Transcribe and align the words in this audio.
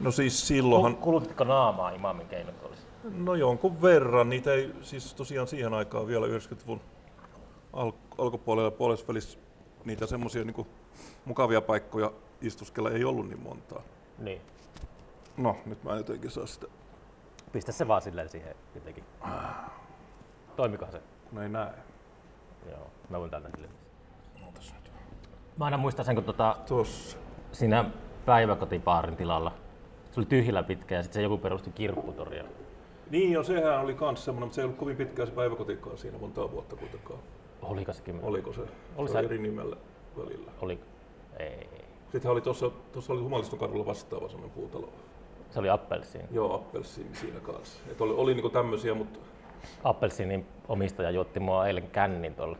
No 0.00 0.10
siis 0.10 0.48
silloinhan, 0.48 0.96
Kulutitko 0.96 1.44
naamaa 1.44 1.90
imamin 1.90 2.28
keinotuolissa? 2.28 2.88
no 3.16 3.34
jonkun 3.34 3.82
verran, 3.82 4.28
niitä 4.28 4.52
ei 4.52 4.70
siis 4.82 5.14
tosiaan 5.14 5.46
siihen 5.48 5.74
aikaan 5.74 6.06
vielä 6.06 6.26
90-luvun 6.26 6.80
al- 7.72 7.92
alkupuolella 8.18 8.66
ja 8.66 8.70
puolesvälissä 8.70 9.38
niitä 9.84 10.06
semmoisia 10.06 10.44
niin 10.44 10.66
mukavia 11.24 11.60
paikkoja 11.60 12.12
istuskella 12.40 12.90
ei 12.90 13.04
ollut 13.04 13.28
niin 13.28 13.40
montaa. 13.42 13.82
Niin. 14.18 14.40
No, 15.36 15.56
nyt 15.66 15.84
mä 15.84 15.90
en 15.92 15.96
jotenkin 15.98 16.30
saa 16.30 16.46
sitä, 16.46 16.66
Pistä 17.52 17.72
se 17.72 17.88
vaan 17.88 18.02
silleen 18.02 18.28
siihen 18.28 18.54
jotenkin. 18.74 19.04
Toimikohan 20.56 20.92
se? 20.92 21.02
kun 21.30 21.42
ei 21.42 21.48
näe. 21.48 21.72
Joo, 22.70 22.90
mä 23.10 23.18
voin 23.20 23.30
täältä 23.30 23.48
nyt. 23.58 23.70
Mä 25.56 25.64
aina 25.64 25.76
muistan 25.76 26.04
sen, 26.04 26.14
kun 26.14 26.24
tota, 26.24 26.56
Tossa. 26.68 27.18
siinä 27.52 27.84
päiväkotipaarin 28.26 29.16
tilalla 29.16 29.52
se 30.18 30.20
oli 30.20 30.26
tyhjillä 30.26 30.62
pitkä 30.62 30.94
ja 30.94 31.02
sitten 31.02 31.14
se 31.14 31.22
joku 31.22 31.38
perusti 31.38 31.70
kirpputoria. 31.70 32.44
Niin 33.10 33.32
jo, 33.32 33.42
sehän 33.42 33.80
oli 33.80 33.94
kans 33.94 34.24
semmoinen, 34.24 34.46
mutta 34.46 34.54
se 34.54 34.60
ei 34.60 34.64
ollut 34.64 34.78
kovin 34.78 34.96
pitkään 34.96 35.28
se 35.28 35.34
päiväkotikaan 35.34 35.98
siinä 35.98 36.18
montaa 36.18 36.50
vuotta 36.50 36.76
kuitenkaan. 36.76 37.18
Oliko 37.62 37.92
sekin? 37.92 38.20
Oliko 38.22 38.52
se? 38.52 38.60
Oli 38.96 39.08
se 39.08 39.12
se- 39.12 39.18
eri 39.18 39.38
nimellä 39.38 39.76
välillä. 40.18 40.50
Oli. 40.60 40.78
Ei. 41.38 41.68
Sitten 42.12 42.30
oli 42.30 42.40
tuossa, 42.40 42.70
tuossa 42.92 43.12
oli 43.12 43.22
Humaliston 43.22 43.58
kadulla 43.58 43.86
vastaava 43.86 44.28
semmoinen 44.28 44.54
puutalo. 44.54 44.88
Se 45.50 45.58
oli 45.60 45.70
appelsiini. 45.70 46.28
Joo, 46.30 46.54
appelsiini 46.54 47.14
siinä 47.14 47.40
kanssa. 47.40 47.78
Et 47.90 48.00
oli, 48.00 48.12
oli 48.12 48.34
niinku 48.34 48.50
tämmöisiä, 48.50 48.94
mutta... 48.94 49.18
Appelsiinin 49.84 50.46
omistaja 50.68 51.10
juotti 51.10 51.40
mua 51.40 51.66
eilen 51.66 51.88
kännin 51.90 52.34
tuolla. 52.34 52.56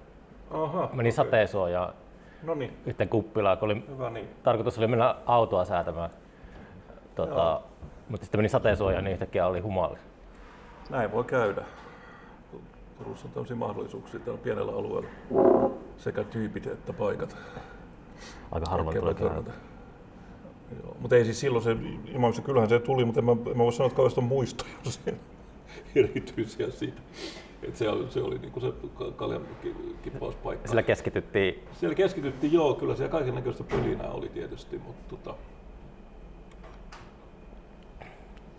Aha, 0.51 0.90
Meni 0.93 1.12
sateisuojaan 1.12 1.95
No 2.43 2.54
niin, 2.54 2.77
yhteen 2.87 3.09
kuppilaan, 3.09 3.59
kun 3.59 3.70
oli 3.70 3.82
hyvä 3.88 4.10
niin. 4.10 4.29
tarkoitus 4.43 4.79
oli 4.79 4.87
mennä 4.87 5.15
autoa 5.27 5.65
säätämään. 5.65 6.10
Tota, 7.18 7.60
mutta 8.08 8.24
sitten 8.24 8.38
meni 8.38 8.48
sateisuojaan, 8.48 9.04
niin 9.04 9.12
yhtäkkiä 9.12 9.46
oli 9.46 9.60
humalli. 9.60 9.98
Näin 10.90 11.12
voi 11.12 11.24
käydä. 11.24 11.65
Turussa 12.98 13.26
on 13.26 13.32
tämmöisiä 13.32 13.56
mahdollisuuksia 13.56 14.20
tällä 14.20 14.38
pienellä 14.38 14.73
alueella. 14.73 15.09
Sekä 15.96 16.24
tyypit 16.24 16.66
että 16.66 16.93
paikat. 16.93 17.37
Aika 18.52 18.70
harvoin 18.70 18.98
tulee 18.98 19.15
törmätä. 19.15 19.51
Joo. 20.82 20.96
Mutta 21.01 21.16
ei 21.16 21.24
siis 21.24 21.40
silloin 21.40 21.65
se 21.65 21.76
ilmaamisen, 22.06 22.45
kyllähän 22.45 22.68
se 22.68 22.78
tuli, 22.78 23.04
mutta 23.04 23.21
en 23.21 23.24
mä, 23.24 23.32
en 23.32 23.56
mä 23.56 23.65
voi 23.65 23.73
sanoa, 23.73 23.87
että 23.87 23.96
kauheasti 23.96 24.21
on 24.21 24.26
muistoja 24.26 24.73
erityisiä 25.95 26.71
siitä. 26.71 27.00
Et 27.62 27.76
se, 27.76 27.88
oli, 27.88 28.10
se 28.10 28.23
oli 28.23 28.38
niinku 28.38 28.60
se 28.60 28.73
ka- 28.95 29.10
kaljan 29.10 29.43
ki- 29.62 29.96
kippauspaikka. 30.02 30.68
Sillä 30.68 30.82
keskityttiin, 30.82 31.65
Siellä 31.73 31.95
keskityttiin, 31.95 32.52
joo, 32.52 32.74
kyllä 32.74 32.96
siellä 32.96 33.12
kaiken 33.12 33.34
näköistä 33.34 33.65
pölinää 33.65 34.10
oli 34.10 34.28
tietysti, 34.28 34.78
mutta 34.78 35.16
tota, 35.16 35.34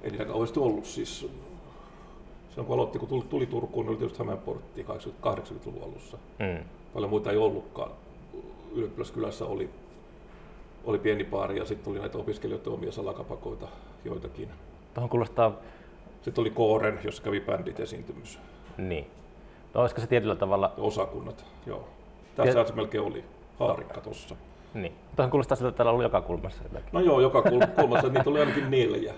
ei 0.03 0.09
niitä 0.11 0.25
kauheasti 0.25 0.59
ollut 0.59 0.85
siis. 0.85 1.19
Silloin 2.49 2.65
kun 2.67 2.73
aloitti, 2.73 2.99
kun 2.99 3.07
tuli, 3.07 3.23
tuli 3.29 3.45
Turkuun, 3.45 3.85
niin 3.85 3.89
oli 3.89 3.97
tietysti 3.97 4.19
Hämeenportti 4.19 4.85
80-luvun 5.23 5.83
alussa. 5.83 6.17
mm, 6.39 6.63
Paljon 6.93 7.09
muita 7.09 7.31
ei 7.31 7.37
ollutkaan. 7.37 7.91
Ylioppilaskylässä 8.75 9.45
oli, 9.45 9.69
oli 10.85 10.99
pieni 10.99 11.23
baari 11.23 11.57
ja 11.57 11.65
sitten 11.65 11.85
tuli 11.85 11.99
näitä 11.99 12.17
opiskelijoiden 12.17 12.73
omia 12.73 12.91
salakapakoita 12.91 13.67
joitakin. 14.05 14.49
tuohon 14.93 15.09
kuulostaa, 15.09 15.51
Sitten 16.21 16.41
oli 16.41 16.49
Kooren, 16.49 16.99
jossa 17.03 17.23
kävi 17.23 17.39
bändit 17.41 17.79
esiintymys. 17.79 18.39
niin. 18.77 19.07
No, 19.73 19.81
olisiko 19.81 20.01
se 20.01 20.07
tietyllä 20.07 20.35
tavalla, 20.35 20.73
Osakunnat, 20.77 21.45
joo. 21.65 21.87
Tässä 22.35 22.63
se 22.65 22.73
melkein 22.73 23.03
oli. 23.03 23.23
Haarikka 23.59 24.01
tossa. 24.01 24.35
niin. 24.73 24.93
Tuohon 25.15 25.31
kuulostaa 25.31 25.55
siltä, 25.57 25.69
että 25.69 25.77
täällä 25.77 25.89
on 25.89 25.93
ollut 25.93 26.03
joka 26.03 26.21
kulmassa 26.21 26.63
jotakin. 26.63 26.89
No 26.91 26.99
joo, 26.99 27.19
joka 27.21 27.41
kul- 27.41 27.67
kulmassa 27.81 28.07
niitä 28.09 28.29
oli 28.29 28.39
ainakin 28.39 28.71
neljä. 28.71 29.13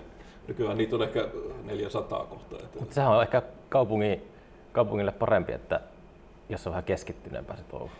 Nykyään 0.48 0.78
niitä 0.78 0.96
on 0.96 1.02
ehkä 1.02 1.28
400 1.64 2.24
kohta. 2.24 2.56
Mutta 2.78 2.94
sehän 2.94 3.12
on 3.12 3.22
ehkä 3.22 3.42
kaupungin, 3.68 4.22
kaupungille 4.72 5.12
parempi, 5.12 5.52
että 5.52 5.80
jos 6.48 6.66
on 6.66 6.70
vähän 6.70 6.84
keskittyneempää 6.84 7.56
se 7.56 7.62
touhu. 7.62 7.90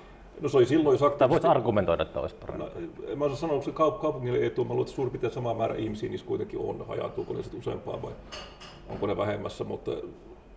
no 0.41 0.48
se 0.48 0.56
oli 0.56 0.66
silloin, 0.66 0.94
jos 0.94 1.02
aktiivisesti... 1.02 1.48
argumentoida, 1.48 2.02
että 2.02 2.20
olisi 2.20 2.34
parempi. 2.34 2.64
No, 2.64 2.70
en 3.08 3.19
mä 3.19 3.25
osaa 3.25 3.36
sanoa, 3.36 3.54
onko 3.54 3.64
se 3.64 3.70
kaup- 3.70 4.00
kaupungille 4.00 4.47
etu, 4.47 4.64
mä 4.64 4.69
luulen, 4.69 4.82
että 4.82 4.94
suurin 4.94 5.10
piirtein 5.10 5.32
sama 5.32 5.54
määrä 5.54 5.75
ihmisiä 5.75 6.08
niissä 6.08 6.26
kuitenkin 6.26 6.60
on, 6.60 6.86
hajaantuuko 6.88 7.34
ne 7.34 7.42
sitten 7.42 7.60
useampaan 7.60 8.02
vai 8.02 8.12
onko 8.88 9.06
ne 9.06 9.16
vähemmässä, 9.16 9.64
mutta 9.64 9.91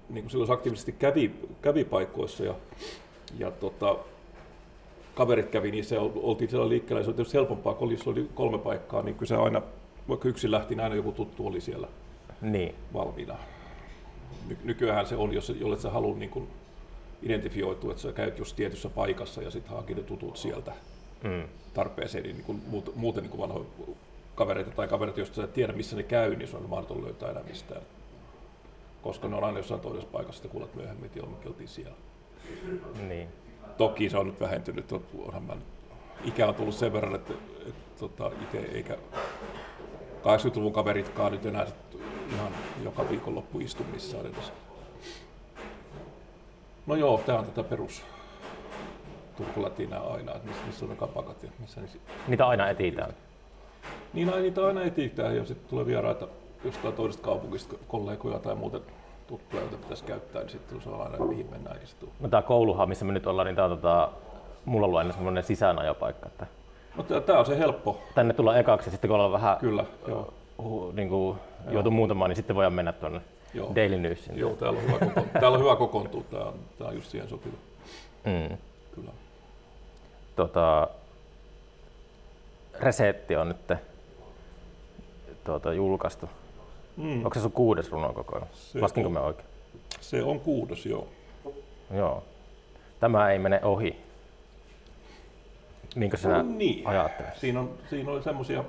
niin 0.09 0.23
kuin 0.23 0.29
silloin 0.29 0.47
se 0.47 0.53
aktiivisesti 0.53 0.91
kävi, 0.91 1.31
kävi 1.61 1.83
paikoissa 1.85 2.43
ja, 2.43 2.53
ja 3.39 3.51
tota, 3.51 3.95
kaverit 5.15 5.49
kävi 5.49 5.71
niissä 5.71 5.95
ja 5.95 6.01
oltiin 6.01 6.49
siellä 6.49 6.69
liikkeellä, 6.69 7.03
se 7.03 7.09
oli 7.09 7.15
tietysti 7.15 7.37
helpompaa, 7.37 7.73
kun 7.73 7.85
oli, 7.85 7.93
jos 7.93 8.07
oli 8.07 8.29
kolme 8.35 8.57
paikkaa, 8.57 9.01
niin 9.01 9.15
kyllä 9.15 9.27
se 9.27 9.35
aina, 9.35 9.61
vaikka 10.09 10.27
yksi 10.29 10.51
lähti, 10.51 10.75
niin 10.75 10.83
aina 10.83 10.95
joku 10.95 11.11
tuttu 11.11 11.47
oli 11.47 11.61
siellä 11.61 11.87
Niin. 12.41 12.75
valmiina. 12.93 13.35
Ny- 14.47 14.57
nykyään 14.63 15.05
se 15.05 15.15
on, 15.15 15.33
jos 15.33 15.49
jolle 15.59 15.79
sä 15.79 15.89
haluat 15.89 16.17
niin 16.17 16.29
kuin 16.29 16.47
identifioitua, 17.23 17.91
että 17.91 18.01
sä 18.01 18.11
käyt 18.11 18.39
just 18.39 18.55
tietyssä 18.55 18.89
paikassa 18.89 19.41
ja 19.41 19.51
sitten 19.51 19.73
hankit 19.75 19.97
ne 19.97 20.03
tutut 20.03 20.37
sieltä 20.37 20.71
Mm. 21.23 21.43
tarpeeseen, 21.73 22.23
niin, 22.23 22.35
niin 22.35 22.45
kuin 22.45 22.61
muut, 22.67 22.95
muuten 22.95 23.23
niin 23.23 23.37
vanhoja 23.37 23.65
kavereita 24.35 24.71
tai 24.71 24.87
kavereita, 24.87 25.19
joista 25.19 25.35
sä 25.35 25.43
et 25.43 25.53
tiedä 25.53 25.73
missä 25.73 25.95
ne 25.95 26.03
käy, 26.03 26.35
niin 26.35 26.47
se 26.47 26.57
on 26.57 26.69
mahdoton 26.69 27.03
löytää 27.03 27.29
enää 27.31 27.43
mistään. 27.43 27.81
Koska 29.01 29.27
ne 29.27 29.35
on 29.35 29.43
aina 29.43 29.59
jossain 29.59 29.81
toisessa 29.81 30.09
paikassa, 30.11 30.33
sitten 30.41 30.51
kuulet 30.51 30.75
myöhemmin, 30.75 31.05
että 31.05 31.21
me 31.21 31.35
oltiin 31.47 31.67
siellä. 31.69 31.95
Niin. 33.07 33.27
Toki 33.77 34.09
se 34.09 34.17
on 34.17 34.27
nyt 34.27 34.39
vähentynyt, 34.39 34.91
on- 34.91 35.05
onhan 35.25 35.43
mä, 35.43 35.53
ikä 36.23 36.47
on 36.47 36.55
tullut 36.55 36.75
sen 36.75 36.93
verran, 36.93 37.15
että, 37.15 37.33
että 37.67 37.99
tota, 37.99 38.31
itse 38.43 38.57
eikä 38.57 38.97
80-luvun 40.25 40.73
kaveritkaan 40.73 41.31
nyt 41.31 41.45
enää 41.45 41.65
ihan 42.33 42.51
joka 42.83 43.09
viikonloppu 43.09 43.59
istu 43.59 43.83
missään 43.93 44.25
edes. 44.25 44.53
No 46.87 46.95
joo, 46.95 47.21
tää 47.25 47.39
on 47.39 47.45
tätä 47.45 47.63
perus 47.63 48.03
Turkulatinaa 49.37 50.13
aina, 50.13 50.35
että 50.35 50.47
missä, 50.47 50.63
missä 50.65 50.85
on 50.85 50.89
ne 50.89 50.95
kapakat 50.95 51.43
ja 51.43 51.49
missä 51.59 51.81
ne 51.81 51.87
Niitä 52.27 52.47
aina 52.47 52.69
etitään. 52.69 53.13
Niin 54.13 54.29
aina 54.29 54.41
niitä 54.41 54.65
aina 54.65 54.83
etsitään 54.83 55.35
ja 55.35 55.45
sitten 55.45 55.69
tulee 55.69 55.85
vieraita 55.85 56.27
jostain 56.63 56.93
toisesta 56.93 57.23
kaupungista, 57.23 57.75
kollegoja 57.87 58.39
tai 58.39 58.55
muuten 58.55 58.81
tuttuja, 59.27 59.61
joita 59.61 59.77
pitäisi 59.77 60.03
käyttää, 60.03 60.41
niin 60.41 60.49
sitten 60.49 60.81
se 60.81 60.89
on 60.89 61.01
aina 61.01 61.25
mihin 61.25 61.49
mennään 61.51 61.83
istuu. 61.83 62.09
No 62.19 62.29
tää 62.29 62.41
kouluhan, 62.41 62.89
missä 62.89 63.05
me 63.05 63.13
nyt 63.13 63.27
ollaan, 63.27 63.45
niin 63.45 63.55
tää 63.55 63.65
on 63.65 63.71
tota, 63.71 64.09
mulla 64.65 64.85
on 64.85 64.87
ollut 64.87 64.97
aina 64.97 65.13
semmoinen 65.13 65.43
sisäänajopaikka, 65.43 66.27
että 66.27 66.47
No 66.97 67.03
tämä 67.03 67.39
on 67.39 67.45
se 67.45 67.57
helppo, 67.57 68.01
tänne 68.15 68.33
tullaan 68.33 68.59
ekaksi 68.59 68.87
ja 68.87 68.91
sitten 68.91 69.07
kun 69.07 69.15
ollaan 69.15 69.31
vähän 69.31 69.57
kyllä. 69.57 69.85
Joo, 70.07 70.33
hu, 70.63 70.91
niin 70.91 71.09
kuin, 71.09 71.37
joutu 71.69 71.91
muutamaan, 71.91 72.29
niin 72.29 72.35
sitten 72.35 72.55
voidaan 72.55 72.73
mennä 72.73 72.93
tuonne 72.93 73.21
Joo. 73.53 73.71
Daily 73.75 73.97
Newsiin. 73.97 74.37
joo 74.39 74.53
täällä, 74.53 74.79
on 74.79 74.85
hyvä 74.85 74.99
kokoontua. 74.99 75.39
täällä 75.39 75.55
on 75.57 75.63
hyvä 75.63 75.75
kokoontua, 75.75 76.23
tämä 76.31 76.43
on, 76.43 76.53
tää 76.77 76.87
on 76.87 76.95
just 76.95 77.09
siihen 77.11 77.29
sopiva. 77.29 77.57
Mm. 78.25 78.57
Kyllä. 78.95 79.11
Tota, 80.35 80.87
Resetti 82.79 83.35
on 83.35 83.47
nyt 83.47 83.57
tuota, 85.43 85.73
julkaistu. 85.73 86.29
Mm. 86.97 87.17
Onko 87.25 87.33
se 87.33 87.41
sun 87.41 87.51
kuudes 87.51 87.91
runokoko? 87.91 88.47
Se 88.53 88.79
Laskinko 88.81 89.09
me 89.09 89.19
oikein? 89.19 89.47
Se 90.01 90.23
on 90.23 90.39
kuudes, 90.39 90.85
joo. 90.85 91.07
Joo. 91.93 92.23
Tämä 92.99 93.29
ei 93.31 93.39
mene 93.39 93.59
ohi. 93.63 94.04
Niinkö 95.95 96.17
sinä 96.17 96.43
niin. 96.43 96.87
ajattelet? 96.87 97.35
Siinä 97.37 97.59
on, 97.59 97.77
siinä 97.89 98.11
oli 98.11 98.23
semmoisia, 98.23 98.63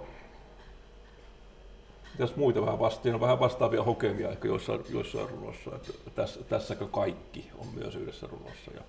mitäs 2.13 2.37
muita 2.37 2.61
vähän 2.61 2.79
vasta, 2.79 3.03
siinä 3.03 3.17
on 3.17 3.21
vähän 3.21 3.41
vastaavia 3.41 3.83
hokemia 3.83 4.31
ehkä 4.31 4.49
joissain, 4.49 4.81
joissain 4.91 5.31
runoissa, 5.31 5.77
että 5.77 5.93
tässä, 6.15 6.45
tässäkö 6.45 6.87
kaikki 6.87 7.51
on 7.59 7.67
myös 7.75 7.97
yhdessä 7.97 8.27
runossa. 8.27 8.71
Ja 8.75 8.81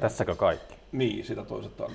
Tässäkö 0.00 0.34
kaikki? 0.34 0.74
Niin, 0.92 1.24
sitä 1.24 1.44
toistetaan 1.44 1.90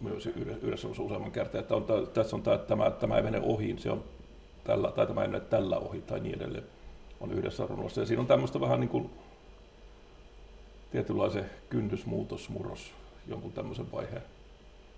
myös 0.00 0.26
yhdessä 0.62 0.88
useamman 0.88 1.32
kertaa, 1.32 1.60
että 1.60 1.74
on, 1.74 1.86
tässä 2.14 2.36
on 2.36 2.42
tämä, 2.42 2.58
tämä, 2.58 2.90
tämä 2.90 3.16
ei 3.16 3.22
mene 3.22 3.40
ohi, 3.42 3.76
se 3.78 3.90
on 3.90 4.04
tällä, 4.64 4.92
tai 4.92 5.06
tämä 5.06 5.22
ei 5.22 5.28
mene 5.28 5.40
tällä 5.40 5.78
ohi 5.78 6.02
tai 6.02 6.20
niin 6.20 6.36
edelleen, 6.36 6.64
on 7.20 7.32
yhdessä 7.32 7.66
runossa. 7.66 8.00
Ja 8.00 8.06
siinä 8.06 8.20
on 8.20 8.26
tämmöistä 8.26 8.60
vähän 8.60 8.80
niin 8.80 8.88
kuin 8.88 9.10
tietynlaisen 10.90 11.50
kynnysmuutos, 11.68 12.48
murros, 12.48 12.92
jonkun 13.28 13.52
tämmöisen 13.52 13.92
vaiheen 13.92 14.22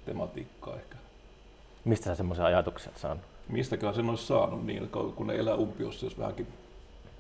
tematiikkaa 0.05 0.77
ehkä. 0.77 0.97
Mistä 1.85 2.05
sä 2.05 2.15
semmoisia 2.15 2.45
ajatuksia 2.45 2.91
oot 2.91 2.99
saanut? 2.99 3.25
Mistäkään 3.49 3.95
sen 3.95 4.11
olisi 4.11 4.27
saanut 4.27 4.67
niin, 4.67 4.91
kun 5.17 5.27
ne 5.27 5.35
elää 5.35 5.55
umpiossa, 5.55 6.07
jos 6.07 6.19
vähänkin 6.19 6.47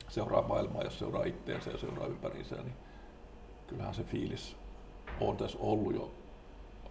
seuraa 0.09 0.43
maailmaa, 0.43 0.83
jos 0.83 0.99
seuraa 0.99 1.25
itteensä 1.25 1.71
ja 1.71 1.79
seuraa 1.79 2.07
ympäriinsä, 2.07 2.55
niin 2.57 2.75
kyllähän 3.67 3.95
se 3.95 4.05
fiilis 4.05 4.57
on 5.21 5.37
tässä 5.37 5.59
ollut 5.61 5.95
jo 5.95 6.11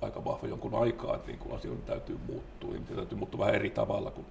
aika 0.02 0.26
vahva 0.26 0.48
jonkun 0.48 0.76
aikaa, 0.76 1.16
että 1.16 1.28
niin 1.28 1.40
kuin 1.40 1.56
asioiden 1.56 1.84
täytyy 1.84 2.20
muuttua. 2.28 2.72
Niitä 2.72 2.96
täytyy 2.96 3.18
muuttua 3.18 3.40
vähän 3.40 3.56
eri 3.56 3.70
tavalla, 3.70 4.12
kun 4.12 4.26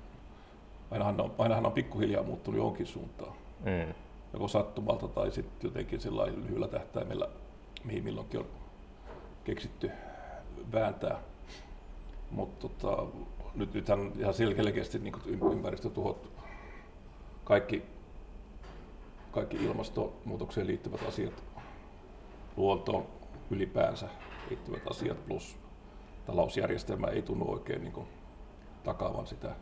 ainahan 0.91 1.21
on, 1.21 1.35
ainahan 1.39 1.67
on 1.67 1.73
pikkuhiljaa 1.73 2.23
muuttunut 2.23 2.59
johonkin 2.59 2.87
suuntaan. 2.87 3.33
Mm. 3.65 3.95
Joko 4.33 4.49
sattumalta 4.49 5.09
tai 5.09 5.31
sitten 5.31 5.69
jotenkin 5.69 6.01
sillä 6.01 6.27
lyhyellä 6.27 6.69
tähtäimellä, 6.69 7.29
mihin 7.85 8.05
milloinkin 8.05 8.41
on 8.41 8.47
keksitty 9.47 9.91
vääntää. 10.73 11.19
Mutta 12.31 12.69
tota, 12.69 13.07
nyt, 13.55 13.75
nythän 13.75 14.13
ihan 14.19 14.35
selkeästi 14.35 14.99
niin 14.99 15.15
ympäristötuhot, 15.53 16.31
kaikki, 17.45 17.83
kaikki 19.33 19.57
ilmastonmuutokseen 19.57 20.67
liittyvät 20.67 21.01
asiat, 21.09 21.45
luontoon 22.57 23.07
ylipäänsä 23.51 24.09
liittyvät 24.51 24.83
asiat 24.91 25.27
plus 25.27 25.57
talousjärjestelmä 26.27 27.07
ei 27.07 27.23
tunnu 27.23 27.51
oikein 27.53 27.83
niin 27.83 27.93
kuin, 27.93 28.07
takaavan 28.85 29.27
sitä. 29.27 29.53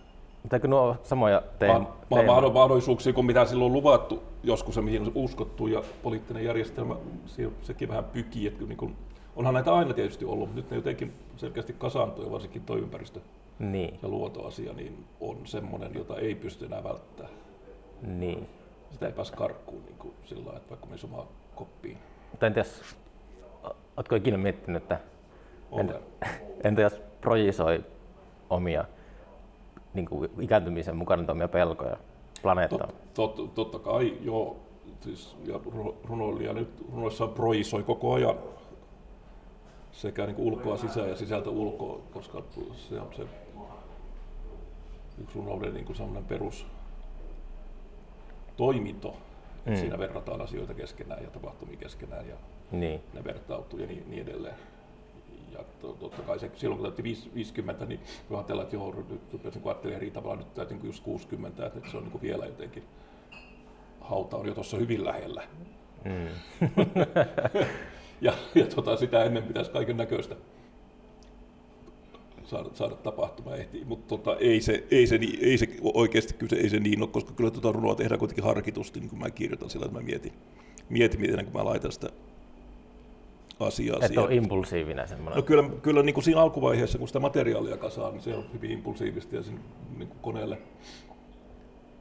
Mutta 0.42 0.68
nuo 0.68 0.96
samoja 1.02 1.42
teem- 1.58 1.86
ma- 2.10 2.50
mahdollisuuksia 2.52 3.12
kuin 3.12 3.26
mitä 3.26 3.44
silloin 3.44 3.70
on 3.70 3.72
luvattu 3.72 4.22
joskus 4.42 4.76
ja 4.76 4.82
mihin 4.82 5.02
on 5.02 5.12
uskottu 5.14 5.66
ja 5.66 5.82
poliittinen 6.02 6.44
järjestelmä, 6.44 6.96
sekin 7.62 7.88
vähän 7.88 8.04
pykii, 8.04 8.46
että 8.46 8.64
niin 8.64 8.76
kuin, 8.76 8.96
onhan 9.36 9.54
näitä 9.54 9.74
aina 9.74 9.94
tietysti 9.94 10.24
ollut, 10.24 10.48
mutta 10.48 10.54
nyt 10.54 10.70
ne 10.70 10.76
jotenkin 10.76 11.12
selkeästi 11.36 11.72
kasaantuu 11.72 12.24
ja 12.24 12.30
varsinkin 12.30 12.62
tuo 12.62 12.76
ympäristö 12.76 13.20
niin. 13.58 13.98
ja 14.02 14.08
luontoasia 14.08 14.72
niin 14.72 15.04
on 15.20 15.36
semmoinen, 15.44 15.94
jota 15.94 16.16
ei 16.16 16.34
pysty 16.34 16.64
enää 16.64 16.84
välttämään. 16.84 17.34
Niin. 18.02 18.48
Sitä 18.90 19.06
ei 19.06 19.12
pääse 19.12 19.36
karkkuun 19.36 19.84
niin 19.84 19.98
kuin 19.98 20.14
sillä 20.24 20.44
lailla, 20.44 20.58
että 20.58 20.70
vaikka 20.70 20.86
menisi 20.86 21.06
omaan 21.06 21.26
koppiin. 21.54 21.98
Mutta 22.30 22.46
entäs, 22.46 22.96
oletko 23.96 24.14
ikinä 24.14 24.36
miettinyt, 24.36 24.82
että 24.82 25.00
entä, 25.78 26.00
entä 26.68 26.82
jos 26.82 27.00
projisoi 27.20 27.84
omia 28.50 28.84
niin 29.94 30.06
kuin 30.06 30.30
ikääntymisen 30.40 30.96
mukana 30.96 31.32
omia 31.32 31.48
pelkoja 31.48 31.96
planeettaan? 32.42 32.92
Tot, 33.14 33.34
tot, 33.34 33.54
totta 33.54 33.78
kai, 33.78 34.18
joo. 34.20 34.56
Siis, 35.00 35.36
ja 35.46 35.60
runoilija 36.04 36.52
nyt 36.52 36.68
runoissaan 36.92 37.30
projisoi 37.30 37.82
koko 37.82 38.12
ajan 38.12 38.34
sekä 39.94 40.26
niin 40.26 40.36
kuin 40.36 40.46
ulkoa 40.46 40.76
sisään 40.76 41.08
ja 41.08 41.16
sisältä 41.16 41.50
ulkoa, 41.50 42.00
koska 42.12 42.42
se 42.72 43.00
on 43.00 43.14
se 43.16 43.22
yksi 45.22 45.38
runouden 45.38 45.74
niin 45.74 45.84
kuin 45.84 46.24
perus 46.28 46.66
toiminto. 48.56 49.16
Mm. 49.66 49.76
Siinä 49.76 49.98
verrataan 49.98 50.40
asioita 50.40 50.74
keskenään 50.74 51.22
ja 51.22 51.30
tapahtumia 51.30 51.76
keskenään 51.76 52.28
ja 52.28 52.36
niin. 52.72 53.00
ne 53.14 53.24
vertautuu 53.24 53.78
ja 53.78 53.86
niin, 53.86 54.10
niin 54.10 54.22
edelleen. 54.22 54.54
Ja 55.52 55.64
totta 55.80 56.22
kai 56.22 56.38
se, 56.38 56.50
silloin 56.56 56.80
kun 56.80 56.86
täytti 56.86 57.30
50, 57.34 57.86
niin 57.86 58.00
ajatellaan, 58.30 58.64
että 58.64 58.76
joo, 58.76 58.94
nyt 59.08 59.32
rupesin 59.32 59.62
kun 59.62 59.92
eri 59.92 60.10
tavalla, 60.10 60.36
nyt 60.36 60.54
täytin 60.54 60.80
just 60.82 61.04
60, 61.04 61.66
että 61.66 61.78
nyt 61.78 61.90
se 61.90 61.96
on 61.96 62.04
niin 62.04 62.22
vielä 62.22 62.46
jotenkin, 62.46 62.84
hauta 64.00 64.36
on 64.36 64.46
jo 64.46 64.54
tuossa 64.54 64.76
hyvin 64.76 65.04
lähellä. 65.04 65.42
Mm. 66.04 66.28
ja 68.20 68.32
ja 68.54 68.66
tota, 68.66 68.96
sitä 68.96 69.24
ennen 69.24 69.42
pitäisi 69.42 69.70
kaiken 69.70 69.96
näköistä 69.96 70.36
saada, 72.44 72.68
saada 72.74 72.94
tapahtumaan 72.94 73.58
ehtii, 73.58 73.84
mutta 73.84 74.08
tota, 74.08 74.36
ei, 74.36 74.60
se, 74.60 74.84
ei, 74.90 75.06
se, 75.06 75.18
ei 75.40 75.58
se 75.58 75.68
oikeasti 75.94 76.34
kyllä 76.34 76.50
se, 76.50 76.56
ei 76.56 76.70
se 76.70 76.80
niin 76.80 77.02
ole, 77.02 77.08
koska 77.08 77.32
kyllä 77.32 77.50
tuota 77.50 77.72
runoa 77.72 77.94
tehdään 77.94 78.18
kuitenkin 78.18 78.44
harkitusti, 78.44 79.00
niin 79.00 79.10
kuin 79.10 79.20
mä 79.20 79.30
kirjoitan 79.30 79.70
sillä, 79.70 79.86
että 79.86 79.98
mä 79.98 80.04
mietin, 80.04 80.32
mietin 80.88 81.20
miten 81.20 81.44
kun 81.44 81.54
mä 81.54 81.64
laitan 81.64 81.92
sitä 81.92 82.08
asiaa 83.60 83.98
Että 84.02 84.20
on 84.20 84.32
impulsiivinen 84.32 85.08
semmoinen. 85.08 85.36
No 85.36 85.42
kyllä, 85.42 85.70
kyllä 85.82 86.02
niin 86.02 86.14
kuin 86.14 86.24
siinä 86.24 86.40
alkuvaiheessa, 86.40 86.98
kun 86.98 87.08
sitä 87.08 87.20
materiaalia 87.20 87.76
kasaa, 87.76 88.10
niin 88.10 88.22
se 88.22 88.34
on 88.34 88.44
hyvin 88.52 88.70
impulsiivista 88.70 89.36
ja 89.36 89.42
sen 89.42 89.60
niin 89.98 90.08
kuin 90.08 90.18
koneelle 90.22 90.58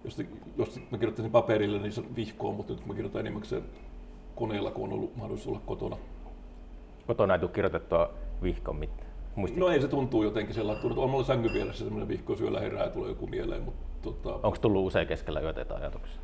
jos, 0.03 0.17
jos 0.57 0.75
mä 0.91 0.97
kirjoittaisin 0.97 1.31
paperille, 1.31 1.79
niin 1.79 1.91
se 1.91 2.03
vihkoon, 2.15 2.55
mutta 2.55 2.73
nyt 2.73 2.79
kun 2.79 2.87
mä 2.87 2.93
kirjoitan 2.93 3.19
enimmäkseen 3.19 3.63
koneella, 4.35 4.71
kun 4.71 4.83
on 4.83 4.93
ollut 4.93 5.15
mahdollisuus 5.15 5.47
olla 5.47 5.65
kotona. 5.65 5.97
Kotona 7.07 7.33
ei 7.33 7.39
tule 7.39 7.51
kirjoitettua 7.51 8.13
vihkoon 8.43 8.77
mitään? 8.77 9.13
No 9.55 9.69
ei 9.69 9.81
se 9.81 9.87
tuntuu 9.87 10.23
jotenkin 10.23 10.55
sellainen, 10.55 10.87
että 10.87 11.01
on 11.01 11.09
mulla 11.09 11.23
sängyn 11.23 11.53
vieressä 11.53 11.83
semmoinen 11.83 12.07
vihko 12.07 12.35
syöllä 12.35 12.59
herää 12.59 12.83
ja 12.83 12.89
tulee 12.89 13.09
joku 13.09 13.27
mieleen. 13.27 13.61
Mutta, 13.61 13.85
tota... 14.01 14.33
Onko 14.33 14.57
tullut 14.61 14.87
usein 14.87 15.07
keskellä 15.07 15.39
yötä 15.39 15.75
ajatuksia? 15.75 16.21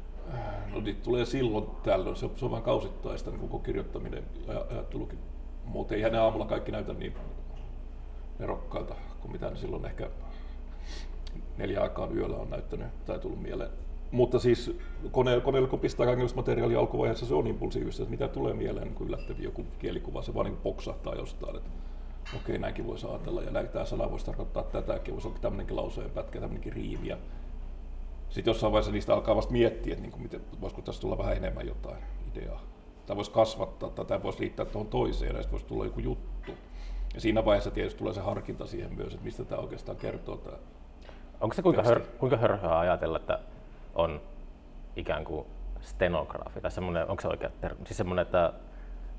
No 0.73 0.81
niitä 0.81 1.03
tulee 1.03 1.25
silloin 1.25 1.65
tällöin, 1.83 2.15
se, 2.15 2.29
se 2.35 2.45
on 2.45 2.51
vain 2.51 2.63
kausittaista 2.63 3.31
niin 3.31 3.39
koko 3.39 3.59
kirjoittaminen 3.59 4.23
ja 4.47 4.65
ajattelukin. 4.71 5.19
Mutta 5.65 5.95
eihän 5.95 6.11
ne 6.11 6.17
aamulla 6.17 6.45
kaikki 6.45 6.71
näytä 6.71 6.93
niin 6.93 7.13
nerokkaalta 8.39 8.95
kuin 9.21 9.31
mitä 9.31 9.49
ne 9.49 9.55
silloin 9.55 9.85
ehkä 9.85 10.09
neljä 11.57 11.81
aikaan 11.81 12.17
yöllä 12.17 12.37
on 12.37 12.49
näyttänyt 12.49 12.87
tai 13.05 13.19
tullut 13.19 13.41
mieleen. 13.41 13.71
Mutta 14.11 14.39
siis 14.39 14.77
kone, 15.11 15.41
koneella 15.41 15.69
kun 15.69 15.79
pistää 15.79 16.07
materiaalia 16.35 16.79
alkuvaiheessa, 16.79 17.25
se 17.25 17.33
on 17.33 17.47
impulsiivista, 17.47 18.03
että 18.03 18.11
mitä 18.11 18.27
tulee 18.27 18.53
mieleen, 18.53 18.87
niin 18.87 19.07
yllättäviä 19.07 19.43
joku 19.43 19.65
kielikuva, 19.79 20.21
se 20.21 20.33
vaan 20.33 20.45
niin 20.45 20.57
poksahtaa 20.57 21.15
jostain, 21.15 21.55
että 21.55 21.69
okei, 22.29 22.39
okay, 22.39 22.57
näinkin 22.57 22.87
voisi 22.87 23.07
ajatella, 23.07 23.41
ja 23.41 23.63
tämä 23.63 23.85
sana 23.85 24.11
voisi 24.11 24.25
tarkoittaa 24.25 24.63
tätäkin, 24.63 25.13
voisi 25.13 25.27
olla 25.27 25.37
tämmöinenkin 25.41 25.75
lauseen 25.75 26.09
pätkä, 26.09 26.39
tämmöinenkin 26.39 26.73
riimi. 26.73 27.07
Ja 27.07 27.17
sitten 28.29 28.51
jossain 28.51 28.73
vaiheessa 28.73 28.91
niistä 28.91 29.13
alkaa 29.13 29.35
vasta 29.35 29.51
miettiä, 29.51 29.93
että 29.93 30.01
niin 30.01 30.11
kuin 30.11 30.21
miten, 30.21 30.41
voisiko 30.61 30.81
tässä 30.81 31.01
tulla 31.01 31.17
vähän 31.17 31.37
enemmän 31.37 31.67
jotain 31.67 32.03
ideaa. 32.33 32.61
Tai 33.05 33.15
voisi 33.15 33.31
kasvattaa, 33.31 33.89
tai 33.89 34.05
tämä 34.05 34.23
voisi 34.23 34.39
liittää 34.39 34.65
tuohon 34.65 34.89
toiseen, 34.89 35.35
ja 35.35 35.43
voisi 35.51 35.65
tulla 35.65 35.85
joku 35.85 35.99
juttu. 35.99 36.51
Ja 37.13 37.21
siinä 37.21 37.45
vaiheessa 37.45 37.71
tietysti 37.71 37.97
tulee 37.97 38.13
se 38.13 38.21
harkinta 38.21 38.67
siihen 38.67 38.95
myös, 38.95 39.13
että 39.13 39.25
mistä 39.25 39.45
tämä 39.45 39.61
oikeastaan 39.61 39.97
kertoo. 39.97 40.37
Tämä 40.37 40.57
Onko 41.41 41.55
se 41.55 41.61
kuinka, 41.61 41.83
hör, 41.83 42.01
kuinka 42.19 42.37
hörhöä 42.37 42.79
ajatella, 42.79 43.17
että 43.17 43.39
on 43.95 44.21
ikään 44.95 45.23
kuin 45.23 45.45
stenografi, 45.81 46.61
tai 46.61 46.71
semmoinen, 46.71 47.09
onko 47.09 47.21
se 47.21 47.27
oikea 47.27 47.49
termi, 47.61 47.85
siis 47.85 47.97
semmoinen, 47.97 48.23
että 48.23 48.53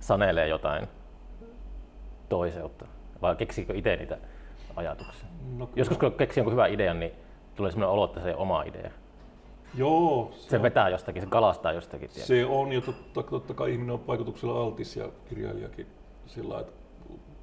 sanelee 0.01 0.49
jotain 0.49 0.89
toiseutta, 2.29 2.87
vai 3.23 3.37
keksiikö 3.37 3.75
itse 3.77 3.97
niitä 3.97 4.19
ajatuksia? 4.77 5.29
No, 5.57 5.71
Joskus 5.77 5.99
kun 5.99 6.13
keksii 6.13 6.41
jonkun 6.41 6.53
hyvän 6.53 6.73
idean, 6.73 7.01
niin 7.01 7.13
tulee 7.55 7.71
semmoinen 7.71 7.93
olo, 7.93 8.05
että 8.05 8.21
se 8.21 8.35
on 8.35 8.41
oma 8.41 8.63
idea. 8.63 8.91
Joo. 9.75 10.31
Se, 10.35 10.49
se 10.49 10.63
vetää 10.63 10.89
jostakin, 10.89 11.23
se 11.23 11.29
kalastaa 11.29 11.73
jostakin. 11.73 12.09
Tietysti. 12.09 12.27
Se 12.27 12.47
on, 12.47 12.73
ja 12.73 12.81
totta, 12.81 13.23
totta 13.23 13.55
kai 13.55 13.73
ihminen 13.73 13.95
on 13.95 14.07
vaikutuksella 14.07 14.61
altis 14.61 14.97
ja 14.97 15.09
kirjailijakin 15.29 15.87
sillä 16.27 16.61
että 16.61 16.73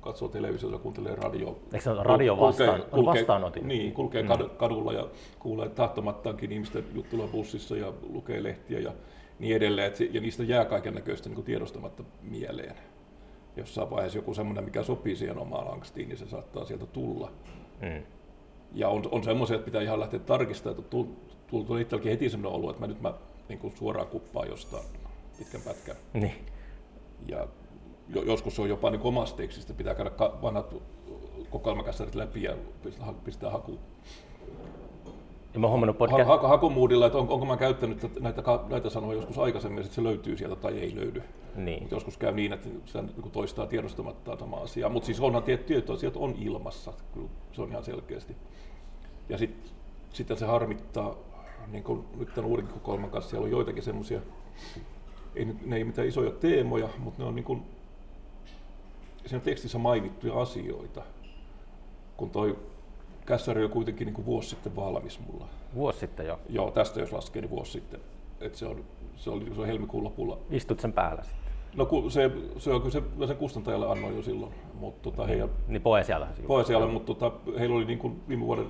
katsoo 0.08 0.28
televisiota, 0.28 0.78
kuuntelee 0.78 1.16
radio. 1.16 1.48
Eikö 1.48 1.82
se 1.82 1.94
radio 1.94 2.40
vastaan, 2.40 2.70
kulkee, 2.70 2.90
kulkee, 2.90 3.22
vastaanotin? 3.22 3.68
Niin, 3.68 3.94
kulkee 3.94 4.24
mm. 4.24 4.30
kadulla 4.58 4.94
ja 4.94 5.08
kuulee 5.40 5.70
tahtomattaankin 5.70 6.52
ihmisten 6.52 6.86
juttuja 6.94 7.28
bussissa 7.28 7.78
ja 7.78 7.94
lukee 8.10 8.44
lehtiä 8.44 8.80
ja 8.80 8.94
niin 9.40 9.56
edelleen. 9.56 9.92
Ja 10.12 10.22
niistä 10.22 10.44
jää 10.44 10.66
kaiken 10.66 10.94
näköistä 10.94 11.30
niin 11.30 11.44
tiedostamatta 11.44 12.04
mieleen. 12.22 12.76
Jossain 13.58 13.90
vaiheessa 13.90 14.18
joku 14.18 14.34
semmoinen, 14.34 14.64
mikä 14.64 14.84
sopii 14.84 15.16
siihen 15.16 15.38
omaan 15.38 15.74
angstiin, 15.74 16.10
niin 16.10 16.18
se 16.18 16.28
saattaa 16.28 16.66
sieltä 16.66 16.86
tulla. 16.86 17.32
Mm. 17.82 18.04
Ja 18.74 18.90
on, 18.90 19.04
on 19.12 19.24
semmoisia, 19.24 19.56
että 19.56 19.66
pitää 19.66 19.82
ihan 19.82 20.00
lähteä 20.00 20.20
tarkistamaan, 20.20 20.80
että 20.80 20.98
tuli 21.48 21.82
itselläkin 21.82 22.12
heti 22.12 22.30
semmoinen 22.30 22.60
olo, 22.60 22.70
että 22.70 22.82
mä 22.82 22.88
nyt 22.88 23.02
mä 23.02 23.14
niin 23.50 23.60
kuin 23.60 23.78
suoraan 23.78 24.08
kuppaan 24.08 24.48
jostain 24.48 24.84
pitkän 25.38 25.62
pätkän. 25.62 25.96
Niin. 26.14 26.46
Ja 27.28 27.48
joskus 28.26 28.56
se 28.56 28.62
on 28.62 28.70
jopa 28.70 28.90
niin 28.90 29.02
omasta 29.04 29.38
tekstistä, 29.38 29.74
pitää 29.74 29.96
käydä 29.96 30.12
vanhat 30.42 30.76
kokoelmakässärit 31.50 32.16
läpi 32.16 32.44
ja 32.44 32.56
pistää, 32.84 33.14
pistää 33.24 33.50
haku. 33.52 33.80
Ja 35.54 35.60
mä 35.60 35.68
huomannut 35.68 35.98
podcast... 35.98 36.28
Ha, 36.28 36.38
ha, 36.38 36.48
hakumuudilla, 36.48 37.06
että 37.06 37.18
on, 37.18 37.30
onko 37.30 37.46
mä 37.46 37.58
käyttänyt 37.58 38.20
näitä, 38.20 38.44
näitä 38.70 38.90
sanoja 38.90 39.16
joskus 39.16 39.38
aikaisemmin, 39.38 39.84
että 39.84 39.96
se 39.96 40.04
löytyy 40.04 40.38
sieltä 40.38 40.56
tai 40.56 40.80
ei 40.80 40.96
löydy. 40.96 41.24
Niin. 41.56 41.84
Mut 41.84 41.92
joskus 41.92 42.18
käy 42.18 42.32
niin, 42.32 42.54
että 42.54 42.70
se 42.86 43.02
niin 43.02 43.32
toistaa 43.32 43.68
tiedostamatta 43.68 44.38
sama 44.40 44.58
asia. 44.58 44.90
Mutta 44.90 45.06
siis 45.06 45.20
onhan 45.20 45.44
tiettyjä 45.44 45.82
asiat 45.94 46.18
on 46.18 46.36
ilmassa, 46.40 46.94
kyllä 47.14 47.28
se 47.52 47.62
on 47.62 47.70
ihan 47.70 47.84
selkeästi. 47.84 48.36
Ja 49.30 49.38
sitten 49.38 49.72
sit 50.14 50.28
se 50.36 50.46
harmittaa, 50.46 51.16
niin 51.72 51.84
kuin 51.84 52.06
nyt 52.18 52.34
tämän 52.36 52.50
uuden 52.50 52.68
kokoelman 52.68 53.10
kanssa, 53.10 53.30
siellä 53.30 53.46
on 53.46 53.52
joitakin 53.52 53.84
semmoisia, 53.84 54.22
ei, 55.36 55.46
ne 55.66 55.76
ei 55.76 55.84
mitään 55.84 56.08
isoja 56.08 56.32
teemoja, 56.32 56.90
mutta 56.98 57.24
ne 57.24 57.30
on 57.30 57.36
niin 57.36 57.46
kuin 57.46 57.62
siinä 59.30 59.44
tekstissä 59.44 59.78
mainittuja 59.78 60.42
asioita, 60.42 61.04
kun 62.18 62.30
toi 62.30 62.58
kässäri 63.26 63.64
on 63.64 63.70
kuitenkin 63.70 64.06
niin 64.06 64.14
kuin 64.14 64.26
vuosi 64.26 64.50
sitten 64.50 64.76
valmis 64.76 65.20
mulla. 65.20 65.48
Vuosi 65.76 66.00
sitten 66.00 66.26
jo? 66.26 66.40
Joo, 66.50 66.72
tästä 66.72 67.00
jos 67.00 67.12
laskee, 67.12 67.42
niin 67.42 67.50
vuosi 67.50 67.72
sitten. 67.72 68.00
Et 68.42 68.56
se, 68.56 68.66
on, 68.66 68.86
se, 69.16 69.30
oli, 69.30 69.56
se 69.56 69.62
on 69.62 69.68
helmikuun 69.68 70.04
lopulla. 70.04 70.40
Istut 70.50 70.80
sen 70.80 70.94
päällä 70.94 71.24
sitten? 71.24 71.48
No 71.76 72.10
se, 72.10 72.32
se 72.58 72.72
on 72.72 72.82
kyllä 72.82 72.92
se, 72.92 73.28
sen 73.28 73.38
kustantajalle 73.38 73.92
annoin 73.92 74.16
jo 74.16 74.22
silloin. 74.22 74.54
Mutta 74.74 75.04
tota, 75.04 75.22
niin, 75.22 75.30
heidän, 75.30 75.50
niin 75.68 75.82
poesialle? 75.82 76.28
Poesialle, 76.48 76.88
mutta 76.88 77.14
tota, 77.14 77.32
heillä 77.60 77.76
oli 77.76 77.86
niin 77.86 78.00
kuin 78.00 78.22
viime 78.28 78.46
vuoden 78.46 78.68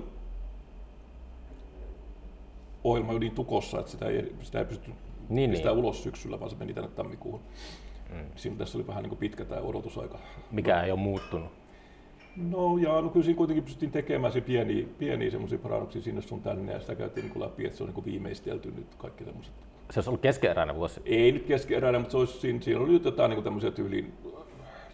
ohjelma 2.84 3.12
jo 3.12 3.18
niin 3.18 3.34
tukossa, 3.34 3.78
että 3.78 3.90
sitä 3.90 4.06
ei, 4.06 4.32
sitä 4.42 4.58
ei 4.58 4.64
pysty 4.64 4.90
niin, 5.28 5.50
niin. 5.50 5.70
ulos 5.70 6.02
syksyllä, 6.02 6.40
vaan 6.40 6.50
se 6.50 6.56
meni 6.56 6.74
tänne 6.74 6.90
tammikuuhun. 6.90 7.40
Mm. 8.12 8.24
Siinä 8.36 8.56
tässä 8.56 8.78
oli 8.78 8.86
vähän 8.86 9.02
niin 9.02 9.08
kuin 9.08 9.18
pitkä 9.18 9.44
tämä 9.44 9.60
odotusaika. 9.60 10.18
Mikä 10.50 10.82
ei 10.82 10.90
ole 10.90 11.00
muuttunut? 11.00 11.48
No 12.36 12.78
ja 12.78 13.00
no 13.00 13.08
kyllä 13.08 13.24
siinä 13.24 13.36
kuitenkin 13.36 13.64
pystyttiin 13.64 13.92
tekemään 13.92 14.32
se 14.32 14.40
pieniä, 14.40 14.86
pieniä 14.98 15.30
semmoisia 15.30 15.58
parannuksia 15.58 16.02
sinne 16.02 16.22
sun 16.22 16.42
tänne 16.42 16.72
ja 16.72 16.80
sitä 16.80 16.94
käytiin 16.94 17.24
niin 17.24 17.32
kuin 17.32 17.42
läpi, 17.42 17.64
että 17.64 17.76
se 17.76 17.82
on 17.82 17.86
niin 17.86 17.94
kuin 17.94 18.04
viimeistelty 18.04 18.70
nyt 18.70 18.94
kaikki 18.98 19.24
semmoiset. 19.24 19.54
Se 19.90 19.98
olisi 19.98 20.10
ollut 20.10 20.20
keskeeräinen 20.20 20.76
vuosi? 20.76 21.00
Ei 21.04 21.32
nyt 21.32 21.46
keskeeräinen, 21.46 22.00
mutta 22.00 22.12
se 22.12 22.18
olisi, 22.18 22.40
siinä, 22.40 22.60
siinä 22.60 22.80
oli 22.80 23.00
jotain 23.04 23.30
niin 23.30 23.44
tämmöisiä 23.44 23.70
tyyliin, 23.70 24.12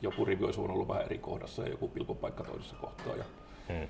joku 0.02 0.24
rivi 0.24 0.44
olisi 0.44 0.60
ollut 0.60 0.88
vähän 0.88 1.04
eri 1.04 1.18
kohdassa 1.18 1.62
ja 1.62 1.68
joku 1.68 1.88
pilkopaikka 1.88 2.44
toisessa 2.44 2.76
kohtaa. 2.80 3.16
Ja, 3.16 3.24
hmm. 3.68 3.88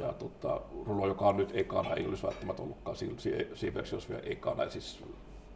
Ja 0.00 0.12
tota, 0.12 0.60
Rulo, 0.86 1.06
joka 1.06 1.28
on 1.28 1.36
nyt 1.36 1.50
ekana, 1.56 1.94
ei 1.94 2.06
olisi 2.06 2.22
välttämättä 2.22 2.62
ollutkaan 2.62 2.96
siinä, 2.96 3.16
siinä 3.54 3.74
versiossa 3.74 4.08
vielä 4.08 4.22
ekana. 4.26 4.70
Siis, 4.70 5.04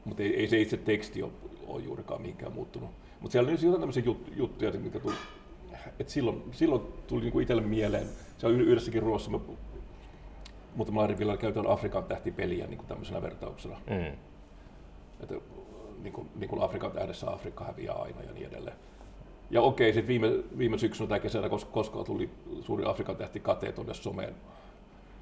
mutta 0.05 0.23
ei, 0.23 0.37
ei, 0.37 0.49
se 0.49 0.61
itse 0.61 0.77
teksti 0.77 1.23
ole, 1.23 1.33
ole 1.67 1.83
juurikaan 1.83 2.23
mihinkään 2.23 2.53
muuttunut. 2.53 2.91
Mutta 3.21 3.33
siellä 3.33 3.51
oli 3.51 3.59
jotain 3.63 3.81
tämmöisiä 3.81 4.03
jut, 4.07 4.33
juttuja, 4.37 4.73
mitkä 4.73 5.01
tuli, 5.01 5.15
että 5.99 6.13
silloin, 6.13 6.43
silloin 6.53 6.83
tuli 7.07 7.23
niinku 7.23 7.41
itselle 7.41 7.63
mieleen, 7.63 8.07
se 8.39 8.47
on 8.47 8.61
yhdessäkin 8.61 9.03
ruoassa, 9.03 9.31
me 9.31 9.41
muutamalla 10.75 11.07
rivillä 11.07 11.37
käytetään 11.37 11.73
Afrikan 11.73 12.05
tähtipeliä 12.05 12.67
niin 12.67 12.79
kuin 12.79 12.89
tämmöisenä 12.89 13.23
vertauksena. 13.23 13.77
Mm. 13.91 14.17
Että 15.21 15.35
niin 16.03 16.13
kuin, 16.13 16.29
niin 16.35 16.51
kuin 16.51 16.63
Afrikan 16.63 16.93
tähdessä 16.93 17.31
Afrikka 17.31 17.65
häviää 17.65 17.95
aina 17.95 18.23
ja 18.23 18.33
niin 18.33 18.47
edelleen. 18.47 18.77
Ja 19.51 19.63
okei, 19.63 19.93
sitten 19.93 20.09
viime, 20.09 20.29
viime 20.59 20.79
syksynä 20.79 21.09
tai 21.09 21.21
kesänä, 21.21 21.49
koska, 21.49 21.71
koska 21.71 22.05
tuli 22.05 22.31
suuri 22.61 22.85
Afrikan 22.87 23.17
tähti 23.17 23.41
kate 23.41 23.73
tuonne 23.73 23.95
someen, 23.95 24.35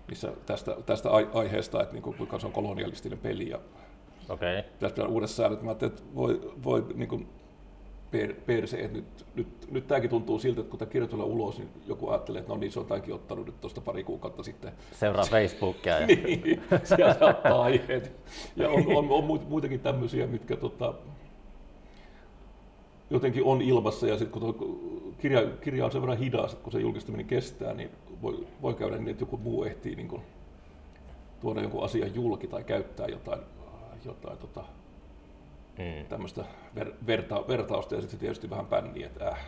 missä 0.09 0.33
tästä, 0.47 0.77
tästä 0.87 1.11
aiheesta, 1.33 1.83
että 1.83 1.95
niin 1.95 2.03
kuin, 2.03 2.17
kuinka 2.17 2.39
se 2.39 2.47
on 2.47 2.53
kolonialistinen 2.53 3.19
peli 3.19 3.49
ja 3.49 3.61
okay. 4.29 4.63
tästä 4.79 5.07
uudessa 5.07 5.37
säännöt, 5.37 5.63
mä 5.63 5.71
ajattelin, 5.71 5.95
että 5.95 6.15
voi, 6.15 6.53
voi 6.65 6.87
niin 6.95 7.09
kuin, 7.09 7.29
per, 8.11 8.35
perse, 8.47 8.77
että 8.77 8.99
nyt, 8.99 9.27
nyt, 9.35 9.49
nyt 9.71 9.87
tämäkin 9.87 10.11
tuntuu 10.11 10.39
siltä, 10.39 10.61
että 10.61 10.71
kun 10.71 10.79
tämä 10.79 10.91
kirja 10.91 11.09
tulee 11.09 11.27
ulos, 11.27 11.59
niin 11.59 11.69
joku 11.87 12.09
ajattelee, 12.09 12.41
että 12.41 12.53
no 12.53 12.59
niin, 12.59 12.73
se 12.73 12.81
on 12.81 12.87
tämänkin 12.87 13.15
ottanut 13.15 13.47
nyt 13.47 13.61
tuosta 13.61 13.81
pari 13.81 14.05
kuukautta 14.05 14.43
sitten. 14.43 14.73
Seuraa 14.93 15.25
Facebookia. 15.25 16.01
Ja... 16.01 16.07
niin, 16.07 16.63
sieltä 16.85 17.27
ottaa 17.27 17.63
aiheet. 17.63 18.13
Ja 18.57 18.69
on, 18.71 18.97
on, 18.97 19.11
on 19.11 19.25
muitakin 19.49 19.81
tämmöisiä, 19.81 20.27
mitkä 20.27 20.57
tota, 20.57 20.95
jotenkin 23.11 23.45
on 23.45 23.63
ilmassa, 23.63 24.07
ja 24.07 24.19
sitten 24.19 24.41
kun 24.41 25.15
kirja, 25.19 25.47
kirja 25.61 25.85
on 25.85 25.93
sen 25.93 26.01
verran 26.03 26.19
hidas, 26.19 26.53
että 26.53 26.65
kun 26.65 26.73
se 26.73 26.81
julkistaminen 26.81 27.27
kestää, 27.27 27.75
niin 27.75 27.91
voi, 28.23 28.47
voi 28.63 28.75
käydä 28.75 28.97
niin, 28.97 29.09
että 29.09 29.23
joku 29.23 29.37
muu 29.37 29.65
ehtii 29.65 29.97
niin 29.97 30.09
kuin, 30.09 30.23
tuoda 31.41 31.63
jonkun 31.63 31.85
asian 31.85 32.15
julki 32.15 32.47
tai 32.47 32.65
käyttää 32.65 33.07
jotain, 33.07 33.41
jotain 34.05 34.39
tota, 34.39 34.65
mm. 35.79 36.07
tämmöistä 36.09 36.45
ver, 36.75 36.93
verta, 37.07 37.45
vertausta 37.49 37.95
ja 37.95 38.01
sitten 38.01 38.21
tietysti 38.21 38.51
vähän 38.51 38.67
pänniä, 38.67 39.07
että 39.07 39.29
äh, 39.29 39.39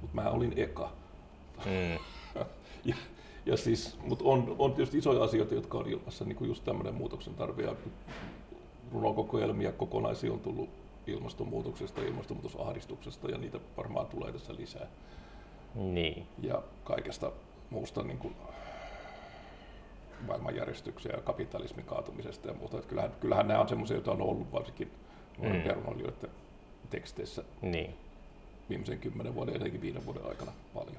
mutta 0.00 0.22
mä 0.22 0.30
olin 0.30 0.52
eka. 0.56 0.92
Mm. 1.64 1.98
ja, 2.90 2.96
ja 3.46 3.56
siis, 3.56 3.98
mutta 4.06 4.24
on, 4.24 4.56
on 4.58 4.72
tietysti 4.72 4.98
isoja 4.98 5.24
asioita, 5.24 5.54
jotka 5.54 5.78
on 5.78 5.88
ilmassa, 5.88 6.24
niin 6.24 6.36
kuin 6.36 6.48
just 6.48 6.64
tämmöinen 6.64 6.94
muutoksen 6.94 7.34
tarve 7.34 7.62
ja 7.62 7.74
runokokoelmia 8.92 9.72
kokonaisia 9.72 10.32
on 10.32 10.40
tullut 10.40 10.68
ilmastonmuutoksesta 11.06 12.00
ja 12.00 12.06
ilmastonmuutosahdistuksesta 12.06 13.30
ja 13.30 13.38
niitä 13.38 13.58
varmaan 13.76 14.06
tulee 14.06 14.32
tässä 14.32 14.54
lisää. 14.56 14.86
Niin. 15.74 16.26
Ja 16.42 16.62
kaikesta 16.84 17.32
muusta 17.70 18.02
niin 18.02 18.18
kuin 18.18 18.34
maailmanjärjestyksen 20.26 21.12
ja 21.14 21.20
kapitalismin 21.20 21.84
kaatumisesta 21.84 22.48
ja 22.48 22.54
muuta. 22.54 22.76
Että 22.76 22.88
kyllähän, 22.88 23.12
kyllähän 23.20 23.48
nämä 23.48 23.60
on 23.60 23.68
semmoisia, 23.68 23.96
joita 23.96 24.12
on 24.12 24.22
ollut 24.22 24.52
varsinkin 24.52 24.90
nuorempia 25.38 25.74
mm. 25.74 26.28
teksteissä 26.90 27.44
niin. 27.62 27.94
viimeisen 28.68 28.98
kymmenen 28.98 29.34
vuoden, 29.34 29.56
etenkin 29.56 29.80
viiden 29.80 30.06
vuoden 30.06 30.26
aikana 30.28 30.52
paljon. 30.74 30.96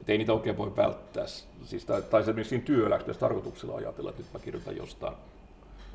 Et 0.00 0.10
ei 0.10 0.18
niitä 0.18 0.32
oikein 0.32 0.56
voi 0.56 0.76
välttää. 0.76 1.26
Siis, 1.64 1.84
tai, 1.84 2.02
tai 2.02 2.20
esimerkiksi 2.20 2.48
siinä 2.48 2.64
työlähteessä 2.64 3.20
tarkoituksella 3.20 3.76
ajatella, 3.76 4.10
että 4.10 4.22
nyt 4.22 4.32
mä 4.32 4.38
kirjoitan 4.38 4.76
jostain. 4.76 5.14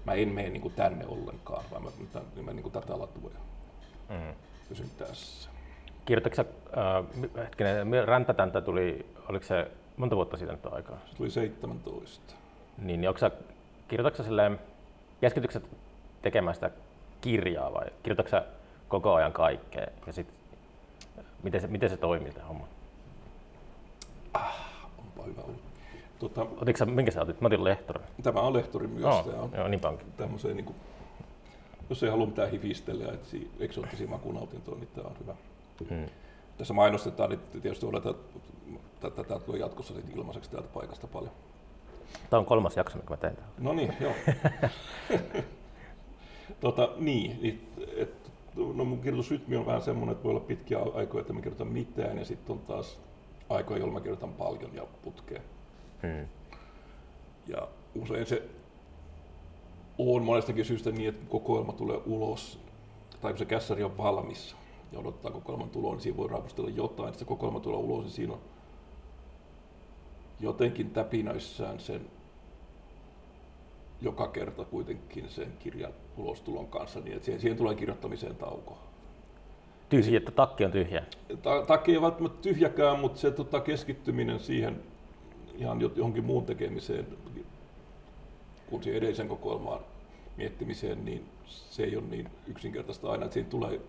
Mä 0.06 0.14
en 0.14 0.30
mene 0.30 0.50
niin 0.50 0.62
kuin 0.62 0.74
tänne 0.74 1.06
ollenkaan, 1.08 1.64
vaan 1.72 1.84
mä, 1.84 1.90
mä, 2.14 2.22
mä, 2.36 2.42
mä 2.44 2.54
niin 2.54 2.64
kuin 2.64 2.74
tätä 2.74 3.00
latua 3.00 3.32
ja 3.34 3.40
mm. 4.16 4.34
pysyn 4.70 4.90
tässä. 4.98 5.50
Kirjoitatko 6.06 6.42
äh, 6.42 7.46
hetkinen, 7.46 8.08
Räntätäntä 8.08 8.62
tuli, 8.62 9.06
oliko 9.30 9.46
se 9.46 9.72
monta 9.98 10.16
vuotta 10.16 10.38
siitä 10.38 10.52
nyt 10.52 10.66
aikaa? 10.66 10.98
Se 11.06 11.16
tuli 11.16 11.30
17. 11.30 12.36
Niin, 12.82 13.02
niin 13.02 13.10
onko 13.10 13.20
sä, 13.20 13.32
kirjoitatko 13.88 14.24
silleen, 14.24 14.60
keskitytkö 15.22 15.60
tekemään 16.22 16.56
sitä 16.56 16.72
kirjaa 17.22 17.74
vai 17.74 17.86
kirjoitatko 18.04 18.30
sä 18.30 18.44
koko 18.88 19.14
ajan 19.14 19.34
kaikkea? 19.34 19.88
Ja 20.08 20.14
sit, 20.14 20.28
miten, 21.44 21.62
se, 21.62 21.68
miten 21.68 21.90
se 21.90 21.98
toimii 21.98 22.32
tämä 22.32 22.48
homma? 22.48 22.68
Ah, 24.34 24.56
onpa 24.98 25.24
hyvä 25.24 25.42
ollut. 25.42 25.62
Tota, 26.20 26.42
Otitko 26.42 26.78
sä, 26.78 26.86
minkä 26.86 27.12
sä 27.12 27.22
otit? 27.22 27.42
Mä 27.42 27.48
otin 27.48 27.64
lehtori. 27.64 28.04
Tämä 28.24 28.42
on 28.42 28.54
lehtori 28.54 28.88
myös. 28.88 29.06
Oh, 29.06 29.26
tämä 29.26 29.42
on 29.42 29.52
joo, 29.56 29.68
niin 29.68 29.82
tämmöiseen, 30.18 30.56
niin 30.56 30.66
kuin, 30.66 30.76
jos 31.90 32.04
ei 32.04 32.10
halua 32.10 32.26
mitään 32.26 32.52
hifistellä 32.52 33.04
ja 33.04 33.14
etsi 33.14 33.52
eksoottisia 33.60 34.08
makunautintoa, 34.08 34.76
niin 34.76 34.90
tämä 34.96 35.08
on 35.08 35.16
hyvä. 35.20 35.36
Hmm. 35.90 36.06
Tässä 36.58 36.74
mainostetaan, 36.74 37.30
niin 37.30 37.40
tietysti 37.62 37.86
oletan, 37.86 38.16
että 38.94 39.10
tätä 39.10 39.40
tulee 39.40 39.60
jatkossa 39.60 39.94
ilmaiseksi 40.16 40.52
täältä 40.52 40.70
paikasta 40.74 41.08
paljon. 41.08 41.32
Tämä 42.30 42.40
on 42.40 42.46
kolmas 42.46 42.78
jakso, 42.78 42.98
mikä 42.98 43.10
mä 43.10 43.18
teen 43.18 43.36
täällä. 43.36 43.54
No 43.58 43.74
niin, 43.74 43.94
joo. 44.00 44.14
tota, 46.62 46.90
niin, 46.98 47.40
niin 47.42 47.70
et, 47.98 48.32
no 48.56 48.86
mun 48.86 49.02
kirjoitusrytmi 49.02 49.56
on 49.56 49.66
vähän 49.66 49.82
semmoinen, 49.82 50.12
että 50.12 50.24
voi 50.24 50.30
olla 50.32 50.40
pitkiä 50.40 50.80
aikoja, 50.96 51.22
että 51.22 51.34
mä 51.34 51.42
kirjoitan 51.42 51.68
mitään, 51.68 52.18
ja 52.18 52.26
sitten 52.26 52.54
on 52.54 52.60
taas 52.60 53.00
aikoja, 53.50 53.80
jolloin 53.80 53.94
mä 53.94 54.02
kirjoitan 54.02 54.34
paljon 54.34 54.76
ja 54.76 54.84
putkeen. 55.02 55.42
Hmm. 56.02 56.28
Ja 57.48 57.68
usein 57.96 58.26
se 58.26 58.44
on 59.98 60.24
monestakin 60.24 60.66
syystä 60.66 60.92
niin, 60.92 61.10
että 61.10 61.26
kokoelma 61.30 61.74
tulee 61.74 62.00
ulos, 62.06 62.60
tai 63.22 63.32
kun 63.32 63.40
se 63.40 63.46
kässäri 63.46 63.84
on 63.84 63.98
valmis 63.98 64.56
ja 64.92 65.00
odottaa 65.00 65.32
kokoelman 65.32 65.70
tuloa, 65.70 65.94
niin 65.94 66.02
siinä 66.02 66.18
voi 66.18 66.30
raapustella 66.30 66.70
jotain. 66.70 67.08
Sitten 67.08 67.20
se 67.20 67.26
kokoelma 67.26 67.60
tulee 67.60 67.80
ulos, 67.80 68.04
niin 68.04 68.14
siinä 68.14 68.34
on 68.34 68.40
jotenkin 70.40 70.90
täpinöissään 70.90 71.80
sen 71.80 72.02
joka 74.02 74.28
kerta 74.28 74.66
kuitenkin 74.66 75.30
sen 75.30 75.54
kirjan 75.60 75.94
ulostulon 76.18 76.68
kanssa, 76.68 77.00
niin 77.00 77.14
että 77.14 77.26
siihen, 77.26 77.42
siihen 77.42 77.58
tulee 77.58 77.76
kirjoittamiseen 77.76 78.36
tauko. 78.36 78.78
Tyhjä, 79.90 80.18
että 80.18 80.32
takki 80.32 80.66
on 80.66 80.72
tyhjä? 80.72 81.06
Ta- 81.42 81.66
takki 81.66 81.92
ei 81.92 82.02
välttämättä 82.02 82.42
tyhjäkään, 82.42 83.00
mutta 83.00 83.20
se 83.20 83.32
tota, 83.32 83.60
keskittyminen 83.60 84.40
siihen 84.40 84.80
ihan 85.56 85.82
johonkin 85.96 86.26
muun 86.26 86.46
tekemiseen, 86.46 87.08
kun 88.70 88.84
siihen 88.84 88.98
edellisen 88.98 89.28
kokoelmaan 89.28 89.80
miettimiseen, 90.38 91.06
niin 91.06 91.26
se 91.46 91.84
ei 91.84 91.96
ole 91.96 92.06
niin 92.10 92.30
yksinkertaista 92.48 93.12
aina, 93.12 93.26
että 93.26 93.34
siinä 93.34 93.50
tulee, 93.50 93.82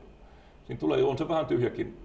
siinä 0.66 0.80
tulee 0.80 1.02
on 1.02 1.19
se 1.19 1.28
vähän 1.28 1.47
tyhjäkin 1.47 1.97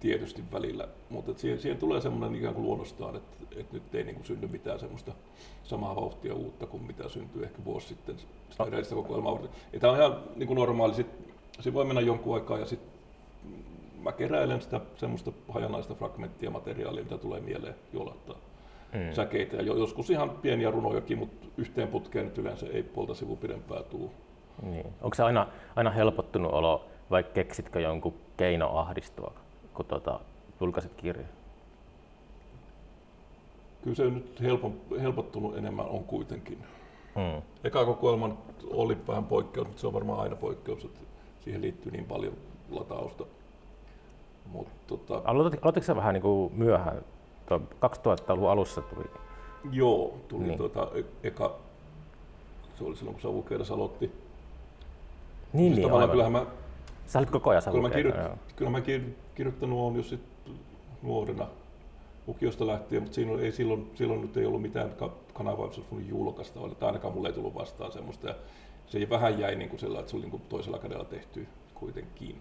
tietysti 0.00 0.42
välillä, 0.52 0.88
mutta 1.10 1.32
siihen, 1.36 1.60
siihen 1.60 1.78
tulee 1.78 2.00
semmoinen 2.00 2.38
ikään 2.38 2.54
kuin 2.54 2.66
luonnostaan, 2.66 3.16
että, 3.16 3.36
että 3.56 3.74
nyt 3.74 3.94
ei 3.94 4.04
niin 4.04 4.14
kuin 4.14 4.26
synny 4.26 4.46
mitään 4.46 4.80
semmoista 4.80 5.12
samaa 5.64 5.96
vauhtia 5.96 6.34
uutta 6.34 6.66
kuin 6.66 6.82
mitä 6.82 7.08
syntyi 7.08 7.42
ehkä 7.42 7.64
vuosi 7.64 7.88
sitten 7.88 8.16
sitä 8.50 8.64
edellistä 8.64 8.94
kokoelmaa. 8.94 9.38
Ja 9.72 9.80
tämä 9.80 9.92
on 9.92 9.98
ihan 9.98 10.16
niin 10.36 10.46
kuin 10.46 10.56
normaali, 10.56 10.94
sit 10.94 11.74
voi 11.74 11.84
mennä 11.84 12.00
jonkun 12.00 12.34
aikaa 12.34 12.58
ja 12.58 12.66
sitten 12.66 12.98
mä 14.02 14.12
keräilen 14.12 14.62
sitä 14.62 14.80
semmoista 14.96 15.32
hajanaista 15.48 15.94
fragmenttia 15.94 16.50
materiaalia, 16.50 17.04
mitä 17.04 17.18
tulee 17.18 17.40
mieleen 17.40 17.74
jolattaa 17.92 18.36
mm. 18.92 19.12
säkeitä. 19.12 19.56
Ja 19.56 19.62
joskus 19.62 20.10
ihan 20.10 20.30
pieniä 20.30 20.70
runojakin, 20.70 21.18
mutta 21.18 21.46
yhteen 21.56 21.88
putkeen 21.88 22.24
nyt 22.24 22.38
yleensä 22.38 22.66
ei 22.72 22.82
puolta 22.82 23.14
sivu 23.14 23.36
pidempää 23.36 23.82
tuu. 23.82 24.10
Niin. 24.62 24.86
Onko 25.02 25.14
se 25.14 25.22
aina, 25.22 25.46
aina 25.76 25.90
helpottunut 25.90 26.52
olo 26.52 26.84
vai 27.10 27.24
keksitkö 27.24 27.80
jonkun 27.80 28.14
keino 28.36 28.78
ahdistua, 28.78 29.32
kun 29.78 29.86
tuota, 29.86 30.20
julkaisit 30.60 30.94
kirjan? 30.94 31.28
Kyllä 33.82 33.96
se 33.96 34.04
nyt 34.04 34.40
helpon, 34.40 34.74
helpottunut 35.00 35.56
enemmän 35.56 35.86
on 35.86 36.04
kuitenkin. 36.04 36.58
Hmm. 37.14 37.42
Eka 37.64 37.84
kokoelma 37.84 38.36
oli 38.70 38.96
vähän 39.08 39.24
poikkeus, 39.24 39.66
mutta 39.66 39.80
se 39.80 39.86
on 39.86 39.92
varmaan 39.92 40.20
aina 40.20 40.36
poikkeus, 40.36 40.84
että 40.84 41.00
siihen 41.44 41.62
liittyy 41.62 41.92
niin 41.92 42.04
paljon 42.04 42.32
latausta. 42.70 43.24
Mut, 44.46 44.68
tota... 44.86 45.22
Aloititko 45.24 45.72
se 45.80 45.96
vähän 45.96 46.14
niin 46.14 46.22
kuin 46.22 46.52
myöhään? 46.54 47.02
2000-luvun 47.50 48.50
alussa 48.50 48.82
tuli? 48.82 49.04
Joo, 49.72 50.14
tuli 50.28 50.44
niin. 50.44 50.58
tuota, 50.58 50.88
e- 50.94 51.28
eka, 51.28 51.56
se 52.78 52.84
oli 52.84 52.96
silloin 52.96 53.14
kun 53.14 53.22
Savukeidas 53.22 53.70
aloitti. 53.70 54.12
Niin, 55.52 55.74
siis 55.74 55.88
niin 55.88 56.10
kyllähän 56.10 56.32
mä, 56.32 56.46
Sä 57.08 57.18
olit 57.18 57.30
koko 57.30 57.50
ajan 57.50 57.62
kyllä 57.70 57.88
mä, 57.88 57.94
kirjoit, 57.94 58.16
kyllä 58.56 58.70
mä 58.70 58.80
kirjoittanut 59.34 59.78
on 59.78 59.96
jo 59.96 60.02
sit 60.02 60.20
nuorena 61.02 61.46
lukiosta 62.26 62.66
lähtien, 62.66 63.02
mutta 63.02 63.14
siinä 63.14 63.32
ei 63.40 63.52
silloin, 63.52 63.90
silloin 63.94 64.20
nyt 64.20 64.36
ei 64.36 64.46
ollut 64.46 64.62
mitään 64.62 64.92
kanavaa, 65.34 65.66
missä 65.66 65.82
olisi 65.92 66.08
julkaista, 66.08 66.60
tai 66.60 66.86
ainakaan 66.86 67.14
mulle 67.14 67.28
ei 67.28 67.34
tullut 67.34 67.54
vastaan 67.54 67.92
semmoista. 67.92 68.28
Ja 68.28 68.34
se 68.86 69.10
vähän 69.10 69.38
jäi 69.38 69.56
niin 69.56 69.70
kuin 69.70 69.80
sellainen, 69.80 70.00
että 70.00 70.10
se 70.10 70.16
oli 70.16 70.24
niin 70.24 70.30
kuin 70.30 70.42
toisella 70.48 70.78
kädellä 70.78 71.04
tehty 71.04 71.46
kuitenkin. 71.74 72.36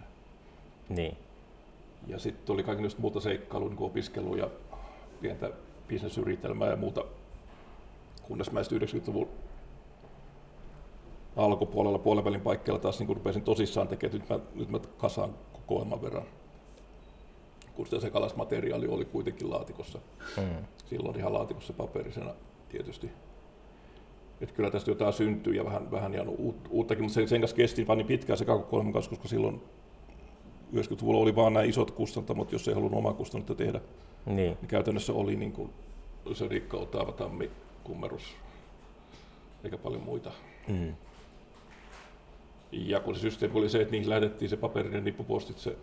Niin. 0.90 1.18
Ja 2.08 2.20
sitten 2.20 2.54
oli 2.54 2.64
kaikenlaista 2.64 3.02
muuta 3.02 3.20
seikkailua, 3.20 3.70
niin 3.70 3.80
opiskelua 3.80 4.38
ja 4.38 4.50
pientä 5.22 5.52
bisnesyritelmää 5.88 6.70
ja 6.70 6.76
muuta, 6.76 7.06
kunnes 8.28 8.52
mä 8.52 8.62
90-luvun 8.62 9.28
alkupuolella 11.38 12.00
puolenvälin 12.00 12.42
paikkeilla 12.42 12.80
taas 12.80 13.00
niin 13.00 13.16
rupesin 13.16 13.42
tosissaan 13.42 13.88
tekemään, 13.88 14.20
nyt 14.20 14.30
mä, 14.30 14.40
nyt 14.56 14.70
mä 14.70 14.80
kasaan 14.98 15.34
kokoelman 15.54 16.02
verran 16.02 16.26
kun 17.78 17.86
sitä 17.86 18.00
sekalasmateriaali 18.00 18.88
oli 18.88 19.06
kuitenkin 19.06 19.50
laatikossa. 19.50 20.00
Mm. 20.38 20.66
Silloin 20.86 21.20
ihan 21.20 21.34
laatikossa 21.34 21.74
paperisena 21.74 22.34
tietysti. 22.70 23.10
Että 24.42 24.56
kyllä 24.56 24.72
tästä 24.72 24.92
jotain 24.92 25.14
syntyy 25.14 25.54
ja 25.54 25.66
vähän, 25.66 25.92
vähän 25.92 26.14
jäänyt 26.14 26.36
uuttakin, 26.70 27.04
mutta 27.04 27.14
sen, 27.14 27.28
sen 27.28 27.42
kanssa 27.42 27.58
kesti 27.58 27.88
vaan 27.88 27.98
niin 27.98 28.08
pitkään 28.08 28.38
se 28.38 28.46
kakokolmen 28.46 28.94
kanssa, 28.94 29.10
koska 29.10 29.28
silloin 29.28 29.62
90-luvulla 30.74 31.20
oli 31.20 31.36
vaan 31.36 31.54
nämä 31.54 31.64
isot 31.64 31.92
kustantamot, 31.92 32.52
jos 32.52 32.68
ei 32.68 32.74
halunnut 32.74 32.98
omaa 32.98 33.14
kustannutta 33.14 33.56
tehdä. 33.56 33.82
Niin. 34.26 34.36
niin 34.36 34.68
käytännössä 34.68 35.14
oli 35.14 35.36
niin 35.36 35.52
kuin, 35.52 35.70
se 36.34 36.48
Rikka, 36.48 36.78
Otava, 36.78 37.12
Tammi, 37.12 37.52
Kummerus, 37.84 38.36
eikä 39.64 39.78
paljon 39.78 40.04
muita. 40.04 40.32
Mm. 40.68 40.94
Ja 42.72 43.00
kun 43.00 43.16
se 43.16 43.22
systeemi 43.22 43.58
oli 43.58 43.70
se, 43.70 43.82
että 43.82 43.92
niihin 43.92 44.10
lähdettiin 44.10 44.50
se 44.50 44.58
paperinen 44.58 45.04
nippupostitse, 45.04 45.76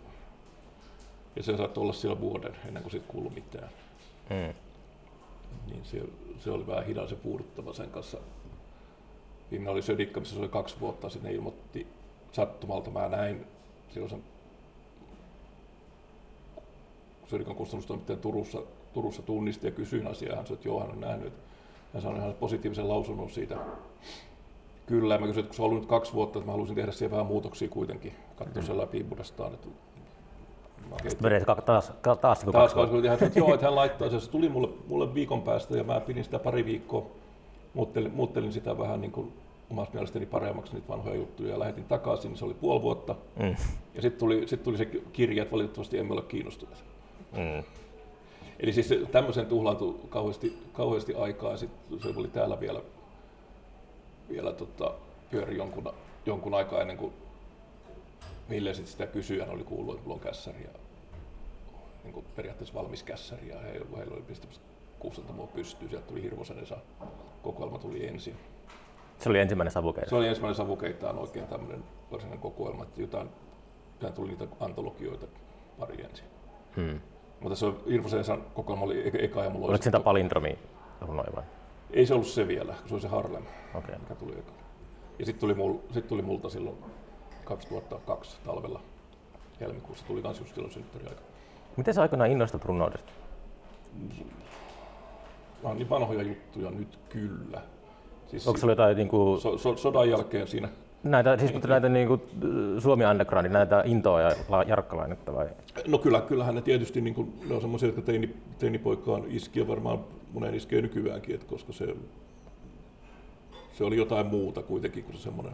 ja 1.35 1.43
se 1.43 1.57
saattoi 1.57 1.81
olla 1.81 1.93
siellä 1.93 2.21
vuoden 2.21 2.55
ennen 2.65 2.83
kuin 2.83 2.91
siitä 2.91 3.07
kuului 3.07 3.31
mitään. 3.31 3.69
Mm. 4.29 4.53
Niin 5.71 5.85
se, 5.85 6.01
se 6.39 6.51
oli 6.51 6.67
vähän 6.67 6.85
hidas 6.85 7.09
se 7.09 7.15
puuduttava 7.15 7.73
sen 7.73 7.89
kanssa. 7.89 8.17
Viime 9.51 9.69
oli 9.69 9.81
Södikka, 9.81 10.19
missä 10.19 10.35
se 10.35 10.41
oli 10.41 10.49
kaksi 10.49 10.79
vuotta, 10.79 11.09
sinne 11.09 11.31
ilmoitti 11.31 11.87
sattumalta, 12.31 12.91
mä 12.91 13.09
näin 13.09 13.45
silloin 13.89 14.09
sen 14.09 14.23
Södikan 17.27 17.55
kustannustoimittajan 17.55 18.19
Turussa, 18.19 18.61
Turussa 18.93 19.21
tunnisti 19.21 19.67
ja 19.67 19.71
kysyin 19.71 20.07
asiaa, 20.07 20.35
hän 20.35 20.45
sanoi, 20.45 20.57
että 20.57 20.67
joo, 20.67 20.79
hän 20.79 20.91
on 20.91 20.99
nähnyt. 20.99 21.33
Hän 21.93 22.01
sanoi 22.01 22.19
ihan 22.19 22.33
positiivisen 22.33 22.89
lausunnon 22.89 23.29
siitä 23.29 23.57
Kyllä, 24.85 25.17
mä 25.17 25.27
kysyin, 25.27 25.39
että 25.39 25.49
kun 25.49 25.55
se 25.55 25.61
on 25.61 25.65
ollut 25.65 25.81
nyt 25.81 25.89
kaksi 25.89 26.13
vuotta, 26.13 26.39
että 26.39 26.45
mä 26.45 26.51
haluaisin 26.51 26.75
tehdä 26.75 26.91
siihen 26.91 27.11
vähän 27.11 27.25
muutoksia 27.25 27.69
kuitenkin, 27.69 28.13
katsoa 28.35 28.61
mm. 28.61 28.67
sen 28.67 28.77
läpi 28.77 29.05
uudestaan. 29.09 29.53
Että 29.53 29.67
Vedit 31.23 31.45
taas, 31.45 31.63
taas, 31.65 31.93
taas, 32.01 32.19
taas 32.21 32.43
kaksi 32.73 32.75
vuotta. 32.75 33.25
Että, 33.25 33.39
joo, 33.39 33.53
että 33.53 33.65
hän 33.65 33.75
laittaa 33.75 34.09
se. 34.09 34.19
Se 34.19 34.31
tuli 34.31 34.49
mulle, 34.49 34.69
mulle 34.87 35.13
viikon 35.13 35.41
päästä 35.41 35.77
ja 35.77 35.83
mä 35.83 35.99
pidin 35.99 36.23
sitä 36.23 36.39
pari 36.39 36.65
viikkoa. 36.65 37.05
Muuttelin, 37.73 38.13
muuttelin 38.13 38.53
sitä 38.53 38.77
vähän 38.77 39.01
niin 39.01 39.11
kuin 39.11 39.33
omasta 39.69 39.93
mielestäni 39.93 40.25
paremmaksi 40.25 40.73
niitä 40.73 40.87
vanhoja 40.87 41.15
juttuja 41.15 41.49
ja 41.49 41.59
lähetin 41.59 41.83
takaisin, 41.83 42.29
niin 42.29 42.37
se 42.37 42.45
oli 42.45 42.53
puoli 42.53 42.81
vuotta. 42.81 43.15
Mm. 43.39 43.55
Ja 43.95 44.01
sitten 44.01 44.19
tuli, 44.19 44.47
sit 44.47 44.63
tuli 44.63 44.77
se 44.77 44.85
kirja, 44.85 45.43
että 45.43 45.51
valitettavasti 45.51 45.97
emme 45.97 46.13
ole 46.13 46.21
kiinnostuneet. 46.21 46.83
Mm. 47.31 47.63
Eli 48.59 48.73
siis 48.73 48.93
tämmöisen 49.11 49.45
tuhlaantui 49.45 49.95
kauheasti, 50.09 50.57
kauheasti 50.73 51.15
aikaa 51.15 51.51
ja 51.51 51.57
sitten 51.57 51.99
se 51.99 52.13
oli 52.19 52.27
täällä 52.27 52.59
vielä 52.59 52.81
vielä 54.29 54.53
tota, 54.53 54.93
pyöri 55.31 55.57
jonkun, 55.57 55.93
jonkun 56.25 56.53
aikaa 56.53 56.81
ennen 56.81 56.97
kuin 56.97 57.13
Ville 58.49 58.73
sitten 58.73 58.91
sitä 58.91 59.07
kysyi, 59.07 59.39
hän 59.39 59.49
oli 59.49 59.63
kuullut, 59.63 59.95
että 59.95 60.03
mulla 60.03 60.15
on 60.15 60.27
kässäri 60.27 60.63
ja 60.63 60.79
niin 62.03 62.13
kuin 62.13 62.25
periaatteessa 62.35 62.73
valmis 62.73 63.03
kässäri 63.03 63.49
ja 63.49 63.59
heillä, 63.59 63.97
heillä 63.97 64.13
oli 64.13 64.21
pistämässä 64.21 64.61
kustantamoa 64.99 65.47
pystyyn, 65.47 65.89
sieltä 65.89 66.07
tuli 66.07 66.23
Hirvosen 66.23 66.59
Esa, 66.59 66.77
kokoelma 67.43 67.77
tuli 67.77 68.07
ensin. 68.07 68.35
Se 69.17 69.29
oli 69.29 69.39
ensimmäinen 69.39 69.71
savukeita? 69.71 70.09
Se 70.09 70.15
oli 70.15 70.27
ensimmäinen 70.27 70.55
savukeitaan 70.55 71.19
oikein 71.19 71.47
tämmöinen 71.47 71.83
varsinainen 72.11 72.41
kokoelma, 72.41 72.83
että 72.83 73.01
jotain, 73.01 73.29
jotain 73.93 74.13
tuli 74.13 74.27
niitä 74.27 74.47
antologioita 74.59 75.27
pari 75.79 76.03
ensin. 76.03 76.25
Hmm. 76.75 76.99
Mutta 77.39 77.55
se 77.55 77.65
Hirvosen 77.89 78.19
Esan 78.19 78.43
kokoelma 78.53 78.85
oli 78.85 79.11
eka 79.13 79.43
ja 79.43 79.49
mulla 79.49 79.67
Oliko 79.67 79.83
se 79.83 79.99
palindromi 79.99 80.59
noin 81.07 81.35
vai? 81.35 81.43
Ei 81.91 82.05
se 82.05 82.13
ollut 82.13 82.27
se 82.27 82.47
vielä, 82.47 82.75
se 82.85 82.93
oli 82.93 83.01
se 83.01 83.07
Harlem, 83.07 83.43
okay. 83.73 83.95
mikä 83.99 84.15
tuli 84.15 84.31
eka. 84.31 84.51
Ja 85.19 85.25
sitten 85.25 85.39
tuli, 85.39 85.53
mul, 85.53 85.77
sit 85.93 86.07
tuli 86.07 86.21
multa 86.21 86.49
silloin 86.49 86.77
2002 87.43 88.37
talvella 88.45 88.81
helmikuussa, 89.59 90.05
tuli 90.05 90.21
kans 90.21 90.39
just 90.39 90.53
silloin 90.55 90.73
synttäriaika. 90.73 91.21
Miten 91.77 91.93
sä 91.93 92.01
aikanaan 92.01 92.31
innostut 92.31 92.65
runoudesta? 92.65 93.11
Vaan 95.63 95.77
niin 95.77 95.89
vanhoja 95.89 96.21
juttuja 96.21 96.71
nyt 96.71 96.99
kyllä. 97.09 97.61
Siis 98.27 98.47
Onko 98.47 98.57
sulla 98.57 98.71
jotain 98.71 98.97
niin 98.97 99.07
kuin... 99.07 99.41
so, 99.41 99.57
so, 99.57 99.77
sodan 99.77 100.09
jälkeen 100.09 100.47
siinä 100.47 100.69
Näitä, 101.05 101.37
siis 101.37 101.53
mutta 101.53 101.67
näitä 101.67 101.89
niin 101.89 102.07
kuin, 102.07 102.21
Suomi 102.79 103.05
Undergroundin, 103.05 103.53
näitä 103.53 103.83
Intoa 103.85 104.21
ja 104.21 104.31
Jarkkalainetta 104.67 105.33
vai? 105.33 105.47
No 105.87 105.97
kyllä, 105.97 106.21
kyllähän 106.21 106.55
ne 106.55 106.61
tietysti 106.61 107.01
niin 107.01 107.13
kuin, 107.13 107.33
ne 107.49 107.55
on 107.55 107.61
semmoisia, 107.61 107.87
jotka 107.87 108.01
teini, 108.01 108.35
teinipoikaan 108.59 109.23
iski 109.27 109.59
ja 109.59 109.67
varmaan 109.67 109.99
monen 110.35 110.55
iskee 110.55 110.81
nykyäänkin, 110.81 111.35
että 111.35 111.47
koska 111.47 111.73
se, 111.73 111.95
se 113.73 113.83
oli 113.83 113.97
jotain 113.97 114.27
muuta 114.27 114.63
kuitenkin 114.63 115.03
kuin 115.03 115.15
se 115.15 115.21
semmoinen 115.21 115.53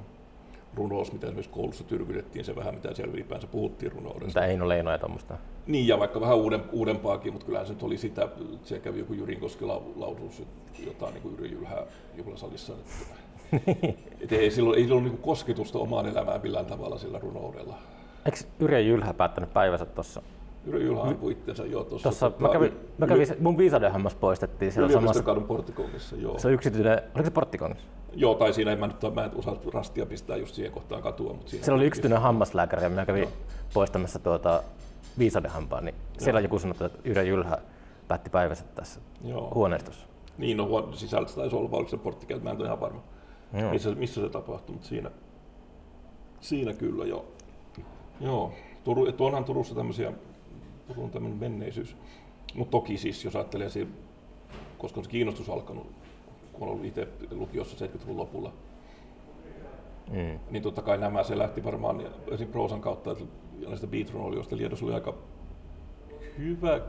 runous, 0.76 1.14
mitä 1.14 1.28
esimerkiksi 1.28 1.52
koulussa 1.52 1.84
tyrkytettiin, 1.84 2.46
se 2.46 2.56
vähän 2.56 2.76
mitä 2.76 2.94
siellä 2.94 3.14
ylipäänsä 3.14 3.48
puhuttiin 3.48 3.92
runoudesta. 3.92 4.40
Mitä 4.40 4.46
Eino 4.46 4.70
Leino 4.70 4.92
ja 4.92 4.98
tuommoista. 4.98 5.38
Niin, 5.68 5.88
ja 5.88 6.00
vaikka 6.00 6.22
vähän 6.22 6.38
uuden, 6.38 6.64
uudempaakin, 6.72 7.34
mutta 7.34 7.46
kyllähän 7.46 7.68
se 7.68 7.74
nyt 7.74 7.84
oli 7.84 7.98
sitä, 7.98 8.30
se 8.64 8.80
kävi 8.80 9.00
joku 9.00 9.14
Jyrinkoski 9.14 9.66
lausuus 9.96 10.44
jotain 10.86 11.14
niin 11.14 11.22
kuin 11.22 11.36
Yri 11.36 11.52
Jylhää 11.52 11.84
juhlasalissa. 12.18 12.74
Että, 12.74 13.16
et 14.22 14.32
ei 14.32 14.52
silloin 14.52 14.80
ei 14.80 14.92
ollut 14.92 15.04
niin 15.04 15.18
kosketusta 15.18 15.80
omaan 15.80 16.06
elämään 16.06 16.42
millään 16.42 16.66
tavalla 16.66 16.98
sillä 16.98 17.20
runoudella. 17.20 17.78
Eikö 18.26 18.38
Yrjö 18.60 18.80
Jylhä 18.80 19.14
päättänyt 19.14 19.54
päivänsä 19.54 19.86
tuossa 19.86 20.22
Yrjö 20.66 20.82
Jylhä 20.82 21.02
ampui 21.02 21.32
itsensä 21.32 21.66
jo 21.66 21.84
tuossa. 21.84 22.10
Tossa, 22.10 22.30
tota, 22.30 22.42
mä 22.42 22.50
kävin, 22.50 22.74
mä 22.98 23.08
kävin 23.08 23.28
yli, 23.28 23.38
mun 23.40 23.58
viisadehammas 23.58 24.16
poistettiin 24.16 24.72
siellä 24.72 24.92
samassa. 24.92 25.24
kadun 25.24 25.44
porttikongissa, 25.44 26.16
joo. 26.16 26.40
Se 26.40 26.48
on 26.48 26.54
yksityinen, 26.54 27.02
oliko 27.16 27.26
se 27.26 27.32
porttikongissa? 27.32 27.88
Joo, 28.14 28.36
tai 28.36 28.54
siinä 28.54 28.72
en 28.72 28.80
mä 28.80 28.88
nyt 28.88 29.16
mä 29.16 29.26
en 29.26 29.32
osaa 29.36 29.58
rastia 29.74 30.06
pistää 30.06 30.38
just 30.38 30.56
siihen 30.56 30.72
kohtaan 30.72 31.02
katua. 31.02 31.34
Mutta 31.34 31.50
siellä 31.50 31.76
oli 31.76 31.86
yksityinen 31.86 32.22
hammaslääkäri 32.22 32.84
ja 32.84 32.90
mä 32.90 33.06
kävin 33.06 33.22
joo. 33.22 33.32
poistamassa 33.74 34.20
tuota 34.20 34.64
viisadehampaa, 35.20 35.82
niin 35.82 35.96
joo. 35.96 36.24
siellä 36.24 36.40
joku 36.40 36.60
sanoi, 36.60 36.76
että 36.86 37.00
Yrjö 37.04 37.24
Jylhä 37.24 37.58
päätti 38.08 38.30
päivässä 38.30 38.66
tässä 38.76 39.00
joo. 39.24 39.52
huoneistossa. 39.56 40.08
Niin, 40.38 40.58
no 40.58 40.68
huone, 40.68 40.96
sisältä 40.96 41.34
taisi 41.36 41.56
olla, 41.56 41.72
vai 41.72 41.78
oliko 41.78 41.90
se 41.90 41.98
porttikieltä, 41.98 42.44
mä 42.44 42.50
en 42.50 42.58
ole 42.58 42.66
ihan 42.66 42.80
varma, 42.80 43.02
joo. 43.60 43.72
missä, 43.72 43.90
missä 43.96 44.22
se 44.22 44.30
tapahtui, 44.30 44.74
mutta 44.74 44.88
siinä, 44.88 45.12
siinä 46.42 46.74
kyllä 46.74 47.06
jo. 47.06 47.26
Joo, 48.20 48.54
Turu, 48.84 49.08
onhan 49.20 49.44
Turussa 49.44 49.76
tämmöisiä 49.76 50.14
Turun 50.94 51.12
tämmöinen 51.12 51.40
menneisyys. 51.40 51.96
Mutta 52.56 52.72
toki 52.72 52.98
siis, 52.98 53.26
jos 53.26 53.36
ajattelee, 53.36 53.70
siinä, 53.70 53.92
koska 54.78 55.00
on 55.00 55.04
se 55.04 55.10
kiinnostus 55.10 55.50
alkanut, 55.50 55.88
kun 56.54 56.68
on 56.68 56.74
ollut 56.74 56.86
itse 56.86 57.08
lukiossa 57.32 57.86
70-luvun 57.86 58.18
lopulla, 58.18 58.54
mm. 60.12 60.40
niin 60.50 60.64
totta 60.64 60.82
kai 60.82 60.98
nämä, 60.98 61.24
se 61.24 61.38
lähti 61.38 61.64
varmaan 61.64 62.02
esim. 62.32 62.48
proosan 62.48 62.82
kautta, 62.82 63.12
että 63.12 63.24
näistä 63.68 63.88
beat 63.88 64.14
Liedossa 64.52 64.86
oli 64.86 64.94
aika 64.94 65.14
hyvä 66.38 66.82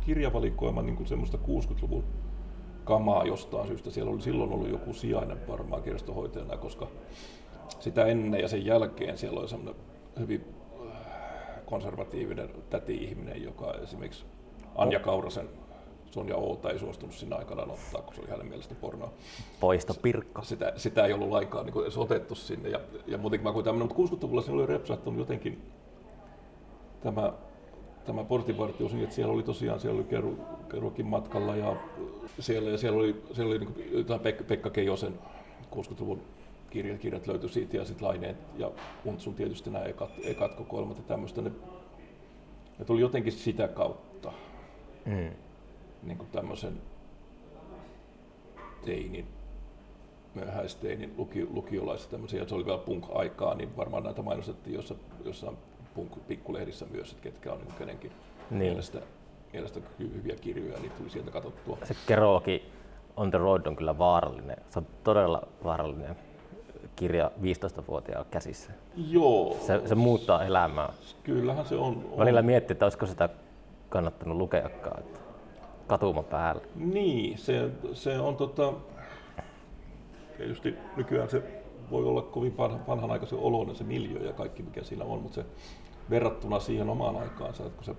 kirjavalikoima 0.00 0.82
niin 0.82 0.96
kuin 0.96 1.06
semmoista 1.06 1.38
60-luvun 1.38 2.04
kamaa 2.84 3.24
jostain 3.24 3.66
syystä. 3.66 3.90
Siellä 3.90 4.12
oli 4.12 4.22
silloin 4.22 4.52
ollut 4.52 4.68
joku 4.68 4.92
sijainen 4.92 5.48
varmaan 5.48 5.82
kirjastohoitajana, 5.82 6.56
koska 6.56 6.88
sitä 7.80 8.04
ennen 8.04 8.40
ja 8.40 8.48
sen 8.48 8.66
jälkeen 8.66 9.18
siellä 9.18 9.40
oli 9.40 9.48
semmoinen 9.48 9.82
hyvin 10.18 10.55
konservatiivinen 11.66 12.50
täti-ihminen, 12.70 13.42
joka 13.42 13.74
esimerkiksi 13.82 14.24
Anja 14.74 15.00
Kaurasen 15.00 15.48
Sonja 16.10 16.36
Outa 16.36 16.70
ei 16.70 16.78
suostunut 16.78 17.14
sinä 17.14 17.36
aikana 17.36 17.62
ottaa, 17.62 18.02
kun 18.02 18.14
se 18.14 18.20
oli 18.20 18.30
hänen 18.30 18.46
mielestä 18.46 18.74
pornoa. 18.74 19.12
Poisto 19.60 19.94
Pirkko. 19.94 20.42
Sitä, 20.42 20.72
sitä 20.76 21.06
ei 21.06 21.12
ollut 21.12 21.28
lainkaan 21.28 21.66
niin 21.66 21.98
otettu 21.98 22.34
sinne. 22.34 22.68
Ja, 22.68 22.80
ja 23.06 23.18
muutenkin 23.18 23.44
mä 23.44 23.52
kuin 23.52 23.64
tämmöinen, 23.64 23.88
mutta 23.96 24.14
60-luvulla 24.14 24.42
siinä 24.42 24.58
oli 24.58 24.66
repsahtunut 24.66 25.18
jotenkin 25.18 25.62
tämä, 27.00 27.32
tämä 28.04 28.24
portinvartius, 28.24 28.92
niin 28.92 29.04
että 29.04 29.14
siellä 29.14 29.34
oli 29.34 29.42
tosiaan, 29.42 29.80
siellä 29.80 29.98
oli 29.98 30.08
Keru, 30.08 30.38
Kerukin 30.70 31.06
matkalla 31.06 31.56
ja 31.56 31.76
siellä, 32.40 32.70
ja 32.70 32.78
siellä 32.78 32.98
oli, 32.98 33.22
siellä 33.32 33.50
oli 33.50 33.58
niin 33.58 33.92
jotain 33.92 34.20
Pekka, 34.20 34.44
Pekka 34.44 34.70
Keijosen 34.70 35.18
60-luvun 35.74 36.22
kirjat, 36.70 36.98
kirjat 36.98 37.26
löytyi 37.26 37.48
siitä 37.48 37.76
ja 37.76 37.84
sitten 37.84 38.08
Laineet 38.08 38.36
ja 38.56 38.70
Untsun 39.04 39.34
tietysti 39.34 39.70
nämä 39.70 39.84
ekat, 39.84 40.10
ekat 40.24 40.54
kokoelmat 40.54 40.96
ja 40.96 41.02
tämmöistä. 41.02 41.42
Ne, 41.42 41.50
ne 42.78 42.84
tuli 42.84 43.00
jotenkin 43.00 43.32
sitä 43.32 43.68
kautta 43.68 44.32
mm. 45.06 45.30
niin 46.02 46.18
kuin 46.18 46.28
tämmöisen 46.32 46.82
teinin, 48.84 49.26
myöhäisteinin 50.34 51.14
luki, 51.16 51.46
lukiolaisia 51.50 52.10
tämmöisiä, 52.10 52.48
se 52.48 52.54
oli 52.54 52.66
vielä 52.66 52.78
punk-aikaa, 52.78 53.54
niin 53.54 53.76
varmaan 53.76 54.02
näitä 54.02 54.22
mainostettiin 54.22 54.76
jossain, 54.76 55.00
jossain 55.24 55.56
punk-pikkulehdissä 55.94 56.86
myös, 56.90 57.10
että 57.10 57.22
ketkä 57.22 57.52
on 57.52 57.58
niin 57.58 57.74
kenenkin 57.78 58.12
niin. 58.50 58.58
mielestä, 58.58 58.98
mielestä 59.52 59.80
hyviä 59.98 60.36
kirjoja, 60.40 60.78
niin 60.78 60.92
tuli 60.92 61.10
sieltä 61.10 61.30
katsottua. 61.30 61.78
Se 61.84 61.96
Keroki 62.06 62.62
On 63.16 63.30
the 63.30 63.38
Road 63.38 63.66
on 63.66 63.76
kyllä 63.76 63.98
vaarallinen. 63.98 64.56
Se 64.70 64.78
on 64.78 64.86
todella 65.04 65.42
vaarallinen 65.64 66.16
kirja 66.96 67.30
15-vuotiaan 67.42 68.26
käsissä. 68.30 68.72
Joo. 68.96 69.56
Se, 69.60 69.82
se 69.86 69.94
muuttaa 69.94 70.44
elämää. 70.44 70.92
Kyllähän 71.22 71.66
se 71.66 71.74
on. 71.74 72.06
on. 72.12 72.18
Välillä 72.18 72.42
miettii, 72.42 72.74
että 72.74 72.84
olisiko 72.84 73.06
sitä 73.06 73.28
kannattanut 73.88 74.36
lukeakaan. 74.36 75.00
Että 75.00 75.20
katuma 75.86 76.22
päällä. 76.22 76.62
Niin, 76.74 77.38
se, 77.38 77.70
se 77.92 78.18
on 78.18 78.36
tota, 78.36 78.72
tietysti 80.36 80.74
nykyään 80.96 81.30
se 81.30 81.42
voi 81.90 82.04
olla 82.04 82.22
kovin 82.22 82.56
vanhanaikaisen 82.86 83.38
oloinen 83.38 83.76
se 83.76 83.84
miljö 83.84 84.26
ja 84.26 84.32
kaikki 84.32 84.62
mikä 84.62 84.82
siinä 84.82 85.04
on, 85.04 85.22
mutta 85.22 85.34
se 85.34 85.46
verrattuna 86.10 86.60
siihen 86.60 86.88
omaan 86.88 87.16
aikaansa, 87.16 87.62
että 87.62 87.76
kun 87.76 87.84
se 87.84 87.94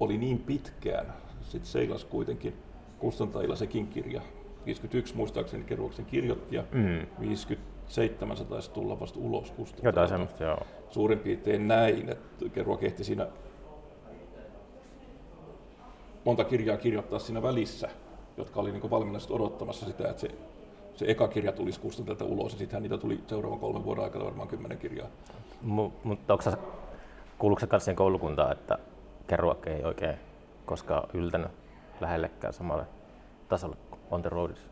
oli 0.00 0.18
niin 0.18 0.38
pitkään, 0.38 1.14
sitten 1.42 1.70
seilas 1.70 2.04
kuitenkin 2.04 2.54
kustantajilla 2.98 3.56
sekin 3.56 3.88
kirja. 3.88 4.22
51 4.66 5.16
muistaakseni 5.16 5.64
Keruaksen 5.64 6.04
kirjoitti 6.04 6.56
ja 6.56 6.64
mm. 6.72 7.06
57 7.20 8.36
se 8.36 8.44
taisi 8.44 8.70
tulla 8.70 9.00
vasta 9.00 9.18
ulos 9.18 9.50
kustantajilla. 9.50 9.88
Jotain 9.88 10.08
semmoista, 10.08 10.44
joo. 10.44 10.58
Suurin 10.90 11.18
piirtein 11.18 11.68
näin, 11.68 12.08
että 12.08 12.48
Keruak 12.52 12.82
ehti 12.82 13.04
siinä 13.04 13.26
monta 16.24 16.44
kirjaa 16.44 16.76
kirjoittaa 16.76 17.18
siinä 17.18 17.42
välissä, 17.42 17.88
jotka 18.36 18.60
oli 18.60 18.72
niin 18.72 18.90
valmiina 18.90 19.18
odottamassa 19.30 19.86
sitä, 19.86 20.08
että 20.08 20.20
se, 20.20 20.30
se 20.94 21.04
eka 21.08 21.28
kirja 21.28 21.52
tulisi 21.52 21.80
kustantajalta 21.80 22.24
ulos, 22.24 22.52
ja 22.52 22.58
sittenhän 22.58 22.82
niitä 22.82 22.98
tuli 22.98 23.20
seuraavan 23.26 23.58
kolmen 23.58 23.84
vuoden 23.84 24.04
aikana 24.04 24.24
varmaan 24.24 24.48
kymmenen 24.48 24.78
kirjaa. 24.78 25.08
M- 25.62 25.92
mutta 26.04 26.34
onko 26.34 26.44
kuuluuko 27.38 27.60
se 27.60 27.78
siihen 27.78 27.96
koulukuntaan, 27.96 28.52
että 28.52 28.78
Kerouac 29.26 29.66
ei 29.66 29.84
oikein 29.84 30.16
koskaan 30.66 31.08
yltänyt 31.14 31.50
lähellekään 32.00 32.52
samalle 32.52 32.84
tasolle 33.48 33.76
On 34.10 34.22
the 34.22 34.30
Roadissa? 34.30 34.66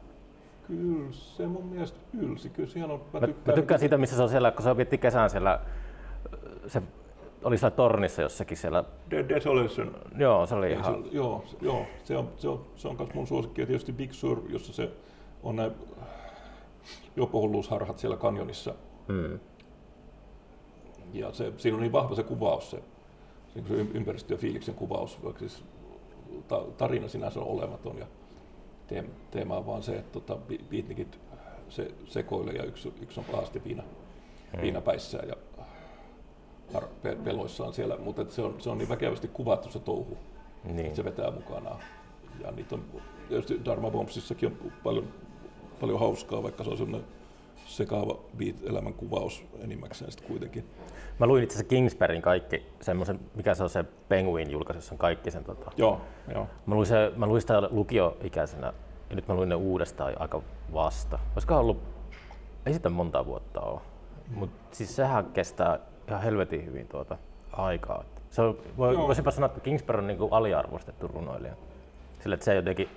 Kyllä 0.66 1.12
se 1.12 1.46
mun 1.46 1.66
mielestä 1.66 1.98
ylsi. 2.18 2.50
Kyllä 2.50 2.68
siellä 2.68 2.94
on, 2.94 3.00
mä, 3.12 3.20
mä, 3.20 3.26
tykkään, 3.26 3.46
mä 3.46 3.52
tykkään 3.52 3.80
siitä, 3.80 3.98
missä 3.98 4.16
se 4.16 4.22
on 4.22 4.28
siellä, 4.28 4.50
kun 4.50 4.62
se 4.62 4.76
vietti 4.76 4.98
kesän 4.98 5.30
siellä, 5.30 5.60
se 6.66 6.82
oli 7.44 7.58
siellä 7.58 7.76
tornissa 7.76 8.22
jossakin 8.22 8.56
siellä. 8.56 8.84
The 9.08 9.28
Desolation. 9.28 9.94
Joo, 10.18 10.46
se 10.46 10.54
oli 10.54 10.72
ihan... 10.72 11.04
Se, 11.04 11.16
joo, 11.16 11.44
joo, 11.60 11.86
se 12.04 12.16
on, 12.16 12.30
se 12.36 12.48
on, 12.48 12.64
se 12.76 12.88
on 12.88 12.96
myös 12.98 13.14
mun 13.14 13.26
suosikki. 13.26 13.60
Ja 13.60 13.66
tietysti 13.66 13.92
Big 13.92 14.12
Sur, 14.12 14.42
jossa 14.48 14.72
se 14.72 14.90
on 15.42 15.56
ne 15.56 15.70
jopohulluusharhat 17.16 17.98
siellä 17.98 18.16
kanjonissa. 18.16 18.74
Hmm. 19.08 19.38
Ja 21.12 21.32
se, 21.32 21.52
siinä 21.56 21.76
on 21.76 21.82
niin 21.82 21.92
vahva 21.92 22.14
se 22.14 22.22
kuvaus, 22.22 22.70
se, 22.70 22.82
se 23.54 23.60
ympäristö- 23.94 24.34
ja 24.34 24.38
fiiliksen 24.38 24.74
kuvaus, 24.74 25.24
vaikka 25.24 25.38
siis 25.38 25.64
ta, 26.48 26.62
tarina 26.76 27.08
sinänsä 27.08 27.40
on 27.40 27.46
olematon 27.46 27.98
ja 27.98 28.06
teema 29.30 29.56
on 29.56 29.66
vaan 29.66 29.82
se, 29.82 29.96
että 29.96 30.12
tota, 30.12 30.36
beatnikit 30.70 31.18
se 31.68 31.90
sekoilee 32.06 32.54
ja 32.54 32.64
yksi, 32.64 32.92
yksi 33.02 33.20
on 33.20 33.26
pahasti 33.32 33.64
viina, 33.64 33.82
hmm. 34.52 34.62
viinapäissään 34.62 35.28
ja 35.28 35.36
peloissaan 37.24 37.74
siellä, 37.74 37.96
mutta 37.96 38.24
se 38.28 38.42
on, 38.42 38.54
se 38.58 38.70
on 38.70 38.78
niin 38.78 38.88
väkevästi 38.88 39.28
kuvattu 39.28 39.70
se 39.70 39.78
touhu, 39.78 40.18
niin. 40.64 40.96
se 40.96 41.04
vetää 41.04 41.30
mukanaan. 41.30 41.80
Ja 42.40 42.50
niitä 42.50 42.74
on, 42.74 42.84
tietysti 43.28 43.64
Dharma 43.64 43.90
Bombsissakin 43.90 44.48
on 44.48 44.72
paljon, 44.84 45.08
paljon 45.80 46.00
hauskaa, 46.00 46.42
vaikka 46.42 46.64
se 46.64 46.70
on 46.70 46.76
sellainen 46.76 47.17
sekaava 47.66 48.18
beat-elämän 48.36 48.94
kuvaus 48.94 49.44
enimmäkseen 49.64 50.10
sitten 50.10 50.28
kuitenkin. 50.28 50.64
Mä 51.18 51.26
luin 51.26 51.44
itse 51.44 51.54
asiassa 51.54 51.68
Kingsbergin 51.68 52.22
kaikki, 52.22 52.66
semmoisen, 52.80 53.20
mikä 53.34 53.54
se 53.54 53.62
on 53.62 53.70
se 53.70 53.84
Penguin 54.08 54.50
julkaisu, 54.50 54.78
jossa 54.78 54.94
on 54.94 54.98
kaikki 54.98 55.30
sen 55.30 55.44
tota... 55.44 55.70
Joo, 55.76 56.00
joo. 56.34 56.46
Mä 56.66 56.74
luin, 56.74 56.86
se, 56.86 57.12
mä 57.16 57.26
luin 57.26 57.40
sitä 57.40 57.62
lukioikäisenä 57.70 58.72
ja 59.10 59.16
nyt 59.16 59.28
mä 59.28 59.34
luin 59.34 59.48
ne 59.48 59.54
uudestaan 59.54 60.20
aika 60.20 60.42
vasta. 60.72 61.18
Olisiko 61.34 61.56
ollut, 61.58 61.82
ei 62.66 62.72
sitä 62.72 62.88
monta 62.88 63.26
vuotta 63.26 63.60
ole, 63.60 63.80
mutta 64.34 64.76
siis 64.76 64.96
sehän 64.96 65.24
kestää 65.24 65.78
ihan 66.08 66.22
helvetin 66.22 66.66
hyvin 66.66 66.88
tuota 66.88 67.18
aikaa. 67.52 68.04
Se 68.30 68.42
on, 68.42 68.58
voi, 68.76 68.96
voisinpa 68.96 69.30
sanoa, 69.30 69.46
että 69.46 69.60
Kingsberg 69.60 69.98
on 69.98 70.06
niin 70.06 70.18
kuin 70.18 70.32
aliarvostettu 70.32 71.08
runoilija. 71.08 71.54
Sillä 72.20 72.34
että 72.34 72.44
se 72.44 72.54
jotenkin, 72.54 72.88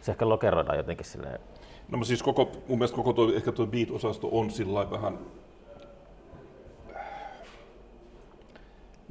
se 0.00 0.12
ehkä 0.12 0.28
lokeroidaan 0.28 0.78
jotenkin 0.78 1.06
silleen. 1.06 1.40
No 1.88 2.04
siis 2.04 2.22
koko, 2.22 2.52
mun 2.68 2.78
mielestä 2.78 2.96
koko 2.96 3.12
tuo, 3.12 3.32
ehkä 3.34 3.52
tuo 3.52 3.66
beat-osasto 3.66 4.28
on 4.32 4.50
sillä 4.50 4.90
vähän 4.90 5.18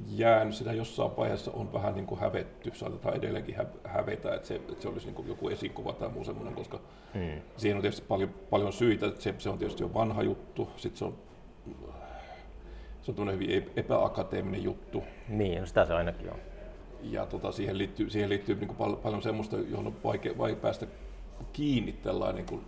jäänyt 0.08 0.56
sitä 0.56 0.74
jossain 0.74 1.18
vaiheessa 1.18 1.52
on 1.52 1.74
vähän 1.74 1.96
niin 1.96 2.06
kuin 2.06 2.22
hävetty, 2.22 2.72
saatetaan 2.74 3.16
edelleenkin 3.16 3.56
hävetä, 3.84 4.36
että 4.36 4.48
se, 4.48 4.56
että 4.56 4.74
se 4.80 4.88
olisi 4.88 5.06
niin 5.06 5.16
kuin 5.16 5.28
joku 5.28 5.50
esikuva 5.50 5.94
tai 5.94 6.10
muu 6.10 6.24
semmoinen, 6.24 6.54
koska 6.54 6.80
hmm. 7.14 7.42
siihen 7.58 7.78
on 7.78 7.82
tietysti 7.82 8.06
paljon, 8.08 8.30
paljon 8.50 8.74
syitä, 8.74 9.08
että 9.08 9.22
se, 9.22 9.36
se 9.38 9.50
on 9.50 9.58
tietysti 9.58 9.84
jo 9.84 9.94
vanha 9.94 10.24
juttu, 10.24 10.70
sitten 10.78 10.98
se 10.98 11.06
on 11.06 11.16
se 13.04 13.14
on 13.18 13.34
hyvin 13.34 13.72
epäakateeminen 13.76 14.64
juttu. 14.64 15.04
Niin, 15.30 15.60
no 15.60 15.66
sitä 15.66 15.86
se 15.86 15.94
ainakin 15.94 16.30
on. 16.30 16.40
Ja 17.02 17.26
tota, 17.26 17.52
siihen 17.52 17.78
liittyy, 17.78 18.10
siihen 18.10 18.30
liittyy 18.30 18.56
niin 18.56 18.68
kuin 18.68 18.78
pal- 18.78 18.96
paljon 18.96 19.22
semmoista, 19.22 19.58
johon 19.58 19.88
on 19.88 19.96
vaikea, 20.04 20.38
vaikea 20.38 20.62
päästä 20.62 20.88
kiinni 21.54 21.92
tällainen 21.92 22.36
niin 22.36 22.46
kuin, 22.46 22.62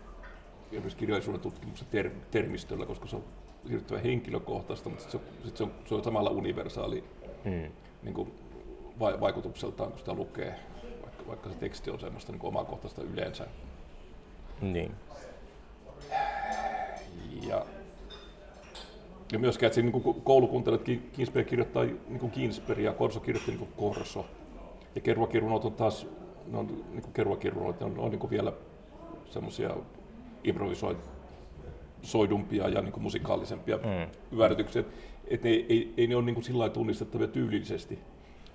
esimerkiksi 0.71 0.97
kirjallisuuden 0.97 1.41
tutkimuksen 1.41 1.87
ter- 1.91 2.11
termistöllä, 2.31 2.85
koska 2.85 3.07
se 3.07 3.15
on 3.15 3.23
hirvittävän 3.69 4.03
henkilökohtaista, 4.03 4.89
mutta 4.89 5.03
sit 5.03 5.11
se, 5.11 5.19
sit 5.45 5.57
se, 5.57 5.63
on, 5.63 5.71
se 5.85 5.95
on 5.95 6.03
samalla 6.03 6.29
universaali 6.29 7.03
hmm. 7.43 7.71
niin 8.03 8.13
kuin, 8.13 8.31
va- 8.99 9.19
vaikutukseltaan, 9.19 9.89
kun 9.89 9.99
sitä 9.99 10.13
lukee, 10.13 10.55
vaikka, 11.01 11.27
vaikka 11.27 11.49
se 11.49 11.55
teksti 11.55 11.91
on 11.91 11.99
semmoista 11.99 12.31
niin 12.31 12.39
kuin 12.39 12.49
omakohtaista 12.49 13.01
yleensä. 13.01 13.47
Niin. 14.61 14.91
Ja 17.47 17.65
ja 19.31 19.39
myöskään, 19.39 19.67
että 19.67 19.81
niin 19.81 20.23
koulukunta, 20.23 20.75
että 20.75 20.91
Kinsberg 21.13 21.47
kirjoittaa 21.47 21.83
niin 21.83 22.31
Kinsberg 22.31 22.79
ja 22.79 22.93
Korso 22.93 23.19
kirjoitti 23.19 23.51
niin 23.51 23.67
Korso. 23.77 24.25
Ja 24.95 25.01
kervakirunot 25.01 25.65
on 25.65 25.73
taas, 25.73 26.07
ne 26.47 26.57
on 26.57 26.67
niin 26.67 27.13
kervakirunot, 27.13 27.79
ne 27.79 27.85
on, 27.85 27.93
ne 27.93 28.01
on 28.01 28.11
niin 28.11 28.29
vielä 28.29 28.53
semmoisia 29.29 29.77
improvisoidumpia 30.43 32.69
ja 32.69 32.81
niin 32.81 33.01
musikaalisempia 33.01 33.77
mm. 33.77 34.38
värityksiä. 34.38 34.83
Että 35.27 35.47
ne, 35.47 35.53
ei, 35.53 35.93
ei 35.97 36.07
ne 36.07 36.15
ole 36.15 36.25
niin 36.25 36.43
sillä 36.43 36.69
tunnistettavia 36.69 37.27
tyylillisesti 37.27 37.99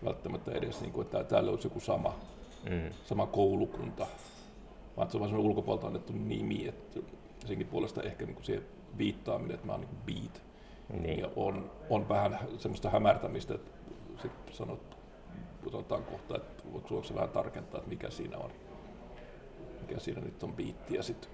välttämättä 0.04 0.52
edes, 0.52 0.80
niin 0.80 0.92
kuin, 0.92 1.04
että 1.04 1.24
täällä 1.24 1.50
olisi 1.50 1.66
joku 1.66 1.80
sama, 1.80 2.14
mm. 2.70 2.90
sama 3.04 3.26
koulukunta, 3.26 4.06
vaan 4.96 5.10
se 5.10 5.16
on 5.16 5.20
vain 5.20 5.36
ulkopuolelta 5.36 5.86
annettu 5.86 6.12
nimi, 6.12 6.68
että 6.68 7.00
senkin 7.46 7.66
puolesta 7.66 8.02
ehkä 8.02 8.24
niin 8.24 8.34
kuin 8.34 8.44
siihen 8.44 8.64
viittaaminen, 8.98 9.54
että 9.54 9.66
mä 9.66 9.72
oon 9.72 9.80
niin 9.80 9.98
beat 10.06 10.42
niin. 10.92 11.18
Ja 11.18 11.30
on, 11.36 11.70
on 11.90 12.08
vähän 12.08 12.38
semmoista 12.58 12.90
hämärtämistä, 12.90 13.54
että 13.54 13.70
sitten 14.22 14.54
sanot, 14.54 14.98
sanotaan 15.70 16.02
kohta, 16.02 16.36
että 16.36 16.62
voiko 16.72 17.02
se 17.02 17.14
vähän 17.14 17.28
tarkentaa, 17.28 17.78
että 17.78 17.90
mikä 17.90 18.10
siinä 18.10 18.38
on, 18.38 18.50
mikä 19.90 20.00
siinä 20.00 20.20
nyt 20.20 20.42
on 20.42 20.52
biitti 20.52 20.94
ja 20.94 21.02
sitten 21.02 21.30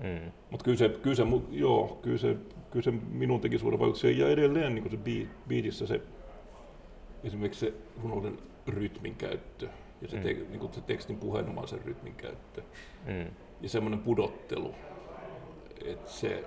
Mm. 0.00 0.32
Mutta 0.50 0.64
kyllä 0.64 0.78
se, 0.78 0.88
kyllä 0.88 1.16
se, 1.16 1.22
joo, 1.50 1.98
kyllä 2.02 2.18
se, 2.18 2.36
kyllä 2.70 2.84
se 2.84 2.90
minun 2.90 3.40
teki 3.40 3.58
suuren 3.58 3.80
vaikutuksen 3.80 4.18
ja 4.18 4.28
edelleen 4.28 4.74
niin 4.74 4.90
se 4.90 4.98
biitissä 5.48 5.86
se 5.86 6.00
esimerkiksi 7.24 7.66
se 7.66 7.74
runouden 8.02 8.38
rytmin 8.66 9.14
käyttö 9.14 9.68
ja 10.02 10.08
se, 10.08 10.16
mm. 10.16 10.22
te, 10.22 10.32
niin 10.32 10.72
se 10.72 10.80
tekstin 10.80 11.18
puheenomaisen 11.18 11.84
rytmin 11.84 12.14
käyttö 12.14 12.62
mm. 13.06 13.34
ja 13.60 13.68
semmoinen 13.68 14.00
pudottelu, 14.00 14.74
että 15.84 16.10
se 16.10 16.44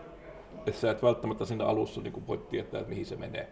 että 0.57 0.79
sä 0.79 0.91
et 0.91 1.03
välttämättä 1.03 1.45
siinä 1.45 1.65
alussa 1.65 2.01
niin 2.01 2.13
kuin 2.13 2.27
voi 2.27 2.37
tietää, 2.37 2.79
että 2.79 2.89
mihin 2.89 3.05
se 3.05 3.15
menee. 3.15 3.49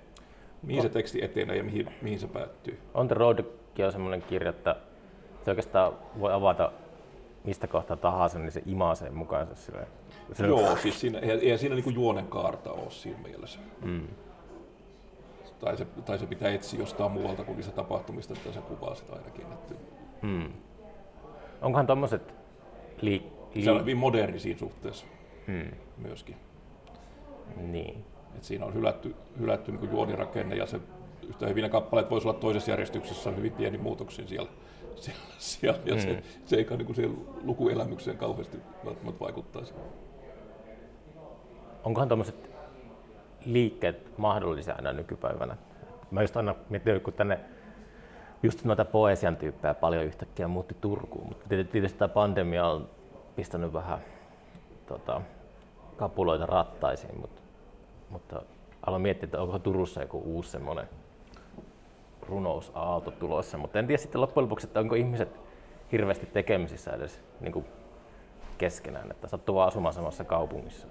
Mihin 0.61 0.77
no. 0.77 0.83
se 0.83 0.89
teksti 0.89 1.23
etenee 1.23 1.57
ja 1.57 1.63
mihin, 1.63 1.89
mihin 2.01 2.19
se 2.19 2.27
päättyy. 2.27 2.79
On 2.93 3.07
the 3.07 3.15
Roadkin 3.15 3.85
on 3.85 3.91
semmoinen 3.91 4.21
kirja, 4.21 4.49
että 4.49 4.75
se 5.45 5.51
oikeastaan 5.51 5.93
voi 6.19 6.33
avata 6.33 6.71
mistä 7.43 7.67
kohtaa 7.67 7.97
tahansa, 7.97 8.39
niin 8.39 8.51
se 8.51 8.63
imaasee 8.65 9.09
mukaansa 9.09 9.55
silleen. 9.55 9.87
Se 10.33 10.47
Joo, 10.47 10.77
siis 10.77 10.99
siinä, 10.99 11.19
eihän 11.19 11.59
siinä 11.59 11.75
niin 11.75 11.93
juonen 11.93 12.27
kaarta 12.27 12.71
ole 12.71 12.91
siinä 12.91 13.19
mielessä. 13.23 13.59
Mm. 13.81 14.07
Tai, 15.59 15.77
se, 15.77 15.85
tai 15.85 16.19
se 16.19 16.25
pitää 16.25 16.51
etsiä 16.51 16.79
jostain 16.79 17.11
muualta 17.11 17.43
kuin 17.43 17.55
niistä 17.55 17.71
tapahtumista, 17.71 18.33
mitä 18.33 18.51
sä 18.53 18.61
kuvasit 18.61 19.09
ainakin. 19.09 19.45
Että... 19.53 19.73
Mm. 20.21 20.51
Onkohan 21.61 21.87
tuommoiset 21.87 22.33
liik... 23.01 23.23
Li- 23.55 23.63
se 23.63 23.71
on 23.71 23.81
hyvin 23.81 23.97
moderni 23.97 24.39
siinä 24.39 24.59
suhteessa 24.59 25.05
mm. 25.47 25.71
myöskin. 25.97 26.35
Niin. 27.57 28.05
Et 28.35 28.43
siinä 28.43 28.65
on 28.65 28.73
hylätty, 28.73 29.15
hylätty 29.39 29.71
niin 29.71 29.91
juonirakenne 29.91 30.55
ja 30.55 30.65
se 30.65 30.79
yhtä 31.29 31.47
hyvin 31.47 31.69
kappaleet 31.69 32.09
voisi 32.09 32.27
olla 32.27 32.39
toisessa 32.39 32.71
järjestyksessä 32.71 33.31
hyvin 33.31 33.51
pieni 33.51 33.77
muutoksin 33.77 34.27
siellä. 34.27 34.49
siellä, 35.01 35.21
siellä 35.37 35.79
ja 35.85 35.95
mm. 35.95 36.01
se, 36.01 36.23
se 36.45 36.55
ei 36.55 36.67
niin 36.77 36.95
siihen 36.95 37.17
lukuelämykseen 37.43 38.17
kauheasti 38.17 38.57
välttämättä 38.85 39.19
vaikuttaisi. 39.19 39.73
Onkohan 41.83 42.07
tuommoiset 42.07 42.49
liikkeet 43.45 44.17
mahdollisia 44.17 44.73
aina 44.73 44.93
nykypäivänä? 44.93 45.57
Mä 46.11 46.21
just 46.21 46.37
aina 46.37 46.55
mietin, 46.69 47.01
kun 47.01 47.13
tänne 47.13 47.39
just 48.43 48.63
noita 48.63 48.85
poesian 48.85 49.37
tyyppejä 49.37 49.73
paljon 49.73 50.05
yhtäkkiä 50.05 50.47
muutti 50.47 50.75
Turkuun, 50.81 51.27
mutta 51.27 51.45
tietysti 51.47 51.97
tämä 51.97 52.09
pandemia 52.09 52.67
on 52.67 52.89
pistänyt 53.35 53.73
vähän 53.73 53.99
tota, 54.87 55.21
kapuloita 55.97 56.45
rattaisiin, 56.45 57.21
mutta, 57.21 57.41
mutta 58.09 58.41
aloin 58.85 59.01
miettiä, 59.01 59.25
että 59.25 59.41
onko 59.41 59.59
Turussa 59.59 60.01
joku 60.01 60.21
uusi 60.25 60.49
semmoinen 60.49 60.89
runousaalto 62.27 63.11
tulossa, 63.11 63.57
mutta 63.57 63.79
en 63.79 63.87
tiedä 63.87 64.01
sitten 64.01 64.21
loppujen 64.21 64.45
lopuksi, 64.45 64.67
että 64.67 64.79
onko 64.79 64.95
ihmiset 64.95 65.39
hirveästi 65.91 66.25
tekemisissä 66.25 66.91
edes 66.91 67.23
niin 67.39 67.51
kuin 67.51 67.65
keskenään, 68.57 69.11
että 69.11 69.27
sattuu 69.27 69.55
vaan 69.55 69.67
asumaan 69.67 69.93
samassa 69.93 70.23
kaupungissa. 70.23 70.87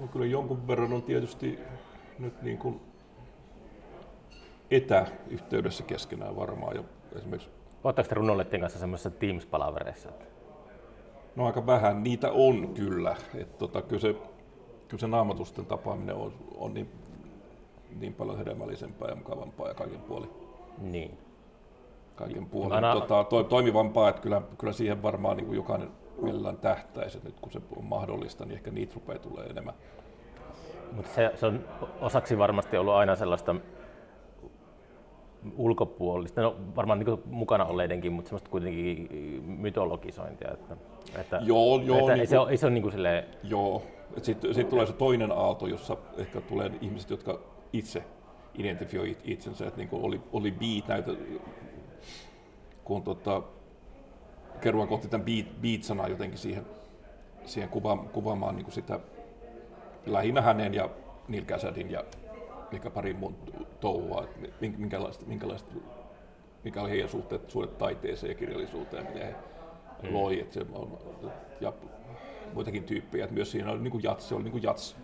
No, 0.00 0.06
kyllä 0.06 0.26
jonkun 0.26 0.68
verran 0.68 0.92
on 0.92 1.02
tietysti 1.02 1.58
nyt 2.18 2.42
niin 2.42 2.58
kuin 2.58 2.80
etäyhteydessä 4.70 5.82
keskenään 5.82 6.36
varmaan. 6.36 6.76
Ja 6.76 6.82
esimerkiksi 7.16 7.50
Oletteko 7.84 8.08
te 8.08 8.14
runoilijoiden 8.14 8.60
kanssa 8.60 8.78
semmoisessa 8.78 9.10
Teams-palavereissa? 9.10 10.08
No 11.36 11.46
aika 11.46 11.66
vähän, 11.66 12.02
niitä 12.02 12.32
on 12.32 12.74
kyllä. 12.74 13.16
Et 13.34 13.58
tota, 13.58 13.82
kyllä, 13.82 14.00
se, 14.00 14.12
kyllä 14.88 15.00
se 15.00 15.06
naamatusten 15.06 15.66
tapaaminen 15.66 16.14
on, 16.14 16.32
on 16.54 16.74
niin, 16.74 16.88
niin 18.00 18.14
paljon 18.14 18.38
hedelmällisempää 18.38 19.08
ja 19.08 19.16
mukavampaa 19.16 19.68
ja 19.68 19.74
kaiken 19.74 20.00
puolin. 20.00 20.30
Niin. 20.78 21.18
Kaiken 22.16 22.46
puolin. 22.46 22.72
Aina- 22.72 22.92
Tota, 22.94 23.24
to, 23.24 23.44
toimivampaa, 23.44 24.08
että 24.08 24.22
kyllä, 24.22 24.42
kyllä 24.58 24.72
siihen 24.72 25.02
varmaan 25.02 25.36
niin 25.36 25.46
kuin 25.46 25.56
jokainen 25.56 25.88
mielellään 26.22 26.56
tähtäisi, 26.56 27.16
että 27.18 27.28
nyt 27.28 27.40
kun 27.40 27.52
se 27.52 27.60
on 27.76 27.84
mahdollista, 27.84 28.44
niin 28.44 28.54
ehkä 28.54 28.70
niitä 28.70 28.94
rupeaa 28.94 29.18
tulee 29.18 29.46
enemmän. 29.46 29.74
Mutta 30.92 31.10
se, 31.14 31.32
se 31.34 31.46
on 31.46 31.64
osaksi 32.00 32.38
varmasti 32.38 32.76
ollut 32.76 32.94
aina 32.94 33.16
sellaista 33.16 33.54
ulkopuolista, 35.56 36.40
no 36.42 36.56
varmaan 36.76 36.98
niin 36.98 37.18
mukana 37.26 37.64
olleidenkin, 37.64 38.12
mutta 38.12 38.28
semmoista 38.28 38.50
kuitenkin 38.50 39.08
mytologisointia. 39.46 40.50
Että, 40.52 40.76
että, 41.20 41.40
Joo, 41.42 41.80
joo, 41.80 41.98
että 41.98 42.12
niin 42.12 42.20
ei 42.20 42.26
se 42.26 42.38
ole, 42.38 42.50
ei 42.50 42.56
se 42.56 42.66
ole 42.66 42.74
niin 42.74 42.82
kuin 42.82 42.92
silleen, 42.92 43.24
Joo, 43.42 43.82
sitten 44.22 44.54
sit 44.54 44.68
tulee 44.68 44.86
se 44.86 44.92
toinen 44.92 45.32
aalto, 45.32 45.66
jossa 45.66 45.96
ehkä 46.18 46.40
tulee 46.40 46.70
ihmiset, 46.80 47.10
jotka 47.10 47.40
itse 47.72 48.04
identifioi 48.54 49.10
it- 49.10 49.22
itsensä, 49.24 49.66
että 49.66 49.78
niin 49.78 49.88
kuin 49.88 50.02
oli, 50.02 50.20
oli 50.32 50.52
beat 50.52 50.88
näitä, 50.88 51.12
kun 52.84 53.02
tota, 53.02 53.42
Keruan 54.60 54.88
kohti 54.88 55.08
tämän 55.08 55.24
beat, 55.24 55.46
beat-sanaa 55.60 56.08
jotenkin 56.08 56.38
siihen, 56.38 56.66
siihen 57.44 57.68
kuva, 57.68 57.96
kuvaamaan 57.96 58.56
niin 58.56 58.64
kuin 58.64 58.74
sitä 58.74 59.00
lähinnä 60.06 60.42
hänen 60.42 60.74
ja 60.74 60.90
Neil 61.28 61.44
Casadin 61.44 61.90
ja 61.90 62.04
mikä 62.72 62.90
pari 62.90 63.14
muun 63.14 63.36
touhua, 63.80 64.24
että 64.24 64.48
min- 64.60 64.74
minkälaista, 64.78 65.26
minkälaista, 65.26 65.74
mikä 66.64 66.80
oli 66.80 66.90
heidän 66.90 67.08
suhteet, 67.08 67.50
suhde 67.50 67.68
taiteeseen 67.68 68.30
ja 68.30 68.34
kirjallisuuteen, 68.34 69.06
miten 69.06 69.34
he 70.02 70.10
loi, 70.10 70.40
että 70.40 70.54
se 70.54 70.66
on, 70.72 70.98
ja 71.60 71.72
muitakin 72.54 72.84
tyyppejä, 72.84 73.24
että 73.24 73.34
myös 73.34 73.50
siinä 73.50 73.70
oli 73.70 73.80
niin 73.80 73.90
kuin 73.90 74.02
jats, 74.02 74.28
se 74.28 74.34
oli 74.34 74.42
niin 74.42 74.52
kuin 74.52 74.62
jats 74.62 74.96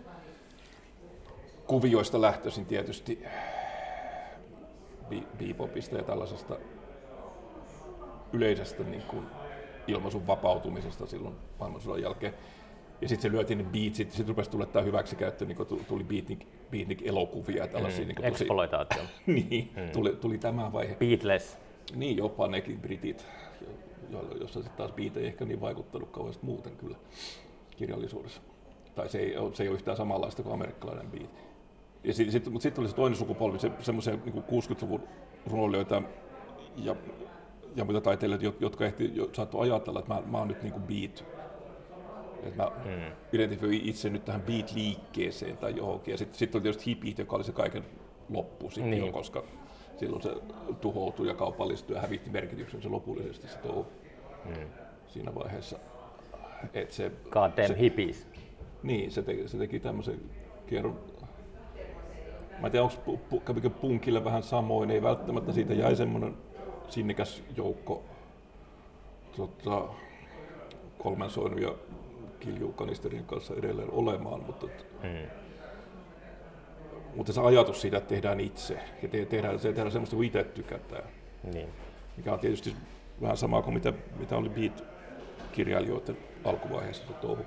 kuvioista 1.71 2.21
lähtöisin 2.21 2.65
tietysti 2.65 3.23
be- 5.09 5.23
bebopista 5.37 5.97
ja 5.97 6.03
tällaisesta 6.03 6.57
yleisestä 8.33 8.83
niin 8.83 9.01
kuin 9.01 9.25
ilmaisun 9.87 10.27
vapautumisesta 10.27 11.05
silloin 11.05 11.35
maailmansodan 11.59 12.01
jälkeen. 12.01 12.33
Ja 13.01 13.07
sitten 13.09 13.31
se 13.31 13.37
lyötiin 13.37 13.57
ne 13.57 13.63
beatsit, 13.63 14.11
sitten 14.11 14.27
rupesi 14.27 14.49
tulla 14.49 14.65
tämä 14.65 14.85
hyväksikäyttö, 14.85 15.45
niin 15.45 15.55
kun 15.57 15.65
tuli 15.87 16.03
beatnik, 16.03 16.47
beatnik-elokuvia 16.71 17.57
ja 17.57 17.67
tällaisia. 17.67 18.05
niin 18.05 18.15
kuin 18.15 18.31
tosi, 18.31 18.43
exploitaatio. 18.43 19.03
niin, 19.25 19.69
tuli, 19.93 20.15
tuli 20.21 20.37
tämä 20.37 20.73
vaihe. 20.73 20.95
Beatles. 20.95 21.57
Niin, 21.95 22.17
jopa 22.17 22.47
nekin 22.47 22.79
britit, 22.79 23.25
jo- 24.09 24.37
jossa 24.41 24.59
sitten 24.61 24.77
taas 24.77 24.91
beat 24.91 25.17
ei 25.17 25.25
ehkä 25.25 25.45
niin 25.45 25.61
vaikuttanut 25.61 26.09
kauheasti 26.09 26.45
muuten 26.45 26.75
kyllä 26.75 26.97
kirjallisuudessa. 27.77 28.41
Tai 28.95 29.09
se 29.09 29.19
ei, 29.19 29.33
se 29.53 29.63
ei 29.63 29.69
ole 29.69 29.75
yhtään 29.75 29.97
samanlaista 29.97 30.43
kuin 30.43 30.53
amerikkalainen 30.53 31.11
beat. 31.11 31.50
Ja 32.03 32.13
sit, 32.13 32.31
sit, 32.31 32.45
mutta 32.45 32.63
sitten 32.63 32.75
tuli 32.75 32.89
se 32.89 32.95
toinen 32.95 33.17
sukupolvi, 33.17 33.59
se, 33.59 33.71
semmoisia 33.79 34.17
niin 34.25 34.43
60-luvun 34.43 35.03
runoilijoita 35.47 36.01
ja, 36.75 36.95
ja 37.75 37.85
muita 37.85 38.01
taiteilijoita, 38.01 38.45
jo- 38.45 38.55
jotka 38.59 38.85
ehti, 38.85 39.11
jo, 39.13 39.29
saattoi 39.33 39.61
ajatella, 39.61 39.99
että 39.99 40.13
mä, 40.13 40.21
mä 40.25 40.37
oon 40.37 40.47
nyt 40.47 40.63
niin 40.63 40.73
kuin 40.73 40.83
beat. 40.83 41.25
Että 42.43 42.63
mä 42.63 42.71
Mm. 42.85 43.11
identifioin 43.33 43.81
itse 43.83 44.09
nyt 44.09 44.25
tähän 44.25 44.41
beat-liikkeeseen 44.41 45.57
tai 45.57 45.73
johonkin. 45.77 46.11
Ja 46.11 46.17
sitten 46.17 46.39
sit 46.39 46.55
oli 46.55 46.61
tietysti 46.61 46.85
hipit, 46.85 47.19
joka 47.19 47.35
oli 47.35 47.43
se 47.43 47.51
kaiken 47.51 47.83
loppu 48.29 48.69
sitten 48.69 48.91
Niin. 48.91 49.05
jo, 49.05 49.11
koska 49.11 49.43
silloin 49.99 50.21
se 50.21 50.35
tuhoutui 50.81 51.27
ja 51.27 51.33
kaupallistui 51.33 51.95
ja 51.95 52.01
hävitti 52.01 52.29
merkityksensä 52.29 52.91
lopullisesti 52.91 53.47
se 53.47 53.57
touhu 53.57 53.85
Mm. 54.45 54.53
siinä 55.07 55.35
vaiheessa. 55.35 55.79
Et 56.73 56.91
se, 56.91 57.11
God 57.29 57.51
damn 57.57 57.67
se, 57.67 57.77
hippies. 57.79 58.27
niin, 58.83 59.11
se 59.11 59.21
teki, 59.21 59.47
se 59.47 59.57
teki 59.57 59.79
tämmöisen 59.79 60.19
kierron. 60.67 60.99
Mä 62.61 62.67
en 62.67 62.71
tiedä, 62.71 62.83
onko 62.83 62.95
pu, 63.05 63.17
pu, 63.17 63.39
kävikö 63.39 63.69
punkille 63.69 64.23
vähän 64.23 64.43
samoin, 64.43 64.91
ei 64.91 65.01
välttämättä 65.01 65.51
siitä 65.51 65.73
jäi 65.73 65.95
semmoinen 65.95 66.33
sinnikäs 66.89 67.43
joukko 67.57 68.03
tota, 69.37 69.81
kolmen 70.97 71.29
soinut 71.29 71.61
ja 71.61 71.71
kiljukanisterin 72.39 73.25
kanssa 73.25 73.53
edelleen 73.55 73.91
olemaan, 73.91 74.43
mutta, 74.43 74.67
Mm. 75.03 75.27
mutta 77.15 77.33
se 77.33 77.41
ajatus 77.41 77.81
siitä, 77.81 77.97
että 77.97 78.09
tehdään 78.09 78.39
itse 78.39 78.79
ja 79.01 79.07
te, 79.09 79.25
tehdään, 79.25 79.59
se 79.59 79.67
tehdään 79.67 79.91
semmoista 79.91 80.15
kuin 80.15 80.27
itse 80.27 80.43
tykätään, 80.43 81.03
Niin. 81.53 81.69
mikä 82.17 82.33
on 82.33 82.39
tietysti 82.39 82.75
vähän 83.21 83.37
sama 83.37 83.61
kuin 83.61 83.73
mitä, 83.73 83.93
mitä 84.19 84.37
oli 84.37 84.49
Beat-kirjailijoiden 84.49 86.17
alkuvaiheessa 86.45 87.07
se 87.07 87.13
touhu. 87.13 87.45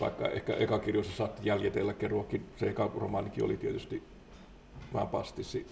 Vaikka 0.00 0.28
ehkä 0.28 0.54
eka 0.54 0.78
kirjoissa 0.78 1.16
saatti 1.16 1.40
jäljitellä 1.44 1.92
kerroakin, 1.92 2.46
se 2.56 2.66
eka 2.68 2.90
romaanikin 2.96 3.44
oli 3.44 3.56
tietysti 3.56 4.02
vähän 4.94 5.08
pastissi 5.08 5.66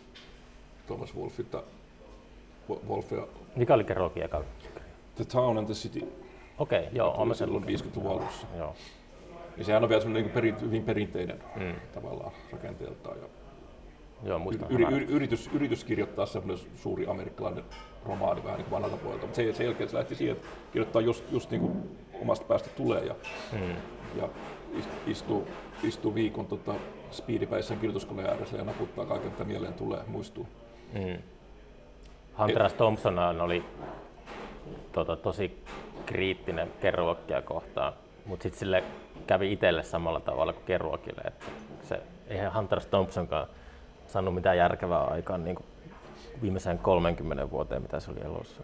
Thomas 0.86 1.16
Wolfilta, 1.16 1.62
Wo- 2.70 2.80
Wolf 2.88 3.12
ja 3.12 3.26
Mikä 3.56 3.74
oli 3.74 3.84
Kerokin 3.84 4.22
eka? 4.22 4.42
The 5.14 5.24
Town 5.24 5.58
and 5.58 5.66
the 5.66 5.74
City, 5.74 5.98
Okei, 6.58 6.78
okay, 6.78 6.90
joo, 6.92 7.16
tuli 7.16 7.34
silloin 7.34 7.62
lukenut. 7.62 7.80
50-luvun 7.96 8.10
alussa. 8.22 8.46
Joo. 8.58 8.74
Ja 9.56 9.64
sehän 9.64 9.82
on 9.82 9.88
vielä 9.88 10.02
semmoinen 10.02 10.22
niin 10.24 10.34
perin, 10.34 10.60
hyvin 10.60 10.82
perinteinen 10.84 11.38
Mm. 11.56 11.74
tavallaan 11.94 12.32
rakenteeltaan. 12.52 13.16
Ja 13.18 13.24
Joo, 14.24 14.38
muistan. 14.38 14.70
yri, 14.70 14.84
yri, 14.84 15.04
yritys, 15.04 15.50
yritys 15.52 15.84
kirjoittaa 15.84 16.26
semmoinen 16.26 16.66
suuri 16.76 17.06
amerikkalainen 17.06 17.64
romaani 18.06 18.44
vähän 18.44 18.58
niin 18.58 18.70
vanhalta 18.70 18.96
puolelta, 18.96 19.26
mutta 19.26 19.36
sen, 19.36 19.54
sen 19.54 19.66
jälkeen 19.66 19.90
se 19.90 19.96
lähti 19.96 20.14
siihen, 20.14 20.36
että 20.36 20.48
kirjoittaa 20.72 21.02
just, 21.02 21.24
just 21.32 21.50
niin 21.50 21.60
kuin 21.60 21.72
omasta 22.22 22.44
päästä 22.46 22.68
tulee 22.76 23.04
ja, 23.04 23.14
Mm. 23.52 23.74
Ja 24.16 24.28
ist- 24.78 25.10
istuu, 25.10 25.46
istuu 25.82 26.14
viikon 26.14 26.46
tota, 26.46 26.74
speedipäissään 27.10 27.80
kirjoituskoneen 27.80 28.30
ääressä 28.30 28.56
ja 28.56 28.64
naputtaa 28.64 29.06
kaiken, 29.06 29.30
mitä 29.30 29.44
mieleen 29.44 29.74
tulee, 29.74 30.00
muistuu. 30.06 30.48
Mm. 30.92 31.22
Hunter 32.38 32.70
S. 32.70 32.74
Thompson 32.74 33.18
oli 33.18 33.64
tota, 34.92 35.16
tosi 35.16 35.64
kriittinen 36.06 36.68
Kerouakia 36.80 37.42
kohtaan, 37.42 37.92
mutta 38.26 38.42
sitten 38.42 38.58
sille 38.58 38.84
kävi 39.26 39.52
itselle 39.52 39.82
samalla 39.82 40.20
tavalla 40.20 40.52
kuin 40.52 40.64
Kerouakille, 40.64 41.22
että 41.24 41.46
se, 41.82 42.00
eihän 42.28 42.54
Hunter 42.54 42.80
S. 42.80 42.86
Thompsonkaan 42.86 43.46
saanut 44.06 44.34
mitään 44.34 44.56
järkevää 44.56 45.04
aikaan 45.04 45.44
niin 45.44 45.58
viimeiseen 46.42 46.78
30 46.78 47.50
vuoteen, 47.50 47.82
mitä 47.82 48.00
se 48.00 48.10
oli 48.10 48.20
elossa. 48.24 48.62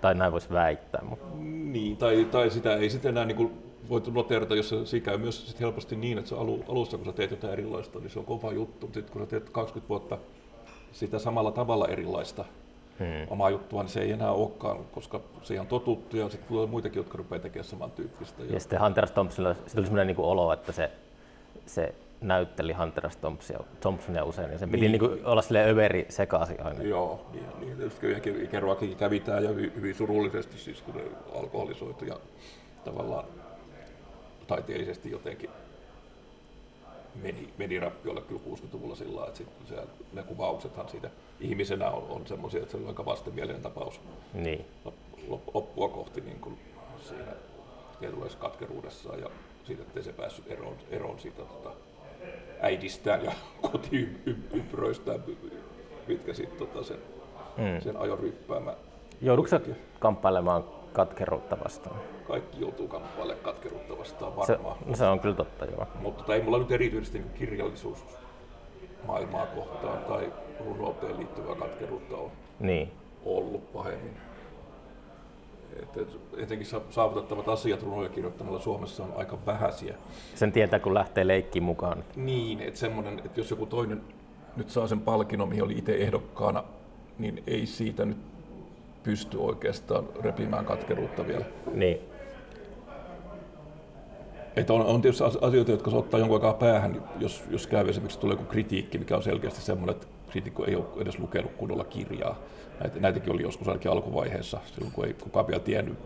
Tai 0.00 0.14
näin 0.14 0.32
voisi 0.32 0.50
väittää, 0.52 1.02
mutta 1.04 1.26
Niin, 1.44 1.96
tai, 1.96 2.24
tai 2.30 2.50
sitä 2.50 2.76
ei 2.76 2.90
sitten 2.90 3.08
enää 3.08 3.24
niin 3.24 3.36
kuin 3.36 3.52
voitu 3.88 4.10
noterata, 4.10 4.54
jos 4.54 4.74
se, 4.84 5.00
käy 5.00 5.18
myös 5.18 5.46
sit 5.46 5.60
helposti 5.60 5.96
niin, 5.96 6.18
että 6.18 6.28
se 6.28 6.34
alu, 6.34 6.64
alussa, 6.68 6.96
kun 6.96 7.06
sä 7.06 7.12
teet 7.12 7.30
jotain 7.30 7.52
erilaista, 7.52 7.98
niin 7.98 8.10
se 8.10 8.18
on 8.18 8.24
kova 8.24 8.52
juttu, 8.52 8.86
mutta 8.86 8.94
sitten 8.94 9.12
kun 9.12 9.22
sä 9.22 9.26
teet 9.26 9.50
20 9.50 9.88
vuotta 9.88 10.18
sitä 10.92 11.18
samalla 11.18 11.52
tavalla 11.52 11.88
erilaista 11.88 12.44
hmm. 12.98 13.26
omaa 13.30 13.50
juttua, 13.50 13.82
niin 13.82 13.90
se 13.90 14.00
ei 14.00 14.12
enää 14.12 14.32
olekaan, 14.32 14.78
koska 14.92 15.20
se 15.42 15.60
on 15.60 15.66
totuttu 15.66 16.16
ja 16.16 16.28
sitten 16.28 16.48
tulee 16.48 16.66
muitakin, 16.66 16.96
jotka 16.96 17.18
rupeaa 17.18 17.42
tekemään 17.42 17.64
samantyyppistä. 17.64 18.42
Ja, 18.42 18.52
Ja 18.52 18.60
sitten 18.60 18.80
Hunter. 18.80 19.10
Thompsonilla 19.10 19.54
se 19.66 19.74
tuli 19.74 19.86
sellainen 19.86 20.16
niin 20.16 20.26
olo, 20.26 20.52
että 20.52 20.72
se, 20.72 20.90
se 21.66 21.94
näytteli 22.20 22.72
Hunter. 22.72 23.10
Thompsonia, 23.20 23.64
Thompsonia 23.80 24.24
usein, 24.24 24.52
ja 24.52 24.58
sen 24.58 24.70
piti 24.70 24.88
Niin. 24.88 25.00
niin. 25.00 25.12
Niin 25.12 25.26
olla 25.26 25.42
sille 25.42 25.68
överi 25.68 26.06
sekaisin 26.08 26.66
aina. 26.66 26.82
Joo, 26.82 27.26
niin, 27.32 27.44
niin 27.60 27.76
tietysti 27.76 28.46
Kerouackin 28.50 28.96
kävi 28.96 29.20
tämä 29.20 29.40
ja 29.40 29.48
hyvin, 29.48 29.72
hyvin 29.76 29.94
surullisesti 29.94 30.58
siis, 30.58 30.82
kun 30.82 30.94
ne 30.94 31.02
alkoholisoitu 31.34 32.04
ja 32.04 32.16
tavallaan 32.84 33.24
taiteellisesti 34.46 35.10
jotenkin 35.10 35.50
meni, 37.22 37.48
meni 37.58 37.80
rappiolle 37.80 38.20
kyllä 38.20 38.40
60-luvulla 38.50 38.94
sillä 38.96 39.14
lailla, 39.16 39.26
että 39.28 39.38
sit 39.38 39.48
se, 39.68 39.76
ne 40.12 40.22
kuvauksethan 40.22 40.88
siitä 40.88 41.10
ihmisenä 41.40 41.90
on, 41.90 42.06
on 42.08 42.26
semmoisia, 42.26 42.60
että 42.60 42.72
se 42.72 42.76
on 42.76 42.86
aika 42.88 43.04
vastenmielinen 43.04 43.62
tapaus 43.62 44.00
Niin. 44.34 44.64
lop- 44.86 45.18
lop- 45.28 45.50
loppua 45.54 45.88
kohti 45.88 46.20
niin 46.20 46.40
kuin 46.40 46.58
siinä 47.08 47.32
tietynlaisessa 48.00 48.38
katkeruudessaan 48.42 49.20
ja 49.20 49.30
siitä, 49.64 49.82
ettei 49.82 50.02
se 50.02 50.12
päässyt 50.12 50.50
eroon, 50.50 50.76
eroon 50.90 51.20
siitä 51.20 51.42
tota, 51.42 51.70
äidistään 52.60 53.24
ja 53.24 53.32
kotiympyröistään, 53.72 55.20
mitkä 56.06 56.34
sitten 56.34 56.58
tota, 56.68 56.84
sen, 56.84 56.98
Mm. 57.56 57.80
sen 57.80 57.96
ajon 57.96 58.18
ryppäämään. 58.18 58.76
Joudutko 59.20 59.48
sä 59.48 59.60
kamppailemaan 60.00 60.64
katkeruutta 60.94 61.56
vastaan? 61.64 61.96
Kaikki 62.26 62.60
joutuu 62.60 62.88
kamppailemaan 62.88 63.44
katkeruutta 63.44 63.98
vastaan 63.98 64.46
Se, 64.46 64.52
varmaan. 64.52 64.76
no 64.86 64.96
se 64.96 65.04
on 65.06 65.20
kyllä 65.20 65.34
totta, 65.34 65.64
joo. 65.64 65.86
Mutta 66.00 66.22
tota, 66.22 66.34
ei 66.34 66.42
mulla 66.42 66.58
nyt 66.58 66.70
erityisesti 66.70 67.18
niin 67.18 67.30
kirjallisuus 67.32 68.04
maailmaa 69.06 69.46
kohtaan 69.46 69.98
tai 70.04 70.32
runouteen 70.66 71.16
liittyvää 71.18 71.54
katkeruutta 71.54 72.16
ole 72.16 72.30
Niin. 72.60 72.92
ollut 73.24 73.72
pahemmin. 73.72 74.16
Et, 75.82 75.96
et, 75.96 76.08
etenkin 76.36 76.66
sa- 76.66 76.80
saavutettavat 76.90 77.48
asiat 77.48 77.82
runoja 77.82 78.08
kirjoittamalla 78.08 78.60
Suomessa 78.60 79.02
on 79.02 79.12
aika 79.16 79.38
vähäisiä. 79.46 79.94
Sen 80.34 80.52
tietää, 80.52 80.78
kun 80.78 80.94
lähtee 80.94 81.26
leikkiin 81.26 81.62
mukaan. 81.62 82.04
Niin, 82.16 82.60
että 82.60 82.80
semmoinen, 82.80 83.18
että 83.24 83.40
jos 83.40 83.50
joku 83.50 83.66
toinen 83.66 84.02
nyt 84.56 84.70
saa 84.70 84.86
sen 84.86 85.00
palkinnon, 85.00 85.48
mihin 85.48 85.64
oli 85.64 85.72
itse 85.78 85.94
ehdokkaana, 85.94 86.64
niin 87.18 87.42
ei 87.46 87.66
siitä 87.66 88.04
nyt 88.04 88.18
pysty 89.04 89.36
oikeastaan 89.36 90.04
repimään 90.22 90.64
katkeruutta 90.64 91.26
vielä. 91.26 91.44
Niin. 91.74 91.98
Että 94.56 94.72
on, 94.72 94.86
on 94.86 95.02
tietysti 95.02 95.24
asioita, 95.24 95.70
jotka 95.70 95.90
se 95.90 95.96
ottaa 95.96 96.20
jonkun 96.20 96.36
aikaa 96.36 96.54
päähän, 96.54 97.02
jos, 97.20 97.44
jos 97.50 97.66
käy 97.66 97.88
esimerkiksi 97.88 98.20
tulee 98.20 98.36
joku 98.36 98.44
kritiikki, 98.44 98.98
mikä 98.98 99.16
on 99.16 99.22
selkeästi 99.22 99.60
semmoinen, 99.60 99.96
että 99.96 100.06
kriitikko 100.30 100.64
ei 100.64 100.76
ole 100.76 100.84
edes 100.98 101.18
lukenut 101.18 101.52
kunnolla 101.52 101.84
kirjaa. 101.84 102.38
Näitä, 102.80 103.00
näitäkin 103.00 103.32
oli 103.32 103.42
joskus 103.42 103.68
ainakin 103.68 103.90
alkuvaiheessa, 103.90 104.60
silloin 104.74 104.92
kun 104.92 105.04
ei 105.04 105.14
kukaan 105.14 105.46
vielä 105.46 105.60
tiennyt 105.60 105.98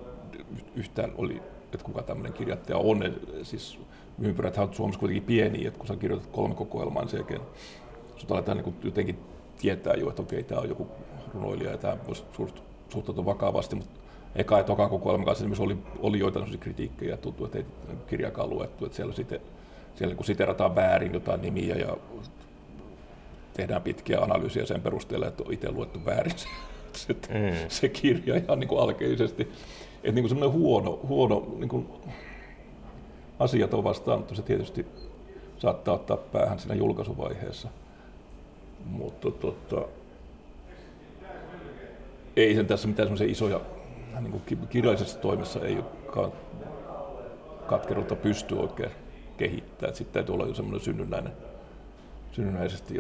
yhtään, 0.76 1.12
oli, 1.16 1.42
että 1.64 1.84
kuka 1.84 2.02
tämmöinen 2.02 2.32
kirjoittaja 2.32 2.78
on. 2.78 3.14
Siis 3.42 3.78
ympyrät 4.20 4.58
on 4.58 4.74
Suomessa 4.74 5.00
kuitenkin 5.00 5.22
pieni, 5.22 5.66
että 5.66 5.78
kun 5.78 5.86
sä 5.86 5.96
kirjoitat 5.96 6.30
kolme 6.32 6.54
kokoelmaa, 6.54 7.02
niin 7.02 7.10
sen 7.10 7.18
jälkeen 7.18 7.40
sut 8.16 8.32
aletaan 8.32 8.56
niin 8.56 8.74
jotenkin 8.82 9.18
tietää 9.60 9.94
jo, 9.94 10.08
että 10.08 10.22
okei, 10.22 10.42
tämä 10.42 10.60
on 10.60 10.68
joku 10.68 10.86
runoilija 11.34 11.70
ja 11.70 11.78
tämä 11.78 11.96
voisi 12.06 12.24
suhtautua 12.88 13.24
vakavasti, 13.24 13.76
mutta 13.76 14.00
eka 14.36 14.58
ja 14.58 14.64
toka 14.64 14.88
kokoelman 14.88 15.26
kanssa 15.26 15.44
oli, 15.58 15.76
oli 15.98 16.18
joitain 16.18 16.58
kritiikkejä, 16.58 17.16
tuntuu, 17.16 17.46
että 17.46 17.58
ei 17.58 17.64
kirjakaan 18.06 18.50
luettu, 18.50 18.84
että 18.84 18.96
siellä, 18.96 19.14
sitten, 19.14 19.40
siellä 19.94 20.14
niin 20.14 20.24
siterataan 20.24 20.74
väärin 20.74 21.14
jotain 21.14 21.42
nimiä 21.42 21.74
ja 21.74 21.96
tehdään 23.54 23.82
pitkiä 23.82 24.20
analyysiä 24.20 24.66
sen 24.66 24.82
perusteella, 24.82 25.26
että 25.26 25.42
on 25.46 25.52
itse 25.52 25.70
luettu 25.70 26.04
väärin 26.04 26.38
se, 26.38 26.48
se, 26.92 27.12
mm. 27.12 27.68
se 27.68 27.88
kirja 27.88 28.36
ihan 28.36 28.60
niin 28.60 28.68
kuin 28.68 28.80
alkeisesti. 28.80 29.42
Että 29.42 30.12
niin 30.12 30.22
kuin 30.22 30.28
semmoinen 30.28 30.58
huono, 30.58 31.00
huono 31.08 31.46
niin 31.58 31.68
kuin 31.68 31.88
asiat 33.38 33.74
on 33.74 33.84
vastaanottu, 33.84 34.34
se 34.34 34.42
tietysti 34.42 34.86
saattaa 35.58 35.94
ottaa 35.94 36.16
päähän 36.16 36.58
siinä 36.58 36.74
julkaisuvaiheessa. 36.74 37.68
Mutta 38.84 39.30
tota, 39.30 39.88
ei 42.42 42.54
sen 42.54 42.66
tässä 42.66 42.88
mitään 42.88 43.06
semmoisia 43.06 43.30
isoja, 43.32 43.60
niin 44.20 44.30
kuin 44.30 44.68
kirjallisessa 44.68 45.18
toimessa 45.18 45.60
ei 45.60 45.76
ole 46.16 46.32
katkeruutta 47.66 48.16
pysty 48.16 48.54
oikein 48.54 48.90
kehittämään. 49.36 49.96
Sitten 49.96 50.14
täytyy 50.14 50.34
olla 50.34 50.46
jo 50.46 50.54
semmoinen 50.54 50.80
synnynnäinen, 50.80 51.32
synnynnäisesti 52.32 52.94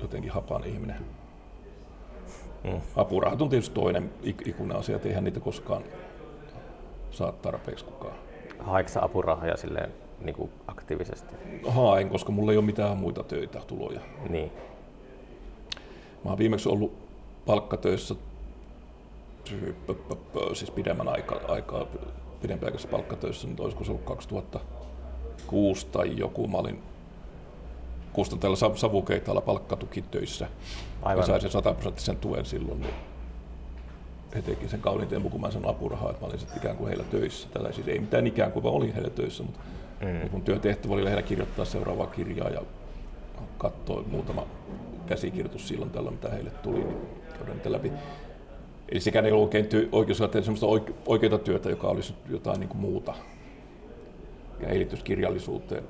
jotenkin 0.00 0.30
hapan 0.30 0.64
ihminen. 0.64 0.96
Mm. 2.64 2.80
Apurahat 2.96 3.42
on 3.42 3.48
tietysti 3.48 3.74
toinen 3.74 4.10
ikuinen 4.22 4.76
asia, 4.76 4.96
että 4.96 5.08
eihän 5.08 5.24
niitä 5.24 5.40
koskaan 5.40 5.82
saa 7.10 7.32
tarpeeksi 7.32 7.84
kukaan. 7.84 8.14
Haeksa 8.58 9.00
apurahoja 9.02 9.56
silleen 9.56 9.92
niin 10.20 10.34
kuin 10.34 10.50
aktiivisesti? 10.66 11.34
Haen, 11.68 12.08
koska 12.08 12.32
mulla 12.32 12.52
ei 12.52 12.58
ole 12.58 12.66
mitään 12.66 12.96
muita 12.96 13.22
töitä, 13.22 13.60
tuloja. 13.66 14.00
Niin. 14.28 14.52
Mä 16.24 16.30
oon 16.30 16.38
viimeksi 16.38 16.68
ollut 16.68 16.92
palkkatöissä 17.46 18.14
siis 20.52 20.70
pidemmän 20.70 21.08
aikaa, 21.08 21.38
aikaa 21.48 21.86
pidempiaikaisessa 22.42 22.96
palkkatöissä, 22.96 23.46
niin 23.46 23.60
olisiko 23.60 23.84
se 23.84 23.90
ollut 23.90 24.04
2006 24.04 25.86
tai 25.86 26.18
joku. 26.18 26.48
Mä 26.48 26.58
olin 26.58 26.82
kustantajalla 28.12 28.76
savukeitaalla 28.76 29.40
palkkatukitöissä. 29.40 30.48
Aivan. 31.02 31.22
Ja 31.22 31.26
sain 31.26 31.40
sen 31.40 31.50
100 31.50 31.74
prosenttisen 31.74 32.16
tuen 32.16 32.44
silloin. 32.44 32.80
Niin 32.80 32.94
he 34.34 34.42
teki 34.42 34.68
sen 34.68 34.80
kauniin 34.80 35.40
mä 35.40 35.50
sanoin 35.50 35.74
apurahaa, 35.74 36.10
että 36.10 36.22
mä 36.22 36.26
olin 36.26 36.38
sitten 36.38 36.58
ikään 36.58 36.76
kuin 36.76 36.88
heillä 36.88 37.04
töissä. 37.04 37.48
Tällä 37.48 37.72
siis 37.72 37.88
ei 37.88 37.98
mitään 37.98 38.26
ikään 38.26 38.52
kuin, 38.52 38.62
vaan 38.62 38.74
olin 38.74 38.92
heillä 38.92 39.10
töissä, 39.10 39.42
mutta 39.42 39.60
mm. 40.00 40.30
mun 40.32 40.42
työtehtävä 40.42 40.94
oli 40.94 41.04
lähinnä 41.04 41.22
kirjoittaa 41.22 41.64
seuraavaa 41.64 42.06
kirjaa 42.06 42.48
ja 42.48 42.62
katsoa 43.58 44.02
muutama 44.10 44.46
käsikirjoitus 45.06 45.68
silloin 45.68 45.90
tällä, 45.90 46.10
mitä 46.10 46.28
heille 46.28 46.50
tuli, 46.50 46.84
niin 46.84 46.98
käydään 47.32 47.56
niitä 47.56 47.72
läpi. 47.72 47.92
Eli 48.92 49.00
sekään 49.00 49.26
ei 49.26 49.32
ollut 49.32 49.44
oikein 49.44 49.64
ty- 49.64 49.88
oikeus 49.92 50.18
tehdä 50.18 50.42
sellaista 50.42 50.66
oike- 50.66 50.94
oikeaa 51.06 51.38
työtä, 51.38 51.70
joka 51.70 51.88
olisi 51.88 52.14
jotain 52.30 52.60
niin 52.60 52.68
kuin 52.68 52.80
muuta. 52.80 53.14
Ja 54.60 54.68
ei 54.68 54.78
liittyisi 54.78 55.04
kirjallisuuteen. 55.04 55.84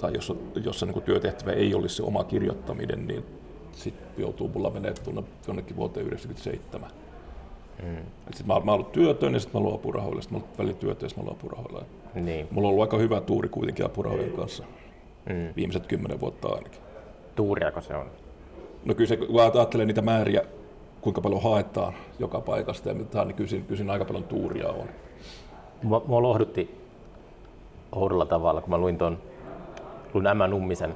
Tai 0.00 0.14
jos, 0.14 0.32
jossa 0.64 0.86
niin 0.86 0.92
kuin 0.92 1.04
työtehtävä 1.04 1.52
ei 1.52 1.74
olisi 1.74 1.94
se 1.94 2.02
oma 2.02 2.24
kirjoittaminen, 2.24 3.06
niin 3.06 3.24
sitten 3.72 4.08
joutuu 4.18 4.48
mulla 4.48 4.70
menemään 4.70 5.04
tuonne 5.04 5.22
jonnekin 5.46 5.76
vuoteen 5.76 6.06
1997. 6.06 6.90
Mm. 7.82 7.96
Sitten 8.24 8.46
mä, 8.46 8.60
mä 8.64 8.72
ollut 8.72 8.92
työtön 8.92 9.34
ja 9.34 9.40
sitten 9.40 9.60
mä 9.60 9.66
olen 9.66 9.74
apurahoilla, 9.74 10.22
sitten 10.22 10.38
mä 10.38 10.44
olen 10.44 10.58
välillä 10.58 10.78
työtön 10.78 11.06
ja 11.06 11.08
sitten 11.08 11.24
mä 11.24 11.28
olen 11.28 11.38
apurahoilla. 11.38 11.84
Niin. 12.14 12.48
Mulla 12.50 12.68
on 12.68 12.72
ollut 12.72 12.82
aika 12.82 12.98
hyvä 12.98 13.20
tuuri 13.20 13.48
kuitenkin 13.48 13.86
apurahojen 13.86 14.32
kanssa. 14.32 14.64
Mm. 15.28 15.48
Viimeiset 15.56 15.86
kymmenen 15.86 16.20
vuotta 16.20 16.48
ainakin. 16.48 16.80
Tuuriako 17.36 17.80
se 17.80 17.96
on? 17.96 18.10
No 18.84 18.94
kyllä 18.94 19.08
se, 19.08 19.16
kun 19.16 19.40
ajattelee 19.40 19.86
niitä 19.86 20.02
määriä, 20.02 20.42
kuinka 21.04 21.20
paljon 21.20 21.42
haetaan 21.42 21.94
joka 22.18 22.40
paikasta 22.40 22.88
ja 22.88 22.94
mitä, 22.94 23.24
niin 23.24 23.34
kysyn, 23.34 23.64
kysyn 23.64 23.90
aika 23.90 24.04
paljon 24.04 24.24
tuuria 24.24 24.68
on. 24.68 24.88
Mua, 25.82 26.02
mua 26.06 26.22
lohdutti 26.22 26.84
oudolla 27.92 28.26
tavalla, 28.26 28.60
kun 28.60 28.70
mä 28.70 28.78
luin 28.78 28.98
tuon 28.98 29.18
luin 30.14 30.26
Emma 30.26 30.46
Nummisen 30.46 30.94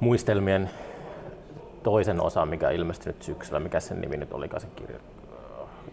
muistelmien 0.00 0.70
toisen 1.82 2.22
osan, 2.22 2.48
mikä 2.48 2.70
ilmestyi 2.70 3.12
nyt 3.12 3.22
syksyllä. 3.22 3.60
Mikä 3.60 3.80
sen 3.80 4.00
nimi 4.00 4.16
nyt 4.16 4.32
olikaan 4.32 4.60
se 4.60 4.66
kirja? 4.76 4.98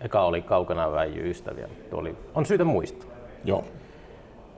Eka 0.01 0.23
oli 0.23 0.41
Kaukana 0.41 0.91
väijy 0.91 1.29
ystäviä. 1.29 1.69
Tuo 1.89 1.99
oli, 1.99 2.15
on 2.35 2.45
syytä 2.45 2.63
muistaa. 2.63 3.09
Joo. 3.45 3.63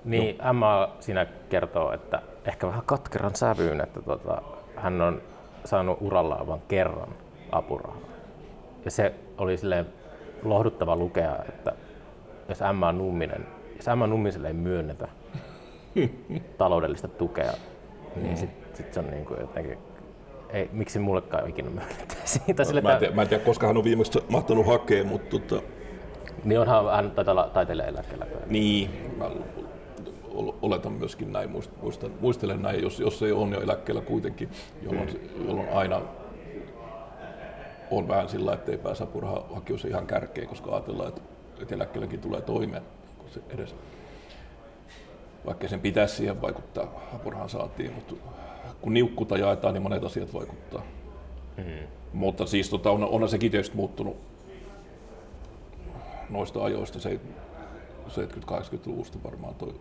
Niin 0.05 0.37
Joo. 0.37 0.49
Emma 0.49 0.89
siinä 0.99 1.25
kertoo, 1.49 1.91
että 1.91 2.21
ehkä 2.45 2.67
vähän 2.67 2.83
katkeran 2.85 3.35
sävyyn, 3.35 3.81
että 3.81 4.01
tota, 4.01 4.41
hän 4.75 5.01
on 5.01 5.21
saanut 5.65 5.97
urallaan 6.01 6.47
vain 6.47 6.61
kerran 6.67 7.09
apurahaa. 7.51 8.12
Ja 8.85 8.91
se 8.91 9.13
oli 9.37 9.57
silleen 9.57 9.85
lohduttava 10.43 10.95
lukea, 10.95 11.35
että 11.49 11.73
jos 12.49 12.61
Emma 12.61 12.87
on 12.87 12.97
Numminen, 12.97 13.47
jos 13.75 13.87
Emma 13.87 14.07
Nummiselle 14.07 14.47
ei 14.47 14.53
myönnetä 14.53 15.07
taloudellista 16.57 17.07
tukea, 17.07 17.53
niin 18.15 18.29
mm. 18.29 18.35
sitten 18.35 18.75
sit 18.75 18.93
se 18.93 18.99
on 18.99 19.07
niin 19.07 19.25
kuin 19.25 19.39
jotenkin 19.39 19.77
ei, 20.53 20.69
miksi 20.71 20.99
mullekaan 20.99 21.49
ikinä 21.49 21.69
myönnetty 21.69 22.15
siitä. 22.25 22.63
Sille, 22.65 22.81
mä, 22.81 22.93
en 22.93 22.99
tiedä, 22.99 23.15
mä 23.15 23.21
en 23.21 23.27
tiedä, 23.27 23.43
koska 23.43 23.67
hän 23.67 23.77
on 23.77 23.83
viimeksi 23.83 24.19
mahtanut 24.29 24.67
hakea, 24.67 25.03
mutta... 25.03 25.39
Tota... 25.39 25.61
Niin 26.43 26.59
onhan 26.59 26.95
hän 26.95 27.11
taitaa 27.11 27.49
taiteilijaeläkkeellä. 27.49 28.25
Niin, 28.47 28.89
mä 29.17 29.31
oletan 30.61 30.91
myöskin 30.91 31.33
näin, 31.33 31.51
muistan, 31.81 32.11
muistelen 32.19 32.61
näin, 32.61 32.81
jos, 32.81 32.99
jos 32.99 33.23
ei 33.23 33.31
ole 33.31 33.55
jo 33.55 33.61
eläkkeellä 33.61 34.01
kuitenkin, 34.01 34.49
jolloin, 34.83 35.09
mm. 35.09 35.47
jolloin 35.47 35.69
aina 35.73 36.01
on 37.97 38.07
vähän 38.07 38.29
sillä, 38.29 38.53
että 38.53 38.71
ei 38.71 38.77
pääse 38.77 39.03
apurahahakijoissa 39.03 39.87
ihan 39.87 40.07
kärkeen, 40.07 40.47
koska 40.47 40.71
ajatellaan, 40.71 41.09
että, 41.09 41.21
että 41.61 41.75
eläkkeelläkin 41.75 42.21
tulee 42.21 42.41
toimeen 42.41 42.83
se 43.33 43.41
edes. 43.49 43.75
Vaikka 45.45 45.67
sen 45.67 45.79
pitäisi 45.79 46.15
siihen 46.15 46.41
vaikuttaa 46.41 47.09
apurahan 47.15 47.49
saantiin, 47.49 47.93
mutta 47.93 48.15
kun 48.81 48.93
niukkuutta 48.93 49.37
jaetaan, 49.37 49.73
niin 49.73 49.81
monet 49.81 50.03
asiat 50.03 50.33
vaikuttaa. 50.33 50.83
Mm. 51.57 51.87
Mutta 52.13 52.45
siis 52.45 52.69
tota, 52.69 52.91
on, 52.91 53.03
onhan 53.03 53.29
sekin 53.29 53.51
tietysti 53.51 53.75
muuttunut 53.75 54.17
noista 56.29 56.63
ajoista, 56.63 56.99
70-80-luvusta 58.09 59.17
varmaan 59.23 59.55
toi, 59.55 59.75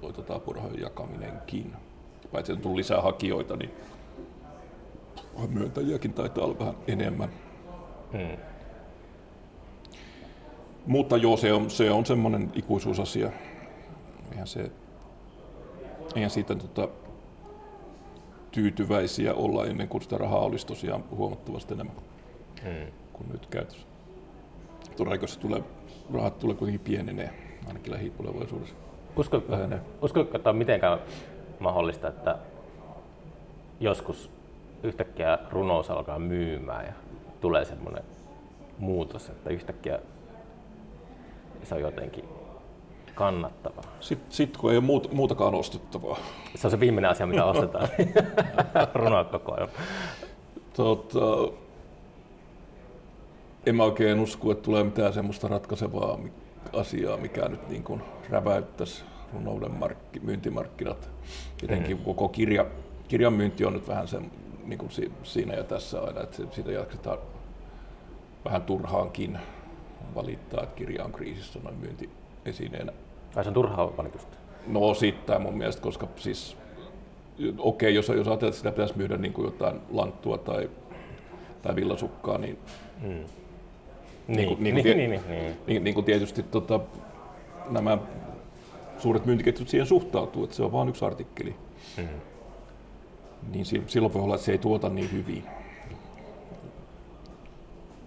toi 0.00 0.12
tota 0.12 0.34
apurahojen 0.34 0.80
jakaminenkin. 0.80 1.72
Paitsi 2.32 2.52
että 2.52 2.58
on 2.58 2.62
tullut 2.62 2.76
lisää 2.76 3.02
hakijoita, 3.02 3.56
niin 3.56 3.70
myöntäjiäkin 5.48 6.12
taitaa 6.12 6.44
olla 6.44 6.58
vähän 6.58 6.74
enemmän. 6.86 7.28
Hmm. 8.12 8.36
Mutta 10.86 11.16
joo, 11.16 11.36
se 11.36 11.52
on, 11.52 11.70
se 11.70 11.90
on 11.90 12.06
semmoinen 12.06 12.52
ikuisuusasia. 12.54 13.30
Eihän, 14.32 14.46
se, 14.46 14.70
eihän 16.14 16.30
siitä 16.30 16.54
tota, 16.54 16.88
tyytyväisiä 18.50 19.34
olla 19.34 19.66
ennen 19.66 19.88
kuin 19.88 20.02
sitä 20.02 20.18
rahaa 20.18 20.40
olisi 20.40 20.66
tosiaan 20.66 21.04
huomattavasti 21.10 21.74
enemmän 21.74 21.96
hmm. 22.62 22.92
kuin 23.12 23.28
nyt 23.32 23.46
käytössä. 23.46 23.86
Todennäköisesti 24.96 25.42
tulee, 25.42 25.62
rahat 26.14 26.38
tulee 26.38 26.56
kuitenkin 26.56 26.80
pienenee, 26.80 27.30
ainakin 27.68 27.92
lähitulevaisuudessa. 27.92 28.74
Uskotko, 29.16 29.56
uskotko, 30.02 30.36
että 30.36 30.50
on 30.50 30.56
mitenkään 30.56 30.98
mahdollista, 31.60 32.08
että 32.08 32.38
joskus 33.80 34.30
yhtäkkiä 34.82 35.38
runous 35.50 35.90
alkaa 35.90 36.18
myymään 36.18 36.86
ja 36.86 36.92
tulee 37.46 37.64
semmoinen 37.64 38.04
muutos, 38.78 39.28
että 39.28 39.50
yhtäkkiä 39.50 39.98
se 41.62 41.74
on 41.74 41.80
jotenkin 41.80 42.24
kannattavaa. 43.14 43.84
Sitten 44.00 44.32
sit, 44.32 44.56
kun 44.56 44.70
ei 44.70 44.76
ole 44.76 44.84
muut, 44.84 45.12
muutakaan 45.12 45.54
ostettavaa. 45.54 46.18
Se 46.54 46.66
on 46.66 46.70
se 46.70 46.80
viimeinen 46.80 47.10
asia, 47.10 47.26
mitä 47.26 47.44
ostetaan. 47.44 47.88
Runoa 48.94 49.24
koko 49.24 49.54
ajan. 49.54 49.68
Tota, 50.72 51.18
en 53.66 53.76
mä 53.76 53.84
oikein 53.84 54.20
usko, 54.20 54.52
että 54.52 54.64
tulee 54.64 54.84
mitään 54.84 55.12
semmoista 55.12 55.48
ratkaisevaa 55.48 56.18
asiaa, 56.72 57.16
mikä 57.16 57.48
nyt 57.48 57.68
niin 57.68 57.82
kuin 57.82 58.02
räväyttäisi 58.30 59.04
runouden 59.32 59.74
markki, 59.74 60.20
myyntimarkkinat. 60.20 61.10
Jotenkin 61.62 61.96
mm. 61.96 62.04
koko 62.04 62.28
kirja, 62.28 62.66
kirjan 63.08 63.32
myynti 63.32 63.64
on 63.64 63.72
nyt 63.72 63.88
vähän 63.88 64.08
sen, 64.08 64.30
niin 64.64 64.78
kuin 64.78 64.90
siinä 65.22 65.54
ja 65.54 65.64
tässä 65.64 66.00
aina, 66.00 66.20
että 66.20 66.42
siitä 66.50 66.72
jatketaan 66.72 67.18
vähän 68.46 68.62
turhaankin 68.62 69.38
valittaa, 70.14 70.62
että 70.62 70.76
kirja 70.76 71.04
on 71.04 71.12
kriisissä 71.12 71.58
noin 71.62 71.76
myyntiesineenä. 71.76 72.92
Vai 73.34 73.44
se 73.44 73.50
on 73.50 73.54
turhaa 73.54 73.96
valitusta? 73.96 74.36
No 74.66 74.88
osittain 74.88 75.42
mun 75.42 75.58
mielestä, 75.58 75.82
koska 75.82 76.08
siis 76.16 76.56
okei, 77.58 77.88
okay, 77.88 77.90
jos, 77.90 78.08
jos 78.08 78.28
ajatellaan, 78.28 78.44
että 78.48 78.52
sitä 78.58 78.70
pitäisi 78.70 78.96
myydä 78.96 79.16
niin 79.16 79.32
kuin 79.32 79.44
jotain 79.44 79.80
lanttua 79.90 80.38
tai, 80.38 80.70
tai 81.62 81.76
villasukkaa, 81.76 82.38
niin, 82.38 82.58
Mm. 83.02 83.08
niin, 83.08 83.26
Niin, 84.28 84.48
kuin- 84.48 84.62
niin, 84.62 84.74
niin 84.74 84.84
niin, 84.84 84.96
niin, 84.96 85.10
niin, 85.10 85.22
niin. 85.28 85.56
niin, 85.66 85.84
niin 85.84 85.94
kuin 85.94 86.04
tietysti 86.06 86.42
tota, 86.42 86.80
nämä 87.70 87.98
suuret 88.98 89.26
myyntiketjut 89.26 89.68
siihen 89.68 89.86
suhtautuu, 89.86 90.44
että 90.44 90.56
se 90.56 90.62
on 90.62 90.72
vain 90.72 90.88
yksi 90.88 91.04
artikkeli. 91.04 91.54
Mm. 91.96 92.08
Niin 93.52 93.64
si- 93.66 93.82
silloin 93.86 94.14
voi 94.14 94.22
olla, 94.22 94.34
että 94.34 94.44
se 94.44 94.52
ei 94.52 94.58
tuota 94.58 94.88
niin 94.88 95.12
hyvin. 95.12 95.44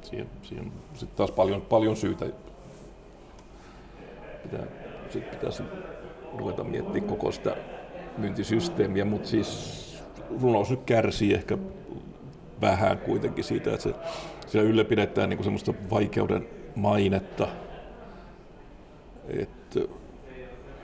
Siihen, 0.09 0.29
siihen 0.41 0.71
sitten 0.93 1.17
taas 1.17 1.31
paljon, 1.31 1.61
paljon 1.61 1.95
syytä. 1.95 2.25
Pitää, 4.43 4.65
sit 5.09 5.31
pitäisi 5.31 5.63
ruveta 6.37 6.63
miettimään 6.63 7.09
koko 7.09 7.31
sitä 7.31 7.55
myyntisysteemiä, 8.17 9.05
mutta 9.05 9.29
siis 9.29 10.03
runous 10.41 10.69
nyt 10.69 10.83
kärsii 10.85 11.33
ehkä 11.33 11.57
vähän 12.61 12.97
kuitenkin 12.97 13.43
siitä, 13.43 13.69
että 13.73 13.83
se, 13.83 13.93
siellä 14.47 14.69
ylläpidetään 14.69 15.29
niin 15.29 15.43
semmoista 15.43 15.73
vaikeuden 15.91 16.47
mainetta, 16.75 17.47
että, 19.27 19.79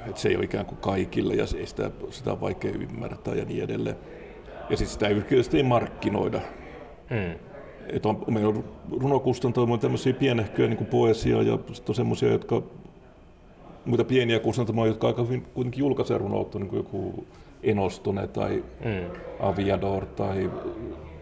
että 0.08 0.22
se 0.22 0.30
ei 0.30 0.36
ole 0.36 0.44
ikään 0.46 0.66
kuin 0.66 0.78
kaikille 0.78 1.34
ja 1.34 1.48
se 1.48 1.58
ei 1.58 1.68
sitä, 1.68 1.92
sitä 2.10 2.32
on 2.32 2.42
vaikea 2.42 2.72
ymmärtää 2.72 3.36
ja 3.36 3.46
niin 3.46 3.64
edelleen. 3.64 3.96
Ja 4.70 4.78
sitten 4.78 5.14
sitä 5.44 5.58
ei 5.58 5.64
markkinoida. 5.64 6.42
Mm. 7.10 7.45
Että 7.90 8.10
on, 8.10 8.24
meillä 8.30 8.50
on 8.50 8.64
runokustantamoja 9.02 9.78
tämmöisiä 9.78 10.14
pienehköjä 10.14 10.68
niin 10.70 10.86
poesia 10.86 11.42
ja 11.42 11.58
sitten 11.74 11.92
on 11.92 11.96
semmoisia, 11.96 12.30
jotka 12.32 12.62
muita 13.86 14.04
pieniä 14.04 14.40
kustantamoja, 14.40 14.88
jotka 14.88 15.08
aika 15.08 15.24
hyvin 15.24 15.46
kuitenkin 15.54 15.80
julkaisee 15.80 16.18
runoutta, 16.18 16.60
niin 16.60 16.70
kuin 16.70 16.78
joku 16.78 17.26
Enostone 17.64 18.28
tai 18.28 18.64
Mm. 18.86 19.20
Aviador 19.40 20.06
tai 20.06 20.52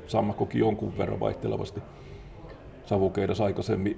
Sammakkokin 0.07 0.59
jonkun 0.59 0.97
verran 0.97 1.19
vaihtelevasti 1.19 1.81
savukeidas 2.85 3.41
aikaisemmin. 3.41 3.97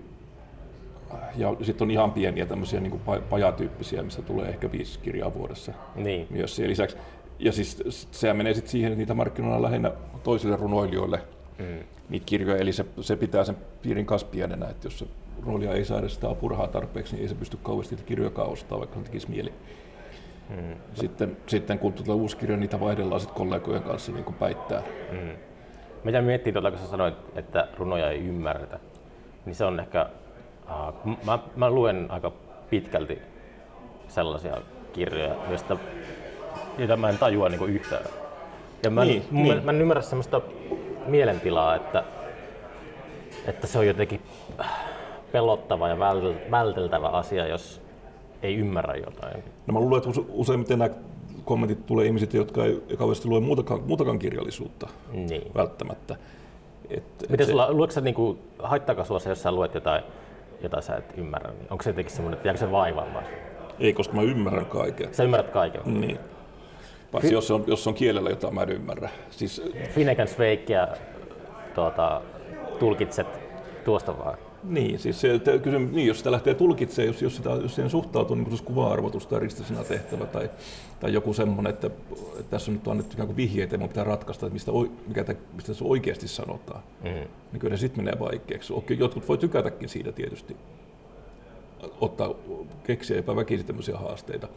Ja 1.36 1.55
sitten 1.61 1.86
on 1.86 1.91
ihan 1.91 2.11
pieniä 2.11 2.45
tämmöisiä 2.45 2.80
niin 2.80 3.01
pajatyyppisiä, 3.30 4.03
missä 4.03 4.22
tulee 4.22 4.49
ehkä 4.49 4.72
viisi 4.72 4.99
kirjaa 4.99 5.34
vuodessa 5.34 5.74
Niin. 5.95 6.28
myös 6.30 6.55
siihen 6.55 6.70
lisäksi. 6.70 6.97
Ja 7.39 7.51
siis 7.51 8.07
sehän 8.11 8.38
menee 8.38 8.53
sitten 8.53 8.72
siihen, 8.72 8.91
että 8.91 8.99
niitä 8.99 9.13
markkinoidaan 9.13 9.61
lähinnä 9.61 9.91
toisille 10.24 10.55
runoilijoille 10.55 11.20
Mm. 11.59 11.80
Niitä 12.10 12.26
kirjoja, 12.26 12.62
eli 12.62 12.74
se, 12.74 12.86
se 13.01 13.16
pitää 13.16 13.43
sen 13.43 13.58
piirin 13.82 14.06
kanssa 14.06 14.28
pienenä, 14.28 14.68
että 14.70 14.88
jos 14.88 14.99
se 14.99 15.06
runoilija 15.43 15.74
ei 15.74 15.86
saa 15.86 15.99
edes 15.99 16.16
sitä 16.16 16.30
apurahaa 16.30 16.68
tarpeeksi, 16.68 17.16
niin 17.16 17.22
ei 17.22 17.28
se 17.30 17.36
pysty 17.36 17.58
kauheasti 17.64 17.95
niitä 17.95 18.08
kirjoja 18.08 18.43
ostaa, 18.43 18.80
vaikka 18.80 18.97
se 18.99 19.06
tekisi 19.06 19.30
mieli. 19.30 19.53
Mm. 20.49 20.76
Sitten, 20.93 21.38
sitten 21.47 21.80
kun 21.80 21.93
tuota 21.93 22.14
uusi 22.14 22.38
kirja, 22.38 22.58
niitä 22.58 22.80
vaihdellaan 22.80 23.22
sit 23.22 23.32
kollegojen 23.32 23.84
kanssa 23.84 24.12
niin 24.12 24.24
kuin 24.24 24.36
päittää. 24.36 24.84
Mm. 25.12 25.30
Mitä 26.03 26.22
miettii 26.22 26.53
tuota, 26.53 26.72
kun 26.72 26.80
sä 26.80 26.88
sanoit, 26.88 27.16
että 27.36 27.68
runoja 27.78 28.10
ei 28.10 28.20
ymmärretä, 28.20 28.80
niin 29.45 29.56
se 29.56 29.66
on 29.66 29.80
ehkä, 29.80 30.10
uh, 31.06 31.18
mä, 31.26 31.39
mä 31.56 31.70
luen 31.70 32.06
aika 32.10 32.32
pitkälti 32.70 33.20
sellaisia 34.08 34.58
kirjoja, 34.93 35.36
joista, 35.49 35.78
joita 36.78 36.97
mä 36.97 37.10
en 37.10 37.18
tajua 37.18 37.49
niin 37.49 37.70
yhtään. 37.70 38.03
Ja 38.84 38.89
mä, 38.89 39.06
Niin, 39.06 39.24
mun, 39.32 39.43
niin. 39.43 39.66
mä 39.66 39.72
en 39.72 39.82
ymmärrä 39.82 40.01
semmoista 40.01 40.41
mielentilaa, 41.06 41.76
että, 41.76 42.03
että 43.47 43.68
se 43.68 43.80
on 43.80 43.88
jotenkin 43.88 44.22
pelottava 45.32 45.88
ja 45.89 45.95
vält- 45.95 46.51
välteltävä 46.51 47.08
asia, 47.08 47.47
jos 47.47 47.82
ei 48.43 48.56
ymmärrä 48.56 48.95
jotain. 48.95 49.43
No 49.68 49.74
mä 49.74 49.80
luulen, 49.80 49.97
että 49.97 50.10
use- 50.10 50.26
useimmiten 50.30 50.80
nämä 50.80 50.95
kommentit 51.45 51.86
tulee 51.86 52.06
ihmisiltä, 52.06 52.38
jotka 52.38 52.66
ei 52.66 52.82
kauheasti 52.97 53.28
lue 53.28 53.39
muutakaan, 53.39 53.82
muutakaan 53.88 54.20
kirjallisuutta 54.20 54.88
Niin. 55.12 55.51
välttämättä. 55.56 56.16
Et, 56.89 57.03
et 57.24 57.30
Miten 57.30 57.45
se- 57.45 57.51
sulla, 57.51 57.72
luetko 57.74 57.93
sä, 57.93 58.01
niinku, 58.01 58.38
haittaako 58.60 59.03
sua 59.06 59.20
se, 59.20 59.30
jos 59.30 59.41
sä 59.43 59.51
luet 59.51 59.74
jotain, 59.74 60.03
jota 60.62 60.82
sä 60.82 60.95
et 60.95 61.14
ymmärrä? 61.18 61.51
Niin 61.51 61.68
onko 61.70 61.84
se 61.84 61.89
jotenkin 61.89 62.16
semmoinen, 62.16 62.38
että 62.38 62.47
jääkö 62.47 62.60
se 62.60 62.72
vaivaamaan? 62.72 63.24
Ei, 63.80 63.93
koska 63.93 64.16
mä 64.16 64.22
ymmärrän 64.22 64.66
kaiken. 64.66 65.14
Sä 65.16 65.24
ymmärrät 65.24 65.51
kaiken. 65.51 65.82
Niin. 65.86 66.20
Paitsi 67.16 67.34
jos, 67.34 67.51
on, 67.51 67.63
jos 67.68 67.88
on 67.88 67.93
kielellä, 67.93 68.30
jota 68.30 68.51
mä 68.51 68.61
en 68.63 68.70
ymmärrä. 68.70 69.09
Siis, 69.30 69.61
Finnegan 69.89 70.28
Sveikkiä 70.28 70.88
tuota, 71.76 72.22
tulkitset 72.80 73.28
tuosta 73.86 74.18
vaan. 74.18 74.38
niin, 74.63 74.99
siis 74.99 75.22
se, 75.22 75.39
te, 75.39 75.59
kysy, 75.59 75.80
niin, 75.80 76.07
jos 76.07 76.18
sitä 76.18 76.32
lähtee 76.32 76.53
tulkitsemaan, 76.53 77.07
jos, 77.07 77.22
jos, 77.22 77.36
sitä, 77.36 77.49
jos 77.49 77.76
siihen 77.76 77.89
suhtautuu 77.89 78.36
niin 78.36 78.59
kuva-arvotus 78.66 79.28
tai 79.28 79.39
ristisena 79.39 79.84
tehtävä 79.84 80.26
tai, 80.26 80.49
tai 80.99 81.13
joku 81.13 81.34
semmoinen, 81.34 81.74
että, 81.74 81.88
että 82.39 82.49
tässä 82.49 82.72
on 82.72 82.76
nyt 82.76 82.88
annettu 82.88 83.13
ikään 83.13 83.28
kuin 83.28 83.38
vihjeitä 83.38 83.76
ja 83.76 83.80
mun 83.80 83.88
pitää 83.89 84.03
ratkaista, 84.03 84.45
että 84.45 84.53
mistä, 84.53 84.72
mikä, 85.07 85.24
tä- 85.24 85.36
mistä 85.53 85.74
se 85.74 85.84
oikeasti 85.84 86.28
sanotaan, 86.28 86.82
Mm. 87.03 87.09
niin 87.51 87.59
kyllä 87.59 87.78
se 87.78 87.82
sitten 87.82 88.05
menee 88.05 88.20
vaikeaksi. 88.20 88.74
Okei, 88.74 88.97
jotkut 88.99 89.28
voi 89.28 89.38
tykätäkin 89.38 89.89
siitä 89.89 90.11
tietysti, 90.11 90.57
ottaa, 92.01 92.34
keksiä 92.84 93.18
jopa 93.18 93.36
väkisin 93.36 93.66
tämmöisiä 93.66 93.97
haasteita. 93.97 94.47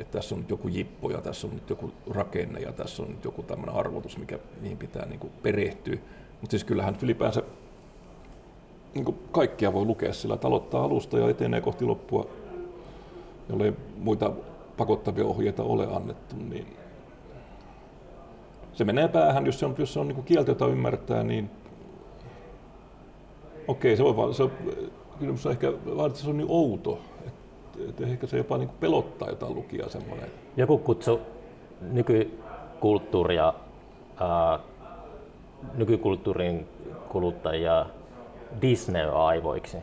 Että 0.00 0.18
tässä 0.18 0.34
on 0.34 0.40
nyt 0.40 0.50
joku 0.50 0.68
jippo 0.68 1.10
ja 1.10 1.20
tässä 1.20 1.46
on 1.46 1.54
nyt 1.54 1.70
joku 1.70 1.92
rakenne 2.10 2.60
ja 2.60 2.72
tässä 2.72 3.02
on 3.02 3.08
nyt 3.08 3.24
joku 3.24 3.42
tämmöinen 3.42 3.74
arvotus, 3.74 4.18
mikä, 4.18 4.38
mihin 4.60 4.76
pitää 4.76 5.06
niin 5.06 5.20
kuin 5.20 5.32
perehtyä. 5.42 5.96
Mutta 6.40 6.50
siis 6.50 6.64
kyllähän 6.64 6.96
ylipäänsä 7.02 7.42
niin 8.94 9.04
kuin 9.04 9.18
kaikkia 9.32 9.72
voi 9.72 9.84
lukea 9.84 10.12
sillä, 10.12 10.34
että 10.34 10.46
aloittaa 10.48 10.84
alusta 10.84 11.18
ja 11.18 11.28
etenee 11.28 11.60
kohti 11.60 11.84
loppua, 11.84 12.26
jollei 13.48 13.72
muita 13.96 14.32
pakottavia 14.76 15.24
ohjeita 15.24 15.62
ole 15.62 15.86
annettu, 15.96 16.36
niin 16.36 16.66
se 18.72 18.84
menee 18.84 19.08
päähän, 19.08 19.46
jos 19.46 19.60
se 19.60 19.66
on, 19.66 19.74
jos 19.78 19.92
se 19.92 20.00
on 20.00 20.08
niin 20.08 20.22
kieltä, 20.22 20.50
jota 20.50 20.66
ymmärtää, 20.66 21.22
niin 21.22 21.50
okei, 23.68 23.96
se 23.96 24.04
voi 24.04 24.16
vaan, 24.16 24.34
se 24.34 24.48
kyllä 25.18 25.36
se 25.36 25.48
on 25.48 25.52
ehkä 25.52 25.72
vaan, 25.96 26.16
se 26.16 26.30
on 26.30 26.36
niin 26.36 26.50
outo, 26.50 26.98
että, 27.88 28.06
ehkä 28.06 28.26
se 28.26 28.36
jopa 28.36 28.58
niin 28.58 28.70
pelottaa 28.80 29.28
jotain 29.28 29.54
lukijaa 29.54 29.88
semmoinen. 29.88 30.30
Joku 30.56 30.78
kutsu 30.78 31.20
nykykulttuuria, 31.80 33.54
ää, 34.20 34.58
nykykulttuurin 35.74 36.68
kuluttajia 37.08 37.86
Disney-aivoiksi. 38.62 39.78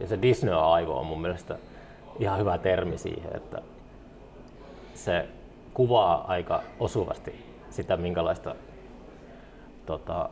Ja 0.00 0.06
se 0.06 0.22
Disney-aivo 0.22 0.98
on 0.98 1.06
mun 1.06 1.20
mielestä 1.20 1.58
ihan 2.18 2.38
hyvä 2.38 2.58
termi 2.58 2.98
siihen, 2.98 3.36
että 3.36 3.62
se 4.94 5.28
kuvaa 5.74 6.24
aika 6.28 6.62
osuvasti 6.80 7.44
sitä, 7.70 7.96
minkälaista 7.96 8.54
tota, 9.86 10.28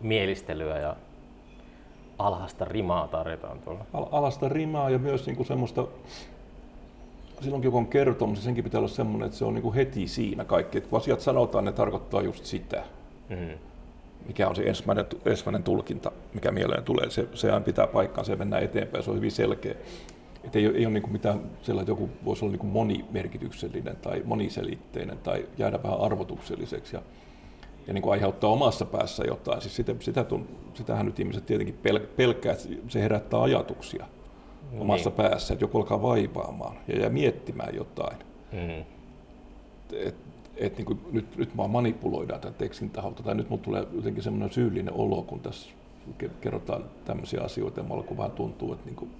mielistelyä 0.00 0.78
ja 0.78 0.96
alhaista 2.18 2.64
rimaa 2.64 3.08
tarjotaan 3.08 3.58
tuolla. 3.58 3.84
Al- 3.92 4.08
alasta 4.12 4.48
rimaa 4.48 4.90
ja 4.90 4.98
myös 4.98 5.26
niin 5.26 5.36
kuin 5.36 5.46
semmoista, 5.46 5.86
silloinkin 7.42 7.70
kun 7.70 7.80
on 7.80 7.86
kertomus, 7.86 8.38
niin 8.38 8.44
senkin 8.44 8.64
pitää 8.64 8.78
olla 8.78 8.88
semmoinen, 8.88 9.26
että 9.26 9.38
se 9.38 9.44
on 9.44 9.54
niin 9.54 9.62
kuin 9.62 9.74
heti 9.74 10.08
siinä 10.08 10.44
kaikki. 10.44 10.78
Että 10.78 10.90
kun 10.90 10.98
asiat 10.98 11.20
sanotaan, 11.20 11.64
ne 11.64 11.72
tarkoittaa 11.72 12.22
just 12.22 12.44
sitä. 12.44 12.84
Mm. 13.28 13.58
Mikä 14.26 14.48
on 14.48 14.56
se 14.56 14.62
ensimmäinen, 14.62 15.06
ensimmäinen 15.24 15.62
tulkinta, 15.62 16.12
mikä 16.34 16.50
mieleen 16.50 16.84
tulee. 16.84 17.10
Se, 17.10 17.28
sehän 17.34 17.64
pitää 17.64 17.86
paikkaansa 17.86 18.32
ja 18.32 18.36
mennään 18.36 18.62
eteenpäin, 18.62 19.04
se 19.04 19.10
on 19.10 19.16
hyvin 19.16 19.30
selkeä. 19.30 19.74
Että 20.44 20.58
ei, 20.58 20.66
ei 20.66 20.86
ole 20.86 20.92
niin 20.94 21.02
kuin 21.02 21.12
mitään 21.12 21.40
sellainen, 21.62 21.92
että 21.92 22.02
joku 22.02 22.10
voisi 22.24 22.44
olla 22.44 22.52
niin 22.52 22.60
kuin 22.60 22.72
monimerkityksellinen 22.72 23.96
tai 23.96 24.22
moniselitteinen 24.24 25.18
tai 25.18 25.46
jäädä 25.58 25.82
vähän 25.82 26.00
arvotukselliseksi. 26.00 26.96
Ja, 26.96 27.02
ja 27.86 27.92
niin 27.92 28.02
kuin 28.02 28.12
aiheuttaa 28.12 28.50
omassa 28.50 28.84
päässä 28.84 29.24
jotain. 29.26 29.60
Siis 29.60 29.76
sitä, 29.76 29.94
sitä 30.00 30.24
tun, 30.24 30.48
sitähän 30.74 31.06
nyt 31.06 31.20
ihmiset 31.20 31.46
tietenkin 31.46 31.78
pel, 31.82 32.00
pelkää, 32.16 32.52
että 32.52 32.68
se 32.88 33.00
herättää 33.00 33.42
ajatuksia 33.42 34.06
omassa 34.80 35.10
Niin. 35.10 35.16
päässä, 35.16 35.54
että 35.54 35.64
joku 35.64 35.78
alkaa 35.78 36.02
vaivaamaan 36.02 36.76
ja 36.88 37.00
jää 37.00 37.08
miettimään 37.10 37.74
jotain. 37.74 38.16
Mm. 38.52 38.84
Et, 39.92 40.14
et 40.56 40.76
niin 40.76 40.86
kuin 40.86 41.00
nyt, 41.12 41.36
nyt 41.36 41.56
vaan 41.56 41.70
manipuloidaan 41.70 42.40
tämän 42.40 42.54
tekstin 42.54 42.90
taholta, 42.90 43.22
tai 43.22 43.34
nyt 43.34 43.50
mulla 43.50 43.62
tulee 43.62 43.86
jotenkin 43.92 44.22
semmoinen 44.22 44.52
syyllinen 44.52 44.94
olo, 44.94 45.22
kun 45.22 45.40
tässä 45.40 45.70
ke- 46.22 46.30
kerrotaan 46.40 46.84
tämmöisiä 47.04 47.40
asioita, 47.42 47.80
ja 47.80 47.84
mulla 47.84 48.02
kun 48.02 48.16
vähän 48.16 48.30
tuntuu, 48.32 48.72
että 48.72 48.84
niin 48.86 48.96
kuin, 48.96 49.10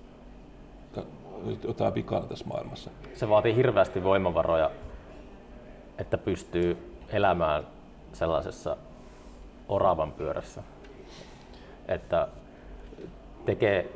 jotain 1.65 1.95
vikana 1.95 2.27
tässä 2.27 2.45
maailmassa. 2.47 2.91
Se 3.15 3.29
vaatii 3.29 3.57
hirveästi 3.57 4.05
voimavaroja, 4.05 4.71
että 5.99 6.19
pystyy 6.19 6.77
elämään 7.09 7.67
sellaisessa 8.13 8.77
oravan 9.69 10.13
pyörässä, 10.13 10.63
että 11.89 12.29
tekee 13.45 13.91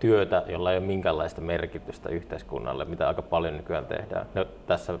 työtä, 0.00 0.42
jolla 0.46 0.72
ei 0.72 0.78
ole 0.78 0.86
minkäänlaista 0.86 1.40
merkitystä 1.40 2.08
yhteiskunnalle, 2.08 2.84
mitä 2.84 3.08
aika 3.08 3.22
paljon 3.22 3.56
nykyään 3.56 3.86
tehdään. 3.86 4.26
No, 4.34 4.46
tässä 4.66 4.98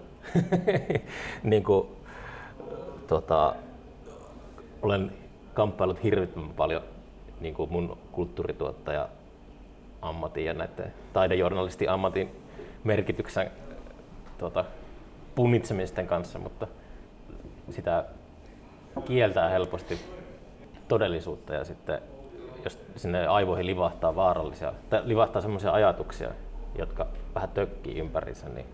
niin 1.42 1.64
kuin, 1.64 1.88
tota, 3.06 3.54
olen 4.82 5.12
kamppailut 5.54 6.02
hirvittävän 6.02 6.50
paljon 6.50 6.82
niin 7.40 7.54
kuin 7.54 7.72
mun 7.72 7.98
kulttuurituottaja 8.12 9.08
ammatin 10.02 10.44
ja 10.44 10.54
näiden 10.54 10.92
taidejournalisti 11.12 11.88
ammatin 11.88 12.30
merkityksen 12.84 13.50
tuota, 14.38 14.64
punnitsemisten 15.34 16.06
kanssa, 16.06 16.38
mutta 16.38 16.66
sitä 17.70 18.04
kieltää 19.04 19.48
helposti 19.48 19.98
todellisuutta 20.88 21.54
ja 21.54 21.64
sitten 21.64 22.02
jos 22.64 22.78
sinne 22.96 23.26
aivoihin 23.26 23.66
livahtaa 23.66 24.16
vaarallisia, 24.16 24.72
tai 24.90 25.02
livahtaa 25.04 25.42
sellaisia 25.42 25.72
ajatuksia, 25.72 26.30
jotka 26.78 27.06
vähän 27.34 27.48
tökkii 27.48 27.98
ympärissä, 27.98 28.48
niin 28.48 28.66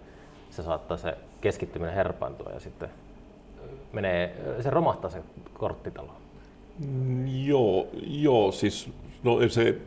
se 0.51 0.63
saattaa 0.63 0.97
se 0.97 1.19
keskittyminen 1.41 1.95
herpaantua 1.95 2.53
ja 2.53 2.61
sitten 2.61 2.89
menee, 3.93 4.37
se 4.61 4.71
romahtaa 4.71 5.11
se 5.11 5.23
korttitalo. 5.55 6.13
Mm, 6.79 7.47
joo, 7.47 7.89
joo, 8.07 8.53
siis 8.53 8.91
no 9.23 9.49
se 9.49 9.79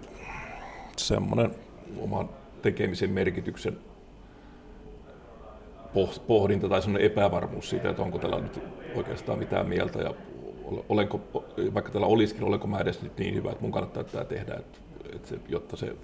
semmoinen 0.97 1.55
oman 2.01 2.29
tekemisen 2.61 3.09
merkityksen 3.09 3.77
pohdinta 6.27 6.69
tai 6.69 6.81
semmoinen 6.81 7.11
epävarmuus 7.11 7.69
siitä, 7.69 7.89
että 7.89 8.01
onko 8.01 8.17
tällä 8.17 8.39
nyt 8.39 8.61
oikeastaan 8.95 9.39
mitään 9.39 9.69
mieltä 9.69 9.99
ja 9.99 10.13
olenko, 10.89 11.21
vaikka 11.73 11.91
tällä 11.91 12.07
olisikin, 12.07 12.43
olenko 12.43 12.67
mä 12.67 12.79
edes 12.79 13.01
nyt 13.01 13.17
niin 13.17 13.35
hyvä, 13.35 13.51
että 13.51 13.61
mun 13.61 13.71
kannattaa 13.71 14.03
tätä 14.03 14.25
tehdä, 14.25 14.53
että, 14.53 14.79
että 15.15 15.27
se, 15.27 15.39
jotta 15.49 15.77
se 15.77 15.95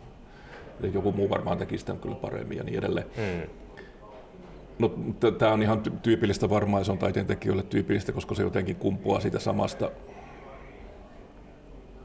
että 0.76 0.98
joku 0.98 1.12
muu 1.12 1.30
varmaan 1.30 1.58
tekisi 1.58 1.80
sitä 1.80 1.94
kyllä 1.94 2.16
paremmin 2.16 2.58
ja 2.58 2.64
niin 2.64 2.78
edelleen. 2.78 3.06
Mm. 3.18 3.50
No, 4.80 4.92
tämä 5.38 5.52
on 5.52 5.62
ihan 5.62 5.82
tyypillistä 6.02 6.50
varmaan, 6.50 6.86
se 6.86 6.92
on 6.92 6.98
taiteen 6.98 7.26
tekijöille 7.26 7.64
tyypillistä, 7.64 8.12
koska 8.12 8.36
se 8.36 8.44
jotenkin 8.44 8.76
kumpuaa 8.76 9.20
siitä 9.20 9.40
samasta, 9.40 9.92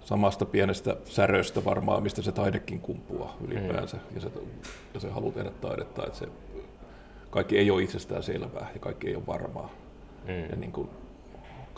samasta 0.01 0.45
pienestä 0.45 0.97
säröstä 1.05 1.65
varmaan, 1.65 2.03
mistä 2.03 2.23
se 2.23 2.33
taidekin 2.33 2.81
kumpuaa 2.81 3.37
ylipäänsä, 3.47 3.97
mm. 3.97 4.15
ja, 4.15 4.21
se, 4.21 4.31
ja 4.95 5.01
se 5.01 5.11
haluaa 5.11 5.33
tehdä 5.33 5.51
taidetta, 5.51 6.07
että 6.07 6.19
se, 6.19 6.29
kaikki 7.31 7.59
ei 7.59 7.71
ole 7.71 7.83
itsestään 7.83 8.23
selvää 8.23 8.71
ja 8.75 8.81
kaikki 8.81 9.09
ei 9.09 9.17
ole 9.17 9.27
varmaa. 9.27 9.71
Mm. 10.27 10.51
Ja 10.51 10.57
niin 10.57 10.73
kuin, 10.73 10.89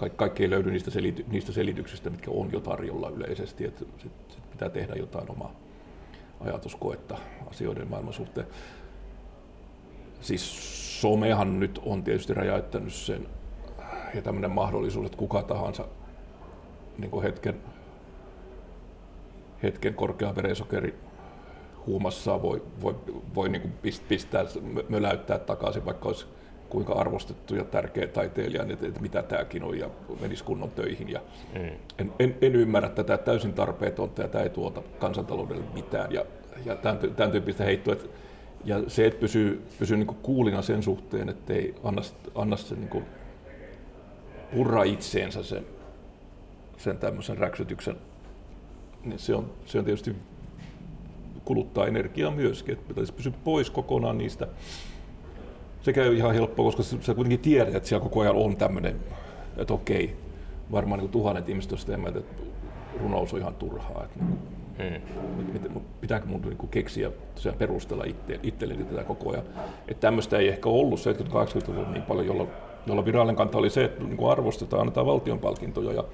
kaikki, 0.03 0.16
kaikki 0.16 0.42
ei 0.42 0.50
löydy 0.50 0.70
niistä, 0.70 0.90
selity, 0.90 1.24
niistä 1.28 1.53
selityksistä, 1.53 2.11
mitkä 2.11 2.30
on 2.30 2.53
jo 2.53 2.61
tarjolla 2.61 3.11
yleisesti, 3.11 3.64
että 3.64 3.84
sit, 3.98 4.12
sit 4.28 4.50
pitää 4.50 4.68
tehdä 4.68 4.94
jotain 4.94 5.30
omaa 5.30 5.55
ajatuskoetta 6.40 7.18
asioiden 7.50 7.90
maailman 7.90 8.12
suhteen. 8.12 8.46
Siis 10.20 11.00
somehan 11.00 11.61
nyt 11.61 11.80
on 11.84 12.03
tietysti 12.03 12.34
räjäyttänyt 12.34 12.92
sen 12.92 13.28
ja 14.14 14.22
tämmöinen 14.22 14.50
mahdollisuus, 14.50 15.07
että 15.07 15.18
kuka 15.18 15.42
tahansa 15.42 15.88
niin 16.98 17.22
hetken, 17.22 17.62
hetken 19.62 19.94
korkea 19.94 20.36
verensokeri 20.36 20.98
huumassa 21.86 22.42
voi, 22.42 22.62
voi, 22.82 22.94
voi 23.34 23.48
niin 23.48 23.72
pistää, 24.09 24.44
möläyttää 24.88 25.38
takaisin, 25.38 25.84
vaikka 25.84 26.09
olisi 26.09 26.26
kuinka 26.72 26.92
arvostettu 26.92 27.54
ja 27.54 27.64
tärkeä 27.64 28.06
taiteilija, 28.06 28.62
että, 28.62 28.86
että 28.86 29.00
mitä 29.00 29.22
tämäkin 29.22 29.62
on 29.64 29.78
ja 29.78 29.90
menisi 30.20 30.44
kunnon 30.44 30.70
töihin. 30.70 31.08
Ja 31.08 31.20
mm. 31.54 31.60
en, 31.98 32.12
en, 32.18 32.36
en, 32.42 32.56
ymmärrä 32.56 32.88
tätä 32.88 33.18
täysin 33.18 33.52
tarpeetonta 33.52 34.22
ja 34.22 34.28
tämä 34.28 34.44
ei 34.44 34.50
tuota 34.50 34.82
kansantaloudelle 34.98 35.64
mitään 35.74 36.12
ja, 36.12 36.24
ja 36.64 36.76
tämän, 36.76 36.98
tämän 37.16 37.32
tyyppistä 37.32 37.64
heittoa. 37.64 37.92
Että, 37.92 38.08
ja 38.64 38.82
se, 38.86 39.06
että 39.06 39.20
pysyy, 39.20 39.62
pysyy 39.78 39.96
niin 39.96 40.06
kuulina 40.06 40.62
sen 40.62 40.82
suhteen, 40.82 41.28
että 41.28 41.52
ei 41.52 41.74
anna, 41.84 42.02
anna 42.34 42.56
sen 42.56 42.80
niin 42.80 43.04
purra 44.54 44.82
itseensä 44.82 45.42
sen, 45.42 45.66
sen 46.76 46.98
tämmöisen 46.98 47.38
räksytyksen, 47.38 47.96
niin 49.04 49.18
se 49.18 49.34
on, 49.34 49.52
se 49.66 49.78
on 49.78 49.84
tietysti 49.84 50.16
kuluttaa 51.44 51.86
energiaa 51.86 52.30
myöskin, 52.30 52.72
että 52.72 52.88
pitäisi 52.88 53.12
pysyä 53.12 53.32
pois 53.44 53.70
kokonaan 53.70 54.18
niistä 54.18 54.48
se 55.83 55.93
käy 55.93 56.16
ihan 56.16 56.35
helppoa, 56.35 56.72
koska 56.72 56.83
sä 56.83 57.14
kuitenkin 57.14 57.41
tiedät, 57.41 57.74
että 57.74 57.89
siellä 57.89 58.03
koko 58.03 58.20
ajan 58.20 58.37
on 58.37 58.57
tämmöinen, 58.57 58.97
että 59.57 59.74
okei, 59.74 60.16
varmaan 60.72 61.01
niin 61.01 61.11
tuhannet 61.11 61.49
ihmiset 61.49 61.72
on 61.72 61.78
sitä 61.78 61.97
mieltä, 61.97 62.18
että 62.18 62.43
runous 63.01 63.35
on 63.35 63.41
ihan 63.41 63.55
turhaa. 63.55 64.05
Että 64.05 64.24
niin 64.78 65.03
hmm. 65.72 65.80
pitääkö 66.01 66.26
mun 66.26 66.41
niin 66.43 66.68
keksiä 66.70 67.11
tosiaan 67.35 67.59
perustella 67.59 68.05
itse, 68.05 68.41
itselleni 68.43 68.85
tätä 68.85 69.05
koko 69.05 69.30
ajan. 69.30 69.45
Että 69.89 70.01
tämmöistä 70.01 70.39
ei 70.39 70.49
ehkä 70.49 70.68
ollut 70.68 71.01
70-80-luvulla 71.01 71.91
niin 71.91 72.03
paljon, 72.03 72.26
jolla, 72.26 72.47
jolla 72.87 73.05
virallinen 73.05 73.37
kanta 73.37 73.59
oli 73.59 73.70
se, 73.70 73.85
että 73.85 74.05
niin 74.05 74.30
arvostetaan, 74.30 74.80
annetaan 74.80 75.07
valtion 75.07 75.39
palkintoja 75.39 75.93
ja, 75.93 76.05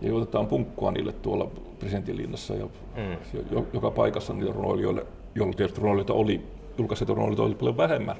ja 0.00 0.14
otetaan 0.14 0.46
punkkua 0.46 0.90
niille 0.90 1.12
tuolla 1.12 1.50
presidentinlinnassa 1.78 2.54
ja 2.54 2.66
hmm. 2.96 3.64
joka 3.72 3.90
paikassa 3.90 4.32
niille 4.32 4.52
runoilijoille, 4.52 5.06
joilla 5.34 5.54
tietysti 5.54 5.80
runoilijoita 5.80 6.12
oli, 6.12 6.40
julkaiset 6.78 7.08
runoilijoita 7.08 7.42
oli 7.42 7.54
paljon 7.54 7.76
vähemmän 7.76 8.16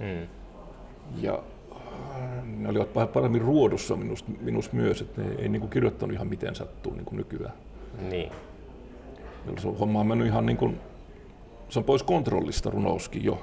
Hmm. 0.00 0.26
Ja 1.20 1.42
ne 2.44 2.68
olivat 2.68 3.12
paremmin 3.12 3.42
ruodussa 3.42 3.96
minusta, 3.96 4.30
minus 4.40 4.72
myös, 4.72 5.00
että 5.00 5.22
ne 5.22 5.34
ei 5.38 5.48
niin 5.48 5.60
kuin 5.60 5.70
kirjoittanut 5.70 6.14
ihan 6.14 6.26
miten 6.26 6.54
sattuu 6.54 6.94
niin 6.94 7.04
kuin 7.04 7.16
nykyään. 7.16 7.52
Niin. 8.10 8.32
se 9.58 9.68
homma 9.80 10.00
on 10.00 10.06
mennyt 10.06 10.26
ihan 10.26 10.46
niin 10.46 10.56
kuin, 10.56 10.80
se 11.68 11.78
on 11.78 11.84
pois 11.84 12.02
kontrollista 12.02 12.70
runouskin 12.70 13.24
jo. 13.24 13.40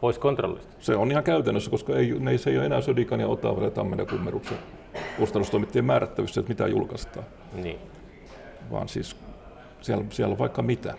Pois 0.00 0.18
kontrollista? 0.18 0.74
Se 0.78 0.96
on 0.96 1.10
ihan 1.10 1.24
käytännössä, 1.24 1.70
koska 1.70 1.96
ei, 1.96 2.18
ne, 2.18 2.38
se 2.38 2.50
ei 2.50 2.58
ole 2.58 2.66
enää 2.66 2.80
Södikan 2.80 3.20
ja 3.20 3.28
Otavan 3.28 3.64
ja 3.64 3.70
Tammen 3.70 3.98
ja 3.98 4.06
Kummeruksen 4.06 4.58
kustannustoimittajien 5.18 5.84
määrättävissä, 5.84 6.40
että 6.40 6.50
mitä 6.50 6.66
julkaistaan. 6.66 7.26
Niin. 7.54 7.78
Vaan 8.70 8.88
siis 8.88 9.16
siellä, 9.80 10.04
siellä 10.10 10.32
on 10.32 10.38
vaikka 10.38 10.62
mitä 10.62 10.94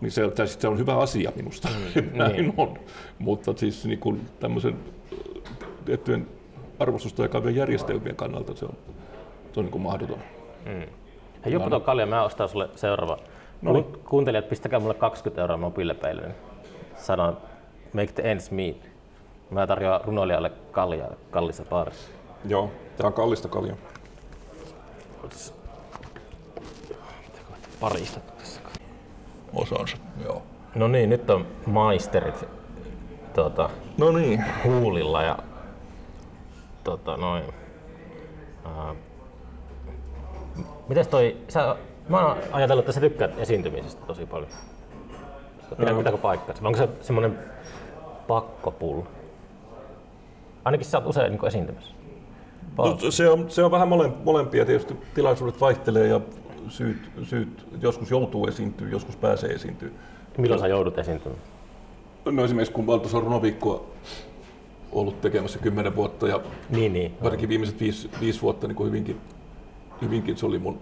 niin 0.00 0.10
se, 0.10 0.22
se 0.46 0.68
on 0.68 0.78
hyvä 0.78 0.96
asia 0.96 1.32
minusta, 1.36 1.68
mm, 1.68 2.02
näin 2.18 2.32
niin. 2.32 2.54
on. 2.56 2.78
Mutta 3.18 3.52
siis 3.56 3.84
niin 3.86 3.98
kuin 3.98 4.28
tämmöisen 4.40 4.76
tiettyjen 5.84 6.28
arvostusta 6.78 7.22
jakavien 7.22 7.56
järjestelmien 7.56 8.16
kannalta 8.16 8.56
se 8.56 8.64
on, 8.64 8.74
se 9.52 9.60
on 9.60 9.64
niin 9.64 9.72
kuin 9.72 9.82
mahdoton. 9.82 10.18
Mm. 10.64 10.86
Hei 11.44 11.52
tuon 11.68 11.82
kalja, 11.82 12.06
mä 12.06 12.22
ostan 12.22 12.48
sulle 12.48 12.68
seuraava. 12.74 13.18
No 13.62 13.72
niin. 13.72 13.84
Kuuntelijat, 13.84 14.48
pistäkää 14.48 14.80
mulle 14.80 14.94
20 14.94 15.40
euroa 15.40 15.56
mobiilepeilyn. 15.56 16.34
Sanon, 16.96 17.36
make 17.92 18.12
the 18.12 18.30
ends 18.30 18.50
meet. 18.50 18.90
Mä 19.50 19.66
tarjoan 19.66 20.00
runoilijalle 20.04 20.52
kaljaa 20.72 21.10
kallissa 21.30 21.64
baarissa. 21.64 22.10
Joo, 22.48 22.70
tää 22.96 23.06
on 23.06 23.12
kallista 23.12 23.48
kaljaa. 23.48 23.76
Pari 27.80 28.00
istuttu 28.00 28.32
osansa. 29.56 29.96
Joo. 30.24 30.42
No 30.74 30.88
niin, 30.88 31.10
nyt 31.10 31.30
on 31.30 31.46
maisterit 31.66 32.44
tuota, 33.34 33.70
no 33.98 34.12
niin. 34.12 34.44
huulilla 34.64 35.22
ja 35.22 35.38
tota, 36.84 37.16
noin. 37.16 37.42
Uh, 38.66 38.96
mites 40.88 41.08
toi, 41.08 41.36
sä, 41.48 41.76
mä 42.08 42.26
oon 42.26 42.36
ajatellut, 42.52 42.82
että 42.82 42.92
sä 42.92 43.00
tykkäät 43.00 43.38
esiintymisestä 43.38 44.06
tosi 44.06 44.26
paljon. 44.26 44.50
Pitääkö, 45.70 45.92
no. 45.92 45.98
pitääkö 45.98 46.18
paikkaa? 46.18 46.54
Onko 46.62 46.78
se 46.78 46.88
semmoinen 47.00 47.38
pakkopull? 48.28 49.02
Ainakin 50.64 50.86
sä 50.86 50.98
oot 50.98 51.06
usein 51.06 51.30
niin 51.30 51.46
esiintymässä. 51.46 51.94
No, 52.78 53.10
se, 53.10 53.30
on, 53.30 53.50
se 53.50 53.64
on 53.64 53.70
vähän 53.70 53.88
molempia. 54.24 54.64
Tietysti 54.64 54.96
tilaisuudet 55.14 55.60
vaihtelee 55.60 56.06
ja 56.06 56.20
syyt, 56.68 57.10
syyt 57.22 57.66
joskus 57.80 58.10
joutuu 58.10 58.46
esiintyä, 58.46 58.88
joskus 58.88 59.16
pääsee 59.16 59.50
esiintyä. 59.50 59.88
Milloin 60.38 60.60
sä 60.60 60.66
joudut 60.66 60.98
esiintymään? 60.98 61.42
No 62.24 62.44
esimerkiksi 62.44 62.72
kun 62.72 62.86
Valtasaari 62.86 63.24
Runoviikkoa 63.24 63.86
ollut 64.92 65.20
tekemässä 65.20 65.58
kymmenen 65.58 65.96
vuotta 65.96 66.28
ja 66.28 66.40
niin, 66.70 66.92
niin. 66.92 67.14
varsinkin 67.22 67.48
viimeiset 67.48 67.80
viisi, 67.80 68.10
viisi 68.20 68.42
vuotta 68.42 68.66
niin 68.66 68.76
kuin 68.76 68.88
hyvinkin, 68.88 69.20
hyvinkin 70.02 70.36
se 70.36 70.46
oli 70.46 70.58
mun 70.58 70.80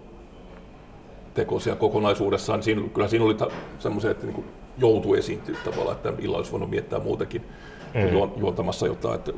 tekosia 1.34 1.76
kokonaisuudessaan. 1.76 2.62
Siinä, 2.62 2.82
kyllä 2.94 3.08
siinä 3.08 3.24
oli 3.24 3.36
semmoisia, 3.78 4.10
että 4.10 4.26
niin 4.26 4.44
joutui 4.78 5.18
esiintyä 5.18 5.56
tavallaan, 5.64 5.96
että 5.96 6.12
illalla 6.18 6.36
olisi 6.36 6.52
voinut 6.52 6.70
miettää 6.70 6.98
muutenkin 6.98 7.42
mm. 7.94 8.40
juontamassa 8.40 8.86
jotain. 8.86 9.14
Että 9.14 9.32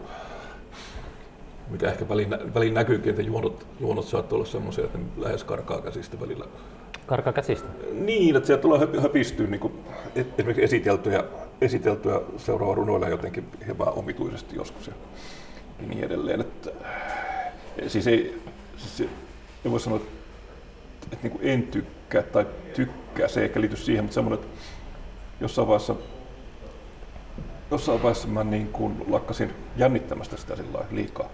mikä 1.70 1.88
ehkä 1.88 2.08
välin, 2.08 2.30
välin 2.54 2.74
näkyykin, 2.74 3.10
että 3.10 3.22
juonot, 3.22 3.66
juonot 3.80 4.04
saattaa 4.04 4.36
olla 4.36 4.46
semmoisia, 4.46 4.84
että 4.84 4.98
ne 4.98 5.04
lähes 5.16 5.44
karkaa 5.44 5.80
käsistä 5.80 6.20
välillä. 6.20 6.44
Karkaa 7.06 7.32
käsistä? 7.32 7.68
Niin, 7.92 8.36
että 8.36 8.46
sieltä 8.46 8.62
tulee 8.62 8.88
höpistyä 9.02 9.46
niin 9.46 9.60
kuin, 9.60 9.72
esimerkiksi 10.14 10.64
esiteltyjä, 10.64 11.24
esiteltyä 11.60 12.20
seuraava 12.36 12.74
runoilla 12.74 13.08
jotenkin 13.08 13.44
hyvää 13.66 13.90
omituisesti 13.90 14.56
joskus 14.56 14.86
ja 14.86 14.92
niin 15.86 16.04
edelleen. 16.04 16.40
Että, 16.40 16.70
siis 17.86 18.06
ei, 18.06 18.42
siis 18.76 19.08
ei 19.64 19.70
voi 19.70 19.80
sanoa, 19.80 19.98
että, 19.98 20.10
että 21.12 21.28
niin 21.28 21.38
kuin 21.38 21.44
en 21.44 21.62
tykkää 21.62 22.22
tai 22.22 22.46
tykkää, 22.74 23.28
se 23.28 23.40
ei 23.40 23.46
ehkä 23.46 23.60
liity 23.60 23.76
siihen, 23.76 24.04
mutta 24.04 24.14
semmoinen, 24.14 24.44
että 24.44 24.58
jossain 25.40 25.68
vaiheessa 25.68 25.94
jossain 27.70 28.02
vaiheessa 28.02 28.28
mä 28.28 28.44
niin 28.44 28.68
kuin 28.68 29.04
lakkasin 29.08 29.54
jännittämästä 29.76 30.36
sitä 30.36 30.54
liikaa. 30.90 31.28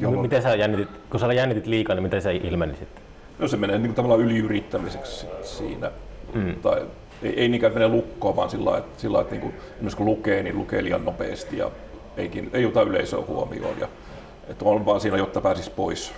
Jolloin... 0.00 0.22
Miten 0.22 0.42
sä 0.42 0.54
jännitit, 0.54 0.88
kun 1.10 1.20
sä 1.20 1.32
jännitit 1.32 1.66
liikaa, 1.66 1.94
niin 1.94 2.02
miten 2.02 2.22
sä 2.22 2.30
ilmeni 2.30 2.76
sitten? 2.76 3.02
No 3.38 3.48
se 3.48 3.56
menee 3.56 3.78
niin 3.78 3.86
kuin 3.86 3.94
tavallaan 3.94 4.20
yliyrittämiseksi 4.20 5.26
siinä. 5.42 5.90
Mm. 6.34 6.54
Tai 6.54 6.82
ei, 7.22 7.40
ei 7.40 7.48
niinkään 7.48 7.72
mene 7.72 7.88
lukkoon, 7.88 8.36
vaan 8.36 8.50
sillä 8.50 8.64
lailla, 8.64 8.86
että, 8.86 9.00
sillä 9.00 9.14
lailla, 9.16 9.34
että 9.34 9.46
niin 9.46 9.54
kuin, 9.80 9.96
kun 9.96 10.06
lukee, 10.06 10.42
niin 10.42 10.58
lukee 10.58 10.84
liian 10.84 11.04
nopeasti 11.04 11.58
ja 11.58 11.70
ei, 12.16 12.48
ei 12.52 12.66
ota 12.66 12.82
yleisöä 12.82 13.20
huomioon. 13.26 13.80
Ja, 13.80 13.88
että 14.48 14.64
on 14.64 14.86
vaan 14.86 15.00
siinä, 15.00 15.16
jotta 15.16 15.40
pääsisi 15.40 15.70
pois. 15.70 16.12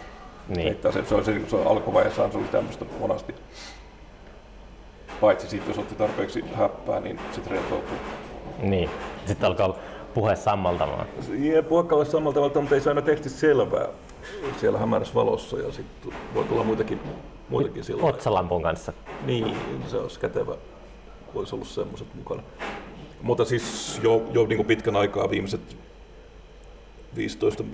Niin. 0.49 0.69
Että 0.69 0.93
se, 0.93 1.05
se, 1.05 1.25
se, 1.25 1.41
se 1.49 1.57
alkuvaiheessa 1.65 2.31
se 2.31 2.39
oli 2.39 2.47
tämmöistä 2.53 2.85
monasti. 3.01 3.35
Paitsi 5.21 5.49
sitten, 5.49 5.69
jos 5.69 5.79
otti 5.79 5.95
tarpeeksi 5.95 6.45
häppää, 6.55 7.01
niin 7.01 7.21
sitten 7.33 7.53
rentoutuu. 7.53 7.97
Niin, 8.63 8.91
sitten 9.27 9.47
alkaa 9.47 9.77
puhe 10.15 10.37
sammaltamaan. 10.37 11.07
Ja 11.39 11.63
puhe 11.63 11.81
alkaa 11.81 12.05
sammaltamaan, 12.05 12.53
mutta 12.55 12.75
ei 12.75 12.81
saa 12.81 12.91
aina 12.91 13.03
tekstistä 13.03 13.39
selvää 13.39 13.89
siellä 14.61 14.79
hämärässä 14.79 15.15
valossa 15.15 15.59
ja 15.59 15.73
sitten 15.73 16.13
voi 16.35 16.45
tulla 16.45 16.65
muitakin, 16.65 17.01
muitakin 17.49 17.85
sillä 17.85 18.03
Otsalampun 18.03 18.63
kanssa. 18.63 18.93
Niin, 19.27 19.57
se 19.87 19.97
olisi 19.97 20.21
kätevä. 20.21 20.55
Olisi 21.35 21.55
ollut 21.55 21.69
semmoiset 21.69 22.15
mukana. 22.15 22.43
Mutta 23.23 23.45
siis 23.45 24.01
jo, 24.03 24.23
jo 24.33 24.47
niin 24.47 24.57
kuin 24.57 24.67
pitkän 24.67 24.97
aikaa 24.97 25.31
viimeiset 25.31 25.77
15, 27.17 27.65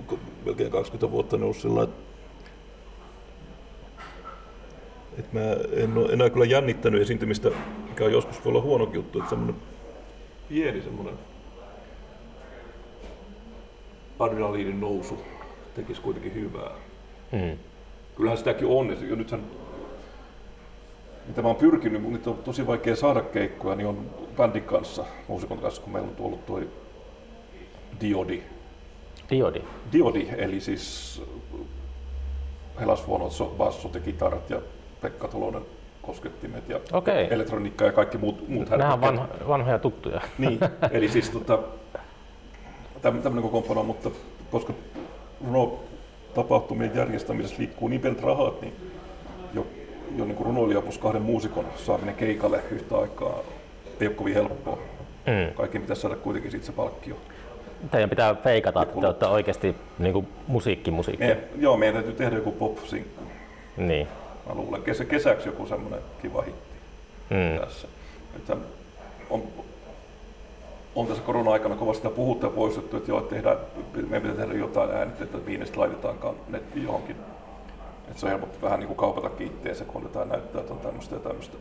melkein 0.45 0.71
20 0.71 1.11
vuotta 1.11 1.37
ne 1.37 1.45
on 1.45 1.53
sillä 1.53 1.83
että 1.83 2.11
et 5.17 5.33
mä 5.33 5.39
en 5.73 5.97
ole 5.97 6.13
enää 6.13 6.29
kyllä 6.29 6.45
jännittänyt 6.45 7.01
esiintymistä, 7.01 7.51
mikä 7.89 8.05
on 8.05 8.11
joskus 8.11 8.45
voi 8.45 8.49
olla 8.49 8.61
huono 8.61 8.89
juttu, 8.93 9.19
että 9.19 9.29
semmoinen 9.29 9.55
pieni 10.49 10.81
semmoinen 10.81 11.13
adrenaliinin 14.23 14.81
nousu 14.81 15.21
tekisi 15.75 16.01
kuitenkin 16.01 16.33
hyvää. 16.33 16.71
Mm. 17.31 17.57
Kyllähän 18.15 18.37
sitäkin 18.37 18.67
on, 18.67 18.97
ja 19.09 19.15
nythän 19.15 19.41
mitä 21.27 21.41
mä 21.41 21.47
oon 21.47 21.57
pyrkinyt, 21.57 22.01
mutta 22.01 22.29
on 22.29 22.37
tosi 22.37 22.67
vaikea 22.67 22.95
saada 22.95 23.21
keikkoja, 23.21 23.75
niin 23.75 23.87
on 23.87 24.05
bändin 24.37 24.63
kanssa, 24.63 25.05
muusikon 25.27 25.57
kanssa, 25.57 25.81
kun 25.81 25.93
meillä 25.93 26.09
on 26.09 26.25
ollut 26.25 26.45
tuo 26.45 26.59
Diodi. 28.01 28.43
Diodi? 29.29 29.61
Diodi, 29.91 30.27
eli 30.37 30.61
siis 30.61 31.21
Helas 32.79 33.07
Vuonot, 33.07 33.57
bassot 33.57 33.93
ja 33.93 33.99
kitarat 33.99 34.49
ja 34.49 34.61
Pekka 35.01 35.27
Tolonen 35.27 35.61
koskettimet 36.01 36.69
ja 36.69 36.79
okay. 36.93 37.27
elektroniikka 37.29 37.85
ja 37.85 37.91
kaikki 37.91 38.17
muut, 38.17 38.49
muut 38.49 38.69
Nämä 38.69 38.93
on 38.93 39.01
vanho, 39.01 39.25
vanhoja 39.47 39.79
tuttuja. 39.79 40.21
Niin, 40.37 40.59
eli 40.91 41.09
siis 41.09 41.29
tota, 41.39 41.59
tämmöinen 43.01 43.43
kokoonpano, 43.43 43.83
mutta 43.83 44.09
koska 44.51 44.73
runo 45.45 45.79
tapahtumien 46.35 46.91
järjestämisessä 46.95 47.55
liikkuu 47.59 47.87
niin 47.87 48.01
pienet 48.01 48.23
rahat, 48.23 48.61
niin 48.61 48.73
jo, 49.53 49.67
jo 50.17 50.25
niin 50.25 50.37
runoilija 50.39 50.81
plus 50.81 50.97
kahden 50.97 51.21
muusikon 51.21 51.65
saaminen 51.75 52.15
keikalle 52.15 52.59
yhtä 52.71 52.97
aikaa 52.97 53.39
ei 53.99 54.07
ole 54.07 54.15
kovin 54.15 54.33
helppoa. 54.33 54.77
Mm. 55.25 55.53
Kaikki 55.53 55.79
pitäisi 55.79 56.01
saada 56.01 56.15
kuitenkin 56.15 56.51
siitä 56.51 56.65
se 56.65 56.71
palkkio. 56.71 57.15
Teidän 57.91 58.09
pitää 58.09 58.35
feikata, 58.35 58.81
että 58.81 58.99
te 58.99 59.05
olette 59.05 59.25
oikeasti 59.25 59.75
niin 59.99 60.13
kuin 60.13 60.27
musiikki 60.47 60.91
musiikki. 60.91 61.25
Me, 61.25 61.37
joo, 61.57 61.77
meidän 61.77 61.93
täytyy 61.93 62.13
tehdä 62.13 62.35
joku 62.35 62.51
pop-sinkku. 62.51 63.23
Niin. 63.77 64.07
Mä 64.47 64.53
luulen 64.53 64.81
kesä, 64.81 65.05
kesäksi 65.05 65.47
joku 65.47 65.65
semmoinen 65.65 65.99
kiva 66.21 66.41
hitti 66.41 66.75
mm. 67.29 67.59
tässä. 67.59 67.87
Että 68.35 68.57
on, 69.29 69.43
on 70.95 71.07
tässä 71.07 71.23
korona-aikana 71.23 71.75
kovasti 71.75 72.09
puhuttu 72.09 72.45
ja 72.45 72.49
poistettu, 72.49 72.97
että 72.97 73.11
joo, 73.11 73.19
että 73.19 73.35
tehdään, 73.35 73.57
meidän 73.93 74.21
pitää 74.21 74.45
tehdä 74.45 74.59
jotain 74.59 74.91
äänitettä, 74.91 75.37
että 75.37 75.45
viimeistä 75.45 75.79
laitetaankaan 75.79 76.35
nettiin 76.49 76.85
johonkin. 76.85 77.15
Että 78.07 78.19
se 78.19 78.25
on 78.25 78.29
helppo 78.29 78.47
vähän 78.61 78.79
niin 78.79 78.87
kuin 78.87 78.97
kaupata 78.97 79.29
itteensä, 79.39 79.85
kun 79.85 80.03
jotain 80.03 80.29
näyttää, 80.29 80.61
että 80.61 80.73
on 80.73 80.79
tämmöistä 80.79 81.15
ja 81.15 81.19
tämmöistä. 81.19 81.57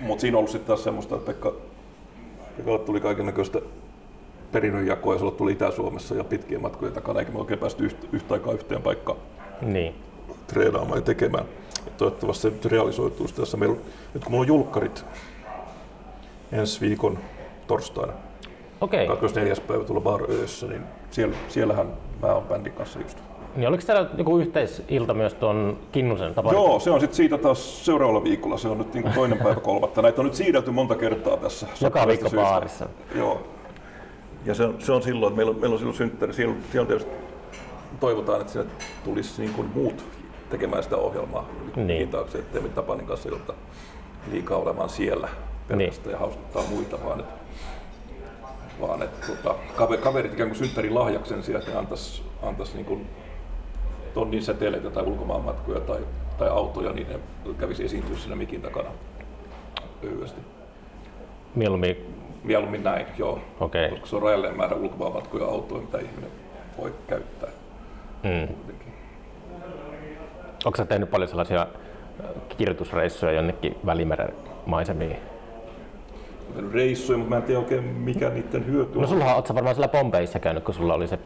Mutta 0.00 0.20
siinä 0.20 0.36
on 0.36 0.38
ollut 0.38 0.50
sitten 0.50 0.66
taas 0.66 0.84
semmoista, 0.84 1.14
että 1.14 1.26
Pekka, 1.26 1.52
Pekka 2.56 2.78
tuli 2.78 3.00
kaiken 3.00 3.26
näköistä 3.26 3.60
perinnönjakoa 4.52 5.14
ja 5.14 5.18
sulla 5.18 5.32
tuli 5.32 5.52
Itä-Suomessa 5.52 6.14
ja 6.14 6.24
pitkien 6.24 6.62
matkojen 6.62 6.94
takana, 6.94 7.20
eikä 7.20 7.32
me 7.32 7.38
oikein 7.38 7.60
päästy 7.60 7.84
yhtä, 7.84 8.06
yhtä 8.12 8.34
aikaa 8.34 8.52
yhteen 8.52 8.82
paikkaan. 8.82 9.18
Niin 9.62 9.94
treenaamaan 10.46 10.98
ja 10.98 11.02
tekemään. 11.02 11.44
Ja 11.86 11.92
toivottavasti 11.96 12.42
se 12.42 12.50
nyt 12.50 12.64
realisoituu 12.64 13.28
tässä. 13.28 13.56
Meillä, 13.56 13.76
nyt 14.14 14.24
kun 14.24 14.32
mulla 14.32 14.42
on 14.42 14.48
julkkarit 14.48 15.04
ensi 16.52 16.80
viikon 16.80 17.18
torstaina, 17.66 18.12
okay. 18.80 19.06
24. 19.06 19.54
päivä 19.66 19.84
tulla 19.84 20.00
Bar 20.00 20.22
Öössä, 20.30 20.66
niin 20.66 20.82
siellä, 21.10 21.36
siellähän 21.48 21.86
mä 22.22 22.34
oon 22.34 22.42
bändin 22.42 22.72
kanssa 22.72 23.00
just. 23.00 23.18
Niin 23.56 23.68
oliko 23.68 23.82
täällä 23.86 24.10
joku 24.18 24.38
yhteisilta 24.38 25.14
myös 25.14 25.34
tuon 25.34 25.78
Kinnusen 25.92 26.34
tapa? 26.34 26.52
Joo, 26.52 26.80
se 26.80 26.90
on 26.90 27.00
sitten 27.00 27.16
siitä 27.16 27.38
taas 27.38 27.84
seuraavalla 27.84 28.24
viikolla. 28.24 28.58
Se 28.58 28.68
on 28.68 28.78
nyt 28.78 28.94
niin 28.94 29.12
toinen 29.14 29.38
päivä 29.38 29.60
kolmatta. 29.60 30.02
Näitä 30.02 30.20
on 30.20 30.24
nyt 30.24 30.34
siirretty 30.34 30.70
monta 30.70 30.94
kertaa 30.94 31.36
tässä. 31.36 31.66
Joka 31.80 32.06
viikko 32.06 32.28
syystä. 32.28 32.46
baarissa. 32.46 32.88
Joo. 33.14 33.42
Ja 34.44 34.54
se 34.54 34.64
on, 34.64 34.74
se 34.78 34.92
on 34.92 35.02
silloin, 35.02 35.30
että 35.30 35.36
meillä 35.36 35.50
on, 35.50 35.60
meillä 35.60 35.74
on 35.74 35.78
silloin 35.78 35.96
synttäri. 35.96 36.32
Siellä, 36.32 36.54
siellä 36.72 36.86
tietysti 36.86 37.10
toivotaan, 38.00 38.40
että 38.40 38.52
sinne 38.52 38.66
tulisi 39.04 39.42
niin 39.42 39.54
kuin 39.54 39.68
muut 39.74 40.04
tekemään 40.50 40.82
sitä 40.82 40.96
ohjelmaa 40.96 41.48
niin. 41.76 42.08
taakse, 42.08 42.38
ettei 42.38 42.62
me 42.62 42.68
Tapanin 42.68 43.06
kanssa 43.06 43.28
jotta 43.28 43.54
liikaa 44.30 44.58
olemaan 44.58 44.88
siellä 44.88 45.28
pelkästään 45.68 46.06
niin. 46.06 46.12
ja 46.12 46.18
hauskuttaa 46.18 46.62
muita, 46.70 46.98
vaan 47.04 47.20
että, 47.20 47.43
vaan 48.80 49.02
että 49.02 49.26
tota, 49.26 49.54
kaverit 50.02 50.32
ikään 50.32 50.48
kuin 50.48 50.58
synttärin 50.58 50.94
lahjaksen 50.94 51.42
sieltä 51.42 51.70
ne 51.70 51.76
antaisi, 51.76 52.22
antais 52.42 52.74
niin 52.74 52.86
kuin 52.86 53.06
tonnin 54.14 54.42
säteileitä 54.42 54.90
tai 54.90 55.02
ulkomaanmatkoja 55.02 55.80
tai, 55.80 56.00
tai 56.38 56.48
autoja, 56.48 56.92
niin 56.92 57.08
ne 57.08 57.18
kävisi 57.58 57.84
esiintyä 57.84 58.16
siinä 58.16 58.36
mikin 58.36 58.62
takana 58.62 58.90
lyhyesti. 60.02 60.40
Mieluummin? 61.54 62.14
Mieluummin 62.44 62.84
näin, 62.84 63.06
joo. 63.18 63.40
Okay. 63.60 63.88
Koska 63.88 64.06
se 64.06 64.16
on 64.16 64.22
rajalleen 64.22 64.56
määrä 64.56 64.76
ulkomaanmatkoja 64.76 65.44
autoja, 65.44 65.80
mitä 65.80 65.98
ihminen 65.98 66.30
voi 66.78 66.94
käyttää. 67.06 67.50
Mm. 68.22 68.54
Onko 70.64 70.76
sä 70.76 70.84
tehnyt 70.84 71.10
paljon 71.10 71.28
sellaisia 71.28 71.66
kirjoitusreissuja 72.56 73.32
jonnekin 73.32 73.76
Välimeren 73.86 74.34
maisemiin? 74.66 75.33
Reissuja, 76.72 77.18
mutta 77.18 77.30
mä 77.30 77.36
en 77.36 77.42
tiedä 77.42 77.60
oikein 77.60 77.84
mikä 77.84 78.30
niiden 78.30 78.66
hyöty 78.66 78.92
on. 78.94 79.02
No 79.02 79.08
sulla 79.08 79.34
on 79.34 79.44
varmaan 79.54 79.74
siellä 79.74 79.88
Pompeissa 79.88 80.38
käynyt, 80.38 80.64
kun 80.64 80.74
sulla 80.74 80.94
oli 80.94 81.08
se... 81.08 81.18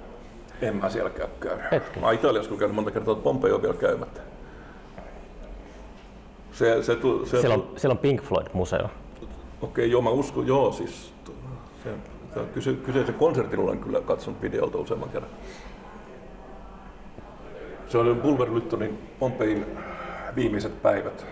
En 0.63 0.77
mä 0.77 0.91
siellä 0.91 1.11
käy 1.11 1.27
käynyt. 1.41 1.65
Hetki. 1.73 2.01
Mä 2.01 2.07
oon 2.07 2.15
Italiassa 2.15 2.55
käynyt 2.55 2.75
monta 2.75 2.91
kertaa, 2.91 3.15
mutta 3.15 3.25
Pompei 3.25 3.53
on 3.53 3.63
vielä 3.63 3.75
käymättä. 3.75 4.21
Se, 6.53 6.83
se, 6.83 6.97
se, 7.25 7.41
siellä, 7.41 7.55
on, 7.55 7.69
siellä 7.77 7.93
on 7.93 7.99
Pink 7.99 8.23
Floyd-museo. 8.23 8.85
Okei, 8.85 8.91
okay, 9.63 9.85
joo, 9.85 10.03
mä 10.03 10.11
uskon, 10.11 10.47
joo, 10.47 10.73
siis 10.73 11.15
se, 11.85 12.61
se, 12.61 12.73
kyseisen 12.73 13.15
konsertin 13.15 13.59
olen 13.59 13.79
kyllä 13.79 14.01
katsonut 14.01 14.43
videolta 14.43 14.79
useamman 14.79 15.09
kerran. 15.09 15.31
Se 17.89 17.99
oli 17.99 18.15
Bulwer 18.15 18.55
Lyttonin 18.55 18.99
Pompein 19.19 19.67
viimeiset 20.37 20.83
päivät 20.83 21.27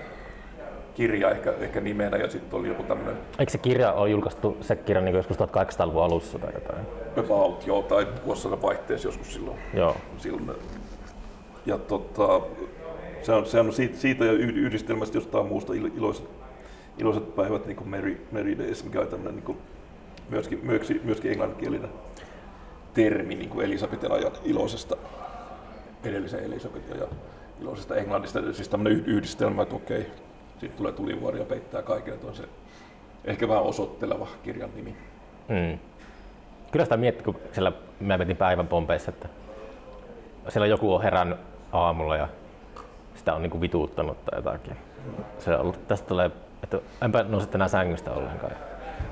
kirja 0.97 1.31
ehkä, 1.31 1.55
ehkä 1.61 1.81
nimenä 1.81 2.17
ja 2.17 2.31
sitten 2.31 2.59
oli 2.59 2.69
joku 2.69 2.83
tämmöinen... 2.83 3.17
Eikö 3.39 3.53
se 3.53 3.59
kirja 3.59 3.93
ole 3.93 4.11
julkaistu, 4.11 4.57
se 4.61 4.77
kirja 4.77 5.03
niin 5.03 5.17
joskus 5.17 5.37
1800-luvun 5.37 6.05
alussa 6.05 6.39
tai 6.39 6.51
jotain? 6.55 6.87
About, 7.17 7.67
joo, 7.67 7.83
tai 7.83 8.07
vuosisadan 8.27 8.63
vaihteessa 8.63 9.09
joskus 9.09 9.35
silloin. 9.35 9.59
Joo. 9.75 9.97
silloin. 10.19 10.59
Ja 11.67 11.79
tota, 11.79 12.41
se 13.23 13.33
on, 13.33 13.47
se 13.47 13.61
on 13.61 13.73
siitä, 13.73 13.99
siitä 13.99 14.25
ja 14.25 14.33
yhdistelmästä 14.33 15.17
jostain 15.17 15.47
muusta 15.47 15.73
iloiset, 15.97 16.25
iloiset 16.99 17.37
päivät, 17.37 17.67
niin 17.67 17.77
kuin 17.77 17.91
Mary, 17.91 18.27
Mary 18.33 18.59
Days, 18.59 18.85
mikä 18.85 19.01
on 19.01 19.09
tämmöinen 19.09 19.35
niin 19.35 19.45
kuin 19.45 19.59
myöskin, 20.31 20.61
myöskin, 20.63 21.01
myöskin 21.05 21.31
englanninkielinen 21.31 21.91
termi 22.95 23.35
niin 23.35 23.51
kuin 23.51 23.67
Elisabetin 23.67 24.13
ajan 24.13 24.33
iloisesta 24.45 24.97
edellisen 26.05 26.45
Elisabetin 26.45 26.99
ja 26.99 27.07
iloisesta 27.61 27.97
Englannista, 27.97 28.53
siis 28.53 28.69
tämmöinen 28.69 29.05
yhdistelmä, 29.07 29.63
että 29.63 29.77
okei, 29.77 30.07
sitten 30.61 30.77
tulee 30.77 30.93
tulivuori 30.93 31.39
ja 31.39 31.45
peittää 31.45 31.83
kaiken, 31.83 32.15
että 32.15 32.27
on 32.27 32.35
se 32.35 32.43
ehkä 33.25 33.49
vähän 33.49 33.63
osoitteleva 33.63 34.29
kirjan 34.43 34.71
nimi. 34.75 34.97
Mm. 35.49 35.79
Kyllä 36.71 36.85
sitä 36.85 36.97
mietti, 36.97 37.25
kun 37.25 37.37
siellä 37.53 37.73
mä 38.01 38.19
vetin 38.19 38.37
päivän 38.37 38.69
pompeissa, 38.69 39.11
että 39.11 39.29
siellä 40.49 40.67
joku 40.67 40.95
on 40.95 41.03
herännyt 41.03 41.39
aamulla 41.73 42.17
ja 42.17 42.29
sitä 43.15 43.35
on 43.35 43.43
niinku 43.43 43.61
vituuttanut 43.61 44.25
tai 44.25 44.39
jotakin. 44.39 44.77
Se 45.39 45.55
on 45.55 45.61
ollut, 45.61 45.89
tästä 45.89 46.09
tulee, 46.09 46.31
että 46.63 46.79
enpä 47.03 47.23
nouse 47.29 47.49
enää 47.55 47.69
sängystä 47.69 48.13
ollenkaan. 48.13 48.53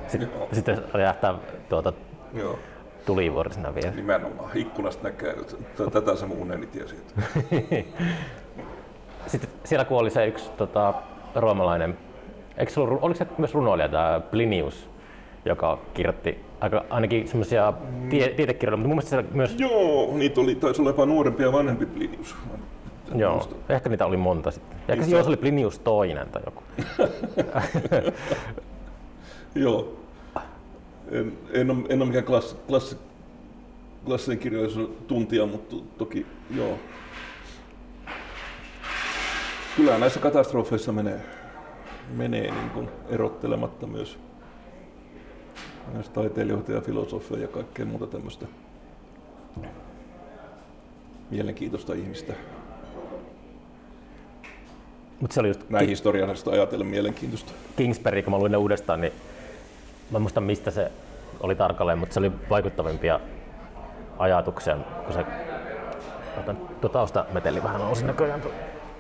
Sitten, 0.09 0.31
sitten 0.53 0.85
räjähtää 0.93 1.35
tuota, 1.69 1.93
Joo 2.35 2.59
tulivuorisena 3.07 3.75
vielä. 3.75 3.91
Nimenomaan. 3.91 4.51
Ikkunasta 4.55 5.03
näkee, 5.03 5.37
tätä 5.93 6.17
se 6.17 6.27
mun 6.27 6.39
uneni 6.39 6.67
tiesi. 6.67 6.97
Sitten 9.27 9.51
siellä 9.65 9.85
kuoli 9.85 10.11
se 10.11 10.27
yksi 10.27 10.51
tota, 10.51 10.95
roomalainen, 11.35 11.99
eikö 12.57 12.73
se 12.73 12.81
ollut, 12.81 12.99
oliko 13.03 13.19
se 13.19 13.27
myös 13.39 13.55
runoilija 13.55 13.89
tämä 13.89 14.21
Plinius, 14.31 14.89
joka 15.45 15.79
kirjoitti 15.95 16.39
aika, 16.61 16.85
ainakin 16.91 17.29
semmoisia 17.29 17.73
tie, 18.11 18.29
tietekirjoja, 18.29 18.77
mutta 18.77 18.89
mun 18.89 18.97
mielestä 18.97 19.23
se 19.23 19.25
myös... 19.37 19.55
Joo, 19.59 20.17
niitä 20.17 20.41
oli, 20.41 20.55
taisi 20.55 20.81
olla 20.83 20.91
jopa 20.91 21.07
nuorempi 21.07 21.43
ja 21.43 21.53
vanhempi 21.53 21.87
Plinius. 21.87 22.37
Joo, 23.15 23.35
Musta- 23.35 23.57
ehkä 23.75 23.89
niitä 23.89 24.07
oli 24.07 24.17
monta 24.17 24.51
sitten. 24.51 24.79
Ehkä 24.79 24.95
Niin 24.95 25.05
se, 25.05 25.11
se- 25.11 25.17
joo, 25.17 25.23
se 25.23 25.29
oli 25.29 25.37
Plinius 25.37 25.79
toinen 25.79 26.29
tai 26.29 26.43
joku. 26.47 26.63
Joo. 29.55 29.89
En, 31.11 31.33
en, 31.53 31.71
ole, 31.71 31.79
en 31.89 32.03
ole 32.03 32.07
mikään 32.07 32.25
klass, 32.25 32.57
klass, 32.69 32.97
klassinen 34.07 34.39
kirjallisuuden 34.39 34.97
tuntija, 35.07 35.47
mutta 35.47 35.77
toki 35.99 36.27
joo. 36.57 36.79
Kyllä 39.77 39.99
näissä 39.99 40.21
katastrofeissa 40.21 40.93
menee, 40.93 41.21
menee 42.17 42.51
niin 42.51 42.71
kuin 42.71 42.89
erottelematta 43.09 43.87
myös 43.87 44.19
myös 45.93 46.09
taiteilijoita 46.09 46.73
ja 46.73 46.81
filosofeja 46.81 47.43
ja 47.43 47.49
kaikkea 47.49 47.87
muuta 47.87 48.07
tämmöistä 48.07 48.47
mielenkiintoista 51.31 51.95
ihmistä. 51.95 52.33
Mutta 55.21 55.35
se 55.35 55.41
oli 55.41 55.49
just 55.49 55.71
Näin 55.71 55.89
historiallista 55.89 56.51
ajatellen 56.51 56.87
mielenkiintoista. 56.87 57.53
Kingsbury, 57.77 58.23
kun 58.23 58.33
mä 58.33 58.39
luin 58.39 58.53
ne 58.53 58.59
uudestaan, 58.59 59.01
niin 59.01 59.13
mä 60.11 60.19
en 60.19 60.23
muista 60.23 60.41
mistä 60.41 60.71
se 60.71 60.93
oli 61.41 61.55
tarkalleen, 61.55 61.99
mutta 61.99 62.13
se 62.13 62.21
oli 62.21 62.33
vaikuttavimpia 62.51 63.21
ajatuksia, 64.19 64.77
kun 65.05 65.15
se 65.15 65.25
otan 66.41 66.57
tuo 66.57 66.91
taustameteli 66.91 67.63
vähän 67.63 67.81
nousi 67.81 68.05
näköjään. 68.05 68.43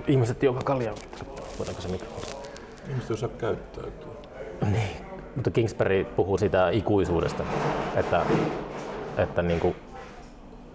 Ihmiset 0.06 0.42
juovat 0.42 0.64
kaljaa. 0.64 0.94
Voidaanko 1.58 1.82
se 1.82 1.88
mikrofoni? 1.88 2.44
Ihmiset 2.90 3.10
osaa 3.10 3.28
käyttäytyä. 3.28 4.12
Niin. 4.70 5.04
Mutta 5.34 5.50
Kingsbury 5.50 6.04
puhuu 6.04 6.38
siitä 6.38 6.70
ikuisuudesta, 6.70 7.44
että, 7.96 8.26
että 9.18 9.42
niin 9.42 9.60
kuin 9.60 9.76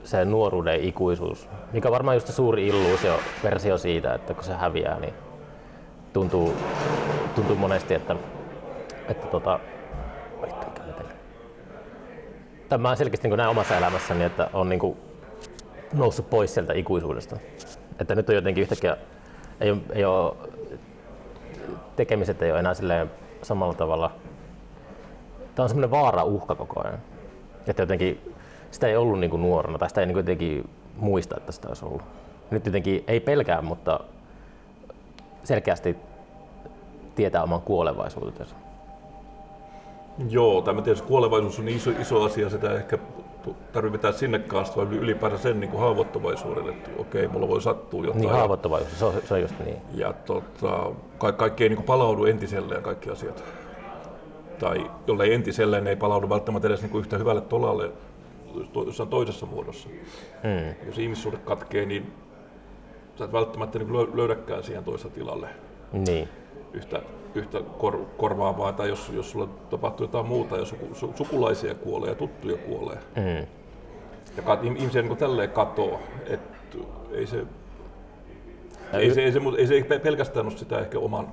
se 0.04 0.26
nuoruuden 0.26 0.84
ikuisuus, 0.84 1.50
mikä 1.74 1.88
on 1.88 1.92
varmaan 1.92 2.16
just 2.16 2.28
se 2.28 2.34
suuri 2.34 2.68
illuusio, 2.68 3.20
versio 3.44 3.78
siitä, 3.78 4.14
että 4.14 4.34
kun 4.34 4.44
se 4.44 4.54
häviää, 4.54 5.00
niin 5.00 5.14
tuntuu, 6.14 6.54
tuntuu 7.36 7.56
monesti, 7.56 7.94
että, 7.94 8.16
että 9.08 9.28
tota, 9.28 9.60
vittu, 10.42 10.66
mikä 10.68 10.84
meteli. 10.84 11.10
Tai 12.70 12.78
mä 12.78 12.96
selkeästi 12.96 13.28
niin 13.28 13.38
näen 13.38 13.50
omassa 13.50 13.78
elämässäni, 13.78 14.24
että 14.24 14.50
on 14.54 14.70
niin 14.70 14.80
kuin 14.80 14.98
noussut 15.94 16.30
pois 16.30 16.54
sieltä 16.54 16.74
ikuisuudesta. 16.74 17.38
Että 18.00 18.16
nyt 18.16 18.30
on 18.30 18.36
jotenkin 18.36 18.62
yhtäkkiä, 18.62 18.98
ei 19.62 19.72
ole, 19.72 19.80
ei 19.94 20.06
ole 20.06 20.36
tekemiset 21.96 22.42
ei 22.42 22.52
ole 22.52 22.60
enää 22.60 22.74
silleen 22.74 23.12
samalla 23.42 23.74
tavalla. 23.74 24.12
Tämä 25.56 25.64
on 25.64 25.70
semmoinen 25.70 25.92
vaara 25.92 26.24
uhka 26.24 26.56
koko 26.56 26.82
ajan. 26.84 27.00
Että 27.68 27.82
jotenkin 27.82 28.34
sitä 28.72 28.88
ei 28.88 28.96
ollut 28.96 29.20
niin 29.20 29.30
kuin 29.30 29.42
nuorena 29.42 29.78
tai 29.78 29.90
sitä 29.90 30.02
ei 30.02 30.08
niin 30.08 30.14
kuin 30.14 30.22
jotenkin 30.22 30.70
muista, 30.96 31.38
että 31.38 31.52
sitä 31.52 31.68
olisi 31.68 31.86
ollut. 31.86 32.02
Nyt 32.52 32.66
jotenkin 32.66 33.04
ei 33.08 33.20
pelkää, 33.20 33.62
mutta 33.62 34.00
selkeästi 35.44 35.98
tietää 37.16 37.44
oman 37.44 37.62
kuolevaisuutensa. 37.62 38.56
Joo, 40.30 40.62
tai 40.62 40.74
mä 40.74 40.82
tiedän, 40.82 40.98
että 40.98 41.08
kuolevaisuus 41.08 41.60
on 41.60 41.68
iso, 41.68 41.92
iso 42.00 42.24
asia, 42.24 42.50
sitä 42.50 42.74
ehkä 42.74 42.98
tarvitsee 43.44 43.92
vetää 43.92 44.12
sinne 44.12 44.40
kanssa, 44.40 44.76
vai 44.78 44.98
ylipäänsä 44.98 45.38
sen 45.38 45.60
niin 45.60 45.70
kuin 45.72 45.82
haavoittuvaisuuden, 45.82 46.70
että 46.70 46.90
okei, 46.98 47.28
mulla 47.28 47.48
voi 47.48 47.62
sattua 47.62 48.02
jotain. 48.06 48.22
Niin 48.22 48.32
haavoittuvaisuus, 48.32 49.00
se 49.00 49.06
on, 49.06 49.14
se 49.26 49.34
on 49.34 49.42
just 49.42 49.56
niin. 49.66 49.78
Ja 49.94 50.14
tota, 50.14 50.92
ka- 51.18 51.32
kaikki 51.32 51.64
ei 51.64 51.70
niin 51.70 51.78
kuin 51.78 51.86
palaudu 51.86 52.26
entiselleen 52.26 52.84
kaikki 52.84 53.10
asiat. 53.10 53.44
Tai 54.60 54.92
jollei 55.08 55.34
entiselleen, 55.34 55.88
ei 55.88 55.96
palaudu 55.96 56.30
välttämättä 56.30 56.68
edes 56.68 56.82
niin 56.82 56.90
kuin 56.90 57.00
yhtä 57.00 57.18
hyvälle 57.18 57.42
tolalle 57.42 57.92
to- 58.74 58.84
jossain 58.84 59.10
toisessa 59.10 59.46
muodossa. 59.46 59.90
Mm. 60.44 60.76
Jos 60.88 60.98
ihmissuhde 60.98 61.38
katkee, 61.38 61.86
niin 61.86 62.14
sä 63.16 63.26
et 63.26 63.34
välttämättä 63.34 63.80
niin 63.80 64.18
löydäkään 64.18 64.64
siihen 64.64 64.84
toisessa 64.84 65.10
tilalle 65.10 65.48
Niin. 65.94 66.30
Yhtä, 66.74 67.02
yhtä 67.36 67.62
kor- 67.78 68.06
korvaavaa, 68.18 68.74
tai 68.74 68.90
jos, 68.90 69.12
jos 69.16 69.32
sulla 69.32 69.48
tapahtuu 69.70 70.04
jotain 70.04 70.26
muuta 70.26 70.58
ja 70.58 70.66
suku, 70.66 70.96
su, 70.96 71.14
sukulaisia 71.16 71.76
kuolee 71.76 72.10
ja 72.10 72.16
tuttuja 72.16 72.58
kuolee. 72.58 72.98
Mm. 73.16 73.48
Ja 74.38 74.44
kat, 74.46 74.64
ihmisiä 74.64 75.02
niin 75.02 75.18
tälleen 75.18 75.50
katoo, 75.50 76.00
että 76.28 76.78
ei 77.12 77.28
se, 77.28 77.46
ei 78.94 79.08
y- 79.08 79.14
se, 79.14 79.22
ei 79.24 79.32
se, 79.32 79.40
ei 79.58 79.68
se 79.68 79.84
pe- 79.88 80.00
pelkästään 80.00 80.46
ole 80.46 80.58
sitä 80.58 80.80
ehkä 80.80 81.00
oman, 81.00 81.28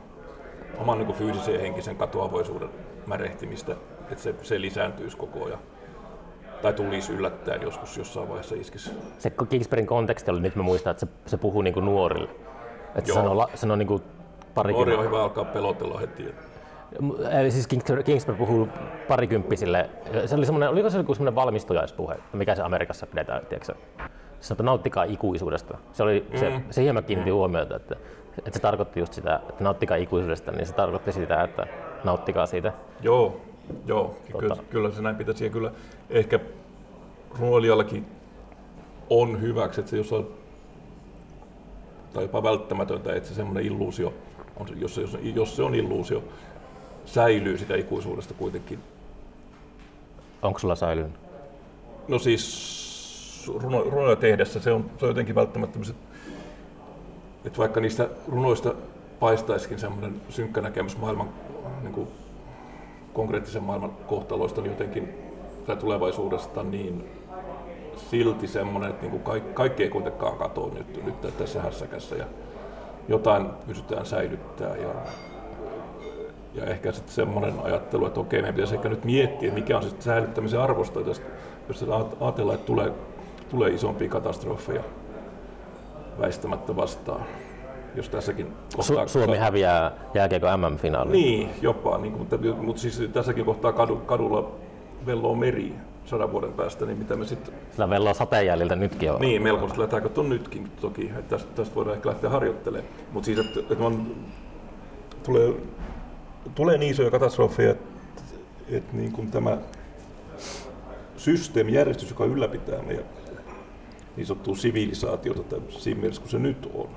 oman 0.79 0.99
niin 0.99 1.13
fyysisen 1.13 1.55
ja 1.55 1.61
henkisen 1.61 1.97
katoavaisuuden 1.97 2.69
märehtimistä, 3.07 3.77
että 4.11 4.23
se, 4.23 4.35
se 4.43 4.61
lisääntyisi 4.61 5.17
koko 5.17 5.45
ajan. 5.45 5.59
Tai 6.63 6.73
tulisi 6.73 7.13
yllättäen 7.13 7.63
joskus 7.63 7.97
jossain 7.97 8.29
vaiheessa 8.29 8.55
iskisi. 8.55 8.91
Se 9.19 9.33
Kingsburyn 9.49 9.87
konteksti 9.87 10.31
oli, 10.31 10.41
nyt 10.41 10.57
mä 10.57 10.63
muistan, 10.63 10.91
että 10.91 11.07
se, 11.07 11.13
se 11.27 11.37
puhuu 11.37 11.63
niin 11.63 11.75
kuin 11.75 11.85
nuorille. 11.85 12.29
Että 12.95 13.13
se 13.13 13.19
Joo. 13.19 13.49
sanoo, 13.55 13.79
parikymmentä. 14.57 14.99
on 15.01 15.07
hyvä 15.07 15.23
alkaa 15.23 15.45
pelotella 15.45 15.99
heti. 15.99 16.35
Eli 17.41 17.51
siis 17.51 17.67
Kingsbury, 17.67 18.03
puhuu 18.39 18.69
parikymppisille. 19.09 19.91
Se 20.27 20.35
oli 20.35 20.47
semmoinen, 20.47 20.69
oliko 20.69 20.91
se 20.91 20.99
joku 20.99 21.15
semmoinen 21.15 21.35
valmistujaispuhe, 21.35 22.17
mikä 22.33 22.55
se 22.55 22.63
Amerikassa 22.63 23.07
pidetään, 23.07 23.47
tiedätkö? 23.47 23.75
Se 23.75 23.75
sanoi, 24.41 24.55
että 24.55 24.63
nauttikaa 24.63 25.05
ikuisuudesta. 25.05 25.79
Se 25.93 26.03
oli, 26.03 26.27
se, 26.35 26.51
Mm. 26.51 26.63
siihen 26.71 26.95
mä 26.95 27.03
kiinnitin 27.03 27.35
huomiota, 27.35 27.77
että, 27.77 27.97
että 28.39 28.51
se 28.53 28.59
tarkoitti 28.61 29.01
just 29.01 29.13
sitä, 29.13 29.41
että 29.49 29.65
nauttikaa 29.65 29.97
ikuisuudesta, 29.97 30.53
niin 30.53 30.67
se 30.67 30.73
tarkoitti 30.75 31.13
sitä, 31.13 31.43
että 31.43 31.67
nauttikaa 32.05 32.47
siitä. 32.47 32.73
Joo, 33.03 33.41
joo. 33.87 34.15
Kyllä, 34.39 34.49
Tota. 34.55 34.63
kyllä 34.71 34.91
se 34.91 35.03
näin 35.03 35.17
pitäisi. 35.17 35.45
Ja 35.45 35.51
kyllä 35.51 35.71
ehkä 36.11 36.41
runoilijallakin 37.41 38.07
on 39.11 39.41
hyväksi, 39.41 39.81
että 39.81 39.91
se 39.91 39.97
jos 39.97 40.13
on, 40.13 40.29
tai 42.13 42.25
jopa 42.25 42.43
välttämätöntä, 42.43 43.15
että 43.15 43.29
se 43.29 43.35
semmoinen 43.35 43.65
illuusio, 43.67 44.15
on, 44.57 44.69
jos, 44.81 44.95
se, 44.95 45.01
jos, 45.01 45.19
jos 45.23 45.57
se 45.57 45.63
on 45.63 45.75
illuusio, 45.75 46.25
säilyy 47.05 47.59
sitä 47.59 47.75
ikuisuudesta 47.75 48.35
kuitenkin. 48.35 48.79
Onko 50.43 50.59
sulla 50.59 50.75
säilynyt? 50.75 51.13
No 52.09 52.19
siis 52.19 53.53
runo, 53.63 53.83
runoja 53.83 54.17
tehdessä 54.17 54.61
se 54.61 54.73
on, 54.73 54.91
se 54.99 55.05
on 55.05 55.11
jotenkin 55.11 55.35
välttämättömyys, 55.35 55.95
että 57.45 57.59
vaikka 57.59 57.81
niistä 57.81 58.09
runoista 58.29 58.75
paistaisikin 59.21 59.79
semmoinen 59.79 60.21
synkkä 60.29 60.61
näkemys 60.61 60.99
maailman 60.99 61.29
niin 61.83 61.93
kuin 61.93 62.09
konkreettisen 63.13 63.63
maailman 63.63 63.91
kohtaloista 64.07 64.61
niin 64.61 64.71
jotenkin 64.71 65.09
tai 65.67 65.77
tulevaisuudesta, 65.77 66.63
niin 66.63 67.05
silti 68.11 68.47
semmoinen, 68.47 68.91
että 68.91 69.03
niin 69.03 69.11
kuin 69.11 69.23
kaikki, 69.23 69.55
kaikki 69.55 69.83
ei 69.83 69.89
kuitenkaan 69.89 70.39
katoa 70.39 70.71
nyt, 70.75 71.05
nyt 71.05 71.39
tässä 71.39 71.63
hässäkässä 71.63 72.17
ja 72.17 72.27
jotain 73.09 73.47
pystytään 73.67 74.07
säilyttää 74.07 74.77
ja, 74.77 74.89
ja 76.55 76.65
ehkä 76.65 76.93
sitten 76.93 77.15
semmoinen 77.15 77.55
ajattelu, 77.63 78.07
että 78.07 78.21
okei, 78.21 78.41
meidän 78.41 78.55
pitäisi 78.55 78.75
ehkä 78.75 78.89
nyt 78.89 79.05
miettiä, 79.05 79.53
mikä 79.53 79.77
on 79.77 79.83
se 79.83 79.89
sitten 79.89 80.05
säilyttämisen 80.05 80.61
arvosta, 80.61 81.01
jos, 81.01 81.23
ajatellaan, 82.21 82.55
että 82.55 82.67
tulee, 82.67 82.93
tulee 83.49 83.71
isompia 83.71 84.09
katastrofeja 84.09 84.83
väistämättä 86.21 86.77
vastaan. 86.77 87.21
Jos 87.95 88.09
tässäkin 88.09 88.53
kohtaa... 88.77 89.05
Su- 89.05 89.09
Suomi 89.09 89.37
häviää 89.37 89.93
jääkiekko 90.15 90.49
MM-finaaliin. 90.57 91.13
Niin, 91.13 91.51
jopa. 91.63 91.99
Niin 91.99 92.19
mutta, 92.19 92.39
mutta 92.61 92.83
siis 92.83 93.03
tässäkin 93.13 93.45
kohtaa 93.45 93.73
kadu, 93.73 93.97
kadulla 93.97 94.51
velloo 95.07 95.35
meri 95.35 95.75
sadan 96.07 96.33
vuoden 96.33 96.53
päästä, 96.53 96.87
niin 96.87 96.99
mitä 96.99 97.17
me 97.17 97.27
sitten... 97.27 97.55
Sillä 97.71 97.91
velloo 97.91 98.15
sateenjäljiltä 98.15 98.77
nytkin 98.77 99.13
on. 99.13 99.21
Niin, 99.21 99.43
melko 99.43 99.69
sitä 99.69 99.79
lähdetäänkö 99.79 100.09
tuon 100.09 100.29
nytkin 100.29 100.71
toki, 100.81 101.11
että 101.19 101.37
tästä, 101.37 101.55
tästä 101.55 101.75
voidaan 101.75 101.97
ehkä 101.97 102.09
lähteä 102.09 102.31
harjoittelemaan. 102.31 102.93
Mutta 103.13 103.27
siis, 103.27 103.39
että, 103.39 103.61
että 103.61 103.85
on, 103.85 104.15
tulee, 105.25 105.55
tulee 106.55 106.79
niin 106.79 106.91
isoja 106.91 107.11
katastrofeja, 107.11 107.71
että, 107.71 107.85
että 108.69 108.97
niin 108.97 109.13
kuin 109.13 109.31
tämä 109.31 109.59
systeemi, 111.17 111.73
järjestys, 111.73 112.11
joka 112.11 112.25
ylläpitää 112.25 112.83
meidän 112.83 113.05
niin 114.17 114.27
sanottua 114.27 114.57
sivilisaatiota 114.57 115.57
siinä 115.69 116.01
mielessä 116.01 116.23
kuin 116.23 116.31
se 116.31 116.39
nyt 116.39 116.71
on, 116.75 116.89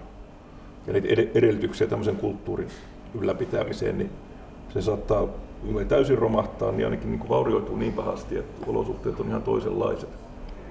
ja 0.88 0.94
niitä 0.94 1.08
ed- 1.08 1.32
edellytyksiä 1.36 1.88
tämmöisen 1.88 2.16
kulttuurin 2.16 2.68
ylläpitämiseen, 3.14 3.98
niin 3.98 4.12
se 4.74 4.82
saattaa 4.82 5.28
ei 5.80 5.86
täysin 5.86 6.18
romahtaa, 6.18 6.72
niin 6.72 6.86
ainakin 6.86 7.12
niin 7.12 7.20
kuin 7.20 7.30
vaurioituu 7.30 7.76
niin 7.76 7.94
pahasti, 7.94 8.38
että 8.38 8.72
olosuhteet 8.72 9.20
on 9.20 9.28
ihan 9.28 9.42
toisenlaiset. 9.42 10.10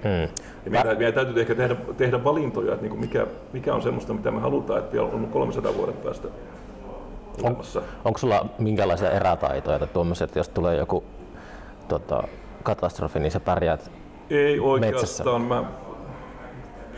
Mm. 0.04 0.28
Ja 0.64 0.70
meidän, 0.70 0.98
meidän 0.98 1.14
täytyy 1.14 1.40
ehkä 1.40 1.54
tehdä, 1.54 1.76
tehdä 1.96 2.24
valintoja, 2.24 2.72
että 2.72 2.82
niin 2.82 2.90
kuin 2.90 3.00
mikä, 3.00 3.26
mikä 3.52 3.74
on 3.74 3.82
semmoista, 3.82 4.14
mitä 4.14 4.30
me 4.30 4.40
halutaan, 4.40 4.78
että 4.78 4.92
vielä 4.92 5.06
on 5.06 5.28
300 5.32 5.74
vuoden 5.74 5.94
päästä 5.94 6.28
olemassa. 7.42 7.82
Onko 8.04 8.18
sulla 8.18 8.46
minkälaisia 8.58 9.10
erätaitoja 9.10 9.78
tai 9.78 9.88
tuommoiset, 9.88 10.36
jos 10.36 10.48
tulee 10.48 10.76
joku 10.76 11.04
tota, 11.88 12.22
katastrofi, 12.62 13.18
niin 13.18 13.32
sä 13.32 13.40
pärjäät? 13.40 13.90
Ei 14.30 14.60
oikeastaan. 14.60 15.42
Mä 15.42 15.64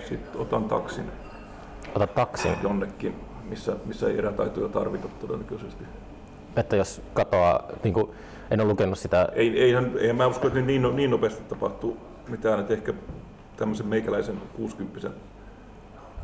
sitten 0.08 0.40
otan 0.40 0.64
taksin 0.64 1.04
Ota 1.94 2.06
taksin, 2.06 2.56
jonnekin, 2.62 3.14
missä, 3.48 3.76
missä 3.84 4.08
ei 4.08 4.18
erätaitoja 4.18 4.68
tarvita 4.68 5.08
todennäköisesti. 5.20 5.84
Että 6.56 6.76
jos 6.76 7.02
katoaa, 7.14 7.62
niin 7.84 7.94
kuin, 7.94 8.10
en 8.50 8.60
ole 8.60 8.68
lukenut 8.68 8.98
sitä, 8.98 9.28
Ei, 9.32 9.62
eihän, 9.62 9.92
ei, 9.98 10.12
mä 10.12 10.26
usko, 10.26 10.46
että 10.46 10.60
niin, 10.60 10.96
niin 10.96 11.10
nopeasti 11.10 11.42
tapahtuu 11.48 11.96
mitään, 12.28 12.60
että 12.60 12.72
ehkä 12.72 12.94
tämmöisen 13.56 13.86
meikäläisen 13.86 14.36
60 14.56 15.10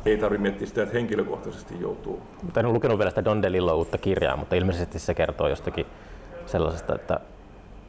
ei 0.05 0.17
tarvitse 0.17 0.41
miettiä 0.41 0.67
sitä, 0.67 0.83
että 0.83 0.95
henkilökohtaisesti 0.95 1.75
joutuu. 1.79 2.21
Mutta 2.43 2.59
en 2.59 2.65
ole 2.65 2.73
lukenut 2.73 2.97
vielä 2.97 3.11
sitä 3.11 3.25
Don 3.25 3.41
DeLillo 3.41 3.75
uutta 3.75 3.97
kirjaa, 3.97 4.37
mutta 4.37 4.55
ilmeisesti 4.55 4.99
se 4.99 5.13
kertoo 5.13 5.47
jostakin 5.47 5.85
sellaisesta, 6.45 6.95
että 6.95 7.19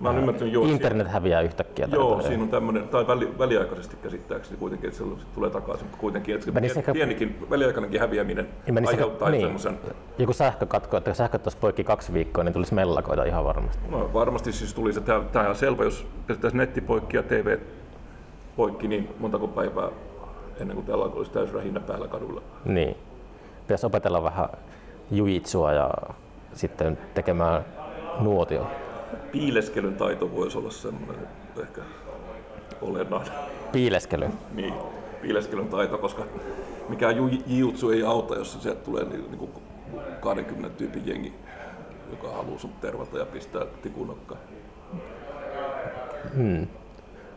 Mä 0.01 0.09
oon 0.09 0.19
ymmärtänyt, 0.19 0.55
joo, 0.55 0.65
internet 0.65 1.09
häviää 1.09 1.41
yhtäkkiä. 1.41 1.89
Joo, 1.93 2.09
jotain. 2.09 2.27
siinä 2.27 2.43
on 2.43 2.49
tämmöinen, 2.49 2.89
tai 2.89 3.07
väli, 3.07 3.39
väliaikaisesti 3.39 3.97
käsittääkseni 4.03 4.57
kuitenkin, 4.59 4.89
että 4.89 4.99
se 4.99 5.05
tulee 5.35 5.51
takaisin, 5.51 5.87
mutta 5.87 6.01
kuitenkin, 6.01 6.35
että 6.35 6.45
se 6.45 6.51
Menis 6.51 6.73
pien, 6.73 6.79
ehkä- 6.79 6.93
pienikin 6.93 7.47
väliaikainenkin 7.51 8.01
häviäminen 8.01 8.49
Ja 8.67 8.73
menisi 8.73 8.93
aiheuttaa 8.95 9.31
niin. 9.31 9.41
semmoisen, 9.43 9.79
Joku 10.19 10.33
sähkökatko, 10.33 10.97
että 10.97 11.15
sähköt 11.15 11.47
olisi 11.47 11.59
poikki 11.59 11.85
kaksi 11.85 12.13
viikkoa, 12.13 12.45
niin 12.45 12.53
tulisi 12.53 12.75
mellakoita 12.75 13.25
ihan 13.25 13.45
varmasti. 13.45 13.79
no, 13.91 14.11
varmasti 14.15 14.53
siis 14.53 14.75
tuli 14.75 14.93
se, 14.93 15.01
tämä 15.33 15.49
on 15.49 15.57
selvä, 15.57 15.85
jos 15.85 16.07
pistettäisiin 16.27 16.59
netti 16.59 16.81
poikki 16.81 17.17
ja 17.17 17.23
TV 17.23 17.59
poikki, 18.57 18.89
niin 18.89 19.09
montako 19.19 19.49
päivää 19.49 19.89
ennen 20.61 20.75
kuin 20.75 20.87
täällä 20.87 21.05
olisi 21.05 21.31
täysrähinnä 21.31 21.81
päällä 21.81 22.09
kadulla. 22.09 22.43
Niin. 22.65 22.97
Pitäisi 23.63 23.87
opetella 23.87 24.23
vähän 24.23 24.49
jujitsua 25.11 25.73
ja 25.73 25.91
sitten 26.53 26.99
tekemään 27.15 27.65
nuotio. 28.21 28.67
Piileskelyn 29.33 29.95
taito 29.97 30.31
voisi 30.35 30.59
olla 30.59 30.70
semmoinen 30.70 31.29
ehkä 31.62 31.81
olennainen. 32.83 33.33
Piileskely. 33.72 34.29
Niin, 34.55 34.74
piileskelyn 35.22 35.68
taito, 35.68 35.99
koska 35.99 36.22
mikään 36.89 37.16
jiutsu 37.47 37.91
ei 37.91 38.03
auta, 38.03 38.35
jos 38.35 38.62
sieltä 38.62 38.81
tulee 38.81 39.05
niin, 39.05 39.24
niin 39.31 39.39
kuin 39.39 39.51
20 40.20 40.76
tyypin 40.79 41.07
jengi, 41.07 41.33
joka 42.11 42.29
haluaa 42.29 42.59
sut 42.59 42.81
tervata 42.81 43.18
ja 43.18 43.26
pistää 43.26 43.66
tikunokkaan. 43.83 44.41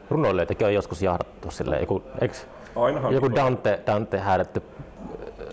Runoilijoitakin 0.10 0.68
on 0.68 0.74
joskus 0.74 1.02
jahdattu 1.02 1.52
silleen, 1.52 1.82
joku, 1.82 2.04
Ainahan 2.76 3.14
joku 3.14 3.36
Dante, 3.36 3.80
Dante 3.88 4.18
häädetty 4.20 4.62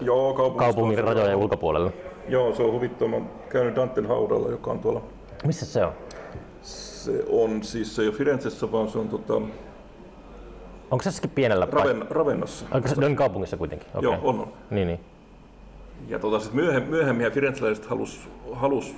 Joo, 0.01 0.35
kaupungin 0.59 0.97
se- 0.97 1.03
rajojen 1.03 1.37
ulkopuolelle. 1.37 1.93
Joo, 2.29 2.55
se 2.55 2.63
on 2.63 2.73
huvittava. 2.73 3.09
Mä 3.09 3.17
oon 3.17 3.31
käynyt 3.49 3.77
Danten 3.77 4.07
haudalla, 4.07 4.51
joka 4.51 4.71
on 4.71 4.79
tuolla. 4.79 5.03
Missä 5.45 5.67
se 5.67 5.85
on? 5.85 5.93
Se 6.69 7.25
on 7.29 7.63
siis, 7.63 7.97
se 7.97 8.03
ei 8.03 8.09
ole 8.09 8.17
Firenzessä, 8.17 8.73
vaan 8.73 8.89
se 8.89 8.99
on 8.99 9.09
tota, 9.09 9.35
Onko 10.91 11.11
se 11.11 11.29
pienellä 11.29 11.67
paikalla? 11.67 11.93
Raven, 11.93 12.11
Ravennassa. 12.11 12.67
Onko 12.71 12.89
se 12.89 13.05
on 13.07 13.17
kaupungissa 13.17 13.57
kuitenkin? 13.57 13.89
Okay. 13.89 14.03
Joo, 14.03 14.19
on, 14.23 14.41
on. 14.41 14.53
Niin, 14.71 14.89
niin. 14.89 15.01
Ja 16.09 16.19
tota, 16.19 16.41
sit 16.41 16.53
myöhemmin, 16.53 16.91
myöhemmin 16.91 17.33
firenzeläiset 17.33 17.87
halus, 17.87 18.29
halus 18.53 18.95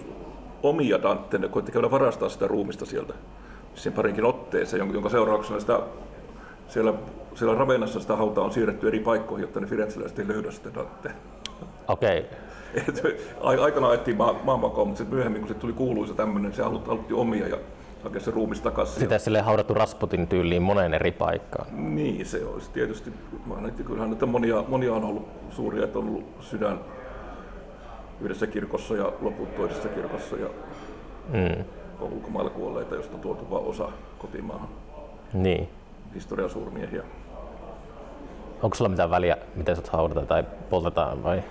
omia 0.62 1.02
Danten 1.02 1.42
ja 1.42 1.48
koitti 1.48 1.72
käydä 1.72 1.90
varastaa 1.90 2.28
sitä 2.28 2.46
ruumista 2.46 2.86
sieltä 2.86 3.14
sen 3.74 3.92
parinkin 3.92 4.24
otteeseen, 4.24 4.92
jonka, 4.92 5.08
seurauksena 5.08 5.60
sitä, 5.60 5.80
siellä, 6.68 6.94
siellä 7.34 7.54
Ravennassa 7.54 8.00
sitä 8.00 8.16
hautaa 8.16 8.44
on 8.44 8.52
siirretty 8.52 8.88
eri 8.88 9.00
paikkoihin, 9.00 9.42
jotta 9.42 9.60
ne 9.60 9.66
firenzeläiset 9.66 10.18
ei 10.18 10.28
löydä 10.28 10.50
sitä 10.50 10.74
Dantea. 10.74 11.12
Okei. 11.88 12.18
Okay. 12.18 12.49
Et 12.88 13.02
ai- 13.40 13.58
Aikanaan 13.58 13.90
ajettiin 13.92 14.16
maa, 14.16 14.40
maanmakoon, 14.44 14.88
mutta 14.88 15.04
myöhemmin 15.04 15.40
kun 15.40 15.48
se 15.48 15.54
tuli 15.54 15.72
kuuluisa 15.72 16.14
tämmöinen, 16.14 16.52
se 16.54 16.62
halut, 16.62 16.86
haluttiin 16.86 17.16
omia 17.18 17.48
ja 17.48 17.56
hakea 18.04 18.20
se 18.20 18.30
ruumis 18.30 18.60
takaisin. 18.60 18.98
Sitä 19.00 19.18
sille 19.18 19.40
haudattu 19.40 19.74
Rasputin 19.74 20.26
tyyliin 20.28 20.62
moneen 20.62 20.94
eri 20.94 21.10
paikkaan. 21.12 21.94
Niin, 21.94 22.26
se 22.26 22.44
olisi 22.44 22.70
tietysti, 22.70 23.10
mä 23.46 23.60
näin, 23.60 23.74
kyllähän 23.74 24.10
nyt 24.10 24.20
monia, 24.26 24.64
monia 24.68 24.92
on 24.92 25.04
ollut 25.04 25.28
suuria, 25.50 25.84
että 25.84 25.98
on 25.98 26.08
ollut 26.08 26.24
sydän 26.40 26.80
yhdessä 28.20 28.46
kirkossa 28.46 28.94
ja 28.94 29.12
loput 29.20 29.56
toisessa 29.56 29.88
kirkossa 29.88 30.36
ja 30.36 30.46
Mm. 31.32 31.64
on 32.00 32.12
ulkomailla 32.12 32.50
kuolleita, 32.50 32.94
josta 32.94 33.14
on 33.14 33.20
tuotu 33.20 33.50
vain 33.50 33.64
osa 33.64 33.88
kotimaahan. 34.18 34.68
Niin. 35.32 35.68
Historian 36.14 36.50
suurmiehiä. 36.50 37.02
Onko 38.62 38.74
sulla 38.76 38.88
mitään 38.88 39.10
väliä, 39.10 39.36
miten 39.54 39.76
sut 39.76 39.88
haudataan 39.88 40.26
tai 40.26 40.44
poltetaan 40.70 41.22
vai? 41.22 41.42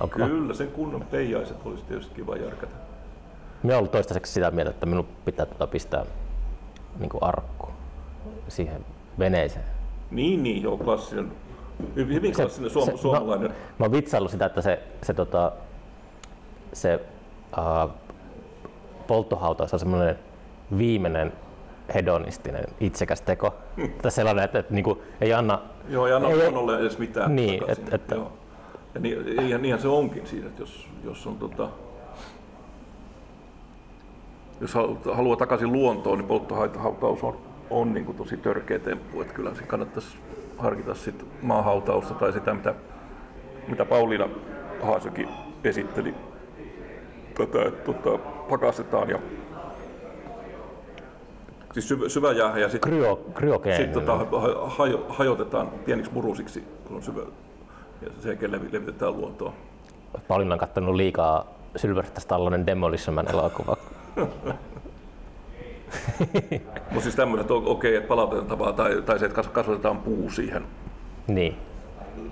Onko, 0.00 0.18
Kyllä, 0.18 0.54
sen 0.54 0.68
kunnon 0.68 1.04
peijaiset 1.10 1.56
olisi 1.64 1.84
tietysti 1.84 2.14
kiva 2.14 2.36
järkätä. 2.36 2.72
Minä 3.62 3.78
olen 3.78 3.88
toistaiseksi 3.88 4.32
sitä 4.32 4.50
mieltä, 4.50 4.70
että 4.70 4.86
minun 4.86 5.06
pitää 5.24 5.46
tota 5.46 5.66
pistää 5.66 6.04
niin 6.98 7.10
arkku 7.20 7.68
siihen 8.48 8.84
veneeseen. 9.18 9.64
Niin, 10.10 10.42
niin, 10.42 10.62
joo, 10.62 10.76
klassinen, 10.76 11.32
hyvin, 11.96 12.14
hyvin 12.16 12.32
klassinen 12.34 12.70
suom- 12.70 12.86
se- 12.90 12.96
suomalainen. 12.96 13.48
No, 13.50 13.54
mä 13.78 13.84
oon 13.84 13.92
vitsaillut 13.92 14.30
sitä, 14.30 14.46
että 14.46 14.62
se, 14.62 14.82
se, 15.02 15.14
tota, 15.14 15.52
se 16.72 17.00
uh, 17.58 17.90
polttohautaus 19.06 19.72
on 19.72 19.78
semmoinen 19.78 20.18
viimeinen 20.78 21.32
hedonistinen 21.94 22.64
itsekäs 22.80 23.20
teko. 23.20 23.54
Hmm. 23.76 23.90
Tai 24.02 24.10
sellainen, 24.10 24.44
että, 24.44 24.58
että 24.58 24.74
niin 24.74 24.84
kuin, 24.84 24.98
ei 25.20 25.32
anna... 25.32 25.58
Joo, 25.88 26.06
ei 26.06 26.12
anna 26.12 26.28
ei- 26.28 26.80
edes 26.80 26.98
mitään 26.98 27.36
Niin, 27.36 27.60
takaisin. 27.60 27.84
et- 27.88 27.94
että- 27.94 28.14
Joo. 28.14 28.32
Ja 28.94 29.00
niin, 29.00 29.36
niinhän, 29.36 29.62
niinhän 29.62 29.80
se 29.80 29.88
onkin 29.88 30.26
siinä, 30.26 30.46
että 30.46 30.62
jos, 30.62 30.86
jos 31.04 31.26
on 31.26 31.38
tota, 31.38 31.68
jos 34.60 34.74
halu- 34.74 35.14
haluaa 35.14 35.36
takaisin 35.36 35.72
luontoon, 35.72 36.18
niin 36.18 36.28
polttohautaus 36.28 37.22
on, 37.24 37.38
on 37.70 37.94
niin 37.94 38.06
kuin 38.06 38.16
tosi 38.16 38.36
törkeä 38.36 38.78
temppu. 38.78 39.20
Että 39.20 39.34
kyllä 39.34 39.54
se 39.54 39.62
kannattaisi 39.62 40.16
harkita 40.58 40.94
sit 40.94 41.26
maahautausta 41.42 42.14
tai 42.14 42.32
sitä, 42.32 42.54
mitä, 42.54 42.74
mitä 43.68 43.84
Pauliina 43.84 44.28
Haasokin 44.82 45.28
esitteli. 45.64 46.14
Tätä, 47.34 47.62
että 47.62 47.92
tota, 47.92 48.18
pakastetaan 48.50 49.10
ja 49.10 49.18
siis 51.72 51.88
syvä, 51.88 52.08
syvä 52.08 52.32
jäähän 52.32 52.60
ja 52.60 52.68
sitten 52.68 52.90
Kryo, 52.90 53.60
sitten 53.76 53.92
tota, 53.92 54.16
ha- 54.16 54.68
hajo, 54.68 55.06
hajotetaan 55.08 55.68
pieniksi 55.84 56.12
murusiksi, 56.12 56.64
kun 56.84 56.96
on 56.96 57.02
syvä, 57.02 57.20
ja 58.02 58.08
sen 58.20 58.28
jälkeen 58.30 58.52
levi- 58.52 58.72
levitetään 58.72 59.16
luontoon. 59.16 59.52
Pauliina 60.28 60.54
on 60.54 60.58
kattonut 60.58 60.94
liikaa 60.94 61.46
Sylvester 61.76 62.20
Stallonen 62.20 62.66
Demolition 62.66 63.14
Man 63.14 63.30
elokuva. 63.30 63.76
Mutta 66.90 67.00
siis 67.02 67.16
tämmöiset, 67.16 67.40
että 67.40 67.54
okei, 67.54 67.70
okay, 67.70 67.94
että 67.94 68.08
palautetaan 68.08 68.46
tapaa, 68.46 68.72
tai, 68.72 69.02
tai 69.02 69.18
se, 69.18 69.24
että 69.26 69.36
kas- 69.36 69.48
kasvatetaan 69.48 69.98
puu 69.98 70.30
siihen, 70.30 70.64
Niin. 71.26 71.56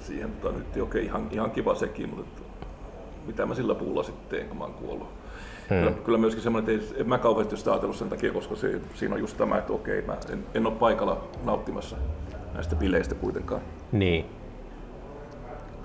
siihen 0.00 0.30
tota, 0.32 0.58
nyt 0.58 0.66
okei, 0.68 0.82
okay, 0.82 1.00
ihan, 1.02 1.28
ihan 1.30 1.50
kiva 1.50 1.74
sekin, 1.74 2.08
mutta 2.16 2.42
mitä 3.26 3.46
mä 3.46 3.54
sillä 3.54 3.74
puulla 3.74 4.02
sitten 4.02 4.28
teen, 4.28 4.48
kun 4.48 4.58
mä 4.58 4.64
oon 4.64 4.74
kuollut. 4.74 5.08
Hmm. 5.70 5.78
Kyllä, 5.78 5.92
kyllä 6.04 6.18
myöskin 6.18 6.42
semmoinen, 6.42 6.80
että 6.80 6.94
en 7.00 7.08
mä 7.08 7.18
kauheasti 7.18 7.56
sitä 7.56 7.70
ajatellut 7.70 7.96
sen 7.96 8.08
takia, 8.08 8.32
koska 8.32 8.56
se, 8.56 8.80
siinä 8.94 9.14
on 9.14 9.20
just 9.20 9.36
tämä, 9.36 9.58
että 9.58 9.72
okei, 9.72 10.02
mä 10.02 10.16
en, 10.32 10.44
en 10.54 10.66
ole 10.66 10.74
paikalla 10.74 11.24
nauttimassa 11.44 11.96
näistä 12.54 12.76
bileistä 12.76 13.14
kuitenkaan. 13.14 13.60
Niin. 13.92 14.26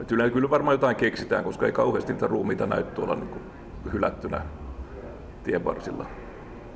Et 0.02 0.12
yleensä 0.12 0.34
kyllä 0.34 0.50
varmaan 0.50 0.74
jotain 0.74 0.96
keksitään, 0.96 1.44
koska 1.44 1.66
ei 1.66 1.72
kauheasti 1.72 2.14
niitä 2.14 2.28
ruumiita 2.28 2.66
näy 2.66 2.84
tuolla 2.84 3.16
niin 3.16 3.30
kuin 3.30 3.42
hylättynä 3.94 4.42
tienvarsilla. 5.44 6.06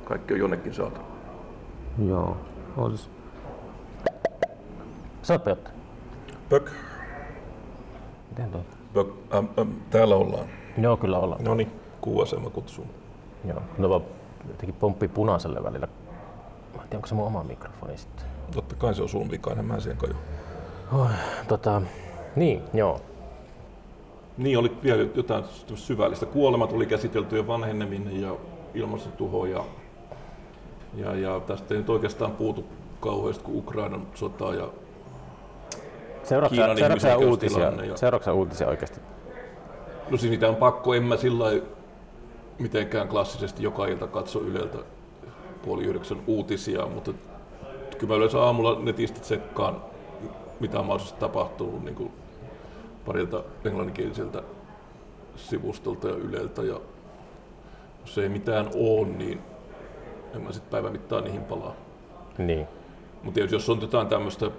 Kaikki 0.04 0.34
on 0.34 0.40
jonnekin 0.40 0.74
saatu. 0.74 1.00
Joo. 2.06 2.36
Olis. 2.76 3.10
Sanoppa 5.22 5.50
jotain. 5.50 5.76
Pök, 6.48 6.70
Miten 8.30 8.50
tuo? 8.50 8.60
pök, 8.94 9.08
äm, 9.34 9.48
äm, 9.58 9.72
täällä 9.90 10.14
ollaan. 10.16 10.46
Joo, 10.78 10.96
kyllä 10.96 11.18
ollaan. 11.18 11.44
No 11.44 11.54
niin, 11.54 11.72
kuuasema 12.00 12.50
kutsuu. 12.50 12.86
Joo. 13.44 13.62
No 13.78 13.88
vaan 13.88 14.02
jotenkin 14.48 14.74
pomppi 14.74 15.08
punaiselle 15.08 15.62
välillä. 15.64 15.88
Mä 16.76 16.82
en 16.82 16.88
tiedä, 16.88 16.96
onko 16.96 17.06
se 17.06 17.14
mun 17.14 17.26
oma 17.26 17.44
mikrofoni 17.44 17.98
sitten. 17.98 18.26
Totta 18.54 18.74
kai 18.74 18.94
se 18.94 19.02
on 19.02 19.08
sun 19.08 19.30
vika, 19.30 19.50
enhän 19.50 19.66
mä 19.66 19.80
sen 19.80 19.96
kaju. 19.96 20.14
Tota, 21.48 21.82
niin, 22.36 22.62
joo. 22.74 23.00
Niin, 24.36 24.58
oli 24.58 24.72
vielä 24.82 25.06
jotain 25.14 25.44
syvällistä. 25.74 26.26
Kuolema 26.26 26.66
tuli 26.66 26.86
käsitelty 26.86 27.36
ja 27.36 27.46
vanheneminen 27.46 28.20
ja 28.20 28.36
ilmastotuho 28.74 29.46
ja, 29.46 29.64
ja, 30.94 31.14
ja 31.14 31.40
tästä 31.40 31.74
ei 31.74 31.80
nyt 31.80 31.90
oikeastaan 31.90 32.32
puutu 32.32 32.64
kauheasti 33.00 33.44
kuin 33.44 33.58
Ukrainan 33.58 34.06
sota 34.14 34.54
ja 34.54 34.68
Seuraatko 36.22 37.00
sä 37.00 37.16
uutisia? 37.16 37.72
ja- 38.26 38.32
uutisia 38.32 38.68
oikeasti? 38.68 39.00
No 40.10 40.16
siis 40.16 40.30
niitä 40.30 40.48
on 40.48 40.56
pakko, 40.56 40.94
en 40.94 41.02
mä 41.02 41.16
sillä 41.16 41.44
mitenkään 42.58 43.08
klassisesti 43.08 43.62
joka 43.62 43.86
ilta 43.86 44.06
katso 44.06 44.40
Yleltä 44.40 44.78
puoli 45.64 45.84
yhdeksän 45.84 46.18
uutisia, 46.26 46.86
mutta 46.86 47.12
kyllä 47.98 48.12
mä 48.12 48.16
yleensä 48.16 48.42
aamulla 48.42 48.78
netistä 48.82 49.20
tsekkaan, 49.20 49.76
mitä 50.60 50.78
on 50.80 50.86
mahdollisesti 50.86 51.20
tapahtunut 51.20 51.84
niin 51.84 51.94
kuin 51.94 52.12
parilta 53.04 53.44
englanninkieliseltä 53.64 54.42
sivustolta 55.36 56.08
ja 56.08 56.14
Yleltä. 56.14 56.62
Ja 56.62 56.80
jos 58.00 58.18
ei 58.18 58.28
mitään 58.28 58.70
ole, 58.74 59.06
niin 59.06 59.40
en 60.34 60.42
mä 60.42 60.52
sitten 60.52 60.70
päivän 60.70 60.92
mittaan 60.92 61.24
niihin 61.24 61.44
palaa. 61.44 61.74
Niin. 62.38 62.66
Mutta 63.22 63.40
jos 63.40 63.70
on 63.70 63.80
jotain 63.80 64.06
tämmöistä 64.06 64.50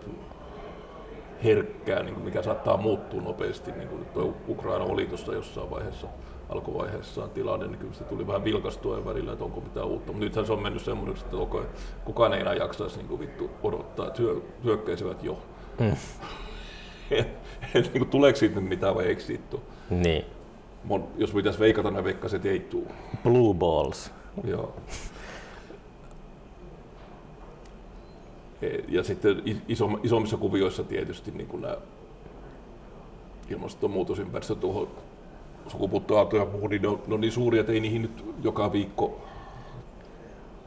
herkkää, 1.43 2.03
niin 2.03 2.19
mikä 2.19 2.41
saattaa 2.41 2.77
muuttua 2.77 3.21
nopeasti, 3.21 3.71
niin 3.71 3.87
kuin 3.87 4.05
tuo 4.05 4.33
Ukraina 4.47 4.85
oli 4.85 5.05
tuossa 5.05 5.33
jossain 5.33 5.69
vaiheessa, 5.69 6.07
alkuvaiheessaan 6.49 7.29
tilanne, 7.29 7.67
niin 7.67 7.79
kyllä 7.79 7.93
se 7.93 8.03
tuli 8.03 8.27
vähän 8.27 8.43
vilkastua 8.43 8.97
ja 8.97 9.05
välillä, 9.05 9.31
että 9.31 9.45
onko 9.45 9.61
mitään 9.61 9.87
uutta. 9.87 10.11
Mutta 10.11 10.25
nythän 10.25 10.45
se 10.45 10.53
on 10.53 10.61
mennyt 10.61 10.81
semmoiseksi, 10.81 11.25
että 11.25 11.37
okay, 11.37 11.63
kukaan 12.05 12.33
ei 12.33 12.41
enää 12.41 12.53
jaksaisi 12.53 12.97
niin 12.97 13.07
kuin 13.07 13.19
vittu 13.19 13.49
odottaa, 13.63 14.07
että 14.07 14.21
hyö, 14.21 14.35
hyökkäisivät 14.63 15.23
jo. 15.23 15.37
et, 17.75 17.83
niin 17.93 17.99
kuin, 17.99 18.09
tuleeko 18.09 18.39
siitä 18.39 18.59
nyt 18.59 18.69
mitään 18.69 18.95
vai 18.95 19.05
eikö 19.05 19.21
siitä 19.21 19.43
tule. 19.49 19.61
Niin. 19.89 20.25
Mon, 20.83 21.07
jos 21.17 21.31
pitäisi 21.31 21.59
veikata, 21.59 21.91
ne 21.91 22.03
veikkaisi, 22.03 22.35
että 22.35 22.49
ei 22.49 22.59
tule. 22.59 22.87
Blue 23.23 23.53
balls. 23.53 24.11
Joo. 24.43 24.73
E- 28.61 28.83
Ja 28.87 29.03
sitten 29.03 29.41
iso, 29.67 29.89
isommissa 30.03 30.37
kuvioissa 30.37 30.83
tietysti 30.83 31.31
niin 31.31 31.47
kuin 31.47 31.61
nämä 31.61 31.77
ilmastonmuutosympäristö 33.49 34.55
tuohon 34.55 34.87
sukupuuttoaalto 35.67 36.37
ja 36.37 36.45
muu, 36.45 36.67
niin 36.67 36.81
ne 36.81 36.87
on, 36.87 37.01
ne 37.07 37.13
on 37.13 37.21
niin 37.21 37.31
suuria, 37.31 37.59
että 37.61 37.71
ei 37.73 37.79
niihin 37.79 38.01
nyt 38.01 38.25
joka 38.43 38.71
viikko 38.71 39.21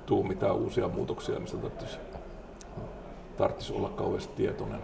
tuu 0.06 0.22
mitään 0.22 0.54
uusia 0.56 0.88
muutoksia, 0.88 1.40
mistä 1.40 1.56
tarvitsisi, 1.56 1.98
tarvitsisi 3.38 3.72
olla 3.72 3.88
kauheasti 3.88 4.32
tietoinen. 4.36 4.80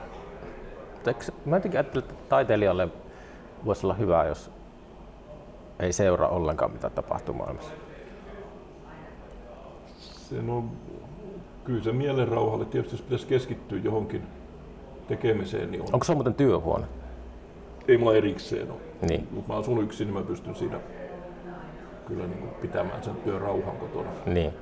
Eikö, 1.11 1.25
mä 1.45 1.57
jotenkin 1.57 1.79
ajattelen, 1.79 2.09
että 2.09 2.25
taiteilijalle 2.29 2.89
voisi 3.65 3.87
olla 3.87 3.95
hyvä, 3.95 4.25
jos 4.25 4.51
ei 5.81 5.93
seuraa 5.93 6.29
ollenkaan 6.29 6.73
mitä 6.73 6.91
tapahtuu 6.91 7.35
maailmassa. 7.35 7.73
Se 9.99 10.39
on, 10.49 10.71
kyllä 11.65 11.83
se 11.83 11.93
mielen 11.93 12.29
rauhalle, 12.29 12.65
tietysti 12.65 12.95
jos 12.95 13.03
pitäisi 13.03 13.27
keskittyä 13.27 13.79
johonkin 13.85 14.23
tekemiseen, 15.09 15.71
niin 15.71 15.83
on. 15.83 15.89
Onko 15.93 16.05
se 16.05 16.15
muuten 16.15 16.35
työhuone? 16.35 16.87
Ei 17.89 17.99
mulla 17.99 18.15
erikseen 18.15 18.71
ole. 18.71 18.81
Niin. 19.09 19.29
Mutta 19.31 19.53
mä 19.53 19.59
asun 19.59 19.83
yksin, 19.83 20.07
niin 20.07 20.15
mä 20.15 20.23
pystyn 20.23 20.55
siinä 20.55 20.81
kyllä 22.07 22.27
niin 22.27 22.39
kuin 22.39 22.51
pitämään 22.51 23.03
sen 23.05 23.17
työn 23.17 23.41
rauhan 23.41 23.77
kotona. 23.77 24.11
Niin. 24.27 24.53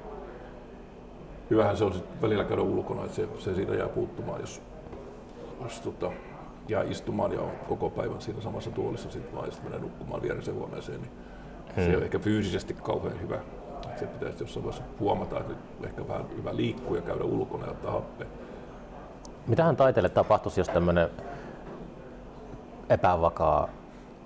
Hyvähän 1.50 1.76
se 1.76 1.84
on 1.84 1.92
sit 1.92 2.22
välillä 2.22 2.44
käydä 2.44 2.62
ulkona, 2.62 3.04
että 3.04 3.16
se, 3.16 3.28
se 3.38 3.54
siitä 3.54 3.74
jää 3.74 3.88
puuttumaan, 3.88 4.40
jos, 4.40 4.62
jos 5.62 5.80
tota, 5.80 6.12
jää 6.70 6.82
istumaan 6.82 7.32
ja 7.32 7.40
on 7.40 7.50
koko 7.68 7.90
päivän 7.90 8.20
siinä 8.20 8.40
samassa 8.40 8.70
tuolissa 8.70 9.10
sit 9.10 9.34
vaan 9.34 9.46
ja 9.46 9.52
sitten 9.52 9.70
menee 9.70 9.82
nukkumaan 9.82 10.22
vieressä 10.22 10.52
huoneeseen, 10.52 11.00
niin 11.00 11.12
hmm. 11.76 11.84
se 11.84 11.96
on 11.96 12.02
ehkä 12.02 12.18
fyysisesti 12.18 12.74
kauhean 12.74 13.20
hyvä. 13.20 13.38
Se 13.96 14.06
pitäisi 14.06 14.42
jossain 14.42 14.64
vaiheessa 14.64 14.92
huomata, 15.00 15.40
että 15.40 15.52
nyt 15.52 15.84
ehkä 15.84 16.08
vähän 16.08 16.26
hyvä 16.36 16.56
liikkua 16.56 16.96
ja 16.96 17.02
käydä 17.02 17.24
ulkona 17.24 17.66
ja 17.66 17.70
ottaa 17.70 17.92
happea. 17.92 18.26
Mitähän 19.46 19.76
taiteelle 19.76 20.08
tapahtuisi, 20.08 20.60
jos 20.60 20.68
tämmöinen 20.68 21.08
epävakaa 22.88 23.68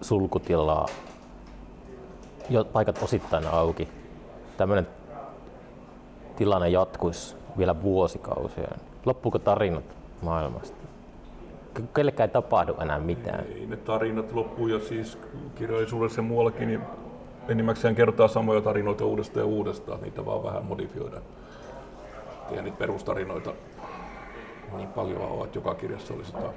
sulkutila, 0.01 0.87
jo 2.51 2.65
paikat 2.65 3.03
osittain 3.03 3.47
auki, 3.47 3.89
tämmöinen 4.57 4.87
tilanne 6.37 6.69
jatkuisi 6.69 7.37
vielä 7.59 7.83
vuosikausia. 7.83 8.69
Loppuuko 9.05 9.39
tarinat 9.39 9.85
maailmasta? 10.23 10.94
Ke- 11.79 11.83
Kellekään 11.95 12.29
ei 12.29 12.33
tapahdu 12.33 12.75
enää 12.81 12.99
mitään. 12.99 13.45
Ei 13.55 13.67
ne 13.67 13.77
tarinat 13.77 14.33
loppuu 14.33 14.67
ja 14.67 14.81
siis 14.81 15.19
kirjallisuudessa 15.55 16.19
ja 16.19 16.23
muuallakin 16.23 16.69
niin 16.69 16.81
enimmäkseen 17.49 17.95
kertaa 17.95 18.29
samoja 18.29 18.61
tarinoita 18.61 19.05
uudestaan 19.05 19.47
ja 19.47 19.47
uudestaan, 19.47 20.01
niitä 20.03 20.27
vaan 20.27 20.43
vähän 20.43 20.65
modifioidaan. 20.65 21.23
Ja 22.51 22.63
niitä 22.63 22.77
perustarinoita 22.77 23.53
niin 24.77 24.89
paljon 24.89 25.21
on, 25.23 25.45
että 25.45 25.59
joka 25.59 25.75
kirjassa 25.75 26.15
oli 26.15 26.25
sitä 26.25 26.53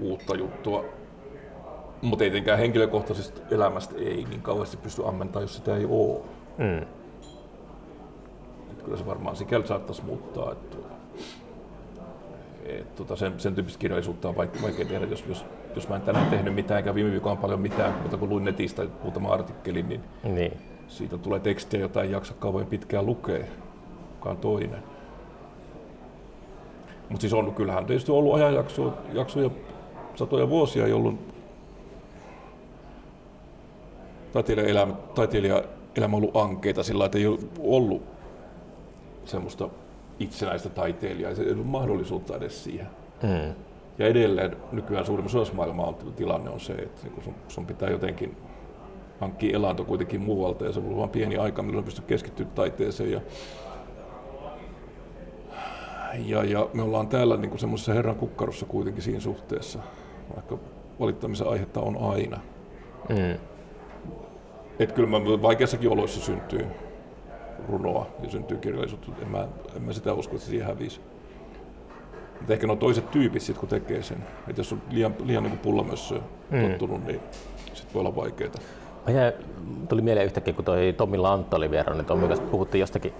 uutta 0.00 0.36
juttua. 0.36 0.84
Mutta 2.02 2.24
ei 2.24 2.30
tietenkään 2.30 2.58
henkilökohtaisesta 2.58 3.40
elämästä 3.50 3.94
ei 3.98 4.26
niin 4.30 4.42
kauheasti 4.42 4.76
pysty 4.76 5.06
ammentamaan, 5.06 5.44
jos 5.44 5.56
sitä 5.56 5.76
ei 5.76 5.86
ole. 5.90 6.20
Mm. 6.58 6.82
Et 8.70 8.82
kyllä 8.84 8.96
se 8.96 9.06
varmaan 9.06 9.36
sikäli 9.36 9.66
saattaisi 9.66 10.04
muuttaa. 10.04 10.52
Että, 10.52 10.76
et, 12.68 12.94
tota, 12.94 13.16
sen, 13.16 13.40
sen 13.40 13.54
tyyppistä 13.54 13.78
kirjallisuutta 13.78 14.28
on 14.28 14.36
vaikea, 14.36 14.62
vaikea 14.62 14.86
tehdä, 14.86 15.06
jos, 15.06 15.24
jos, 15.28 15.44
jos 15.74 15.88
mä 15.88 15.96
en 15.96 16.02
tänään 16.02 16.26
tehnyt 16.30 16.54
mitään, 16.54 16.78
eikä 16.78 16.94
viime 16.94 17.10
viikolla 17.10 17.36
paljon 17.36 17.60
mitään, 17.60 17.94
mutta 18.02 18.16
kun 18.16 18.28
luin 18.28 18.44
netistä 18.44 18.86
muutama 19.02 19.28
artikkelin, 19.32 19.88
niin 19.88 20.00
Niin. 20.24 20.52
siitä 20.88 21.18
tulee 21.18 21.40
tekstiä, 21.40 21.80
jota 21.80 22.02
ei 22.02 22.10
jaksa 22.10 22.34
kauhean 22.34 22.66
pitkään 22.66 23.06
lukea, 23.06 23.38
joka 24.14 24.30
on 24.30 24.36
toinen. 24.36 24.82
Mutta 27.08 27.20
siis 27.20 27.32
on, 27.34 27.54
kyllähän 27.54 27.86
tietysti 27.86 28.12
ollut 28.12 28.34
ajanjaksoja 28.34 28.92
jaksoja, 29.12 29.50
satoja 30.14 30.48
vuosia, 30.48 30.86
jolloin 30.86 31.18
taiteilijan 34.32 34.68
elämä, 34.70 34.94
taiteilijan 35.14 35.62
elämä 35.96 36.16
on 36.16 36.22
ollut 36.22 36.36
ankeita 36.36 36.82
sillä 36.82 36.98
lailla, 36.98 37.06
että 37.06 37.18
ei 37.18 37.26
ole 37.26 37.38
ollut 37.58 38.02
semmoista 39.24 39.68
itsenäistä 40.18 40.68
taiteilijaa, 40.68 41.30
ei 41.30 41.52
ollut 41.52 41.66
mahdollisuutta 41.66 42.36
edes 42.36 42.64
siihen. 42.64 42.86
Mm. 43.22 43.54
Ja 43.98 44.06
edelleen 44.06 44.56
nykyään 44.72 45.06
suurimmassa 45.06 45.38
osassa 45.38 45.56
maailmaa 45.56 45.86
on, 45.86 45.94
tilanne 46.16 46.50
on 46.50 46.60
se, 46.60 46.72
että 46.72 47.08
niin 47.08 47.24
sun, 47.24 47.34
sun 47.48 47.66
pitää 47.66 47.90
jotenkin 47.90 48.36
hankkia 49.20 49.56
elanto 49.56 49.84
kuitenkin 49.84 50.20
muualta 50.20 50.64
ja 50.64 50.72
se 50.72 50.80
on 50.80 50.96
vain 50.96 51.10
pieni 51.10 51.36
aika, 51.36 51.62
milloin 51.62 51.84
pystyy 51.84 52.04
keskittymään 52.06 52.54
taiteeseen. 52.54 53.12
Ja, 53.12 53.20
ja, 56.14 56.44
ja 56.44 56.68
me 56.72 56.82
ollaan 56.82 57.08
täällä 57.08 57.36
niin 57.36 57.58
semmoisessa 57.58 57.92
herran 57.92 58.16
kukkarossa 58.16 58.66
kuitenkin 58.66 59.02
siinä 59.02 59.20
suhteessa, 59.20 59.78
vaikka 60.34 60.58
valittamisen 61.00 61.48
aihetta 61.48 61.80
on 61.80 61.96
aina. 61.96 62.40
Mm. 63.08 63.38
Että 64.78 64.94
kyllä 64.94 65.08
mä 65.08 65.42
vaikeassakin 65.42 65.90
oloissa 65.90 66.20
syntyy 66.20 66.66
runoa 67.68 68.06
ja 68.22 68.30
syntyy 68.30 68.56
kirjallisuutta. 68.58 69.12
En 69.22 69.28
mä, 69.28 69.48
en 69.76 69.82
mä 69.82 69.92
sitä 69.92 70.12
usko, 70.12 70.34
että 70.34 70.44
se 70.44 70.50
siihen 70.50 70.66
hävisi. 70.66 71.00
Mutta 72.38 72.52
ehkä 72.52 72.66
nuo 72.66 72.76
toiset 72.76 73.10
tyypit 73.10 73.42
sit, 73.42 73.58
kun 73.58 73.68
tekee 73.68 74.02
sen. 74.02 74.18
Että 74.48 74.60
jos 74.60 74.72
on 74.72 74.82
liian, 74.90 75.14
liian 75.24 75.42
niin 75.42 75.58
pullamössöä 75.58 76.20
Mm. 76.50 76.60
tottunut, 76.70 77.06
niin 77.06 77.20
sit 77.74 77.94
voi 77.94 78.00
olla 78.00 78.16
vaikeaa. 78.16 78.50
Mä 79.06 79.32
tuli 79.88 80.02
mieleen 80.02 80.26
yhtäkkiä, 80.26 80.54
kun 80.54 80.64
toi 80.64 80.94
Tommi 80.96 81.18
Lantta 81.18 81.56
oli 81.56 81.70
vieraan, 81.70 81.98
niin 81.98 82.06
Tommi 82.06 82.28
kanssa 82.28 82.46
puhuttiin 82.50 82.80
jostakin 82.80 83.12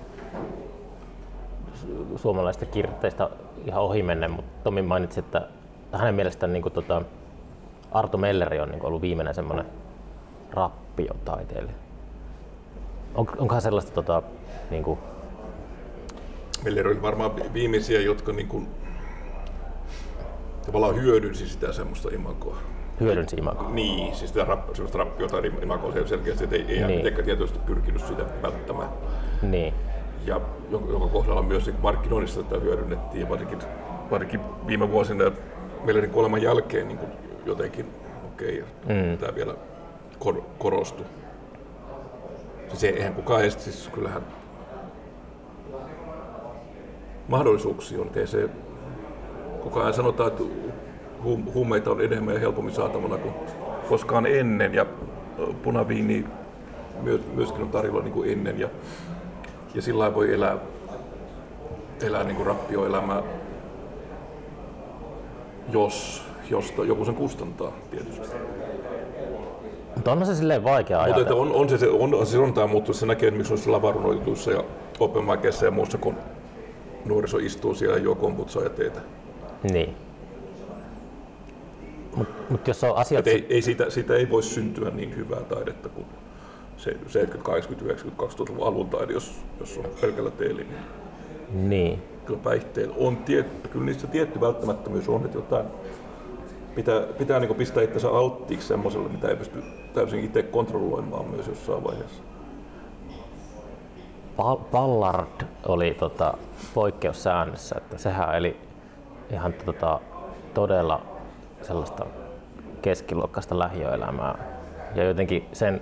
su- 1.74 2.18
suomalaisista 2.18 2.66
kirjoitteista 2.66 3.30
ihan 3.66 3.82
ohi 3.82 4.02
menne, 4.02 4.28
mutta 4.28 4.50
Tommi 4.64 4.82
mainitsi, 4.82 5.20
että 5.20 5.46
hänen 5.92 6.14
mielestään 6.14 6.52
niin 6.52 6.72
tota, 6.72 7.02
Arto 7.92 8.18
Melleri 8.18 8.60
on 8.60 8.68
niin 8.68 8.84
ollut 8.86 9.02
viimeinen 9.02 9.34
semmoinen 9.34 9.66
rappiotaiteilija. 10.50 11.74
On, 13.18 13.26
onkohan 13.38 13.62
sellaista 13.62 13.92
tota, 13.92 14.22
niin 14.70 14.82
kuin, 14.82 14.98
Meillä 16.64 16.80
oli 16.88 17.02
varmaan 17.02 17.36
vi- 17.36 17.52
viimeisiä, 17.52 18.00
jotka 18.00 18.32
niin 18.32 18.48
kuin, 18.48 18.68
tavallaan 20.66 20.96
hyödynsi 20.96 21.48
sitä 21.48 21.72
semmoista 21.72 22.08
imagoa. 22.12 22.56
hyödynsi 23.00 23.36
imagoa? 23.36 23.70
Niin, 23.70 24.14
siis 24.14 24.30
sitä 24.30 24.44
rap, 24.44 24.74
semmoista 24.74 24.98
rappiota 24.98 25.36
imagoa 25.62 25.92
se 25.92 26.06
selkeästi, 26.06 26.44
että 26.44 26.56
ei, 26.56 26.62
ei 26.62 26.68
Niin. 26.68 26.86
niin. 26.86 26.96
mitenkään 26.96 27.24
tietoisesti 27.24 27.60
pyrkinyt 27.66 28.06
sitä 28.06 28.22
välttämään. 28.42 28.88
Niin. 29.42 29.74
ja 30.26 30.40
jonka, 30.70 30.92
jonka 30.92 31.06
kohdalla 31.08 31.42
myös 31.42 31.66
niin 31.66 31.76
markkinoinnissa 31.82 32.42
tätä 32.42 32.60
hyödynnettiin 32.60 33.20
ja 33.20 33.28
varsinkin, 33.28 33.58
varsinkin 34.10 34.40
viime 34.66 34.90
vuosina 34.90 35.24
Mellerin 35.84 36.10
kuoleman 36.10 36.42
jälkeen 36.42 36.88
niin 36.88 36.98
kuin 36.98 37.10
jotenkin, 37.46 37.86
okei, 38.34 38.64
okay, 38.82 38.96
mm. 38.96 39.18
tämä 39.18 39.34
vielä 39.34 39.54
kor, 40.18 40.42
korostui. 40.58 41.06
Siis 42.68 42.84
ei- 42.84 42.96
eihän 42.96 43.14
kukaan 43.14 43.40
edes, 43.40 43.64
siis 43.64 43.88
kyllähän 43.92 44.22
mahdollisuuksia 47.28 48.00
on, 48.00 48.10
se, 48.24 48.48
koko 49.60 49.80
ajan 49.80 49.94
sanotaan, 49.94 50.28
että 50.32 50.44
huumeita 51.54 51.90
on 51.90 52.00
enemmän 52.00 52.34
ja 52.34 52.40
helpommin 52.40 52.74
saatavana 52.74 53.18
kuin 53.18 53.34
koskaan 53.88 54.26
ennen 54.26 54.74
ja 54.74 54.86
punaviini 55.62 56.24
myös, 57.02 57.20
myöskin 57.34 57.62
on 57.62 57.70
tarjolla 57.70 58.02
niin 58.02 58.12
kuin 58.12 58.30
ennen 58.30 58.58
ja 58.60 58.68
ja 59.74 59.82
sillä 59.82 60.14
voi 60.14 60.34
elää, 60.34 60.58
elää 62.02 62.24
niin 62.24 62.36
kuin 62.36 62.46
rappioelämää, 62.46 63.22
jos, 65.72 66.22
jos 66.50 66.74
joku 66.86 67.04
sen 67.04 67.14
kustantaa 67.14 67.72
tietysti. 67.90 68.36
Mutta 69.98 70.12
onhan 70.12 70.26
se 70.26 70.34
silleen 70.34 70.64
vaikea 70.64 70.98
Mutta 70.98 71.14
ajatella. 71.14 71.42
on, 71.42 71.52
on, 71.52 71.68
se, 71.68 71.78
se, 71.78 71.88
on, 71.88 72.26
se 72.26 72.38
on 72.38 72.52
tämä 72.54 72.66
muuttunut, 72.66 72.96
se 72.96 73.06
näkee 73.06 73.30
miksi 73.30 73.52
noissa 73.52 73.72
lavarunoituissa 73.72 74.50
ja 74.50 74.64
open 75.00 75.24
micissa 75.24 75.64
ja 75.64 75.70
muussa, 75.70 75.98
kun 75.98 76.14
nuoriso 77.04 77.38
istuu 77.38 77.74
siellä 77.74 77.96
ja 77.96 78.02
juo 78.02 78.14
kombutsaa 78.14 78.62
ja 78.62 78.70
teetä. 78.70 79.00
Niin. 79.62 79.96
Mutta 82.16 82.34
mut 82.50 82.68
jos 82.68 82.84
on 82.84 82.96
asiat... 82.96 83.26
Et 83.26 83.32
ei, 83.34 83.46
ei 83.48 83.62
siitä, 83.62 83.90
siitä 83.90 84.14
ei 84.14 84.30
voi 84.30 84.42
syntyä 84.42 84.90
niin 84.90 85.16
hyvää 85.16 85.40
taidetta 85.40 85.88
kuin 85.88 86.06
se 86.76 86.90
70, 86.90 87.42
80, 87.44 87.84
90, 87.84 88.24
2000-luvun 88.24 88.66
alun 88.66 88.88
taide, 88.88 89.12
jos, 89.12 89.34
jos 89.60 89.78
on 89.78 89.90
pelkällä 90.00 90.30
teeli. 90.30 90.64
Niin 90.64 91.68
Niin. 91.68 92.02
kyllä 92.26 92.40
päihteillä 92.44 92.94
on 92.98 93.16
tietty, 93.16 93.68
kyllä 93.68 93.84
niissä 93.84 94.06
tietty 94.06 94.40
välttämättömyys 94.40 95.08
on, 95.08 95.24
että 95.24 95.38
jotain 95.38 95.66
pitää, 96.74 97.00
pitää 97.00 97.40
niin 97.40 97.54
pistää 97.54 97.82
itsensä 97.82 98.08
alttiiksi 98.10 98.68
semmoiselle, 98.68 99.08
mitä 99.08 99.28
ei 99.28 99.36
pysty 99.36 99.62
täysin 99.98 100.24
itse 100.24 100.42
kontrolloimaan 100.42 101.26
myös 101.26 101.46
jossain 101.46 101.84
vaiheessa. 101.84 102.22
Ballard 104.72 105.46
oli 105.66 105.94
tota, 105.94 106.34
poikkeussäännössä, 106.74 107.76
että 107.78 107.98
sehän 107.98 108.36
eli 108.36 108.56
ihan 109.30 109.54
tota, 109.64 110.00
todella 110.54 111.02
sellaista 111.62 112.06
keskiluokkaista 112.82 113.58
lähiöelämää. 113.58 114.38
Ja 114.94 115.04
jotenkin 115.04 115.48
sen, 115.52 115.80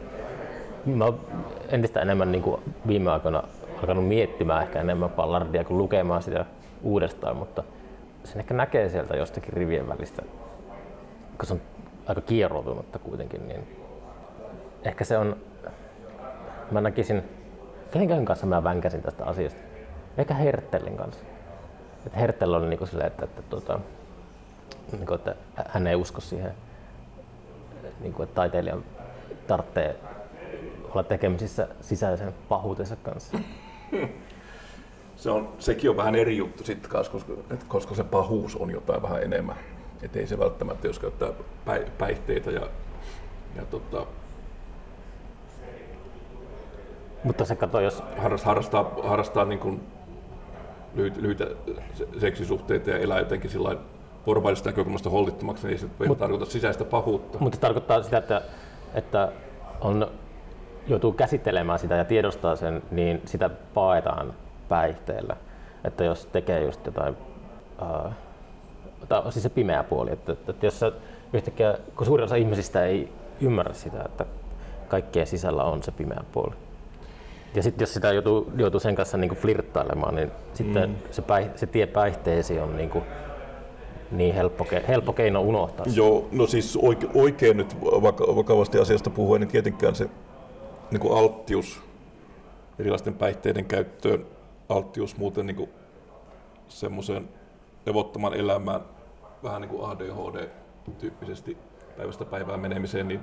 mä 0.87 1.05
oon 1.05 1.21
entistä 1.69 2.01
enemmän 2.01 2.33
niin 2.33 2.43
kuin 2.43 2.61
viime 2.87 3.11
aikoina 3.11 3.43
alkanut 3.81 4.09
miettimään 4.09 4.63
ehkä 4.63 4.81
enemmän 4.81 5.11
Ballardia 5.11 5.65
kuin 5.65 5.79
lukemaan 5.79 6.23
sitä 6.23 6.45
uudestaan, 6.83 7.37
mutta 7.37 7.63
sen 8.25 8.41
ehkä 8.41 8.55
näkee 8.55 8.89
sieltä 8.89 9.17
jostakin 9.17 9.53
rivien 9.53 9.89
välistä, 9.89 10.23
kun 11.39 11.47
se 11.47 11.55
on 11.55 11.61
aika 12.07 12.21
kieroutunutta 12.21 12.99
kuitenkin, 12.99 13.49
niin 13.49 13.86
ehkä 14.87 15.05
se 15.05 15.19
on, 15.19 15.37
mä 16.71 16.81
näkisin, 16.81 17.23
kenenkään 17.91 18.25
kanssa 18.25 18.47
mä 18.47 18.65
vänkäsin 18.65 19.03
tästä 19.03 19.25
asiasta, 19.25 19.61
ehkä 20.19 20.35
Herttelin 20.35 20.97
kanssa. 20.97 21.25
Että 22.07 22.19
Herttel 22.19 22.55
on 22.55 22.71
niin 22.71 22.87
silleen, 22.87 23.07
että, 23.07 23.25
että, 23.25 23.43
tuota, 23.43 23.81
niin 24.93 25.07
kuin, 25.07 25.15
että 25.15 25.35
hän 25.69 25.87
ei 25.87 25.95
usko 25.95 26.21
siihen, 26.21 26.55
niin 28.01 28.13
kuin, 28.13 28.25
että 28.25 28.35
taiteilijan 28.35 28.85
tarvitsee 29.47 29.97
olla 30.91 31.03
tekemisissä 31.03 31.69
sisäisen 31.81 32.35
pahuutensa 32.49 32.97
kanssa. 32.97 33.39
Se 35.17 35.31
on, 35.31 35.49
sekin 35.59 35.91
on 35.91 35.97
vähän 35.97 36.15
eri 36.15 36.37
juttu 36.37 36.65
sitten 36.65 36.91
kanssa, 36.91 37.13
koska, 37.13 37.33
koska 37.69 37.95
se 37.95 38.05
pahuus 38.05 38.57
on 38.57 38.71
jotain 38.71 39.03
vähän 39.03 39.23
enemmän. 39.23 39.57
Että 40.03 40.19
ei 40.19 40.27
se 40.27 40.39
välttämättä, 40.39 40.87
jos 40.87 40.99
käyttää 40.99 41.29
päihteitä 41.99 42.51
ja, 42.51 42.69
ja 43.57 43.65
tota, 43.65 44.07
mutta 47.27 47.45
se 47.45 47.57
kato, 47.57 47.81
jos... 47.81 48.03
Harrastaa, 48.19 48.49
harrastaa, 48.49 48.91
harrastaa 49.03 49.45
niin 49.45 49.59
kuin 49.59 49.81
lyhyitä, 50.95 51.23
lyhyitä 51.23 51.47
seksisuhteita 52.21 52.91
ja 52.91 52.99
elää 52.99 53.19
jotenkin 53.19 53.51
sillä 53.51 53.77
porvaillisesta 54.25 54.71
näkökulmasta 54.71 55.11
hollittomaksi, 55.11 55.67
niin 55.67 55.79
se 55.79 55.87
ei 56.01 56.09
Mut, 56.09 56.19
tarkoita 56.19 56.45
sisäistä 56.45 56.85
pahuutta. 56.85 57.39
Mutta 57.39 57.57
se 57.57 57.61
tarkoittaa 57.61 58.03
sitä, 58.03 58.19
että, 58.19 58.43
että 58.95 59.33
on, 59.81 60.11
joutuu 60.87 61.13
käsittelemään 61.13 61.79
sitä 61.79 61.95
ja 61.95 62.05
tiedostaa 62.05 62.57
sen, 62.57 62.83
niin 62.91 63.23
sitä 63.25 63.51
paetaan 63.75 64.35
päihteellä. 64.69 65.37
Että 65.85 66.05
jos 66.05 66.27
tekee 66.27 66.65
just 66.65 66.87
jotain, 66.87 67.17
uh, 67.83 68.13
tai 69.09 69.33
siis 69.33 69.43
se 69.43 69.49
pimeä 69.49 69.83
puoli, 69.83 70.13
että, 70.13 70.33
että, 70.33 70.53
että 70.53 70.67
jos 70.67 70.81
sä 70.81 70.93
yhtäkkiä, 71.33 71.79
kun 71.97 72.07
suurin 72.07 72.25
osa 72.25 72.37
ihmisistä 72.37 72.85
ei 72.85 73.13
ymmärrä 73.41 73.73
sitä, 73.75 74.03
että 74.05 74.27
kaikkeen 74.89 75.27
sisällä 75.27 75.65
on 75.65 75.83
se 75.83 75.93
pimeä 75.93 76.21
puoli. 76.33 76.66
Ja 77.55 77.63
sitten 77.63 77.83
jos 77.83 77.95
sitä 77.95 78.13
joutuu, 78.13 78.53
joutuu 78.57 78.81
sen 78.81 78.95
kanssa 78.95 79.17
niin 79.17 79.31
flirttailemaan, 79.31 80.15
niin 80.15 80.31
sitten 80.55 80.91
mm. 80.91 80.97
se, 81.11 81.23
päih, 81.23 81.49
se 81.55 81.67
tie 81.67 81.87
päihteesi 81.87 82.59
on 82.59 82.77
niin, 82.77 82.91
kuin 82.91 83.05
niin 84.11 84.35
helppo, 84.35 84.67
helppo 84.89 85.13
keino 85.13 85.41
unohtaa. 85.41 85.87
Joo, 85.95 86.29
no 86.33 86.47
siis 86.47 86.79
oike, 86.83 87.07
oikein 87.15 87.57
nyt 87.57 87.77
vakavasti 88.37 88.79
asiasta 88.79 89.11
puhuen, 89.11 89.41
niin 89.41 89.49
tietenkään 89.49 89.95
se 89.95 90.09
niin 90.91 91.01
kuin 91.01 91.19
alttius 91.19 91.83
erilaisten 92.79 93.15
päihteiden 93.15 93.65
käyttöön, 93.65 94.27
alttius 94.69 95.17
muuten 95.17 95.47
niin 95.47 95.69
semmoiseen 96.69 97.29
levottoman 97.87 98.35
elämään, 98.35 98.81
vähän 99.43 99.61
niin 99.61 99.71
kuin 99.71 99.91
ADHD-tyyppisesti 99.91 101.57
päivästä 101.97 102.25
päivään 102.25 102.61
menemiseen, 102.61 103.09
niin 103.09 103.21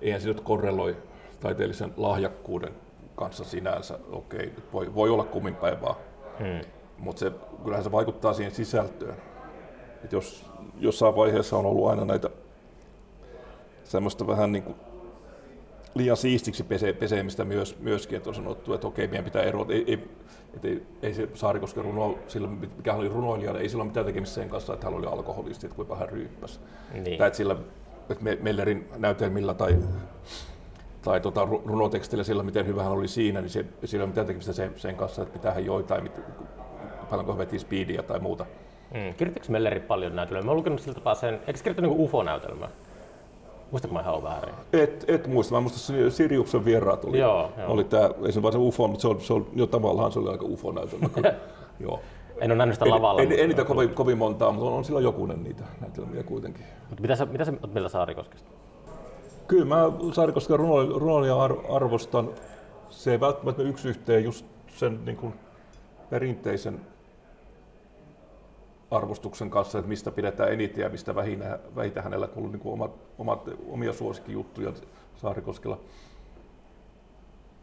eihän 0.00 0.20
se 0.20 0.28
nyt 0.28 0.40
korreloi 0.40 0.96
taiteellisen 1.40 1.94
lahjakkuuden 1.96 2.74
kanssa 3.20 3.44
sinänsä, 3.44 3.98
okei, 4.12 4.46
okay, 4.46 4.62
voi, 4.72 4.94
voi 4.94 5.10
olla 5.10 5.24
kummin 5.24 5.54
päivää, 5.54 5.94
hmm. 6.38 6.60
mutta 6.98 7.20
se, 7.20 7.32
kyllähän 7.64 7.84
se 7.84 7.92
vaikuttaa 7.92 8.32
siihen 8.32 8.54
sisältöön. 8.54 9.16
Et 10.04 10.12
jos 10.12 10.46
jossain 10.78 11.16
vaiheessa 11.16 11.58
on 11.58 11.66
ollut 11.66 11.88
aina 11.88 12.04
näitä 12.04 12.30
semmoista 13.84 14.26
vähän 14.26 14.52
niin 14.52 14.62
kuin 14.62 14.76
liian 15.94 16.16
siistiksi 16.16 16.64
pese, 16.64 16.92
peseemistä 16.92 17.44
myös, 17.44 17.78
myöskin, 17.78 18.16
että 18.16 18.30
on 18.30 18.34
sanottu, 18.34 18.74
että 18.74 18.86
okei, 18.86 19.06
meidän 19.06 19.24
pitää 19.24 19.42
erota. 19.42 19.72
Ei, 19.72 19.84
ei, 19.86 20.08
ei, 20.62 20.82
ei 21.02 21.14
se 21.14 21.28
Saarikosken 21.34 21.84
runo, 21.84 22.18
silloin, 22.28 22.70
mikä 22.76 22.94
oli 22.94 23.08
runoilija, 23.08 23.58
ei 23.58 23.68
sillä 23.68 23.82
ole 23.82 23.88
mitään 23.88 24.06
tekemistä 24.06 24.34
sen 24.34 24.48
kanssa, 24.48 24.74
että 24.74 24.86
hän 24.86 24.94
oli 24.94 25.06
alkoholisti, 25.06 25.66
että 25.66 25.76
kuinka 25.76 25.96
hän 25.96 26.08
ryyppäsi. 26.08 26.60
Niin. 26.92 27.18
Tai 27.18 27.26
että 27.26 27.36
sillä, 27.36 27.56
että 28.10 28.24
Mellerin 28.40 28.88
näytelmillä 28.96 29.54
tai 29.54 29.76
tai 31.02 31.20
tota, 31.20 31.48
runotekstillä 31.64 32.24
sillä, 32.24 32.42
miten 32.42 32.66
hyvä 32.66 32.82
hän 32.82 32.92
oli 32.92 33.08
siinä, 33.08 33.40
niin 33.40 33.50
se, 33.50 33.64
sillä 33.84 34.02
ei 34.02 34.04
ole 34.04 34.08
mitään 34.08 34.26
tekemistä 34.26 34.52
sen, 34.52 34.72
sen 34.76 34.96
kanssa, 34.96 35.22
että 35.22 35.34
mitä 35.34 35.50
hän 35.50 35.64
joi 35.64 35.82
tai 35.82 36.00
mit, 36.00 36.20
paljonko 37.10 37.38
veti 37.38 37.58
speedia 37.58 38.02
tai 38.02 38.18
muuta. 38.18 38.46
Mm. 38.94 39.14
Kirjoittiko 39.14 39.46
Melleri 39.48 39.80
paljon 39.80 40.16
näytelmää? 40.16 40.42
Mä 40.42 40.50
oon 40.50 40.56
lukenut 40.56 40.80
sillä 40.80 40.94
tapaa 40.94 41.14
sen, 41.14 41.34
eikö 41.34 41.58
kirjoittanut 41.58 41.90
niin 41.90 42.00
UFO-näytelmää? 42.00 42.68
Muistatko 43.70 43.94
mä 43.94 44.00
ihan 44.00 44.22
väärin? 44.22 44.54
Et, 44.72 45.04
et 45.08 45.26
muista. 45.26 45.54
Mä 45.54 45.60
muistan 45.60 46.10
Siriuksen 46.10 46.64
vieraat 46.64 47.04
oli. 47.04 47.18
Joo, 47.18 47.52
joo. 47.58 47.72
oli 47.72 47.84
tää, 47.84 48.10
ei 48.26 48.32
se 48.32 48.42
vaan 48.42 48.52
se 48.52 48.58
UFO, 48.58 48.88
mutta 48.88 49.02
se 49.02 49.08
oli, 49.08 49.20
se 49.20 49.32
oli, 49.32 49.46
jo 49.54 49.66
tavallaan 49.66 50.12
se 50.12 50.18
oli 50.18 50.30
aika 50.30 50.44
UFO-näytelmä. 50.44 51.08
joo. 51.80 52.00
En 52.40 52.50
ole 52.50 52.58
nähnyt 52.58 52.74
sitä 52.74 52.90
lavalla. 52.90 53.22
En, 53.22 53.32
en, 53.32 53.38
en 53.38 53.48
niitä 53.48 53.64
kovin, 53.64 53.90
kovin 53.90 54.18
montaa, 54.18 54.52
mutta 54.52 54.66
on, 54.66 54.72
on 54.72 54.84
sillä 54.84 55.00
jokunen 55.00 55.42
niitä 55.42 55.64
näytelmiä 55.80 56.22
kuitenkin. 56.22 56.64
Mutta 56.88 57.02
mitä 57.02 57.16
sä, 57.16 57.26
mitä 57.26 57.44
sä 57.44 57.52
mieltä 57.72 57.88
Saarikoskesta? 57.88 58.50
Kyllä 59.50 59.64
mä 59.64 59.92
Saarikosken 60.12 60.58
runoilija 60.58 61.36
arvostan. 61.68 62.30
Se 62.90 63.12
ei 63.12 63.20
välttämättä 63.20 63.62
yksi 63.62 63.88
yhteen 63.88 64.24
just 64.24 64.46
sen 64.76 65.04
niin 65.04 65.16
kuin 65.16 65.34
perinteisen 66.10 66.80
arvostuksen 68.90 69.50
kanssa, 69.50 69.78
että 69.78 69.88
mistä 69.88 70.10
pidetään 70.10 70.52
eniten 70.52 70.82
ja 70.82 70.88
mistä 70.88 71.14
vähinä, 71.14 71.58
vähitä 71.76 72.02
hänellä, 72.02 72.28
on 72.36 72.52
niin 72.52 72.60
kuin 72.60 72.72
omat, 72.72 72.90
omat, 73.18 73.48
omia 73.68 73.92
suosikkijuttuja 73.92 74.72
Saarikoskella. 75.16 75.80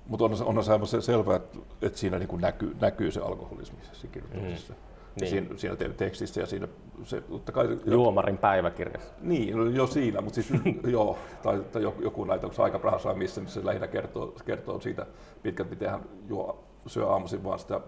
Mutta 0.07 0.25
on, 0.25 0.57
on 0.77 0.88
se 0.88 1.01
selvää, 1.01 1.35
että, 1.35 1.57
että 1.81 1.99
siinä 1.99 2.19
niin 2.19 2.29
kuin 2.29 2.41
näkyy, 2.41 2.75
näkyy 2.81 3.11
se 3.11 3.19
alkoholismi 3.19 3.79
siinä 3.93 4.13
kirjoittamisessa. 4.13 4.73
Mm. 4.73 4.86
Niin. 5.20 5.30
Siinä, 5.30 5.57
siinä 5.57 5.93
tekstissä 5.93 6.41
ja 6.41 6.47
siinä 6.47 6.68
se, 7.03 7.22
totta 7.22 7.51
kai... 7.51 7.80
Juomarin 7.86 8.38
päiväkirjassa. 8.38 9.13
Niin, 9.22 9.57
no 9.57 9.65
jo 9.65 9.88
siinä, 9.88 10.22
mutta 10.22 10.41
siis 10.41 10.61
joo, 10.88 11.18
tai, 11.43 11.63
tai 11.72 11.82
joku 11.82 12.26
näitä, 12.26 12.47
onko 12.47 12.63
aika 12.63 12.80
prahassa 12.80 13.13
missä, 13.13 13.41
missä 13.41 13.59
se 13.59 13.65
lähinnä 13.65 13.88
kertoo, 13.88 14.36
kertoo 14.45 14.80
siitä 14.80 15.05
pitkälti, 15.43 15.70
miten 15.70 15.89
hän 15.89 16.01
juo, 16.30 16.63
syö 16.88 17.07
aamuisin 17.07 17.43
vaan 17.43 17.59
sitä 17.59 17.82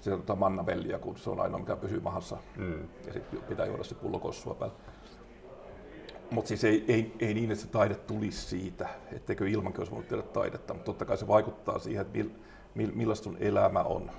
sitä 0.00 0.16
tota 0.16 0.36
mannavellia, 0.36 0.98
kun 0.98 1.16
se 1.16 1.30
on 1.30 1.40
ainoa, 1.40 1.58
mikä 1.58 1.76
pysyy 1.76 2.00
mahassa. 2.00 2.36
Mm. 2.56 2.88
Ja 3.06 3.12
sitten 3.12 3.42
pitää 3.42 3.66
juoda 3.66 3.84
se 3.84 3.94
pullo 3.94 4.18
kossua 4.18 4.54
päällä. 4.54 4.76
Mutta 6.30 6.48
siis 6.48 6.64
ei, 6.64 6.84
ei, 6.88 7.12
ei, 7.18 7.34
niin, 7.34 7.50
että 7.50 7.64
se 7.64 7.70
taide 7.70 7.94
tulisi 7.94 8.46
siitä, 8.46 8.88
etteikö 9.12 9.48
ilmankin 9.48 9.80
olisi 9.80 9.92
voinut 9.92 10.08
tehdä 10.08 10.22
taidetta, 10.22 10.74
mutta 10.74 10.86
totta 10.86 11.04
kai 11.04 11.16
se 11.16 11.26
vaikuttaa 11.26 11.78
siihen, 11.78 12.02
että 12.02 12.18
mil, 12.18 12.30
mil, 12.74 12.90
millaista 12.94 13.24
sun 13.24 13.36
elämä 13.40 13.82
on 13.82 14.10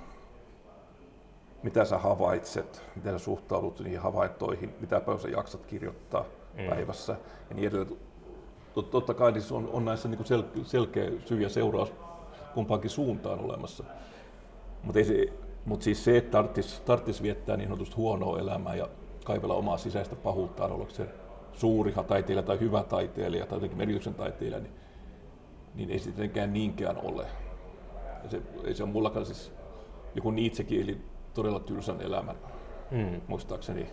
mitä 1.62 1.84
sä 1.84 1.98
havaitset, 1.98 2.82
miten 2.96 3.12
sä 3.12 3.24
suhtaudut 3.24 3.80
niihin 3.80 4.00
havaintoihin, 4.00 4.74
mitä 4.80 5.00
paljon 5.00 5.20
sä 5.20 5.28
jaksat 5.28 5.66
kirjoittaa 5.66 6.24
mm. 6.54 6.66
päivässä 6.68 7.16
ja 7.48 7.54
niin 7.54 7.68
edelleen. 7.68 7.96
Totta 8.90 9.14
kai 9.14 9.32
niin 9.32 9.44
on, 9.50 9.68
on 9.72 9.84
näissä 9.84 10.08
niin 10.08 10.20
sel- 10.20 10.64
selkeä 10.64 11.10
syy 11.24 11.42
ja 11.42 11.48
seuraus 11.48 11.92
kumpaankin 12.54 12.90
suuntaan 12.90 13.40
olemassa. 13.40 13.84
Mutta 14.82 15.00
mut 15.64 15.82
siis 15.82 16.04
se, 16.04 16.16
että 16.16 16.30
tarvitsisi 16.30 16.82
tarttis 16.82 17.22
viettää 17.22 17.56
niin 17.56 17.68
sanotusti 17.68 17.96
huonoa 17.96 18.38
elämää 18.38 18.74
ja 18.74 18.88
kaivella 19.24 19.54
omaa 19.54 19.78
sisäistä 19.78 20.16
pahuuttaan, 20.16 20.72
ollaanko 20.72 20.94
se 20.94 21.08
suuri 21.52 21.94
taiteilija 22.06 22.42
tai 22.42 22.60
hyvä 22.60 22.82
taiteilija 22.82 23.46
tai 23.46 23.56
jotenkin 23.56 23.78
merkityksen 23.78 24.14
taiteilija, 24.14 24.60
niin, 24.60 24.72
niin 25.74 25.90
ei 25.90 25.98
se 25.98 26.04
tietenkään 26.04 26.52
niinkään 26.52 26.96
ole. 26.96 27.26
Ja 28.24 28.30
se, 28.30 28.42
ei 28.64 28.74
se 28.74 28.82
on 28.82 28.88
mullakaan 28.88 29.26
siis 29.26 29.52
joku 30.14 30.30
Nietzschekin, 30.30 30.82
eli 30.82 30.98
todella 31.38 31.60
tylsän 31.60 32.00
elämän, 32.00 32.36
mm. 32.90 33.20
muistaakseni 33.26 33.86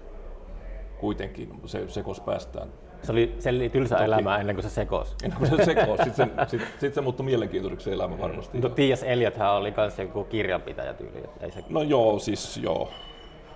kuitenkin 0.97 1.61
se 1.65 1.87
sekos 1.87 2.19
päästään. 2.19 2.69
Se 3.03 3.11
oli, 3.11 3.35
se 3.39 3.49
oli 3.49 3.69
tylsä 3.69 3.95
Toki. 3.95 4.05
elämä 4.05 4.37
ennen 4.37 4.55
kuin 4.55 4.63
se 4.63 4.69
sekos. 4.69 5.15
Ennen 5.23 5.39
kuin 5.39 5.57
se 5.57 5.65
sekos, 5.65 5.99
sitten 6.03 6.31
se, 6.37 6.45
sit, 6.47 6.61
sit 6.79 6.93
se 6.93 7.01
muuttui 7.01 7.25
mielenkiintoiseksi 7.25 7.91
elämä 7.91 8.19
varmasti. 8.19 8.59
No 8.59 8.69
T.S. 8.69 9.03
Eliothan 9.03 9.53
oli 9.53 9.73
myös 9.77 9.99
joku 9.99 10.23
kirjanpitäjä 10.23 10.93
tyyli. 10.93 11.23
Ei 11.39 11.51
se... 11.51 11.63
No 11.69 11.81
joo, 11.81 12.19
siis 12.19 12.57
joo. 12.57 12.89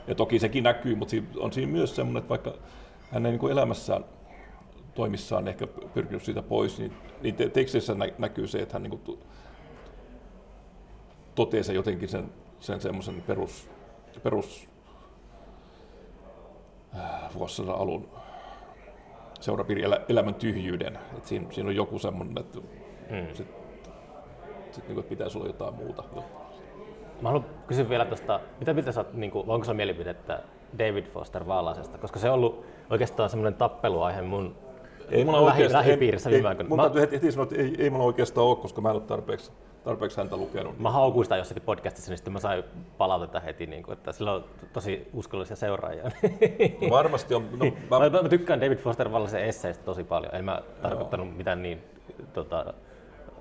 Ja 0.08 0.16
toki 0.16 0.40
sekin 0.40 0.64
näkyy, 0.64 0.96
mutta 0.96 1.16
on 1.40 1.54
siinä 1.54 1.72
myös 1.72 1.96
semmoinen, 1.96 2.20
että 2.20 2.30
vaikka 2.30 2.54
hän 3.12 3.26
ei 3.26 3.32
niin 3.32 3.52
elämässään 3.52 4.06
toimissaan 4.94 5.48
ehkä 5.48 5.68
pyrkinyt 5.68 6.24
siitä 6.24 6.42
pois, 6.42 6.80
niin, 6.80 6.94
niin 7.22 7.36
te- 7.36 7.50
tekstissä 7.50 7.94
nä- 7.94 8.14
näkyy 8.18 8.48
se, 8.48 8.60
että 8.60 8.74
hän 8.74 8.84
niin 8.84 9.00
kuin 9.00 9.20
toteaa 11.36 11.74
jotenkin 11.74 12.10
sen, 12.10 12.32
sen 12.60 12.82
semmoisen 12.82 13.24
perus, 13.28 13.70
perus 14.20 14.70
äh, 16.96 17.34
vuosisadan 17.34 17.76
alun 17.76 18.10
seurapiiri 19.40 19.84
elämän 20.10 20.36
tyhjyyden. 20.36 21.00
Et 21.18 21.26
siinä, 21.26 21.52
siinä 21.52 21.70
on 21.70 21.76
joku 21.76 22.00
semmoinen, 22.00 22.38
että 22.40 22.60
hmm. 23.10 23.28
sit, 23.34 23.48
sit, 24.72 24.88
niin, 24.88 25.00
että 25.00 25.10
pitäisi 25.10 25.38
olla 25.38 25.48
jotain 25.48 25.74
muuta. 25.74 26.04
Mä 27.22 27.30
haluan 27.30 27.46
kysyä 27.68 27.90
vielä 27.90 28.06
tuosta, 28.06 28.40
mitä 28.60 28.74
mitä 28.74 28.92
sä 28.92 29.00
oot, 29.00 29.14
niin 29.14 29.32
kuin, 29.32 29.50
onko 29.50 29.64
sulla 29.64 29.76
mielipidettä 29.76 30.44
David 30.80 31.06
Foster 31.06 31.48
Vallasesta, 31.48 31.98
koska 31.98 32.20
se 32.20 32.30
on 32.30 32.36
ollut 32.36 32.66
oikeastaan 32.90 33.30
semmoinen 33.30 33.54
tappeluaihe 33.54 34.22
mun 34.22 34.56
Ei 35.10 35.26
mulla 35.26 35.46
lähi, 35.46 35.74
lähipiirissä 35.74 36.30
ei, 36.30 36.34
viime 36.34 36.48
ei, 36.48 36.50
aikoina. 36.50 36.70
mun 36.70 36.78
Mä, 36.78 36.84
täytyy 36.84 37.02
heti, 37.02 37.16
heti 37.16 37.32
sanoa, 37.32 37.44
että 37.44 37.56
ei, 37.56 37.76
ei 37.78 37.90
mulla 37.90 38.06
oikeastaan 38.06 38.48
ole, 38.48 38.56
koska 38.56 38.82
mä 38.82 38.90
en 38.90 38.96
ole 38.96 39.04
tarpeeksi, 39.04 39.52
tarpeeksi 39.84 40.18
häntä 40.18 40.38
lukenut. 40.38 40.80
mä 40.80 40.92
haukuin 40.92 41.26
sitä 41.26 41.38
jossakin 41.38 41.64
podcastissa, 41.64 42.12
niin 42.12 42.18
sitten 42.18 42.34
mä 42.34 42.40
sain 42.40 42.64
palautetta 42.98 43.40
heti, 43.40 43.66
niin 43.66 43.84
kuin, 43.84 43.94
että 43.94 44.12
sillä 44.12 44.34
on 44.34 44.46
tosi 44.74 45.10
uskollisia 45.14 45.56
seuraajia. 45.56 46.04
Varmasti 46.90 47.34
on. 47.36 47.48
No, 47.52 47.66
mä, 48.00 48.10
Mä, 48.10 48.22
mä, 48.22 48.30
tykkään 48.30 48.62
David 48.62 48.78
Foster 48.78 49.10
Wallacein 49.10 49.46
esseistä 49.46 49.84
tosi 49.84 50.04
paljon. 50.04 50.36
En 50.36 50.46
mä 50.46 50.62
tarkoittanut 50.82 51.38
mitään 51.38 51.62
niin 51.62 51.84
tota, 52.34 52.74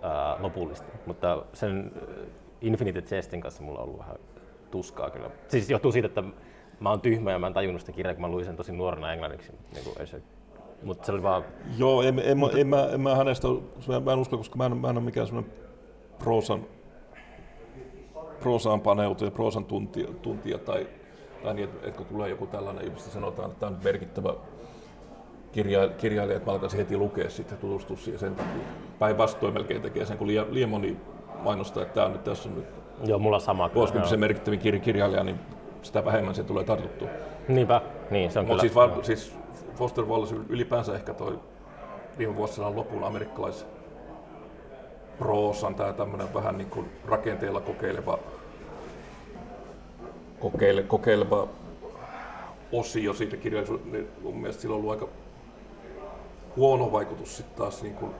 ää, 0.02 0.36
lopullista, 0.40 0.86
mutta 1.06 1.42
sen 1.52 1.92
Infinite 2.60 3.16
Jestin 3.16 3.40
kanssa 3.40 3.62
mulla 3.62 3.78
on 3.78 3.84
ollut 3.84 3.98
vähän 3.98 4.16
tuskaa 4.70 5.10
kyllä. 5.10 5.30
Siis 5.48 5.70
johtuu 5.70 5.92
siitä, 5.92 6.06
että 6.06 6.22
mä 6.80 6.90
oon 6.90 7.00
tyhmä 7.00 7.32
ja 7.32 7.38
mä 7.38 7.46
en 7.46 7.54
tajunnut 7.54 7.80
sitä 7.80 7.92
kirjaa, 7.92 8.14
kun 8.14 8.22
mä 8.22 8.28
luin 8.28 8.44
sen 8.44 8.56
tosi 8.56 8.72
nuorena 8.72 9.12
englanniksi. 9.12 9.52
Niin 9.72 9.84
kuin, 9.84 9.94
ei 10.00 10.06
se, 10.06 10.22
mutta 10.82 11.06
se 11.06 11.12
oli 11.12 11.22
vaan, 11.22 11.44
joo, 11.78 12.02
en, 12.02 12.18
en, 12.18 12.24
en, 12.24 12.58
en, 12.58 12.66
mä, 12.66 12.86
en 12.92 13.00
mä 13.00 13.16
hänestä, 13.16 13.48
mä, 13.88 14.00
mä 14.00 14.12
en 14.12 14.18
usko, 14.18 14.36
koska 14.36 14.56
mä 14.56 14.66
en, 14.66 14.76
mä 14.76 14.90
en 14.90 14.96
ole 14.96 15.04
mikään 15.04 15.26
semmoinen 15.26 15.52
proosan, 16.18 16.64
proosaan 18.40 18.80
paneutuja, 18.80 19.30
proosan 19.30 19.64
tuntija, 19.64 20.08
tuntija 20.22 20.58
tai, 20.58 20.86
tai 21.42 21.54
niin, 21.54 21.68
että, 21.68 21.86
että 21.86 21.96
kun 21.98 22.06
tulee 22.06 22.30
joku 22.30 22.46
tällainen, 22.46 22.92
josta 22.92 23.10
sanotaan, 23.10 23.50
että 23.50 23.60
tämä 23.60 23.72
on 23.72 23.78
merkittävä 23.84 24.34
kirja, 25.52 25.88
kirjailija, 25.88 26.36
että 26.36 26.50
mä 26.50 26.52
alkaisin 26.52 26.78
heti 26.78 26.96
lukea 26.96 27.30
sitten 27.30 27.56
ja 27.56 27.60
tutustua 27.60 27.96
siihen 27.96 28.18
sen 28.20 28.34
takia. 28.34 28.62
Päinvastoin 28.98 29.54
melkein 29.54 29.82
tekee 29.82 30.06
sen, 30.06 30.18
kun 30.18 30.26
liian, 30.26 30.46
liian 30.50 30.70
moni 30.70 30.96
mainostaa, 31.42 31.82
että 31.82 31.94
tämä 31.94 32.06
on 32.06 32.12
nyt, 32.12 32.24
tässä 32.24 32.48
on 32.48 32.54
nyt 32.54 32.66
joo, 33.04 33.18
mulla 33.18 33.38
sama. 33.38 33.70
vuosikymmenen 33.74 34.20
merkittävin 34.20 34.60
kir- 34.60 34.80
kirjailija, 34.80 35.24
niin 35.24 35.40
sitä 35.82 36.04
vähemmän 36.04 36.34
se 36.34 36.44
tulee 36.44 36.64
tartuttua. 36.64 37.08
Niinpä, 37.48 37.82
niin 38.10 38.30
se 38.30 38.38
on 38.38 38.46
Mutta 38.46 38.66
kyllä. 38.68 39.02
siis, 39.02 39.06
siis 39.06 39.38
Foster 39.74 40.04
Wallace 40.04 40.34
ylipäänsä 40.48 40.94
ehkä 40.94 41.14
toi 41.14 41.38
viime 42.18 42.36
vuosina 42.36 42.76
lopun 42.76 43.04
amerikkalais 43.04 43.66
proosan, 45.18 45.74
tämä 45.74 45.92
tämmöinen 45.92 46.34
vähän 46.34 46.58
niin 46.58 46.70
kuin 46.70 46.86
rakenteella 47.06 47.60
kokeileva, 47.60 48.18
kokeile, 50.40 50.82
kokeileva 50.82 51.48
osio 52.72 53.12
siitä 53.14 53.36
kirjallisuudesta, 53.36 53.90
niin 53.92 54.08
mun 54.22 54.36
mielestä 54.36 54.62
sillä 54.62 54.74
on 54.74 54.80
ollut 54.80 54.90
aika 54.92 55.08
huono 56.56 56.92
vaikutus 56.92 57.36
sitten 57.36 57.58
taas 57.58 57.82
niin 57.82 57.94
kuin 57.94 58.12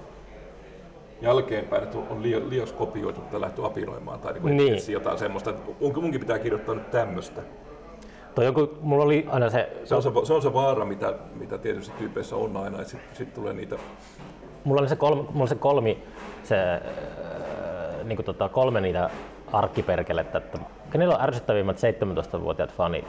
jälkeenpäin, 1.21 1.83
että 1.83 1.99
on 2.11 2.23
liian, 2.23 2.51
liian 2.51 2.69
kopioitu 2.79 3.21
tai 3.21 3.41
lähtö 3.41 3.67
apinoimaan 3.67 4.21
tai 4.21 4.33
niin 4.33 4.57
Niin. 4.57 4.93
jotain 4.93 5.19
semmoista, 5.19 5.51
että 5.51 5.71
munkin 5.81 6.21
pitää 6.21 6.39
kirjoittaa 6.39 6.75
nyt 6.75 6.91
tämmöistä. 6.91 7.43
Toi 8.35 8.45
joku, 8.45 8.69
mulla 8.81 9.05
oli 9.05 9.27
aina 9.31 9.51
se, 9.51 9.73
Se 9.85 9.95
on 9.95 10.03
se, 10.03 10.11
se, 10.25 10.33
on 10.33 10.43
se 10.43 10.53
vaara, 10.53 10.85
mitä, 10.85 11.15
mitä 11.35 11.59
tietysti 11.59 11.93
tyypeissä 11.99 12.37
on 12.37 12.57
aina, 12.57 12.79
että 12.79 12.91
sitten 12.91 13.17
sit 13.17 13.35
tulee 13.35 13.53
niitä 13.53 13.77
mulla 14.69 14.81
oli 14.81 14.89
se, 14.89 14.97
kolme, 14.97 15.23
mulla 15.23 15.41
oli 15.41 15.49
se 15.49 15.55
kolmi, 15.55 16.03
se, 16.43 16.73
äh, 16.73 16.81
niin 18.05 18.17
kuin 18.17 18.27
tota, 18.27 18.49
kolme 18.49 18.81
niitä 18.81 19.11
arkkiperkelettä, 19.53 20.39
että 20.39 20.59
kenellä 20.91 21.15
on 21.15 21.23
ärsyttävimmät 21.23 21.77
17-vuotiaat 21.77 22.73
fanit? 22.73 23.05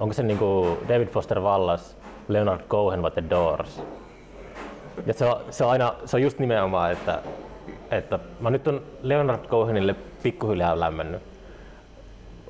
Onko 0.00 0.12
se 0.12 0.22
niin 0.22 0.38
kuin 0.38 0.78
David 0.88 1.08
Foster 1.08 1.40
Wallace, 1.40 1.96
Leonard 2.28 2.62
Cohen 2.68 3.02
vai 3.02 3.10
The 3.10 3.24
Doors? 3.30 3.82
Ja 5.06 5.14
se 5.14 5.24
on, 5.24 5.40
se 5.50 5.64
on 5.64 5.70
aina, 5.70 5.94
se 6.04 6.16
on 6.16 6.22
just 6.22 6.38
nimenomaan, 6.38 6.92
että, 6.92 7.18
että 7.90 8.18
mä 8.40 8.50
nyt 8.50 8.68
on 8.68 8.82
Leonard 9.02 9.46
Cohenille 9.46 9.94
pikkuhiljaa 10.22 10.80
lämmennyt. 10.80 11.22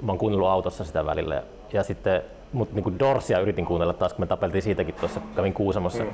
Mä 0.01 0.13
oon 0.13 0.19
kuunnellut 0.19 0.49
autossa 0.49 0.85
sitä 0.85 1.07
välillä. 1.07 1.43
Ja 1.73 1.83
sitten, 1.83 2.23
mutta 2.53 2.75
niin 2.75 2.99
Dorsia 2.99 3.41
yritin 3.41 3.67
kuunnella 3.67 3.93
taas, 3.93 4.13
kun 4.13 4.23
me 4.23 4.27
tapeltiin 4.27 4.63
siitäkin 4.63 4.95
tuossa, 4.95 5.21
kävin 5.37 5.55
Kuusamossa. 5.55 6.05
Mm. 6.05 6.11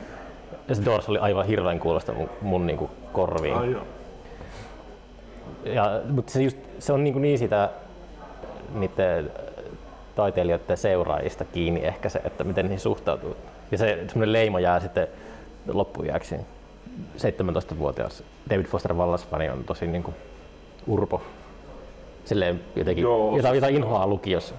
Ja 0.68 0.74
se 0.74 0.84
Dors 0.84 1.08
oli 1.08 1.18
aivan 1.18 1.46
hirveän 1.46 1.78
kuulosta 1.80 2.12
mun, 2.12 2.30
mun 2.40 2.66
niin 2.66 2.76
kuin 2.76 2.90
korviin. 3.12 3.56
Ai 3.56 3.72
joo. 3.72 3.82
Ja, 5.64 6.00
mutta 6.10 6.32
se, 6.32 6.42
just, 6.42 6.56
se 6.78 6.92
on 6.92 7.04
niin, 7.04 7.12
kuin 7.12 7.22
niin 7.22 7.38
sitä 7.38 7.70
niiden 8.74 9.30
taiteilijoiden 10.14 10.76
seuraajista 10.76 11.44
kiinni 11.44 11.84
ehkä 11.84 12.08
se, 12.08 12.20
että 12.24 12.44
miten 12.44 12.64
niihin 12.64 12.80
suhtautuu. 12.80 13.36
Ja 13.70 13.78
se 13.78 14.04
semmoinen 14.08 14.32
leima 14.32 14.60
jää 14.60 14.80
sitten 14.80 15.08
loppuiäksi. 15.68 16.36
17-vuotias 17.16 18.22
David 18.50 18.66
Foster 18.66 18.94
Wallace-fani 18.94 19.50
on 19.50 19.64
tosi 19.64 19.86
niin 19.86 20.02
kuin 20.02 20.14
urpo. 20.86 21.22
Silleen 22.24 22.60
jotenkin, 22.76 23.02
Joo, 23.02 23.36
jota, 23.36 23.54
jota 23.54 23.68
inhoaa 23.68 24.06
lukiossa. 24.06 24.54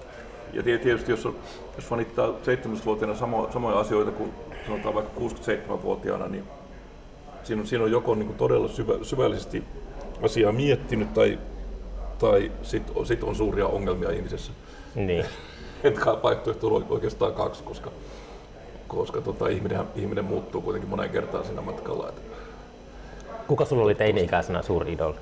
Ja 0.52 0.62
tie- 0.62 0.78
tietysti 0.78 1.10
jos, 1.10 1.26
on, 1.26 1.36
jos 1.76 1.84
fanittaa 1.84 2.26
17-vuotiaana 2.26 3.14
samo, 3.14 3.48
samoja 3.52 3.78
asioita 3.78 4.10
kuin 4.10 4.32
sanotaan 4.70 4.94
vaikka 4.94 5.20
67-vuotiaana, 5.20 6.28
niin 6.28 6.44
siinä 7.42 7.60
on, 7.62 7.66
siinä 7.66 7.84
on 7.84 7.90
joko 7.90 8.14
niin 8.14 8.26
kuin 8.26 8.36
todella 8.36 8.68
syvä, 8.68 8.92
syvällisesti 9.02 9.64
asiaa 10.22 10.52
miettinyt 10.52 11.14
tai, 11.14 11.38
tai 12.18 12.52
sitten 12.62 13.06
sit 13.06 13.22
on 13.24 13.34
suuria 13.34 13.66
ongelmia 13.66 14.10
ihmisessä. 14.10 14.52
Niin. 14.94 15.24
Etkä 15.84 16.16
vaihtoehto 16.22 16.74
on 16.74 16.86
oikeastaan 16.88 17.32
kaksi, 17.32 17.62
koska, 17.62 17.90
koska 18.88 19.20
tota, 19.20 19.48
ihminen, 19.48 19.80
ihminen 19.96 20.24
muuttuu 20.24 20.60
kuitenkin 20.60 20.90
moneen 20.90 21.10
kertaan 21.10 21.44
siinä 21.44 21.60
matkalla. 21.60 22.08
Et 22.08 22.22
Kuka 23.46 23.64
sulla 23.64 23.84
oli 23.84 23.94
teini-ikäisenä 23.94 24.62
suuri 24.62 24.92
idol? 24.92 25.12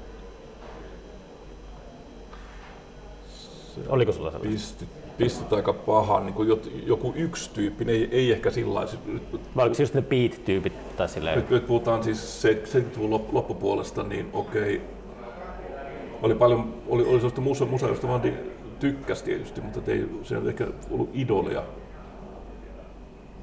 Oliko 3.89 4.12
sulla 4.12 4.31
sellainen? 4.31 4.53
pistit, 4.53 4.89
pistit 5.19 5.53
aika 5.53 5.73
pahan, 5.73 6.27
niin 6.27 6.35
kuin 6.35 6.49
joku 6.86 7.12
yksi 7.16 7.51
tyyppi, 7.55 7.85
ne 7.85 7.93
ei, 7.93 8.09
ei 8.12 8.32
ehkä 8.32 8.51
sillä 8.51 8.74
lailla. 8.74 8.93
Vai 9.57 9.62
oliko 9.62 9.74
se 9.74 9.82
just 9.82 9.95
ne 9.95 10.03
beat-tyypit 10.03 10.97
tai 10.97 11.09
silleen? 11.09 11.39
Nyt, 11.39 11.51
nyt 11.51 11.66
puhutaan 11.66 12.05
siis 12.05 12.45
70-luvun 12.45 13.20
lop- 13.20 13.32
loppupuolesta, 13.32 14.03
niin 14.03 14.31
okei. 14.32 14.81
Oli 16.23 16.35
paljon, 16.35 16.74
oli, 16.89 17.03
oli 17.03 17.12
sellaista 17.12 17.40
musa, 17.40 17.66
musa 17.66 17.86
josta 17.86 18.09
vaan 18.09 18.23
tykkäsi 18.81 19.24
tietysti, 19.24 19.61
mutta 19.61 19.90
ei, 19.90 20.09
se 20.23 20.36
ei 20.36 20.49
ehkä 20.49 20.66
ollut 20.90 21.11
idoleja. 21.15 21.62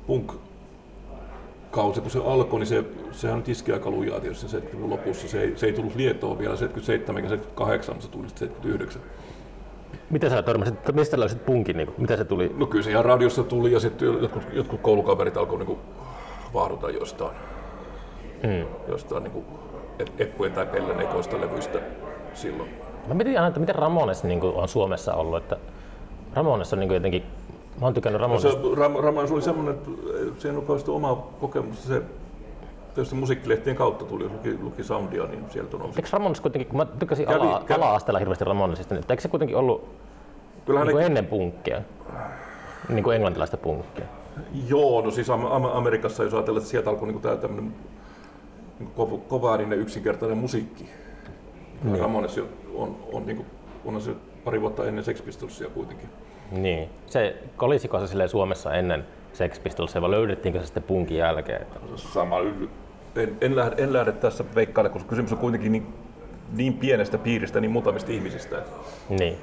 Punk 0.08 0.32
kausi, 1.72 2.02
kun 2.02 2.12
se 2.12 2.20
alkoi, 2.26 2.60
niin 2.60 2.68
se, 2.68 2.84
sehän 3.12 3.38
nyt 3.38 3.50
iski 3.50 3.72
aika 3.72 3.92
lujaa 3.92 4.20
tietysti 4.20 4.58
70-luvun 4.58 4.90
lopussa. 4.90 5.28
Se 5.28 5.42
ei, 5.42 5.54
se 5.56 5.66
ei 5.66 5.74
tullut 5.74 5.96
lietoa 5.96 6.40
vielä 6.40 6.56
77 6.56 7.18
eikä 7.18 7.30
78, 7.30 7.96
mutta 7.96 8.06
se 8.08 8.12
tuli 8.12 8.28
sitten 8.28 8.48
79. 8.48 9.02
Miten 10.10 10.30
sä 10.30 10.42
törmäsit, 10.42 10.76
mistä 10.94 11.20
löysit 11.20 11.46
punkin? 11.46 11.78
Niin 11.78 11.94
miten 11.98 12.18
se 12.18 12.26
tuli? 12.26 12.52
No 12.58 12.66
kyllä 12.66 12.84
se 12.84 12.92
ihan 12.92 13.06
radiossa 13.06 13.44
tuli 13.44 13.72
ja 13.72 13.80
sitten 13.80 14.22
jotkut, 14.22 14.44
jotkut 14.54 14.82
koulukaverit 14.82 15.38
alkoi 15.38 15.58
niinku 15.58 15.80
vaaduta 16.54 16.90
jostain, 16.90 17.32
Hmm. 18.44 18.66
jostain 18.88 19.24
niinku 19.24 19.44
et- 20.00 20.22
Eppujen 20.22 20.54
tai 20.54 20.66
Pellen 20.66 21.02
ekoista 21.02 21.42
levyistä 21.42 21.80
silloin. 22.34 22.70
Mä 23.08 23.14
mietin 23.14 23.36
aina, 23.38 23.48
että 23.48 23.60
miten 23.60 23.76
Ramones 23.76 24.24
niin 24.24 24.42
on 24.44 24.68
Suomessa 24.68 25.14
ollut. 25.14 25.38
Että 25.38 25.58
Ramones 26.34 26.74
on 26.74 26.80
niin 26.80 26.92
jotenkin, 26.94 27.24
mä 27.82 27.86
oon 27.86 27.94
tykännyt 27.94 28.22
No 28.22 28.40
se. 28.40 28.50
Ram, 28.78 28.96
Ramones 28.96 29.32
oli 29.32 29.42
semmoinen, 29.42 29.74
että 29.76 29.92
siihen 30.42 30.58
on 30.58 30.66
omaa 30.96 31.28
kokemusta. 31.42 31.88
Se 31.88 32.02
tietysti 32.96 33.16
musiikkilehtien 33.16 33.76
kautta 33.76 34.06
tuli, 34.06 34.24
jos 34.24 34.32
luki, 34.32 34.58
luki 34.62 34.84
soundia, 34.84 35.26
niin 35.26 35.46
sieltä 35.50 35.78
nousi. 35.78 36.00
Eikö 36.00 36.10
Ramones 36.14 36.42
kuitenkin, 36.42 36.68
kun 36.68 36.78
mä 36.78 36.86
tykkäsin 36.86 37.28
Kävi- 37.28 37.42
ala, 37.42 37.64
kävi- 37.68 37.74
ala-asteella 37.82 38.20
hirveästi 38.20 38.46
Ramonesista, 38.46 38.96
niin 38.96 39.06
eikö 39.10 39.22
se 39.22 39.28
kuitenkin 39.28 39.58
ollut 39.58 39.90
Kyllähän 40.66 40.88
niin 40.88 40.98
ne, 40.98 41.06
ennen 41.06 41.26
punkkia? 41.26 41.82
Niin 42.90 43.04
kuin 43.04 43.16
englantilaista 43.16 43.58
punkkia. 43.58 44.06
joo, 44.68 45.02
no 45.02 45.12
siis 45.12 45.30
Am- 45.30 45.46
Am- 45.46 45.66
Amerikassa, 45.66 46.24
jos 46.24 46.34
ajatellaan, 46.34 46.62
että 46.62 46.70
sieltä 46.72 46.90
alkoi 46.90 47.08
niinku 47.08 47.22
tää 47.22 47.36
tämmöinen 47.38 47.74
kova, 48.96 49.18
kovaääninen 49.28 49.80
yksinkertainen 49.80 50.38
musiikki. 50.38 50.90
Niin. 51.84 52.00
Ramones 52.00 52.38
jo 52.38 52.46
on, 52.76 52.96
on, 53.14 53.26
niinku, 53.26 53.46
onhan 53.86 54.02
se 54.02 54.12
pari 54.44 54.62
vuotta 54.62 54.86
ennen 54.86 55.04
Sex 55.04 55.26
Pistolsia 55.26 55.70
kuitenkin. 55.70 56.10
Niin. 56.52 56.90
Se 57.06 57.36
kolisiko 57.58 58.08
se 58.08 58.28
Suomessa 58.28 58.74
ennen 58.74 59.06
Sex 59.34 59.60
Pistolsia 59.64 60.02
vai 60.02 60.12
löydettiinkö 60.12 60.60
se 60.60 60.66
sitten 60.66 60.84
punkin 60.84 61.18
jälkeen? 61.18 61.68
Sama. 61.96 62.36
En, 63.16 63.38
en, 63.42 63.56
lähde, 63.56 63.84
en 63.84 63.94
lähde 63.94 64.12
tässä 64.12 64.44
veikkailemaan, 64.56 64.94
koska 64.94 65.10
kysymys 65.10 65.32
on 65.32 65.38
kuitenkin 65.38 65.72
niin, 65.72 65.88
niin 66.54 66.74
pienestä 66.74 67.18
piiristä, 67.18 67.60
niin 67.60 67.72
muutamista 67.72 68.12
ihmisistä, 68.12 68.64
Niin. 69.10 69.38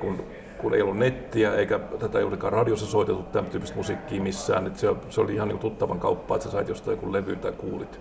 kun, 0.00 0.24
kun 0.58 0.74
ei 0.74 0.82
ollut 0.82 0.98
nettiä 0.98 1.54
eikä 1.54 1.78
tätä 1.78 2.20
juurikaan 2.20 2.52
radiossa 2.52 2.86
soitettu 2.86 3.22
tämän 3.22 3.50
tyyppistä 3.50 3.76
musiikkia 3.76 4.22
missään, 4.22 4.66
että 4.66 4.78
se, 4.78 4.88
se 5.08 5.20
oli 5.20 5.34
ihan 5.34 5.48
niin 5.48 5.58
tuttavan 5.58 5.98
kauppaa, 6.00 6.34
että 6.36 6.44
sä 6.48 6.52
sait 6.52 6.68
jostain 6.68 6.96
joku 6.96 7.12
levy 7.12 7.36
tai 7.36 7.52
kuulit. 7.52 8.00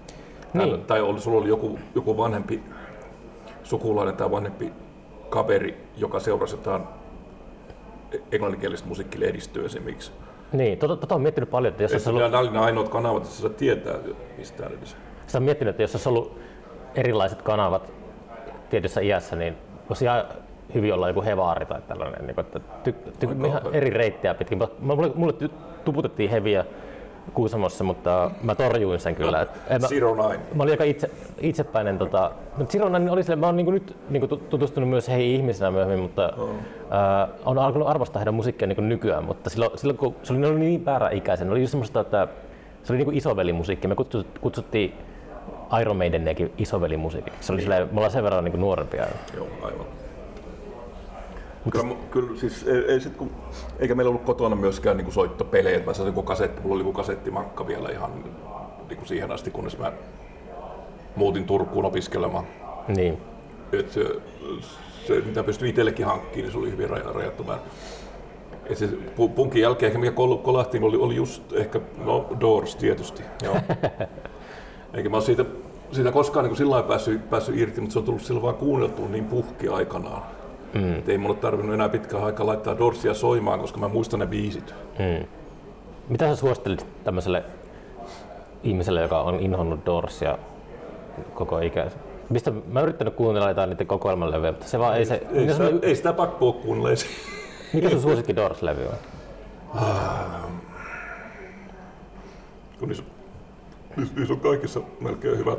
Niin. 0.54 0.70
Tai, 0.70 0.80
tai 0.88 1.02
oli, 1.02 1.20
sulla 1.20 1.38
oli 1.38 1.50
joku, 1.50 1.80
joku 1.96 2.18
vanhempi 2.18 2.64
sukulainen 3.64 4.16
tai 4.16 4.32
vanhempi 4.32 4.74
kaveri, 5.30 5.78
joka 5.98 6.20
seurasi 6.20 6.56
jotain 6.56 6.84
englanninkielistä 8.32 8.88
musiikkilehdistöä 8.88 9.66
esimerkiksi. 9.66 10.12
Niin, 10.54 10.78
tota, 10.78 10.96
tota 10.96 11.16
on 11.16 11.22
miettinyt 11.22 11.50
paljon, 11.50 11.72
että 11.72 11.84
jos 11.84 11.92
olisi 11.92 12.10
ollut, 12.10 12.22
Nämä 12.22 12.40
oli 12.40 12.52
ne 12.52 12.60
ainoat 12.60 12.90
kanavat, 12.90 13.24
että 13.24 13.36
sä 13.36 13.50
tietää 13.50 13.96
mistään 14.38 14.72
edes. 14.72 14.96
Sitä 15.30 15.38
on 15.38 15.44
miettinyt, 15.44 15.70
että 15.70 15.84
jos 15.84 15.96
olisi 15.96 16.10
ollut 16.10 16.40
erilaiset 16.96 17.42
kanavat 17.42 17.94
tietyssä 18.70 19.02
iässä, 19.02 19.36
niin 19.36 19.58
olisi 19.90 20.06
ihan 20.06 20.24
hyvin 20.74 20.94
olla 20.94 21.08
joku 21.08 21.22
hevaari 21.22 21.66
tai 21.66 21.82
tällainen. 21.88 22.26
Niin 22.26 22.36
kuin, 22.36 22.46
että 22.46 22.60
ty, 22.84 22.92
ty, 22.92 23.28
ty, 23.28 23.48
ihan 23.48 23.62
eri 23.74 23.90
reittiä 23.90 24.34
pitkin. 24.34 24.60
Mulle, 24.80 25.12
mulle 25.16 25.34
tuputettiin 25.86 26.30
heviä 26.30 26.66
Kuusamossa, 27.34 27.84
mutta 27.84 28.32
mä 28.44 28.56
torjuin 28.56 29.00
sen 29.00 29.16
kyllä. 29.16 29.42
Et, 29.42 29.82
mä, 29.82 29.88
Zero 29.88 30.16
Nine. 30.16 30.40
Mä 30.54 30.64
olin 30.64 30.74
aika 30.74 30.84
itse, 30.84 31.12
itsepäinen. 31.42 31.98
Tota, 31.98 32.32
mutta 32.58 32.72
Zero 32.72 32.90
Nine 32.90 33.12
oli 33.12 33.24
sille, 33.24 33.36
mä 33.36 33.46
oon 33.46 33.56
niinku 33.56 33.72
nyt 33.72 33.96
niinku 34.10 34.28
tutustunut 34.28 34.90
myös 34.90 35.08
heihin 35.08 35.36
ihmisenä 35.36 35.72
myöhemmin, 35.72 36.00
mutta 36.00 36.34
oh. 36.38 36.50
äh, 36.50 37.30
on 37.46 37.58
alkanut 37.58 37.88
arvostaa 37.88 38.20
heidän 38.20 38.34
musiikkia 38.34 38.68
niinku 38.68 38.82
nykyään, 38.82 39.24
mutta 39.24 39.50
silloin, 39.50 39.72
silloin 39.76 39.98
kun 39.98 40.16
se 40.24 40.34
oli, 40.34 40.46
oli 40.46 40.60
niin 40.60 40.82
pääräikäisen, 40.82 41.50
oli 41.50 41.62
just 41.62 41.72
semmoista, 41.72 42.00
että 42.00 42.28
se 42.84 42.94
oli 42.94 42.98
niinku 42.98 43.12
isovelimusiikki. 43.12 43.88
Me 43.88 43.96
kutsuttiin 44.42 44.94
Iron 45.82 45.98
Maideniakin 45.98 46.54
isovelimusiikiksi. 46.58 47.48
Se 47.48 47.54
oli 47.54 47.62
silleen, 47.62 47.88
me 47.92 47.96
ollaan 47.96 48.12
sen 48.12 48.24
verran 48.24 48.44
niinku 48.44 48.60
nuorempia. 48.60 49.06
Joo, 49.36 49.48
aivan. 49.62 49.86
Kyllä, 51.72 51.96
kyllä 52.12 52.40
siis 52.40 52.68
ei, 52.68 52.78
ei 52.78 53.00
sit, 53.00 53.18
kun, 53.18 53.32
eikä 53.80 53.96
meillä 53.96 54.10
ollut 54.10 54.24
kotona 54.24 54.56
myöskään 54.56 54.98
niin 54.98 55.12
soittopelejä. 55.12 55.80
Mä 55.86 55.94
saisin 55.94 56.24
kasetti, 56.24 56.62
mulla 56.62 56.76
oli 56.76 56.82
joku 56.82 56.94
kasettimakka 56.94 57.68
vielä 57.68 57.90
ihan 57.90 58.12
niin 58.90 58.98
kuin 58.98 59.08
siihen 59.08 59.32
asti, 59.32 59.52
kunnes 59.52 59.78
mä 59.78 59.92
muutin 61.16 61.46
Turkuun 61.46 61.86
opiskelemaan. 61.86 62.48
Niin. 62.88 63.18
Et 63.74 63.92
se, 63.92 64.06
se, 65.08 65.22
mitä 65.26 65.44
pystyi 65.44 65.70
itsellekin 65.70 66.06
hankkimaan, 66.06 66.44
niin 66.44 66.52
se 66.52 66.58
oli 66.58 66.72
hyvin 66.72 66.90
rajattu 66.90 67.44
määrä. 67.44 67.62
Et 68.66 68.78
se 68.78 68.90
punkin 69.36 69.62
jälkeen, 69.62 70.00
mikä 70.00 70.12
kol, 70.12 70.36
kolahtiin, 70.36 70.84
oli, 70.84 70.98
oli 70.98 71.16
just 71.16 71.54
ehkä, 71.54 71.82
no 72.06 72.28
Doors 72.40 72.76
tietysti. 72.76 73.24
Joo. 73.44 73.56
Eikä 74.94 75.10
mä 75.10 75.18
ole 75.18 75.24
siitä, 75.24 75.46
siitä 75.92 76.12
koskaan 76.12 76.46
niin 76.46 76.56
sillä 76.56 76.84
päässyt, 76.84 77.30
päässyt 77.30 77.58
irti, 77.58 77.82
mutta 77.82 77.94
se 77.94 78.00
on 78.00 78.06
tullut 78.06 78.22
silloin 78.22 78.44
vaan 78.44 78.56
kuunneltu 78.56 79.08
niin 79.08 79.26
puhki 79.26 79.68
aikanaan. 79.68 80.22
Mm. 80.74 80.96
Et 80.96 81.10
ei 81.10 81.18
mulle 81.18 81.36
tarvinnut 81.36 81.74
enää 81.74 81.90
pitkään 81.90 82.24
aikaa 82.24 82.46
laittaa 82.46 82.78
Dorsia 82.78 83.14
soimaan, 83.14 83.60
koska 83.60 83.80
mä 83.80 83.88
muistan 83.88 84.20
ne 84.20 84.28
biisit. 84.28 84.74
Mm. 85.00 85.28
Mitä 86.10 86.30
sä 86.30 86.36
suosittelit 86.36 86.86
tämmöiselle 87.04 87.44
ihmiselle, 88.64 89.02
joka 89.02 89.22
on 89.22 89.40
inhonnut 89.40 89.86
Dorsia 89.86 90.38
koko 91.34 91.60
ikänsä? 91.60 91.98
Mistä 92.30 92.52
mä 92.52 92.80
oon 92.80 92.84
yrittänyt 92.84 93.16
kuunnella 93.16 93.50
jotain 93.50 93.70
niiden 93.70 93.88
kokoelman 93.88 94.42
mutta 94.42 94.66
se 94.66 94.80
vaan 94.80 94.98
ei 94.98 95.06
se... 95.06 95.28
Ei, 95.34 95.50
sitä, 95.50 95.64
ei 95.82 95.96
sitä 95.96 96.14
pakko 96.14 96.54
kuunnella. 96.54 96.90
Mikä 97.74 97.90
sun 97.90 98.02
suosikki 98.08 98.36
Doors-levy 98.36 98.86
on? 98.86 98.98
Ah. 99.76 100.50
Kun 102.80 102.88
niissä, 102.88 103.04
niissä 104.16 104.34
on 104.34 104.40
kaikissa 104.40 104.82
melkein 105.00 105.38
hyvä 105.38 105.58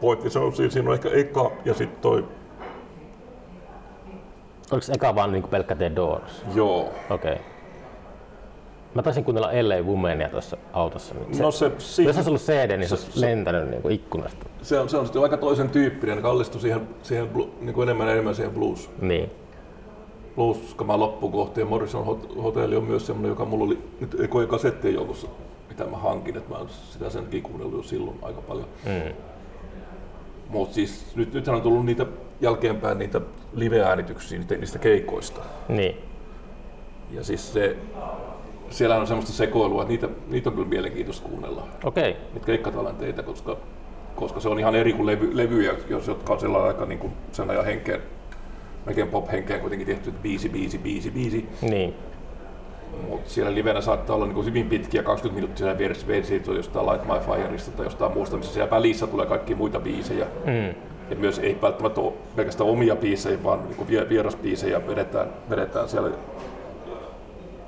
pointti. 0.00 0.30
Se 0.30 0.38
on, 0.38 0.52
siinä 0.56 0.88
on 0.88 0.94
ehkä 0.94 1.08
eka 1.10 1.52
ja 1.64 1.74
sitten 1.74 2.00
toi 2.00 2.24
Oliko 4.70 4.86
eka 4.94 5.14
vaan 5.14 5.32
niin 5.32 5.42
pelkkä 5.42 5.74
The 5.74 5.92
Doors? 5.96 6.44
Joo. 6.54 6.80
Okei. 7.10 7.32
Okay. 7.32 7.44
Mä 8.94 9.02
taisin 9.02 9.24
kuunnella 9.24 9.48
LA 9.48 9.82
Womania 9.82 10.28
tuossa 10.28 10.56
autossa. 10.72 11.14
Se, 11.32 11.42
no 11.42 11.50
se, 11.50 11.72
si- 11.78 12.04
jos 12.04 12.16
olisi 12.16 12.30
ollut 12.30 12.42
CD, 12.42 12.76
niin 12.76 12.88
se, 12.88 12.96
se 12.96 13.04
olisi 13.04 13.20
lentänyt 13.20 13.70
niin 13.70 13.82
kuin 13.82 13.94
ikkunasta. 13.94 14.46
Se 14.62 14.78
on, 14.78 14.88
se 14.88 14.96
on 14.96 15.06
sitten 15.06 15.22
aika 15.22 15.36
toisen 15.36 15.70
tyyppinen, 15.70 16.22
kallistui 16.22 16.60
siihen, 16.60 16.88
siihen 17.02 17.28
niin 17.60 17.74
kuin 17.74 17.88
enemmän 17.88 18.08
enemmän 18.08 18.34
siihen 18.34 18.52
blues. 18.52 18.90
Niin. 19.00 19.30
Blues 20.34 20.76
mä 20.86 20.98
loppukohti 20.98 21.60
ja 21.60 21.66
Morrison 21.66 22.04
Hotelli 22.42 22.76
on 22.76 22.84
myös 22.84 23.06
semmoinen, 23.06 23.28
joka 23.28 23.44
mulla 23.44 23.64
oli 23.64 23.78
nyt 24.00 24.20
ekoja 24.20 24.46
kasettien 24.46 24.94
joukossa, 24.94 25.26
mitä 25.78 25.90
mä 25.90 25.96
hankin, 25.96 26.36
että 26.36 26.50
mä 26.50 26.58
oon 26.58 26.68
sitä 26.68 27.10
senkin 27.10 27.42
kuunnellut 27.42 27.76
jo 27.76 27.82
silloin 27.82 28.18
aika 28.22 28.40
paljon. 28.40 28.66
Mm. 28.84 29.14
Mutta 30.48 30.74
siis 30.74 31.16
nyt, 31.16 31.34
nythän 31.34 31.56
on 31.56 31.62
tullut 31.62 31.84
niitä 31.84 32.06
jälkeenpäin 32.40 32.98
niitä 32.98 33.20
live-äänityksiä 33.52 34.40
niistä 34.58 34.78
keikoista. 34.78 35.40
Niin. 35.68 35.96
Ja 37.10 37.24
siis 37.24 37.52
se, 37.52 37.76
siellä 38.70 38.96
on 38.96 39.06
semmoista 39.06 39.32
sekoilua, 39.32 39.82
että 39.82 39.92
niitä, 39.92 40.08
niitä 40.28 40.50
on 40.50 40.54
kyllä 40.54 40.68
mielenkiintoista 40.68 41.28
kuunnella. 41.28 41.68
Okei. 41.84 42.10
Okay. 42.10 42.22
Niitä 42.32 42.46
keikkatalenteita, 42.46 43.22
koska, 43.22 43.56
koska 44.14 44.40
se 44.40 44.48
on 44.48 44.58
ihan 44.58 44.74
eri 44.74 44.92
kuin 44.92 45.06
levy, 45.06 45.36
levyjä, 45.36 45.74
jos, 45.88 46.08
jotka 46.08 46.32
on 46.32 46.40
sellainen 46.40 46.68
aika 46.68 46.86
niin 46.86 46.98
kuin 46.98 47.12
sen 47.32 47.50
ajan 47.50 47.64
henkeen, 47.64 48.00
melkein 48.86 49.08
pop-henkeen 49.08 49.60
kuitenkin 49.60 49.86
tehty, 49.86 50.08
että 50.08 50.22
biisi, 50.22 50.48
biisi, 50.48 50.78
biisi, 50.78 51.10
biisi. 51.10 51.48
Niin. 51.62 51.94
Mutta 53.08 53.30
siellä 53.30 53.54
livenä 53.54 53.80
saattaa 53.80 54.16
olla 54.16 54.26
niin 54.26 54.34
kuin 54.34 54.46
hyvin 54.46 54.68
pitkiä 54.68 55.02
20 55.02 55.40
minuuttia 55.40 55.78
vieressä 55.78 56.06
versiota 56.06 56.52
jostain 56.52 56.86
Light 56.86 57.06
My 57.06 57.34
Fireista 57.34 57.70
tai 57.70 57.86
jostain 57.86 58.12
muusta, 58.12 58.36
missä 58.36 58.52
siellä 58.52 58.70
välissä 58.70 59.06
tulee 59.06 59.26
kaikki 59.26 59.54
muita 59.54 59.80
biisejä. 59.80 60.26
Mm. 60.44 60.74
Et 61.10 61.18
myös 61.18 61.38
ei 61.38 61.58
välttämättä 61.62 62.00
ole 62.00 62.12
pelkästään 62.36 62.70
omia 62.70 62.96
biisejä, 62.96 63.42
vaan 63.44 63.60
niin 63.68 64.08
vierasbiisejä 64.08 64.86
vedetään, 64.86 65.28
vedetään 65.50 65.88
siellä, 65.88 66.10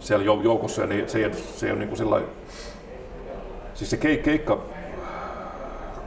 siellä 0.00 0.24
joukossa. 0.24 0.82
Ja 0.82 0.86
niin 0.86 1.08
se, 1.08 1.30
se 1.32 1.72
on 1.72 1.78
niin 1.78 1.88
kuin 1.88 1.98
sellainen, 1.98 2.28
siis 3.74 3.90
se 3.90 3.96
keikka, 3.96 4.58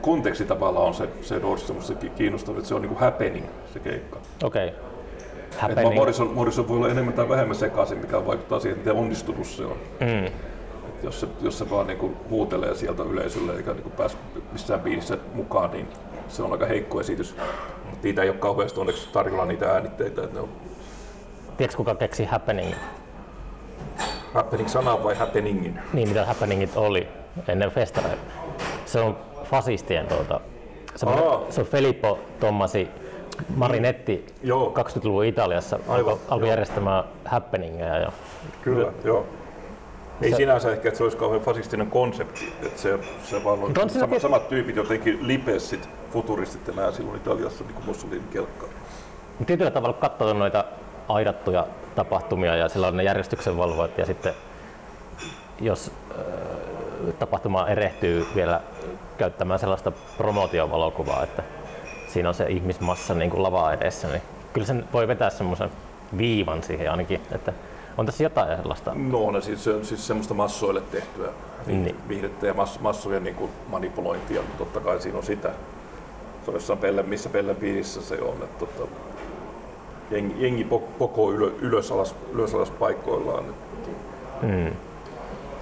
konteksti 0.01 0.45
tavallaan 0.45 0.87
on 0.87 0.93
se, 0.93 1.09
se 1.21 1.41
Doors 1.41 1.67
semmoista 1.67 1.93
kiinnostavaa, 2.15 2.57
että 2.59 2.69
se 2.69 2.75
on 2.75 2.81
niin 2.81 2.89
kuin 2.89 2.99
happening 2.99 3.45
se 3.73 3.79
keikka. 3.79 4.19
Okei. 4.43 4.67
Okay. 4.67 4.90
Happening. 5.57 5.95
Morrison, 5.95 6.33
Morrison 6.33 6.67
voi 6.67 6.77
olla 6.77 6.89
enemmän 6.89 7.13
tai 7.13 7.29
vähemmän 7.29 7.55
sekaisin, 7.55 7.97
mikä 7.97 8.25
vaikuttaa 8.25 8.59
siihen, 8.59 8.77
miten 8.77 8.93
onnistunut 8.93 9.47
se 9.47 9.65
on. 9.65 9.77
Mm. 9.99 10.25
Et 10.25 11.03
jos, 11.03 11.19
se, 11.19 11.27
jos 11.41 11.57
se 11.57 11.69
vaan 11.69 11.87
niinku 11.87 12.17
huutelee 12.29 12.75
sieltä 12.75 13.03
yleisölle 13.03 13.55
eikä 13.55 13.73
niinku 13.73 13.89
pääse 13.89 14.17
missään 14.51 14.79
biisissä 14.79 15.17
mukaan, 15.33 15.71
niin 15.71 15.87
se 16.27 16.43
on 16.43 16.51
aika 16.51 16.65
heikko 16.65 16.99
esitys. 16.99 17.35
Niitä 18.03 18.23
ei 18.23 18.29
ole 18.29 18.37
kauheasti 18.37 18.79
onneksi 18.79 19.09
tarjolla 19.13 19.45
niitä 19.45 19.71
äänitteitä. 19.71 20.23
Että 20.23 20.35
ne 20.35 20.41
on... 20.41 20.49
Tiedätkö 21.57 21.77
kuka 21.77 21.95
keksi 21.95 22.25
Happeningin? 22.25 22.75
Happening-sana 24.33 25.03
vai 25.03 25.15
Happeningin? 25.15 25.79
Niin, 25.93 26.07
mitä 26.07 26.25
Happeningit 26.25 26.77
oli 26.77 27.07
ennen 27.47 27.71
festareita. 27.71 28.21
Se 28.85 28.99
on 28.99 29.17
fasistien 29.43 30.07
tuota, 30.07 30.39
se, 30.95 31.05
on, 31.05 31.45
se 31.49 31.61
on 31.61 31.67
Filippo 31.67 32.19
Tommasi 32.39 32.87
Marinetti 33.55 34.25
joo. 34.43 34.73
20-luvun 34.79 35.25
Italiassa 35.25 35.79
alkoi 35.87 36.17
alko 36.29 36.45
järjestämään 36.45 37.03
happeningeja. 37.25 37.97
Ja... 37.97 38.11
Kyllä, 38.61 38.91
joo. 39.03 39.25
Ei 40.21 40.31
se, 40.31 40.35
sinänsä 40.35 40.71
ehkä, 40.71 40.87
että 40.87 40.97
se 40.97 41.03
olisi 41.03 41.17
kauhean 41.17 41.41
fasistinen 41.41 41.87
konsepti, 41.87 42.53
että 42.65 42.81
se, 42.81 42.99
se 43.23 43.43
vaan 43.43 43.59
on 43.63 43.89
sama, 43.89 44.19
samat 44.19 44.49
tyypit 44.49 44.75
jotenkin 44.75 45.27
lipessit, 45.27 45.89
futuristit 46.13 46.67
ja 46.67 46.91
silloin 46.91 47.17
Italiassa 47.17 47.63
niin 47.63 47.73
kuin 47.73 47.85
Mussolini 47.85 48.23
kelkkaa. 48.33 48.69
Tietyllä 49.45 49.71
tavalla 49.71 49.93
katsoo 49.93 50.33
noita 50.33 50.65
aidattuja 51.07 51.67
tapahtumia 51.95 52.55
ja 52.55 52.69
silloin 52.69 52.97
ne 52.97 53.03
järjestyksen 53.03 53.57
valvojat 53.57 53.97
ja 53.97 54.05
sitten 54.05 54.33
jos 55.59 55.91
äh, 56.11 57.13
tapahtuma 57.19 57.67
erehtyy 57.67 58.27
vielä 58.35 58.61
käyttämään 59.17 59.59
sellaista 59.59 59.91
promootiovalokuvaa, 60.17 61.23
että 61.23 61.43
siinä 62.11 62.29
on 62.29 62.35
se 62.35 62.45
ihmismassa 62.45 63.13
niin 63.13 63.31
kuin 63.31 63.43
lavaa 63.43 63.73
edessä, 63.73 64.07
niin 64.07 64.21
kyllä 64.53 64.67
sen 64.67 64.85
voi 64.93 65.07
vetää 65.07 65.29
semmoisen 65.29 65.69
viivan 66.17 66.63
siihen 66.63 66.91
ainakin, 66.91 67.21
että 67.31 67.53
on 67.97 68.05
tässä 68.05 68.23
jotain 68.23 68.57
sellaista? 68.57 68.91
No 68.95 69.25
on 69.25 69.41
siis, 69.41 69.63
se 69.63 69.73
on 69.73 69.85
siis 69.85 70.07
semmoista 70.07 70.33
massoille 70.33 70.81
tehtyä 70.81 71.29
niin. 71.67 71.95
viihdettä 72.07 72.47
ja 72.47 72.53
mass, 72.53 72.79
massojen 72.79 73.23
niin 73.23 73.35
kuin 73.35 73.51
manipulointia, 73.67 74.41
mutta 74.41 74.57
totta 74.57 74.79
kai 74.79 75.01
siinä 75.01 75.17
on 75.17 75.23
sitä. 75.23 75.49
Se 76.45 76.51
on 76.51 76.53
jossain 76.53 76.79
pelle, 76.79 77.03
missä 77.03 77.29
pellen 77.29 77.55
piirissä 77.55 78.01
se 78.01 78.21
on, 78.21 78.35
että 78.43 78.65
tota, 78.65 78.91
jengi, 80.11 80.43
jengi 80.43 80.67
poko 80.99 81.31
ylö, 81.31 81.51
ylös, 81.61 81.91
alas, 81.91 82.15
ylös 82.33 82.55
alas 82.55 82.71
paikoillaan. 82.71 83.45
Että, 83.45 83.89
mm. 84.41 84.75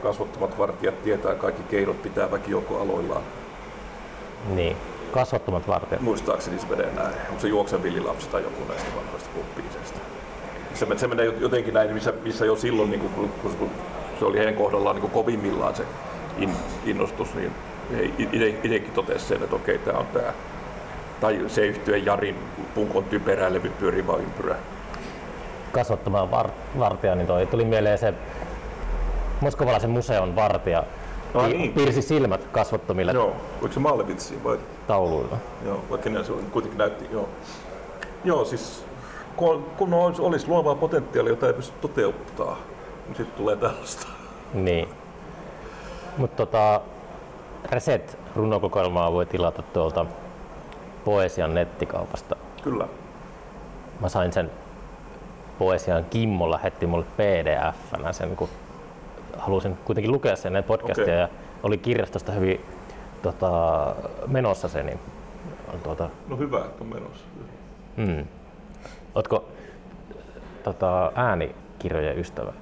Kasvottomat 0.04 0.58
vartijat 0.58 1.04
tietää 1.04 1.36
kaikki 1.36 1.64
keinot 1.64 2.02
pitää 2.02 2.32
väkijoukko 2.32 2.82
aloillaan. 2.82 3.22
Niin, 4.56 4.78
kasvottomat 5.12 5.68
vartijat. 5.68 6.02
Muistaakseni 6.02 6.60
se 6.60 6.68
menee 6.68 6.92
näin. 6.96 7.14
Onko 7.30 7.42
se 7.42 7.48
juoksen 7.48 7.84
villilapsi 7.84 8.30
tai 8.30 8.44
joku 8.44 8.64
näistä 8.68 8.90
vanhoista 8.96 9.30
kuppiisesta? 9.36 10.00
se, 10.80 10.98
se 10.98 11.08
menee 11.08 11.26
jotenkin 11.26 11.74
näin, 11.74 11.94
missä, 11.94 12.14
missä 12.24 12.46
jo 12.46 12.56
silloin, 12.56 12.90
niin 12.90 13.02
kun, 13.02 13.30
kun, 13.42 13.56
kun 13.56 13.70
se 14.20 14.26
oli 14.26 14.38
heidän 14.38 14.56
kohdallaan 14.56 14.96
niin 14.96 15.12
kovimmillaan 15.12 15.76
se 15.76 15.84
in, 16.38 16.50
innostus, 16.86 17.36
niin 17.36 17.52
he 17.92 18.04
itsekin 18.64 18.92
totesi 18.94 19.26
sen, 19.26 19.44
että 19.44 19.56
okei, 19.56 19.78
tämä 19.78 20.00
on 20.00 20.06
tämä. 20.06 20.34
Tai 21.22 21.46
se 21.48 21.66
yhtyä 21.66 21.98
Jarin 21.98 22.36
punkon 22.76 23.04
typerää 23.04 23.54
levy 23.54 23.70
pyörivä 23.70 24.14
ympyrä. 24.18 24.56
Kasvattamaan 25.72 26.32
var, 26.32 26.50
vartija, 26.80 27.16
niin 27.16 27.28
toi 27.28 27.46
tuli 27.46 27.66
mieleen 27.66 27.98
se 27.98 28.14
Moskovalaisen 29.42 29.90
museon 29.90 30.36
vartija, 30.36 30.84
No, 31.34 31.48
niin. 31.48 31.74
piirsi 31.74 32.02
silmät 32.02 32.48
kasvottomille. 32.52 33.12
Joo, 33.12 33.36
oliko 33.62 33.74
se 33.74 33.80
Malevitsi 33.80 34.44
vai? 34.44 34.58
Tauluilla. 34.88 35.38
Joo, 35.66 35.84
vaikka 35.90 36.10
ne 36.10 36.24
se 36.24 36.34
kuitenkin 36.52 36.78
näytti, 36.78 37.06
joo. 37.12 37.30
Joo, 38.24 38.46
siis 38.46 38.86
kun, 39.36 39.66
kun 39.78 39.94
olisi, 39.94 40.22
olisi 40.22 40.48
luovaa 40.48 40.76
potentiaalia, 40.76 41.32
jota 41.32 41.48
ei 41.48 41.54
pysty 41.54 41.74
toteuttaa, 41.82 42.58
niin 43.08 43.16
sitten 43.16 43.38
tulee 43.38 43.56
tällaista. 43.56 44.08
Niin. 44.54 44.90
Mutta 46.18 46.46
tota, 46.46 46.82
Reset-runokokoelmaa 47.66 49.12
voi 49.12 49.26
tilata 49.26 49.62
tuolta 49.62 50.06
Poesian 51.06 51.54
nettikaupasta. 51.54 52.36
Kyllä. 52.64 52.88
Mä 54.00 54.10
sain 54.10 54.34
sen 54.34 54.52
Poesian 55.60 56.06
Kimmo 56.06 56.52
lähetti 56.52 56.88
mulle 56.88 57.06
pdf 57.18 57.76
sen, 58.12 58.36
kun 58.36 58.50
halusin 59.38 59.78
kuitenkin 59.86 60.12
lukea 60.12 60.36
sen 60.36 60.50
ennen 60.50 60.64
podcastia 60.64 61.04
Okei. 61.04 61.18
ja 61.18 61.30
oli 61.64 61.78
kirjastosta 61.78 62.32
hyvin 62.32 62.62
tota, 63.22 63.96
menossa 64.28 64.68
se, 64.68 64.84
niin 64.84 65.00
on 65.74 65.80
tuota, 65.80 66.10
No 66.28 66.38
hyvä, 66.38 66.58
että 66.66 66.84
on 66.84 66.88
menossa. 66.90 67.26
mm. 67.98 68.26
Ootko 69.16 69.46
tota, 70.64 71.12
äänikirjojen 71.16 72.20
ystävä? 72.20 72.54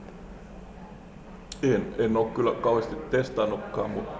En, 1.63 1.85
en 1.97 2.17
ole 2.17 2.27
kyllä 2.27 2.51
kauheasti 2.51 2.95
testannutkaan, 2.95 3.89
mutta, 3.89 4.11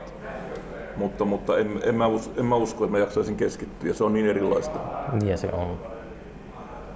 mutta, 0.95 1.25
mutta 1.25 1.57
en, 1.57 1.79
en, 1.83 1.95
mä 1.95 2.07
us, 2.07 2.31
en 2.37 2.45
mä 2.45 2.55
usko, 2.55 2.83
että 2.83 2.91
mä 2.91 2.99
jaksaisin 2.99 3.35
keskittyä. 3.35 3.93
Se 3.93 4.03
on 4.03 4.13
niin 4.13 4.27
erilaista. 4.27 4.79
Niin 5.11 5.27
ja 5.29 5.37
se 5.37 5.49
on. 5.53 5.77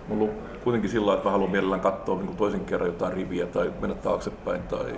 Mulla 0.07 0.23
on 0.23 0.29
kuitenkin 0.63 0.89
sillä 0.89 1.13
että 1.13 1.25
mä 1.25 1.31
haluan 1.31 1.51
mielellään 1.51 1.81
katsoa 1.81 2.15
niin 2.21 2.37
toisen 2.37 2.65
kerran 2.65 2.87
jotain 2.89 3.13
riviä 3.13 3.45
tai 3.45 3.71
mennä 3.81 3.95
taaksepäin 3.95 4.61
tai 4.63 4.95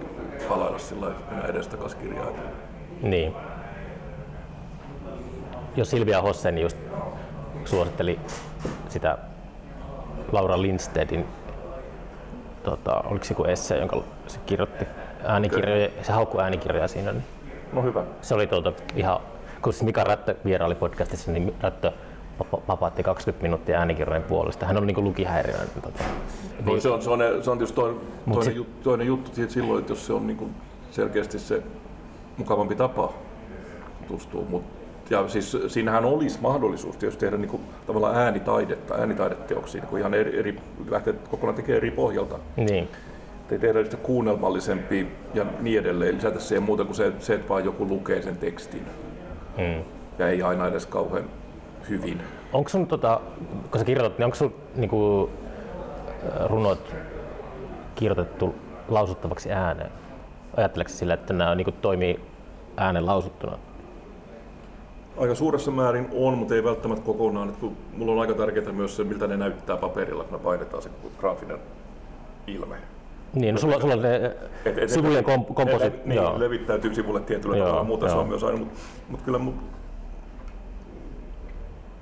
palailla 0.49 0.79
sillä 0.79 1.07
että 1.07 1.47
mennä 1.47 1.95
kirjaa. 1.95 2.27
Niin. 3.01 3.33
Jo 5.75 5.85
Silvia 5.85 6.21
Hossen 6.21 6.57
just 6.57 6.77
suositteli 7.65 8.19
sitä 8.89 9.17
Laura 10.31 10.61
Lindstedin, 10.61 11.25
tota, 12.63 12.95
oliko 12.95 13.25
se 13.25 13.31
joku 13.33 13.43
esse, 13.43 13.77
jonka 13.77 14.03
se 14.27 14.39
kirjoitti 14.45 14.85
äänikirjoja, 15.25 15.89
se 16.01 16.11
haukkui 16.11 16.43
äänikirjoja 16.43 16.87
siinä, 16.87 17.11
niin 17.11 17.23
No 17.73 17.81
hyvä. 17.81 18.03
se 18.21 18.35
oli 18.35 18.47
tuolta 18.47 18.73
ihan, 18.95 19.19
kun 19.61 19.73
siis 19.73 19.83
Mika 19.83 20.03
Rättö 20.03 20.35
vieraili 20.45 20.75
podcastissa, 20.75 21.31
niin 21.31 21.55
Rättö 21.61 21.91
papa- 22.37 22.61
vapaatti 22.67 23.03
20 23.03 23.41
minuuttia 23.43 23.79
äänikirjojen 23.79 24.23
puolesta. 24.23 24.65
Hän 24.65 24.77
on 24.77 24.87
niin 24.87 25.03
lukihäiriöinen. 25.03 25.67
Tota. 25.81 26.03
No, 26.65 26.79
se, 26.79 26.89
on, 26.89 27.01
se, 27.01 27.09
on, 27.09 27.19
se 27.41 27.51
on 27.51 27.57
tietysti 27.57 27.75
toinen, 27.75 27.97
Mut 28.25 28.33
toinen, 28.35 28.53
se- 28.53 28.57
juttu, 28.57 28.83
toinen 28.83 29.07
juttu 29.07 29.31
silloin, 29.47 29.79
että 29.79 29.91
jos 29.91 30.05
se 30.05 30.13
on 30.13 30.27
niin 30.27 30.37
kuin 30.37 30.51
selkeästi 30.91 31.39
se 31.39 31.63
mukavampi 32.37 32.75
tapa 32.75 33.13
tutustua. 34.07 34.43
Mut, 34.49 34.63
ja 35.09 35.27
siis 35.27 35.57
siinähän 35.67 36.05
olisi 36.05 36.39
mahdollisuus 36.41 36.97
tietysti 36.97 37.19
tehdä 37.19 37.37
niin 37.37 37.49
kuin, 37.49 37.61
tavallaan 37.87 38.15
äänitaidetta, 38.15 38.95
äänitaideteoksia, 38.95 39.81
niin 39.81 39.89
kuin 39.89 39.99
ihan 39.99 40.13
eri, 40.13 40.39
eri, 40.39 40.59
lähteä 40.89 41.13
kokonaan 41.31 41.55
tekemään 41.55 41.77
eri 41.77 41.91
pohjalta. 41.91 42.39
Niin, 42.55 42.87
Te 43.47 43.57
tehdä 43.57 43.83
sitä 43.83 43.97
kuunnelmallisempi 43.97 45.07
ja 45.33 45.45
niin 45.59 45.79
edelleen, 45.79 46.15
lisätä 46.15 46.39
siihen 46.39 46.63
muuta 46.63 46.83
kuin 46.85 46.95
se, 46.95 47.11
se, 47.19 47.33
että 47.33 47.49
vaan 47.49 47.65
joku 47.65 47.87
lukee 47.87 48.21
sen 48.21 48.37
tekstin. 48.37 48.85
mm. 49.57 49.83
Ja 50.19 50.27
ei 50.29 50.41
aina 50.41 50.67
edes 50.67 50.85
kauhean 50.85 51.23
hyvin. 51.89 52.21
Onko 52.53 52.69
sun, 52.69 52.87
tota, 52.87 53.21
kun 53.71 53.79
sä 53.79 53.85
kirjoitat, 53.85 54.17
niin 54.17 54.25
onko 54.25 54.35
sun 54.35 54.53
niinku, 54.75 55.29
äh, 56.25 56.45
runot 56.49 56.95
kirjoitettu 57.95 58.55
lausuttavaksi 58.87 59.51
ääneen? 59.51 59.91
Ajatteleeko 60.57 60.89
sä 60.89 60.97
sillä, 60.97 61.13
että 61.13 61.33
nämä 61.33 61.55
niinku, 61.55 61.71
toimii 61.71 62.19
äänen 62.77 63.05
lausuttuna? 63.05 63.57
Aika 65.17 65.35
suuressa 65.35 65.71
määrin 65.71 66.07
on, 66.13 66.37
mutta 66.37 66.55
ei 66.55 66.63
välttämättä 66.63 67.05
kokonaan. 67.05 67.49
Et 67.49 67.57
kun 67.57 67.77
mulla 67.97 68.11
on 68.11 68.19
aika 68.19 68.33
tärkeää 68.33 68.71
myös 68.71 68.95
se, 68.95 69.03
miltä 69.03 69.27
ne 69.27 69.37
näyttää 69.37 69.77
paperilla, 69.77 70.23
kun 70.23 70.33
me 70.33 70.43
painetaan 70.43 70.83
se 70.83 70.89
graafinen 71.19 71.57
ilme. 72.47 72.75
Niin, 73.33 73.55
no 73.55 73.61
sulla, 73.61 73.81
sulla 73.81 73.93
on 73.93 74.01
ne 74.01 74.15
Et- 74.65 74.77
et- 74.77 74.89
sivujen 74.89 75.23
komposit. 75.53 76.05
Niin, 76.05 76.39
levittäytyy 76.39 76.95
sivulle 76.95 77.19
tietyllä 77.19 77.57
Joo, 77.57 77.67
tavalla, 77.67 77.83
muuta 77.83 78.07
se 78.07 78.13
joo. 78.13 78.21
on 78.21 78.27
myös 78.27 78.43
aina, 78.43 78.57
mutta 78.57 78.79
mut 79.09 79.21
kyllä, 79.21 79.37
mut, 79.37 79.55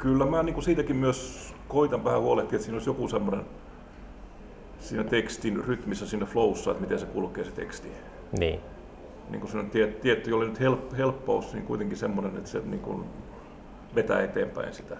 kyllä 0.02 0.26
mä 0.26 0.44
niinku 0.44 0.62
siitäkin 0.62 0.96
myös 0.96 1.54
koitan 1.68 2.04
vähän 2.04 2.22
huolehtia, 2.22 2.56
että 2.56 2.64
siinä 2.64 2.76
olisi 2.76 2.90
joku 2.90 3.08
semmoinen 3.08 3.46
siinä 4.80 5.04
tekstin 5.04 5.66
rytmissä, 5.66 6.08
siinä 6.08 6.26
flowssa, 6.26 6.72
että 6.72 6.82
miten 6.82 7.00
se 7.00 7.06
kulkee 7.06 7.44
se 7.44 7.52
teksti. 7.52 7.88
Niin, 8.40 8.60
Niin 9.30 9.40
kuin 9.40 9.52
semmoinen 9.52 9.72
tie, 9.72 9.88
tietty, 9.88 10.30
jolle 10.30 10.46
nyt 10.46 10.60
help, 10.60 10.98
helppous, 10.98 11.54
niin 11.54 11.66
kuitenkin 11.66 11.98
semmoinen, 11.98 12.38
että 12.38 12.50
se 12.50 12.62
niin 12.66 12.80
kuin 12.80 13.04
vetää 13.96 14.22
eteenpäin 14.22 14.74
sitä. 14.74 14.98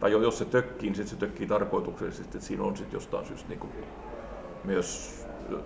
Tai 0.00 0.12
jo- 0.12 0.22
jos 0.22 0.38
se 0.38 0.44
tökkii, 0.44 0.90
niin 0.90 0.96
sit 0.96 1.08
se 1.08 1.16
tökkii 1.16 1.46
tarkoituksellisesti, 1.46 2.36
että 2.36 2.46
siinä 2.46 2.62
on 2.62 2.76
sitten 2.76 2.96
jostain 2.96 3.26
syystä 3.26 3.48
niin 3.48 3.60
kuin 3.60 3.72
myös 4.64 5.20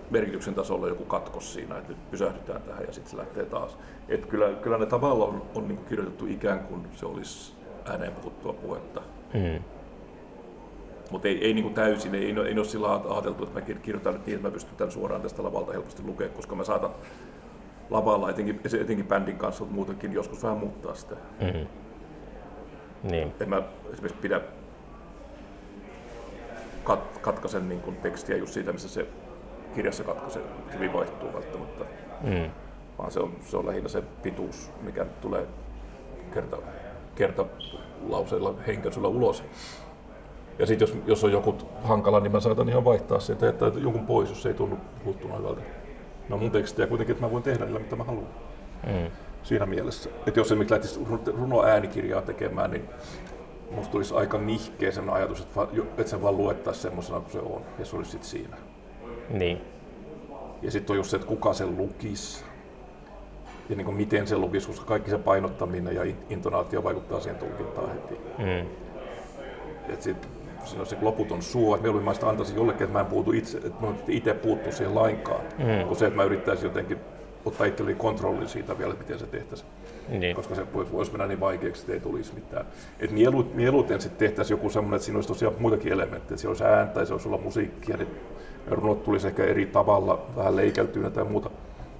merkityksen 0.09 0.55
tasolla 0.55 0.87
joku 0.87 1.05
katkos 1.05 1.53
siinä, 1.53 1.77
että 1.77 1.89
nyt 1.89 2.11
pysähdytään 2.11 2.61
tähän 2.61 2.83
ja 2.87 2.93
sitten 2.93 3.11
se 3.11 3.17
lähtee 3.17 3.45
taas. 3.45 3.77
Et 4.09 4.25
kyllä, 4.25 4.49
kyllä 4.49 4.77
ne 4.77 4.85
tavalla 4.85 5.25
on, 5.25 5.41
on 5.55 5.67
niin 5.67 5.77
kuin 5.77 5.87
kirjoitettu 5.87 6.25
ikään 6.25 6.59
kuin 6.59 6.87
se 6.95 7.05
olisi 7.05 7.54
ääneen 7.85 8.11
puhuttua 8.11 8.53
puhetta. 8.53 9.01
mm. 9.33 9.63
Mutta 11.11 11.27
ei, 11.27 11.45
ei 11.45 11.53
niin 11.53 11.63
kuin 11.63 11.73
täysin, 11.75 12.15
ei, 12.15 12.25
ei, 12.25 12.37
ole- 12.39 12.47
ei 12.47 12.57
ole 12.57 12.65
sillä 12.65 12.93
ajateltu, 12.93 13.43
että 13.43 13.59
mä 13.59 13.65
kir- 13.65 13.79
kirjoitan 13.79 14.13
niin, 14.25 14.35
että 14.35 14.47
mä 14.47 14.51
pystyn 14.53 14.75
tämän 14.77 14.91
suoraan 14.91 15.21
tästä 15.21 15.43
lavalta 15.43 15.71
helposti 15.71 16.03
lukemaan, 16.03 16.35
koska 16.35 16.55
mä 16.55 16.63
saatan 16.63 16.89
lavalla, 17.89 18.29
etenkin, 18.29 18.59
etenkin 18.81 19.07
bändin 19.07 19.37
kanssa, 19.37 19.63
mutta 19.63 19.75
muutenkin 19.75 20.13
joskus 20.13 20.43
vähän 20.43 20.57
muuttaa 20.57 20.95
sitä. 20.95 21.15
Mm. 21.41 21.67
niin, 23.11 23.33
En 23.39 23.49
mä 23.49 23.61
esimerkiksi 23.93 24.21
pidä 24.21 24.41
kat, 26.83 27.17
katkaisen 27.21 27.69
niin 27.69 27.81
kuin 27.81 27.95
tekstiä 27.95 28.37
just 28.37 28.53
siitä, 28.53 28.73
missä 28.73 28.89
se 28.89 29.07
kirjassa 29.75 30.03
katkaisee 30.03 30.43
hyvin 30.73 30.93
vaihtuu 30.93 31.33
välttämättä, 31.33 31.85
mm. 32.21 32.51
vaan 32.97 33.11
se 33.11 33.19
on, 33.19 33.31
se 33.41 33.57
on 33.57 33.65
lähinnä 33.67 33.89
se 33.89 34.01
pituus, 34.23 34.71
mikä 34.81 35.05
tulee 35.21 35.47
kerta, 36.33 36.57
kerta 37.15 37.45
lauseella 38.09 38.53
henkäisyllä 38.67 39.07
ulos. 39.07 39.43
Ja 40.59 40.65
sitten 40.65 40.87
jos, 40.87 40.97
jos 41.05 41.23
on 41.23 41.31
joku 41.31 41.55
hankala, 41.83 42.19
niin 42.19 42.31
mä 42.31 42.39
saatan 42.39 42.69
ihan 42.69 42.85
vaihtaa 42.85 43.19
sen, 43.19 43.37
ja 43.41 43.47
jättää 43.47 43.71
jonkun 43.83 44.05
pois, 44.05 44.29
jos 44.29 44.41
se 44.41 44.49
ei 44.49 44.55
tunnu 44.55 44.77
puhuttuna 45.03 45.37
hyvältä. 45.37 45.61
No 46.29 46.37
mun 46.37 46.51
tekstiä 46.51 46.87
kuitenkin, 46.87 47.13
että 47.13 47.25
mä 47.25 47.31
voin 47.31 47.43
tehdä 47.43 47.65
niillä, 47.65 47.79
mitä 47.79 47.95
mä 47.95 48.03
haluan. 48.03 48.27
Mm. 48.87 49.11
Siinä 49.43 49.65
mielessä. 49.65 50.09
Että 50.27 50.39
jos 50.39 50.47
esimerkiksi 50.47 50.73
lähtisi 50.73 50.99
runo 51.37 51.63
äänikirjaa 51.63 52.21
tekemään, 52.21 52.71
niin 52.71 52.89
musta 53.71 53.91
tulisi 53.91 54.15
aika 54.15 54.37
nihkeä 54.37 54.91
sellainen 54.91 55.15
ajatus, 55.15 55.41
että, 55.41 55.67
että 55.97 56.09
sen 56.09 56.21
vaan 56.21 56.37
luettaisiin 56.37 56.81
semmoisena 56.81 57.19
kuin 57.19 57.31
se 57.31 57.39
on, 57.39 57.61
ja 57.79 57.85
se 57.85 57.95
olisi 57.95 58.11
sitten 58.11 58.29
siinä. 58.29 58.57
niin, 59.29 59.61
Ja 60.61 60.71
sitten 60.71 60.93
on 60.93 60.97
just 60.97 61.09
se, 61.09 61.15
että 61.15 61.27
kuka 61.27 61.53
sen 61.53 61.77
lukisi, 61.77 62.44
ja 63.69 63.75
niin 63.75 63.85
kuin 63.85 63.97
miten 63.97 64.27
se 64.27 64.37
lukisi, 64.37 64.67
koska 64.67 64.85
kaikki 64.85 65.09
se 65.09 65.17
painottaminen 65.17 65.95
ja 65.95 66.03
in- 66.03 66.17
intonaatio 66.29 66.83
vaikuttaa 66.83 67.19
siihen 67.19 67.39
tulkintaan 67.39 67.89
heti. 67.89 68.19
mm. 68.37 68.67
Et 69.93 70.01
sit, 70.01 70.27
siinä 70.65 70.81
on 70.81 70.87
se 70.87 70.97
loputon 71.01 71.41
suo, 71.41 71.75
että 71.75 71.81
mieluummin 71.83 72.05
mä 72.09 72.13
sitä 72.13 72.29
antaisin 72.29 72.55
jollekin, 72.55 72.83
että 72.83 72.93
mä 72.93 72.99
en 72.99 73.05
puutu 73.05 73.31
itse, 73.31 73.57
että 73.57 73.85
mä 73.85 73.93
itse 74.07 74.33
puuttu 74.33 74.71
siihen 74.71 74.95
lainkaan, 74.95 75.41
Mm. 75.57 75.87
kuin 75.87 75.97
se, 75.97 76.05
että 76.05 76.17
mä 76.17 76.23
yrittäisin 76.23 76.63
jotenkin 76.67 76.97
ottaa 77.45 77.67
itselleni 77.67 77.97
kontrollin 77.97 78.47
siitä 78.49 78.77
vielä, 78.77 78.91
että 78.93 79.03
miten 79.03 79.19
se 79.19 79.25
tehtäisiin. 79.27 79.69
niin. 80.09 80.35
koska 80.35 80.55
se 80.55 80.73
voi- 80.73 80.91
voisi 80.91 81.11
mennä 81.11 81.27
niin 81.27 81.39
vaikeaksi, 81.39 81.81
että 81.81 81.93
ei 81.93 81.99
tulisi 81.99 82.33
mitään. 82.35 82.65
Et 82.99 83.11
mielu, 83.11 83.51
mieluiten 83.53 84.01
sitten 84.01 84.27
tehtäisiin 84.27 84.57
joku 84.57 84.69
semmoinen, 84.69 84.95
että 84.95 85.05
siinä 85.05 85.17
olisi 85.17 85.27
tosiaan 85.27 85.53
muitakin 85.59 85.93
elementtejä. 85.93 86.37
Siellä 86.37 86.51
olisi 86.51 86.63
ääntä 86.63 86.99
ja 86.99 87.05
se 87.05 87.13
olisi 87.13 87.27
olla 87.27 87.37
musiikkia, 87.37 87.97
niin 87.97 88.07
runot 88.71 89.03
tulisi 89.03 89.27
ehkä 89.27 89.43
eri 89.43 89.65
tavalla, 89.65 90.25
vähän 90.35 90.55
leikeltyynä 90.55 91.09
tai 91.09 91.23
muuta. 91.23 91.49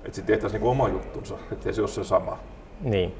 Että 0.06 0.15
sitten 0.15 0.34
tehtäisiin 0.34 0.60
niinku 0.60 0.69
oma 0.69 0.88
juttunsa, 0.90 1.36
ettei 1.52 1.73
se 1.73 1.82
ole 1.82 1.88
se 1.88 2.03
sama. 2.03 2.38
niin. 2.82 3.14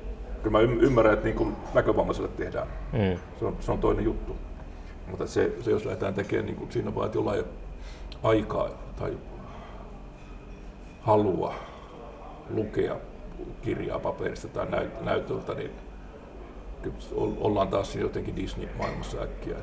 Kyllä 0.44 0.57
mä 0.57 0.64
ym- 0.64 0.80
ymmärrän, 0.84 1.14
että 1.14 1.26
niinku 1.26 1.52
näkövammaiselle 1.74 2.30
tehdään. 2.30 2.68
Mm. 2.94 3.20
Se 3.40 3.45
on, 3.45 3.56
se 3.60 3.72
on 3.72 3.78
toinen 3.80 4.06
juttu. 4.06 4.36
Mutta 5.07 5.28
se, 5.28 5.52
se 5.62 5.72
jos 5.72 5.86
lähdetään 5.86 6.14
tekemään 6.14 6.45
niin 6.45 6.72
siinä 6.72 6.95
vaan, 6.95 7.06
että 7.06 7.18
jollain 7.18 7.45
aikaa 8.24 8.70
tai 8.99 9.18
halua 11.02 11.53
lukea 12.49 12.95
kirjaa 13.62 13.99
paperista 13.99 14.48
tai 14.48 14.66
näyt, 14.70 15.02
näytöltä, 15.02 15.53
niin 15.53 15.72
ollaan 17.18 17.68
taas 17.68 17.95
jotenkin 17.95 18.36
Disney-maailmassa 18.36 19.22
äkkiä. 19.22 19.56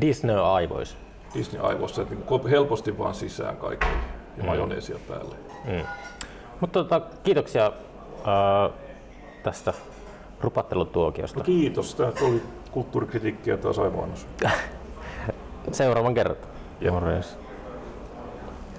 Disney 0.00 0.36
aivois. 0.40 0.96
Disney-aivoissa, 1.34 2.02
että 2.02 2.14
niin 2.14 2.24
kuin 2.24 2.46
helposti 2.46 2.98
vaan 2.98 3.14
sisään 3.14 3.56
kaikki 3.56 3.86
ja 4.36 4.42
Mm. 4.42 4.46
majoneesia 4.46 4.96
päälle. 5.08 5.36
Mutta 6.60 6.84
tota, 6.84 7.00
kiitoksia 7.22 7.72
ää, 8.24 8.70
tästä 9.42 9.72
rupattelutuokiosta. 10.40 11.38
No 11.38 11.44
kiitos, 11.44 11.94
tämä 11.94 12.12
oli 12.22 12.42
kulttuurikritiikkiä 12.70 13.56
taas 13.56 13.78
aivan. 13.78 14.10
Seuraavan 15.72 16.14
kerran. 16.14 16.36
Morjens. 16.90 17.38